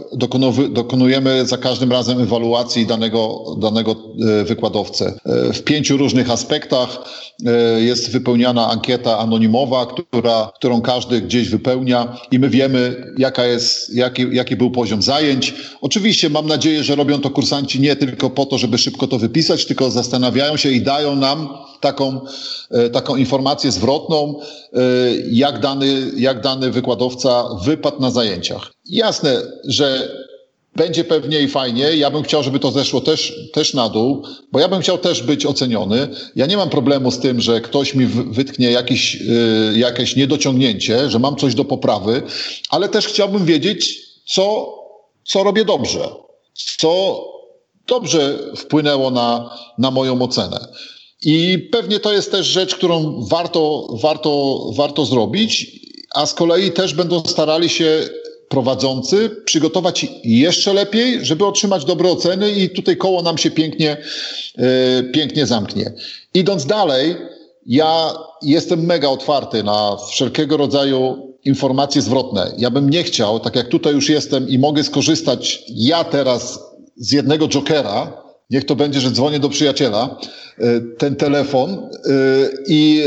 dokonujemy 0.70 1.46
za 1.46 1.58
każdym 1.58 1.92
razem 1.92 2.22
ewaluacji 2.22 2.86
danego, 2.86 3.44
danego 3.58 3.96
e, 4.42 4.44
wykładowcę. 4.44 5.14
E, 5.26 5.54
w 5.54 5.64
pięciu 5.64 5.98
różnych 5.98 6.32
aspektach 6.32 7.04
jest 7.78 8.12
wypełniana 8.12 8.70
ankieta 8.70 9.20
anonimowa, 9.20 9.86
która, 9.86 10.52
którą 10.56 10.82
każdy 10.82 11.22
gdzieś 11.22 11.50
wypełnia 11.50 12.18
i 12.32 12.40
my 12.40 12.50
wiemy, 12.50 13.14
jaka 13.18 13.46
jest, 13.46 13.96
jaki, 13.96 14.26
jaki 14.32 14.56
był 14.56 14.72
poziom 14.72 15.02
zajęć. 15.02 15.54
Oczywiście 15.82 16.30
mam 16.30 16.48
nadzieję, 16.48 16.84
że 16.84 16.96
robią 16.96 17.22
to 17.22 17.30
kursanci 17.30 17.82
nie 17.82 17.96
tylko 17.96 18.30
po 18.30 18.46
to, 18.46 18.58
żeby 18.58 18.78
szybko 18.78 19.08
to 19.08 19.20
wypisać, 19.20 19.66
tylko 19.66 19.92
zastanawiają 19.92 20.58
się 20.58 20.72
i 20.72 20.82
dają 20.82 21.16
nam 21.16 21.48
taką, 21.80 22.22
taką 22.94 23.16
informację 23.16 23.72
zwrotną, 23.72 24.40
jak 25.32 25.60
dany, 25.60 26.12
jak 26.18 26.42
dany 26.42 26.72
wykładowca 26.72 27.44
wypadł 27.64 28.02
na 28.02 28.12
zajęciach. 28.12 28.72
Jasne, 28.86 29.42
że 29.68 30.10
będzie 30.76 31.04
pewnie 31.04 31.42
i 31.42 31.48
fajnie. 31.48 31.96
Ja 31.96 32.12
bym 32.12 32.24
chciał, 32.24 32.44
żeby 32.44 32.60
to 32.60 32.72
zeszło 32.72 33.02
też, 33.02 33.50
też 33.54 33.74
na 33.74 33.90
dół, 33.90 34.24
bo 34.52 34.60
ja 34.60 34.68
bym 34.68 34.82
chciał 34.82 34.98
też 34.98 35.24
być 35.24 35.46
oceniony. 35.46 36.08
Ja 36.36 36.46
nie 36.46 36.58
mam 36.58 36.70
problemu 36.70 37.12
z 37.12 37.20
tym, 37.20 37.42
że 37.42 37.62
ktoś 37.62 37.96
mi 37.96 38.06
wytknie 38.06 38.72
jakiś, 38.72 39.16
yy, 39.16 39.80
jakieś 39.80 40.16
niedociągnięcie, 40.16 41.10
że 41.10 41.20
mam 41.20 41.36
coś 41.36 41.56
do 41.56 41.66
poprawy, 41.66 42.22
ale 42.70 42.90
też 42.90 43.08
chciałbym 43.08 43.46
wiedzieć, 43.46 44.00
co, 44.26 44.74
co 45.26 45.44
robię 45.44 45.66
dobrze, 45.66 46.10
co 46.80 47.24
dobrze 47.88 48.40
wpłynęło 48.56 49.12
na, 49.12 49.58
na 49.78 49.92
moją 49.92 50.22
ocenę. 50.22 50.68
I 51.24 51.60
pewnie 51.72 52.00
to 52.00 52.14
jest 52.14 52.32
też 52.32 52.48
rzecz, 52.48 52.76
którą 52.76 53.26
warto, 53.30 53.88
warto, 54.02 54.60
warto 54.76 55.06
zrobić, 55.06 55.80
a 56.16 56.26
z 56.26 56.34
kolei 56.34 56.72
też 56.72 56.94
będą 56.94 57.24
starali 57.24 57.70
się 57.70 58.10
prowadzący 58.50 59.30
przygotować 59.46 60.06
jeszcze 60.24 60.74
lepiej, 60.74 61.26
żeby 61.26 61.46
otrzymać 61.46 61.86
dobre 61.86 62.12
oceny 62.12 62.52
i 62.52 62.70
tutaj 62.70 62.98
koło 62.98 63.22
nam 63.22 63.38
się 63.38 63.52
pięknie, 63.52 63.98
yy, 64.58 64.64
pięknie 65.14 65.46
zamknie. 65.46 65.94
Idąc 66.34 66.66
dalej, 66.66 67.16
ja 67.66 68.14
jestem 68.42 68.86
mega 68.86 69.10
otwarty 69.10 69.64
na 69.64 69.98
wszelkiego 70.10 70.58
rodzaju 70.58 71.34
informacje 71.46 72.02
zwrotne. 72.02 72.52
Ja 72.58 72.72
bym 72.72 72.90
nie 72.90 73.04
chciał, 73.04 73.40
tak 73.40 73.56
jak 73.56 73.68
tutaj 73.68 73.94
już 73.94 74.10
jestem 74.10 74.50
i 74.50 74.60
mogę 74.60 74.84
skorzystać 74.84 75.64
ja 75.70 76.04
teraz 76.04 76.60
z 76.98 77.12
jednego 77.12 77.48
jokera, 77.48 78.25
niech 78.50 78.66
to 78.66 78.76
będzie, 78.76 79.00
że 79.00 79.12
dzwonię 79.12 79.40
do 79.40 79.50
przyjaciela, 79.50 80.20
yy, 80.58 80.66
ten 80.98 81.16
telefon 81.16 81.90
yy, 82.06 82.14
i 82.68 83.04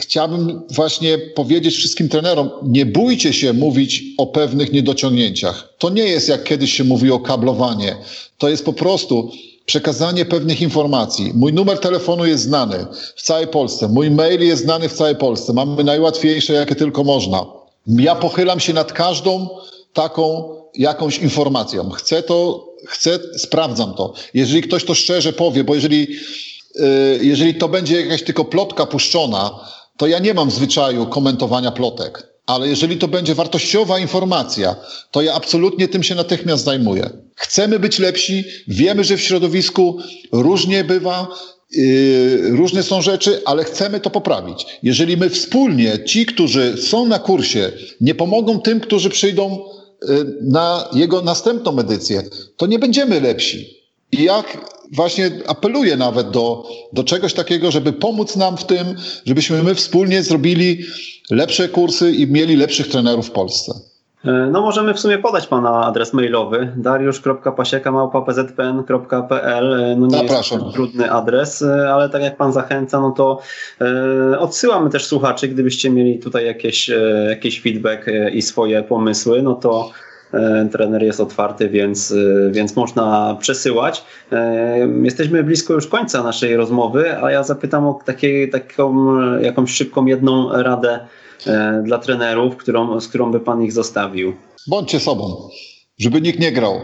chciałbym 0.00 0.62
właśnie 0.70 1.18
powiedzieć 1.18 1.74
wszystkim 1.74 2.08
trenerom, 2.08 2.50
nie 2.62 2.86
bójcie 2.86 3.32
się 3.32 3.52
mówić 3.52 4.02
o 4.18 4.26
pewnych 4.26 4.72
niedociągnięciach. 4.72 5.68
To 5.78 5.90
nie 5.90 6.04
jest 6.04 6.28
jak 6.28 6.44
kiedyś 6.44 6.72
się 6.72 6.84
mówi 6.84 7.10
o 7.10 7.18
kablowanie. 7.18 7.96
To 8.38 8.48
jest 8.48 8.64
po 8.64 8.72
prostu 8.72 9.30
przekazanie 9.66 10.24
pewnych 10.24 10.60
informacji. 10.62 11.32
Mój 11.34 11.52
numer 11.52 11.78
telefonu 11.78 12.26
jest 12.26 12.42
znany 12.42 12.86
w 13.16 13.22
całej 13.22 13.46
Polsce. 13.46 13.88
Mój 13.88 14.10
mail 14.10 14.40
jest 14.40 14.62
znany 14.62 14.88
w 14.88 14.92
całej 14.92 15.16
Polsce. 15.16 15.52
Mamy 15.52 15.84
najłatwiejsze, 15.84 16.52
jakie 16.52 16.74
tylko 16.74 17.04
można. 17.04 17.46
Ja 17.86 18.14
pochylam 18.14 18.60
się 18.60 18.72
nad 18.72 18.92
każdą 18.92 19.48
taką 19.92 20.54
jakąś 20.74 21.18
informacją. 21.18 21.90
Chcę 21.90 22.22
to, 22.22 22.66
chcę, 22.86 23.18
sprawdzam 23.36 23.94
to. 23.94 24.14
Jeżeli 24.34 24.62
ktoś 24.62 24.84
to 24.84 24.94
szczerze 24.94 25.32
powie, 25.32 25.64
bo 25.64 25.74
jeżeli, 25.74 26.08
y, 26.76 27.18
jeżeli 27.22 27.54
to 27.54 27.68
będzie 27.68 28.00
jakaś 28.00 28.22
tylko 28.22 28.44
plotka 28.44 28.86
puszczona, 28.86 29.60
to 29.96 30.06
ja 30.06 30.18
nie 30.18 30.34
mam 30.34 30.50
zwyczaju 30.50 31.06
komentowania 31.06 31.72
plotek. 31.72 32.34
Ale 32.46 32.68
jeżeli 32.68 32.96
to 32.96 33.08
będzie 33.08 33.34
wartościowa 33.34 33.98
informacja, 33.98 34.76
to 35.10 35.22
ja 35.22 35.34
absolutnie 35.34 35.88
tym 35.88 36.02
się 36.02 36.14
natychmiast 36.14 36.64
zajmuję. 36.64 37.10
Chcemy 37.36 37.78
być 37.78 37.98
lepsi, 37.98 38.44
wiemy, 38.68 39.04
że 39.04 39.16
w 39.16 39.20
środowisku 39.20 39.98
różnie 40.32 40.84
bywa, 40.84 41.28
Yy, 41.76 42.50
różne 42.50 42.82
są 42.82 43.02
rzeczy, 43.02 43.42
ale 43.44 43.64
chcemy 43.64 44.00
to 44.00 44.10
poprawić. 44.10 44.66
Jeżeli 44.82 45.16
my 45.16 45.30
wspólnie, 45.30 46.04
ci, 46.04 46.26
którzy 46.26 46.76
są 46.82 47.06
na 47.06 47.18
kursie, 47.18 47.72
nie 48.00 48.14
pomogą 48.14 48.60
tym, 48.60 48.80
którzy 48.80 49.10
przyjdą 49.10 49.64
na 50.42 50.88
jego 50.92 51.22
następną 51.22 51.78
edycję, 51.78 52.22
to 52.56 52.66
nie 52.66 52.78
będziemy 52.78 53.20
lepsi. 53.20 53.84
I 54.12 54.22
jak 54.22 54.74
właśnie 54.92 55.30
apeluję 55.46 55.96
nawet 55.96 56.30
do, 56.30 56.68
do 56.92 57.04
czegoś 57.04 57.34
takiego, 57.34 57.70
żeby 57.70 57.92
pomóc 57.92 58.36
nam 58.36 58.56
w 58.56 58.64
tym, 58.64 58.96
żebyśmy 59.26 59.62
my 59.62 59.74
wspólnie 59.74 60.22
zrobili 60.22 60.84
lepsze 61.30 61.68
kursy 61.68 62.12
i 62.12 62.26
mieli 62.26 62.56
lepszych 62.56 62.88
trenerów 62.88 63.26
w 63.26 63.30
Polsce. 63.30 63.72
E, 64.24 64.48
no 64.52 64.60
możemy 64.60 64.94
w 64.94 65.00
sumie 65.00 65.18
podać 65.18 65.46
Pana 65.46 65.84
adres 65.84 66.12
mailowy 66.12 66.72
dariusz.pasiekamałpa.pzpn.pl 66.76 69.74
e, 69.74 69.96
No 69.96 70.06
nie 70.06 70.18
Zapraszam. 70.18 70.58
jest 70.58 70.70
to 70.70 70.72
trudny 70.72 71.12
adres, 71.12 71.62
e, 71.62 71.94
ale 71.94 72.08
tak 72.08 72.22
jak 72.22 72.36
Pan 72.36 72.52
zachęca, 72.52 73.00
no 73.00 73.10
to 73.10 73.40
odsyłamy 74.38 74.90
też 74.90 75.06
słuchaczy, 75.06 75.48
gdybyście 75.48 75.90
mieli 75.90 76.18
tutaj 76.18 76.46
jakieś, 76.46 76.90
jakiś 77.28 77.62
feedback 77.62 78.06
i 78.32 78.42
swoje 78.42 78.82
pomysły, 78.82 79.42
no 79.42 79.54
to 79.54 79.90
trener 80.72 81.02
jest 81.02 81.20
otwarty, 81.20 81.68
więc, 81.68 82.14
więc 82.50 82.76
można 82.76 83.36
przesyłać. 83.40 84.04
Jesteśmy 85.02 85.44
blisko 85.44 85.74
już 85.74 85.86
końca 85.86 86.22
naszej 86.22 86.56
rozmowy, 86.56 87.22
a 87.22 87.30
ja 87.30 87.42
zapytam 87.42 87.86
o 87.86 87.98
takie, 88.04 88.48
taką 88.48 89.16
jakąś 89.40 89.72
szybką 89.72 90.06
jedną 90.06 90.62
radę 90.62 91.00
dla 91.84 91.98
trenerów, 91.98 92.56
którą, 92.56 93.00
z 93.00 93.08
którą 93.08 93.32
by 93.32 93.40
Pan 93.40 93.62
ich 93.62 93.72
zostawił. 93.72 94.32
Bądźcie 94.66 95.00
sobą, 95.00 95.48
żeby 95.98 96.20
nikt 96.20 96.40
nie 96.40 96.52
grał. 96.52 96.74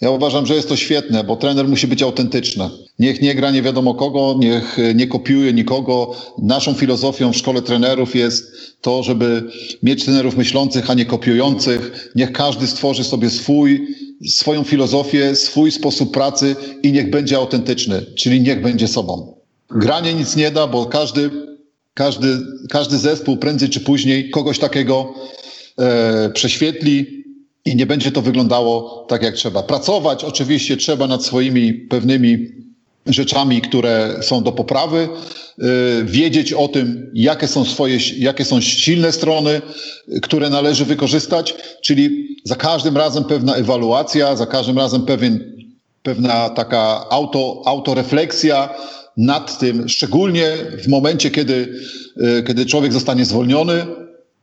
Ja 0.00 0.10
uważam, 0.10 0.46
że 0.46 0.54
jest 0.54 0.68
to 0.68 0.76
świetne, 0.76 1.24
bo 1.24 1.36
trener 1.36 1.68
musi 1.68 1.86
być 1.86 2.02
autentyczny. 2.02 2.70
Niech 2.98 3.22
nie 3.22 3.34
gra 3.34 3.50
nie 3.50 3.62
wiadomo 3.62 3.94
kogo, 3.94 4.34
niech 4.38 4.78
nie 4.94 5.06
kopiuje 5.06 5.52
nikogo. 5.52 6.14
Naszą 6.38 6.74
filozofią 6.74 7.32
w 7.32 7.36
szkole 7.36 7.62
trenerów 7.62 8.14
jest 8.14 8.52
to, 8.80 9.02
żeby 9.02 9.42
mieć 9.82 10.04
trenerów 10.04 10.36
myślących, 10.36 10.90
a 10.90 10.94
nie 10.94 11.06
kopiujących. 11.06 12.12
Niech 12.14 12.32
każdy 12.32 12.66
stworzy 12.66 13.04
sobie 13.04 13.30
swój, 13.30 13.86
swoją 14.28 14.64
filozofię, 14.64 15.36
swój 15.36 15.70
sposób 15.70 16.12
pracy 16.12 16.56
i 16.82 16.92
niech 16.92 17.10
będzie 17.10 17.36
autentyczny, 17.36 18.06
czyli 18.16 18.40
niech 18.40 18.62
będzie 18.62 18.88
sobą. 18.88 19.34
Granie 19.70 20.14
nic 20.14 20.36
nie 20.36 20.50
da, 20.50 20.66
bo 20.66 20.86
każdy, 20.86 21.30
każdy, 21.94 22.38
każdy 22.70 22.98
zespół 22.98 23.36
prędzej 23.36 23.68
czy 23.68 23.80
później 23.80 24.30
kogoś 24.30 24.58
takiego 24.58 25.14
e, 25.78 26.30
prześwietli, 26.30 27.24
i 27.64 27.76
nie 27.76 27.86
będzie 27.86 28.12
to 28.12 28.22
wyglądało 28.22 29.04
tak, 29.08 29.22
jak 29.22 29.34
trzeba. 29.34 29.62
Pracować 29.62 30.24
oczywiście 30.24 30.76
trzeba 30.76 31.06
nad 31.06 31.24
swoimi 31.24 31.74
pewnymi 31.74 32.48
rzeczami, 33.06 33.60
które 33.60 34.16
są 34.22 34.42
do 34.42 34.52
poprawy, 34.52 35.08
yy, 35.58 35.66
wiedzieć 36.04 36.52
o 36.52 36.68
tym, 36.68 37.10
jakie 37.14 37.48
są 37.48 37.64
swoje, 37.64 37.98
jakie 38.18 38.44
są 38.44 38.60
silne 38.60 39.12
strony, 39.12 39.62
które 40.22 40.50
należy 40.50 40.84
wykorzystać, 40.84 41.54
czyli 41.82 42.28
za 42.44 42.56
każdym 42.56 42.96
razem 42.96 43.24
pewna 43.24 43.54
ewaluacja, 43.54 44.36
za 44.36 44.46
każdym 44.46 44.78
razem 44.78 45.02
pewien, 45.02 45.54
pewna 46.02 46.50
taka 46.50 47.06
auto, 47.10 47.62
autorefleksja 47.64 48.74
nad 49.16 49.58
tym, 49.58 49.88
szczególnie 49.88 50.52
w 50.84 50.88
momencie, 50.88 51.30
kiedy, 51.30 51.74
yy, 52.16 52.42
kiedy 52.42 52.66
człowiek 52.66 52.92
zostanie 52.92 53.24
zwolniony, 53.24 53.86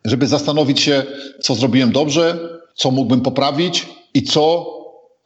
żeby 0.05 0.27
zastanowić 0.27 0.79
się, 0.79 1.03
co 1.41 1.55
zrobiłem 1.55 1.91
dobrze, 1.91 2.39
co 2.75 2.91
mógłbym 2.91 3.21
poprawić 3.21 3.87
i 4.13 4.23
co 4.23 4.71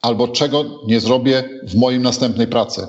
albo 0.02 0.28
czego 0.28 0.64
nie 0.86 1.00
zrobię 1.00 1.44
w 1.62 1.74
moim 1.74 2.02
następnej 2.02 2.46
pracy. 2.46 2.86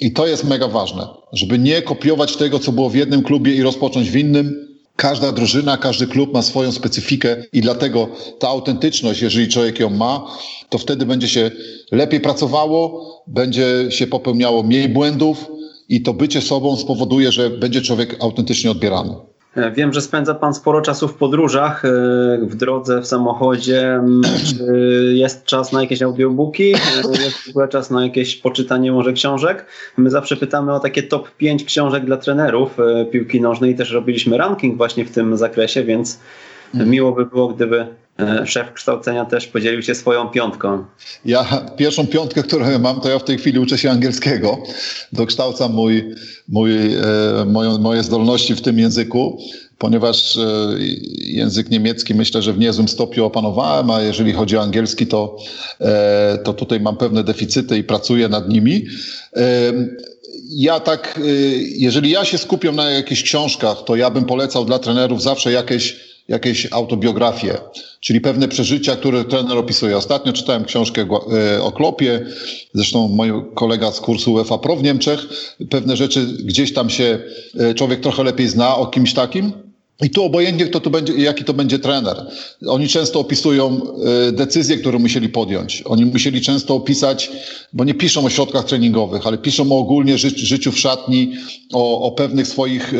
I 0.00 0.12
to 0.12 0.26
jest 0.26 0.44
mega 0.44 0.68
ważne, 0.68 1.06
żeby 1.32 1.58
nie 1.58 1.82
kopiować 1.82 2.36
tego, 2.36 2.58
co 2.58 2.72
było 2.72 2.90
w 2.90 2.94
jednym 2.94 3.22
klubie 3.22 3.54
i 3.54 3.62
rozpocząć 3.62 4.10
w 4.10 4.16
innym. 4.16 4.68
Każda 4.96 5.32
drużyna, 5.32 5.76
każdy 5.76 6.06
klub 6.06 6.34
ma 6.34 6.42
swoją 6.42 6.72
specyfikę 6.72 7.44
i 7.52 7.60
dlatego 7.60 8.08
ta 8.38 8.48
autentyczność, 8.48 9.22
jeżeli 9.22 9.48
człowiek 9.48 9.80
ją 9.80 9.90
ma, 9.90 10.36
to 10.68 10.78
wtedy 10.78 11.06
będzie 11.06 11.28
się 11.28 11.50
lepiej 11.92 12.20
pracowało, 12.20 13.08
będzie 13.26 13.86
się 13.90 14.06
popełniało 14.06 14.62
mniej 14.62 14.88
błędów 14.88 15.46
i 15.88 16.02
to 16.02 16.14
bycie 16.14 16.40
sobą 16.40 16.76
spowoduje, 16.76 17.32
że 17.32 17.50
będzie 17.50 17.80
człowiek 17.80 18.16
autentycznie 18.20 18.70
odbierany. 18.70 19.14
E, 19.54 19.72
wiem, 19.72 19.92
że 19.92 20.00
spędza 20.00 20.34
Pan 20.34 20.54
sporo 20.54 20.80
czasu 20.80 21.08
w 21.08 21.14
podróżach, 21.14 21.84
e, 21.84 21.88
w 22.42 22.54
drodze, 22.54 23.00
w 23.00 23.06
samochodzie. 23.06 23.94
Mm, 23.94 24.22
czy 24.48 24.64
jest 25.14 25.44
czas 25.44 25.72
na 25.72 25.82
jakieś 25.82 26.02
audiobooki? 26.02 26.74
E, 26.74 27.22
jest 27.24 27.38
w 27.38 27.48
ogóle 27.50 27.68
czas 27.68 27.90
na 27.90 28.02
jakieś 28.02 28.36
poczytanie 28.36 28.92
może 28.92 29.12
książek? 29.12 29.66
My 29.96 30.10
zawsze 30.10 30.36
pytamy 30.36 30.74
o 30.74 30.80
takie 30.80 31.02
top 31.02 31.30
5 31.36 31.64
książek 31.64 32.04
dla 32.04 32.16
trenerów 32.16 32.76
piłki 33.10 33.40
nożnej. 33.40 33.76
Też 33.76 33.90
robiliśmy 33.90 34.38
ranking 34.38 34.76
właśnie 34.76 35.04
w 35.04 35.10
tym 35.10 35.36
zakresie, 35.36 35.84
więc 35.84 36.20
mhm. 36.74 36.90
miło 36.90 37.12
by 37.12 37.26
było, 37.26 37.48
gdyby 37.48 37.86
szef 38.44 38.72
kształcenia 38.72 39.24
też 39.24 39.46
podzielił 39.46 39.82
się 39.82 39.94
swoją 39.94 40.28
piątką. 40.28 40.84
Ja 41.24 41.66
pierwszą 41.76 42.06
piątkę, 42.06 42.42
którą 42.42 42.78
mam, 42.78 43.00
to 43.00 43.08
ja 43.08 43.18
w 43.18 43.24
tej 43.24 43.38
chwili 43.38 43.58
uczę 43.58 43.78
się 43.78 43.90
angielskiego. 43.90 44.58
Dokształcam 45.12 45.72
mój, 45.72 46.14
mój, 46.48 46.94
e, 46.94 47.78
moje, 47.80 48.02
zdolności 48.02 48.54
w 48.54 48.60
tym 48.60 48.78
języku, 48.78 49.38
ponieważ 49.78 50.36
e, 50.36 50.40
język 51.18 51.70
niemiecki 51.70 52.14
myślę, 52.14 52.42
że 52.42 52.52
w 52.52 52.58
niezłym 52.58 52.88
stopniu 52.88 53.24
opanowałem, 53.24 53.90
a 53.90 54.02
jeżeli 54.02 54.32
chodzi 54.32 54.56
o 54.56 54.62
angielski, 54.62 55.06
to, 55.06 55.36
to 56.44 56.54
tutaj 56.54 56.80
mam 56.80 56.96
pewne 56.96 57.24
deficyty 57.24 57.78
i 57.78 57.84
pracuję 57.84 58.28
nad 58.28 58.48
nimi. 58.48 58.86
Ja 60.50 60.80
tak, 60.80 61.20
jeżeli 61.76 62.10
ja 62.10 62.24
się 62.24 62.38
skupiam 62.38 62.76
na 62.76 62.90
jakichś 62.90 63.22
książkach, 63.22 63.84
to 63.86 63.96
ja 63.96 64.10
bym 64.10 64.24
polecał 64.24 64.64
dla 64.64 64.78
trenerów 64.78 65.22
zawsze 65.22 65.52
jakieś 65.52 66.08
jakieś 66.28 66.72
autobiografie, 66.72 67.58
czyli 68.00 68.20
pewne 68.20 68.48
przeżycia, 68.48 68.96
które 68.96 69.24
trener 69.24 69.58
opisuje. 69.58 69.96
Ostatnio 69.96 70.32
czytałem 70.32 70.64
książkę 70.64 71.06
e, 71.56 71.62
o 71.62 71.72
Klopie, 71.72 72.26
zresztą 72.74 73.08
mój 73.08 73.30
kolega 73.54 73.92
z 73.92 74.00
kursu 74.00 74.32
UEFA 74.32 74.58
Pro 74.58 74.76
w 74.76 74.82
Niemczech, 74.82 75.20
pewne 75.70 75.96
rzeczy 75.96 76.26
gdzieś 76.26 76.74
tam 76.74 76.90
się 76.90 77.18
e, 77.58 77.74
człowiek 77.74 78.00
trochę 78.00 78.24
lepiej 78.24 78.48
zna 78.48 78.76
o 78.76 78.86
kimś 78.86 79.14
takim. 79.14 79.67
I 80.02 80.10
tu 80.10 80.24
obojętnie, 80.24 80.66
kto 80.66 80.80
to 80.80 80.90
będzie, 80.90 81.12
jaki 81.12 81.44
to 81.44 81.54
będzie 81.54 81.78
trener. 81.78 82.26
Oni 82.66 82.88
często 82.88 83.20
opisują 83.20 83.80
e, 84.28 84.32
decyzje, 84.32 84.76
które 84.76 84.98
musieli 84.98 85.28
podjąć. 85.28 85.82
Oni 85.86 86.04
musieli 86.04 86.40
często 86.40 86.74
opisać, 86.74 87.30
bo 87.72 87.84
nie 87.84 87.94
piszą 87.94 88.24
o 88.24 88.30
środkach 88.30 88.64
treningowych, 88.64 89.26
ale 89.26 89.38
piszą 89.38 89.72
o 89.72 89.78
ogólnie 89.78 90.18
ży 90.18 90.30
życiu 90.30 90.72
w 90.72 90.78
szatni, 90.78 91.32
o, 91.72 92.00
o 92.00 92.12
pewnych 92.12 92.46
swoich, 92.46 92.94
e, 92.94 92.98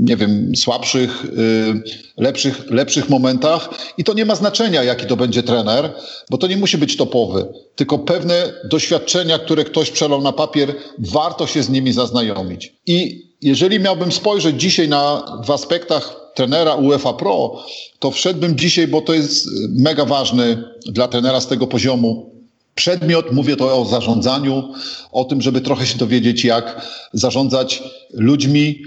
nie 0.00 0.16
wiem, 0.16 0.52
słabszych, 0.56 1.24
e, 1.24 2.22
lepszych, 2.22 2.70
lepszych 2.70 3.08
momentach. 3.08 3.68
I 3.98 4.04
to 4.04 4.14
nie 4.14 4.24
ma 4.24 4.34
znaczenia, 4.34 4.84
jaki 4.84 5.06
to 5.06 5.16
będzie 5.16 5.42
trener, 5.42 5.94
bo 6.30 6.38
to 6.38 6.46
nie 6.46 6.56
musi 6.56 6.78
być 6.78 6.96
topowy, 6.96 7.46
tylko 7.76 7.98
pewne 7.98 8.52
doświadczenia, 8.64 9.38
które 9.38 9.64
ktoś 9.64 9.90
przelał 9.90 10.22
na 10.22 10.32
papier, 10.32 10.74
warto 10.98 11.46
się 11.46 11.62
z 11.62 11.70
nimi 11.70 11.92
zaznajomić. 11.92 12.74
I 12.86 13.29
jeżeli 13.42 13.80
miałbym 13.80 14.12
spojrzeć 14.12 14.60
dzisiaj 14.60 14.88
na 14.88 15.22
w 15.44 15.50
aspektach 15.50 16.20
trenera 16.34 16.74
UEFA 16.74 17.12
Pro, 17.12 17.64
to 17.98 18.10
wszedłbym 18.10 18.58
dzisiaj, 18.58 18.88
bo 18.88 19.00
to 19.00 19.14
jest 19.14 19.48
mega 19.68 20.04
ważny 20.04 20.64
dla 20.86 21.08
trenera 21.08 21.40
z 21.40 21.46
tego 21.46 21.66
poziomu 21.66 22.30
przedmiot. 22.74 23.32
Mówię 23.32 23.56
to 23.56 23.80
o 23.80 23.84
zarządzaniu, 23.84 24.72
o 25.12 25.24
tym, 25.24 25.42
żeby 25.42 25.60
trochę 25.60 25.86
się 25.86 25.98
dowiedzieć, 25.98 26.44
jak 26.44 26.86
zarządzać 27.12 27.82
ludźmi, 28.12 28.78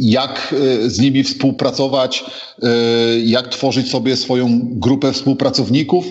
jak 0.00 0.54
e, 0.84 0.90
z 0.90 0.98
nimi 0.98 1.24
współpracować, 1.24 2.24
e, 2.62 2.68
jak 3.18 3.48
tworzyć 3.48 3.90
sobie 3.90 4.16
swoją 4.16 4.60
grupę 4.62 5.12
współpracowników. 5.12 6.04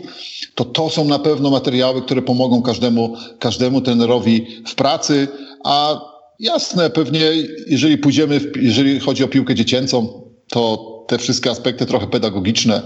To 0.56 0.66
to 0.66 0.90
są 0.90 1.06
na 1.06 1.20
pewno 1.20 1.50
materiały, 1.50 2.02
które 2.02 2.22
pomogą 2.22 2.62
każdemu, 2.62 3.16
każdemu 3.40 3.82
trenerowi 3.82 4.46
w 4.68 4.76
pracy, 4.76 5.28
a 5.64 6.02
Jasne, 6.40 6.90
pewnie 6.90 7.20
jeżeli 7.68 7.98
pójdziemy, 7.98 8.40
w, 8.40 8.52
jeżeli 8.62 9.00
chodzi 9.00 9.24
o 9.24 9.28
piłkę 9.28 9.56
dziecięcą, 9.56 10.24
to 10.50 10.94
te 11.08 11.18
wszystkie 11.18 11.50
aspekty 11.50 11.86
trochę 11.86 12.08
pedagogiczne 12.08 12.82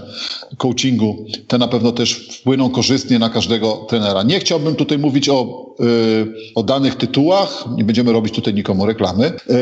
coachingu, 0.56 1.26
te 1.48 1.58
na 1.58 1.68
pewno 1.68 1.92
też 1.92 2.12
wpłyną 2.12 2.70
korzystnie 2.70 3.18
na 3.18 3.30
każdego 3.30 3.86
trenera. 3.88 4.22
Nie 4.22 4.40
chciałbym 4.40 4.74
tutaj 4.74 4.98
mówić 4.98 5.28
o, 5.28 5.66
yy, 5.78 6.34
o 6.54 6.62
danych 6.62 6.94
tytułach, 6.94 7.64
nie 7.76 7.84
będziemy 7.84 8.12
robić 8.12 8.34
tutaj 8.34 8.54
nikomu 8.54 8.86
reklamy, 8.86 9.24
yy, 9.48 9.56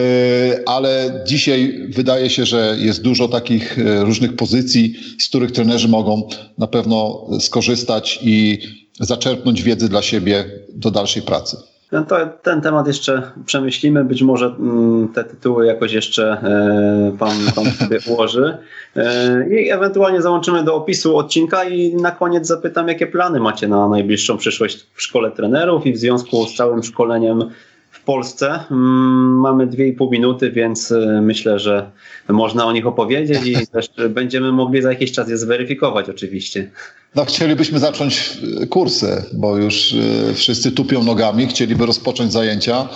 ale 0.67 1.23
dzisiaj 1.27 1.89
wydaje 1.89 2.31
się, 2.31 2.47
że 2.47 2.77
jest 2.81 3.03
dużo 3.03 3.29
takich 3.29 3.79
yy, 3.79 4.05
różnych 4.05 4.37
pozycji, 4.37 4.95
z 5.21 5.29
których 5.29 5.53
trenerzy 5.53 5.89
mogą 5.89 6.29
na 6.59 6.67
pewno 6.67 7.27
skorzystać 7.41 8.19
i 8.23 8.59
zaczerpnąć 9.01 9.63
wiedzy 9.63 9.89
dla 9.89 10.03
siebie 10.03 10.45
do 10.75 10.91
dalszej 10.91 11.23
pracy. 11.23 11.57
No 11.93 12.05
to, 12.05 12.17
ten 12.43 12.61
temat 12.61 12.87
jeszcze 12.87 13.31
przemyślimy. 13.47 14.05
Być 14.05 14.23
może 14.23 14.47
mm, 14.47 15.09
te 15.09 15.25
tytuły 15.25 15.67
jakoś 15.67 15.93
jeszcze 15.93 16.33
e, 16.33 17.17
pan, 17.19 17.37
pan 17.55 17.65
sobie 17.65 17.99
ułoży. 18.11 18.59
E, 18.97 19.47
I 19.51 19.71
ewentualnie 19.71 20.23
załączymy 20.23 20.65
do 20.65 20.75
opisu 20.75 21.17
odcinka 21.17 21.65
i 21.65 21.95
na 21.95 22.11
koniec 22.11 22.47
zapytam, 22.47 22.89
jakie 22.89 23.07
plany 23.07 23.41
macie 23.41 23.69
na 23.69 23.89
najbliższą 23.89 24.37
przyszłość 24.37 24.87
w 24.95 25.03
szkole 25.03 25.31
trenerów 25.31 25.87
i 25.87 25.93
w 25.93 25.99
związku 25.99 26.47
z 26.47 26.57
całym 26.57 26.83
szkoleniem 26.83 27.51
w 27.91 28.05
Polsce. 28.05 28.59
Mm, 28.71 29.41
mamy 29.41 29.67
dwie 29.67 29.89
i 29.89 29.93
pół 29.93 30.11
minuty, 30.11 30.51
więc 30.51 30.93
e, 30.93 31.21
myślę, 31.23 31.59
że 31.59 31.91
można 32.29 32.67
o 32.67 32.73
nich 32.73 32.87
opowiedzieć 32.87 33.47
i 33.47 33.67
też 33.73 33.89
będziemy 34.09 34.53
mogli 34.53 34.83
za 34.83 34.89
jakiś 34.89 35.13
czas 35.13 35.29
je 35.29 35.39
zweryfikować 35.39 36.11
oczywiście. 36.11 36.71
No, 37.17 37.25
chcielibyśmy 37.25 37.79
zacząć 37.79 38.33
e, 38.63 38.67
kursy, 38.67 39.23
bo 39.33 39.57
już 39.57 39.95
e, 40.31 40.35
wszyscy 40.35 40.73
tupią 40.73 41.05
nogami, 41.05 41.47
chcieliby 41.47 41.87
rozpocząć 41.87 42.33
zajęcia. 42.33 42.89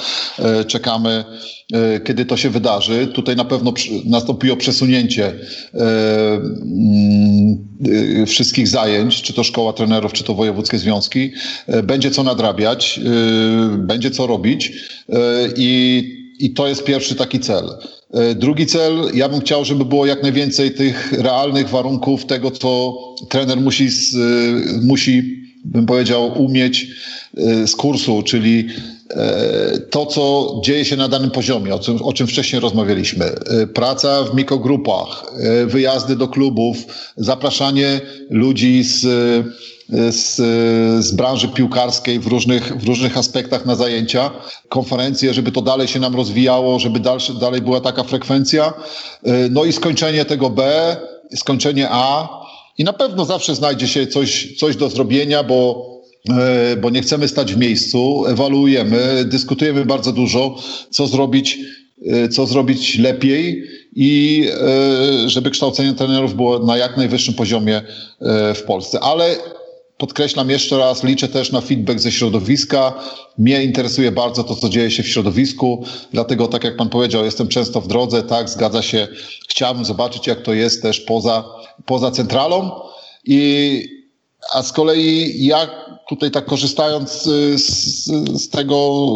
Czekamy, 0.66 1.24
kiedy 2.04 2.24
to 2.24 2.36
się 2.36 2.50
wydarzy. 2.50 3.06
Tutaj 3.06 3.36
na 3.36 3.44
pewno 3.44 3.72
nastąpiło 4.04 4.56
przesunięcie 4.56 5.32
mm, 5.74 7.66
wszystkich 8.26 8.68
zajęć, 8.68 9.22
czy 9.22 9.32
to 9.32 9.44
szkoła 9.44 9.72
trenerów, 9.72 10.12
czy 10.12 10.24
to 10.24 10.34
wojewódzkie 10.34 10.78
związki. 10.78 11.32
Będzie 11.82 12.10
co 12.10 12.22
nadrabiać, 12.22 13.00
będzie 13.78 14.10
co 14.10 14.26
robić. 14.26 14.72
I, 15.56 16.19
I 16.40 16.50
to 16.50 16.68
jest 16.68 16.84
pierwszy 16.84 17.14
taki 17.14 17.40
cel. 17.40 17.64
E, 18.12 18.34
drugi 18.34 18.66
cel, 18.66 18.92
ja 19.14 19.28
bym 19.28 19.40
chciał, 19.40 19.64
żeby 19.64 19.84
było 19.84 20.06
jak 20.06 20.22
najwięcej 20.22 20.74
tych 20.74 21.12
realnych 21.12 21.68
warunków 21.68 22.26
tego, 22.26 22.50
co 22.50 22.98
trener 23.28 23.60
musi, 23.60 23.86
e, 23.86 23.88
musi 24.82 25.40
bym 25.64 25.86
powiedział, 25.86 26.42
umieć 26.42 26.86
e, 27.36 27.66
z 27.66 27.76
kursu, 27.76 28.22
czyli 28.22 28.68
to, 29.90 30.06
co 30.06 30.54
dzieje 30.64 30.84
się 30.84 30.96
na 30.96 31.08
danym 31.08 31.30
poziomie, 31.30 31.74
o 31.74 31.78
czym, 31.78 32.02
o 32.02 32.12
czym 32.12 32.26
wcześniej 32.26 32.60
rozmawialiśmy. 32.60 33.32
Praca 33.74 34.24
w 34.24 34.34
mikrogrupach, 34.34 35.32
wyjazdy 35.66 36.16
do 36.16 36.28
klubów, 36.28 36.76
zapraszanie 37.16 38.00
ludzi 38.30 38.82
z 38.82 39.06
z, 40.10 40.36
z 41.04 41.12
branży 41.12 41.48
piłkarskiej 41.48 42.20
w 42.20 42.26
różnych, 42.26 42.76
w 42.76 42.86
różnych 42.86 43.18
aspektach 43.18 43.66
na 43.66 43.74
zajęcia, 43.74 44.30
konferencje, 44.68 45.34
żeby 45.34 45.52
to 45.52 45.62
dalej 45.62 45.88
się 45.88 46.00
nam 46.00 46.16
rozwijało, 46.16 46.78
żeby 46.78 47.00
dalszy, 47.00 47.34
dalej 47.34 47.60
była 47.60 47.80
taka 47.80 48.04
frekwencja. 48.04 48.72
No 49.50 49.64
i 49.64 49.72
skończenie 49.72 50.24
tego 50.24 50.50
B, 50.50 50.96
skończenie 51.36 51.88
A. 51.90 52.28
I 52.78 52.84
na 52.84 52.92
pewno 52.92 53.24
zawsze 53.24 53.54
znajdzie 53.54 53.88
się 53.88 54.06
coś, 54.06 54.54
coś 54.58 54.76
do 54.76 54.90
zrobienia, 54.90 55.42
bo 55.42 55.86
e, 56.30 56.76
bo 56.76 56.90
nie 56.90 57.02
chcemy 57.02 57.28
stać 57.28 57.54
w 57.54 57.58
miejscu, 57.58 58.24
ewaluujemy, 58.26 59.24
dyskutujemy 59.24 59.84
bardzo 59.84 60.12
dużo, 60.12 60.56
co 60.90 61.06
zrobić, 61.06 61.58
e, 62.06 62.28
co 62.28 62.46
zrobić 62.46 62.98
lepiej 62.98 63.64
i 63.96 64.46
żeby 65.26 65.50
kształcenie 65.50 65.92
trenerów 65.92 66.34
było 66.34 66.58
na 66.58 66.76
jak 66.76 66.96
najwyższym 66.96 67.34
poziomie 67.34 67.82
w 68.54 68.62
Polsce. 68.66 69.00
Ale 69.00 69.36
Podkreślam 70.00 70.50
jeszcze 70.50 70.78
raz, 70.78 71.04
liczę 71.04 71.28
też 71.28 71.52
na 71.52 71.60
feedback 71.60 72.00
ze 72.00 72.12
środowiska. 72.12 72.94
Mnie 73.38 73.64
interesuje 73.64 74.12
bardzo 74.12 74.44
to, 74.44 74.56
co 74.56 74.68
dzieje 74.68 74.90
się 74.90 75.02
w 75.02 75.08
środowisku, 75.08 75.84
dlatego, 76.12 76.48
tak 76.48 76.64
jak 76.64 76.76
Pan 76.76 76.88
powiedział, 76.88 77.24
jestem 77.24 77.48
często 77.48 77.80
w 77.80 77.88
drodze, 77.88 78.22
tak, 78.22 78.48
zgadza 78.48 78.82
się. 78.82 79.08
Chciałbym 79.48 79.84
zobaczyć, 79.84 80.26
jak 80.26 80.42
to 80.42 80.52
jest 80.52 80.82
też 80.82 81.00
poza, 81.00 81.44
poza 81.86 82.10
centralą. 82.10 82.80
I, 83.24 83.84
a 84.54 84.62
z 84.62 84.72
kolei 84.72 85.44
jak 85.44 85.70
tutaj 86.10 86.30
tak 86.30 86.44
korzystając 86.44 87.26
y, 87.26 87.58
z, 87.58 88.04
z, 88.42 88.48
tego, 88.48 89.06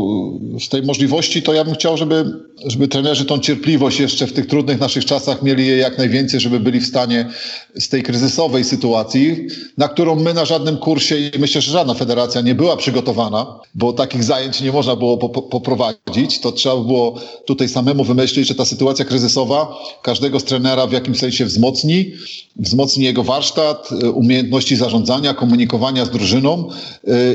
z 0.60 0.68
tej 0.68 0.82
możliwości, 0.82 1.42
to 1.42 1.52
ja 1.54 1.64
bym 1.64 1.74
chciał, 1.74 1.96
żeby, 1.96 2.24
żeby 2.66 2.88
trenerzy 2.88 3.24
tą 3.24 3.38
cierpliwość 3.38 4.00
jeszcze 4.00 4.26
w 4.26 4.32
tych 4.32 4.46
trudnych 4.46 4.80
naszych 4.80 5.04
czasach 5.04 5.42
mieli 5.42 5.66
je 5.66 5.76
jak 5.76 5.98
najwięcej, 5.98 6.40
żeby 6.40 6.60
byli 6.60 6.80
w 6.80 6.86
stanie 6.86 7.26
z 7.74 7.88
tej 7.88 8.02
kryzysowej 8.02 8.64
sytuacji, 8.64 9.46
na 9.78 9.88
którą 9.88 10.16
my 10.16 10.34
na 10.34 10.44
żadnym 10.44 10.76
kursie 10.76 11.18
i 11.18 11.38
myślę, 11.38 11.60
że 11.60 11.72
żadna 11.72 11.94
federacja 11.94 12.40
nie 12.40 12.54
była 12.54 12.76
przygotowana, 12.76 13.60
bo 13.74 13.92
takich 13.92 14.24
zajęć 14.24 14.60
nie 14.60 14.72
można 14.72 14.96
było 14.96 15.28
poprowadzić. 15.28 16.40
To 16.40 16.52
trzeba 16.52 16.76
było 16.76 17.20
tutaj 17.46 17.68
samemu 17.68 18.04
wymyślić, 18.04 18.48
że 18.48 18.54
ta 18.54 18.64
sytuacja 18.64 19.04
kryzysowa 19.04 19.78
każdego 20.02 20.40
z 20.40 20.44
trenera 20.44 20.86
w 20.86 20.92
jakimś 20.92 21.18
sensie 21.18 21.44
wzmocni, 21.44 22.12
wzmocni 22.56 23.04
jego 23.04 23.22
warsztat, 23.22 23.88
y, 23.92 24.10
umiejętności 24.10 24.76
zarządzania, 24.76 25.34
komunikowania 25.34 26.04
z 26.04 26.10
drużyną, 26.10 26.70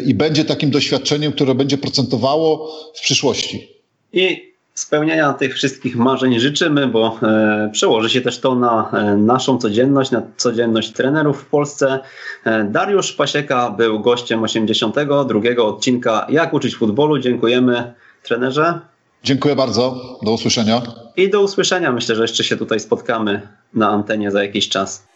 i 0.05 0.13
będzie 0.13 0.45
takim 0.45 0.71
doświadczeniem, 0.71 1.31
które 1.31 1.55
będzie 1.55 1.77
procentowało 1.77 2.71
w 2.95 3.01
przyszłości. 3.01 3.67
I 4.13 4.49
spełniania 4.79 5.33
tych 5.33 5.55
wszystkich 5.55 5.95
marzeń 5.95 6.39
życzymy, 6.39 6.87
bo 6.87 7.19
e, 7.23 7.69
przełoży 7.73 8.09
się 8.09 8.21
też 8.21 8.39
to 8.39 8.55
na 8.55 8.91
e, 8.93 9.17
naszą 9.17 9.57
codzienność, 9.57 10.11
na 10.11 10.21
codzienność 10.37 10.91
trenerów 10.91 11.41
w 11.41 11.45
Polsce. 11.45 11.99
E, 12.45 12.63
Dariusz 12.63 13.13
Pasieka 13.13 13.69
był 13.69 13.99
gościem 13.99 14.43
82 14.43 15.63
odcinka 15.63 16.27
Jak 16.29 16.53
uczyć 16.53 16.75
futbolu. 16.75 17.19
Dziękujemy 17.19 17.93
trenerze. 18.23 18.79
Dziękuję 19.23 19.55
bardzo. 19.55 20.01
Do 20.23 20.31
usłyszenia. 20.31 20.81
I 21.17 21.29
do 21.29 21.41
usłyszenia. 21.41 21.91
Myślę, 21.91 22.15
że 22.15 22.21
jeszcze 22.21 22.43
się 22.43 22.57
tutaj 22.57 22.79
spotkamy 22.79 23.41
na 23.73 23.89
antenie 23.89 24.31
za 24.31 24.43
jakiś 24.43 24.69
czas. 24.69 25.08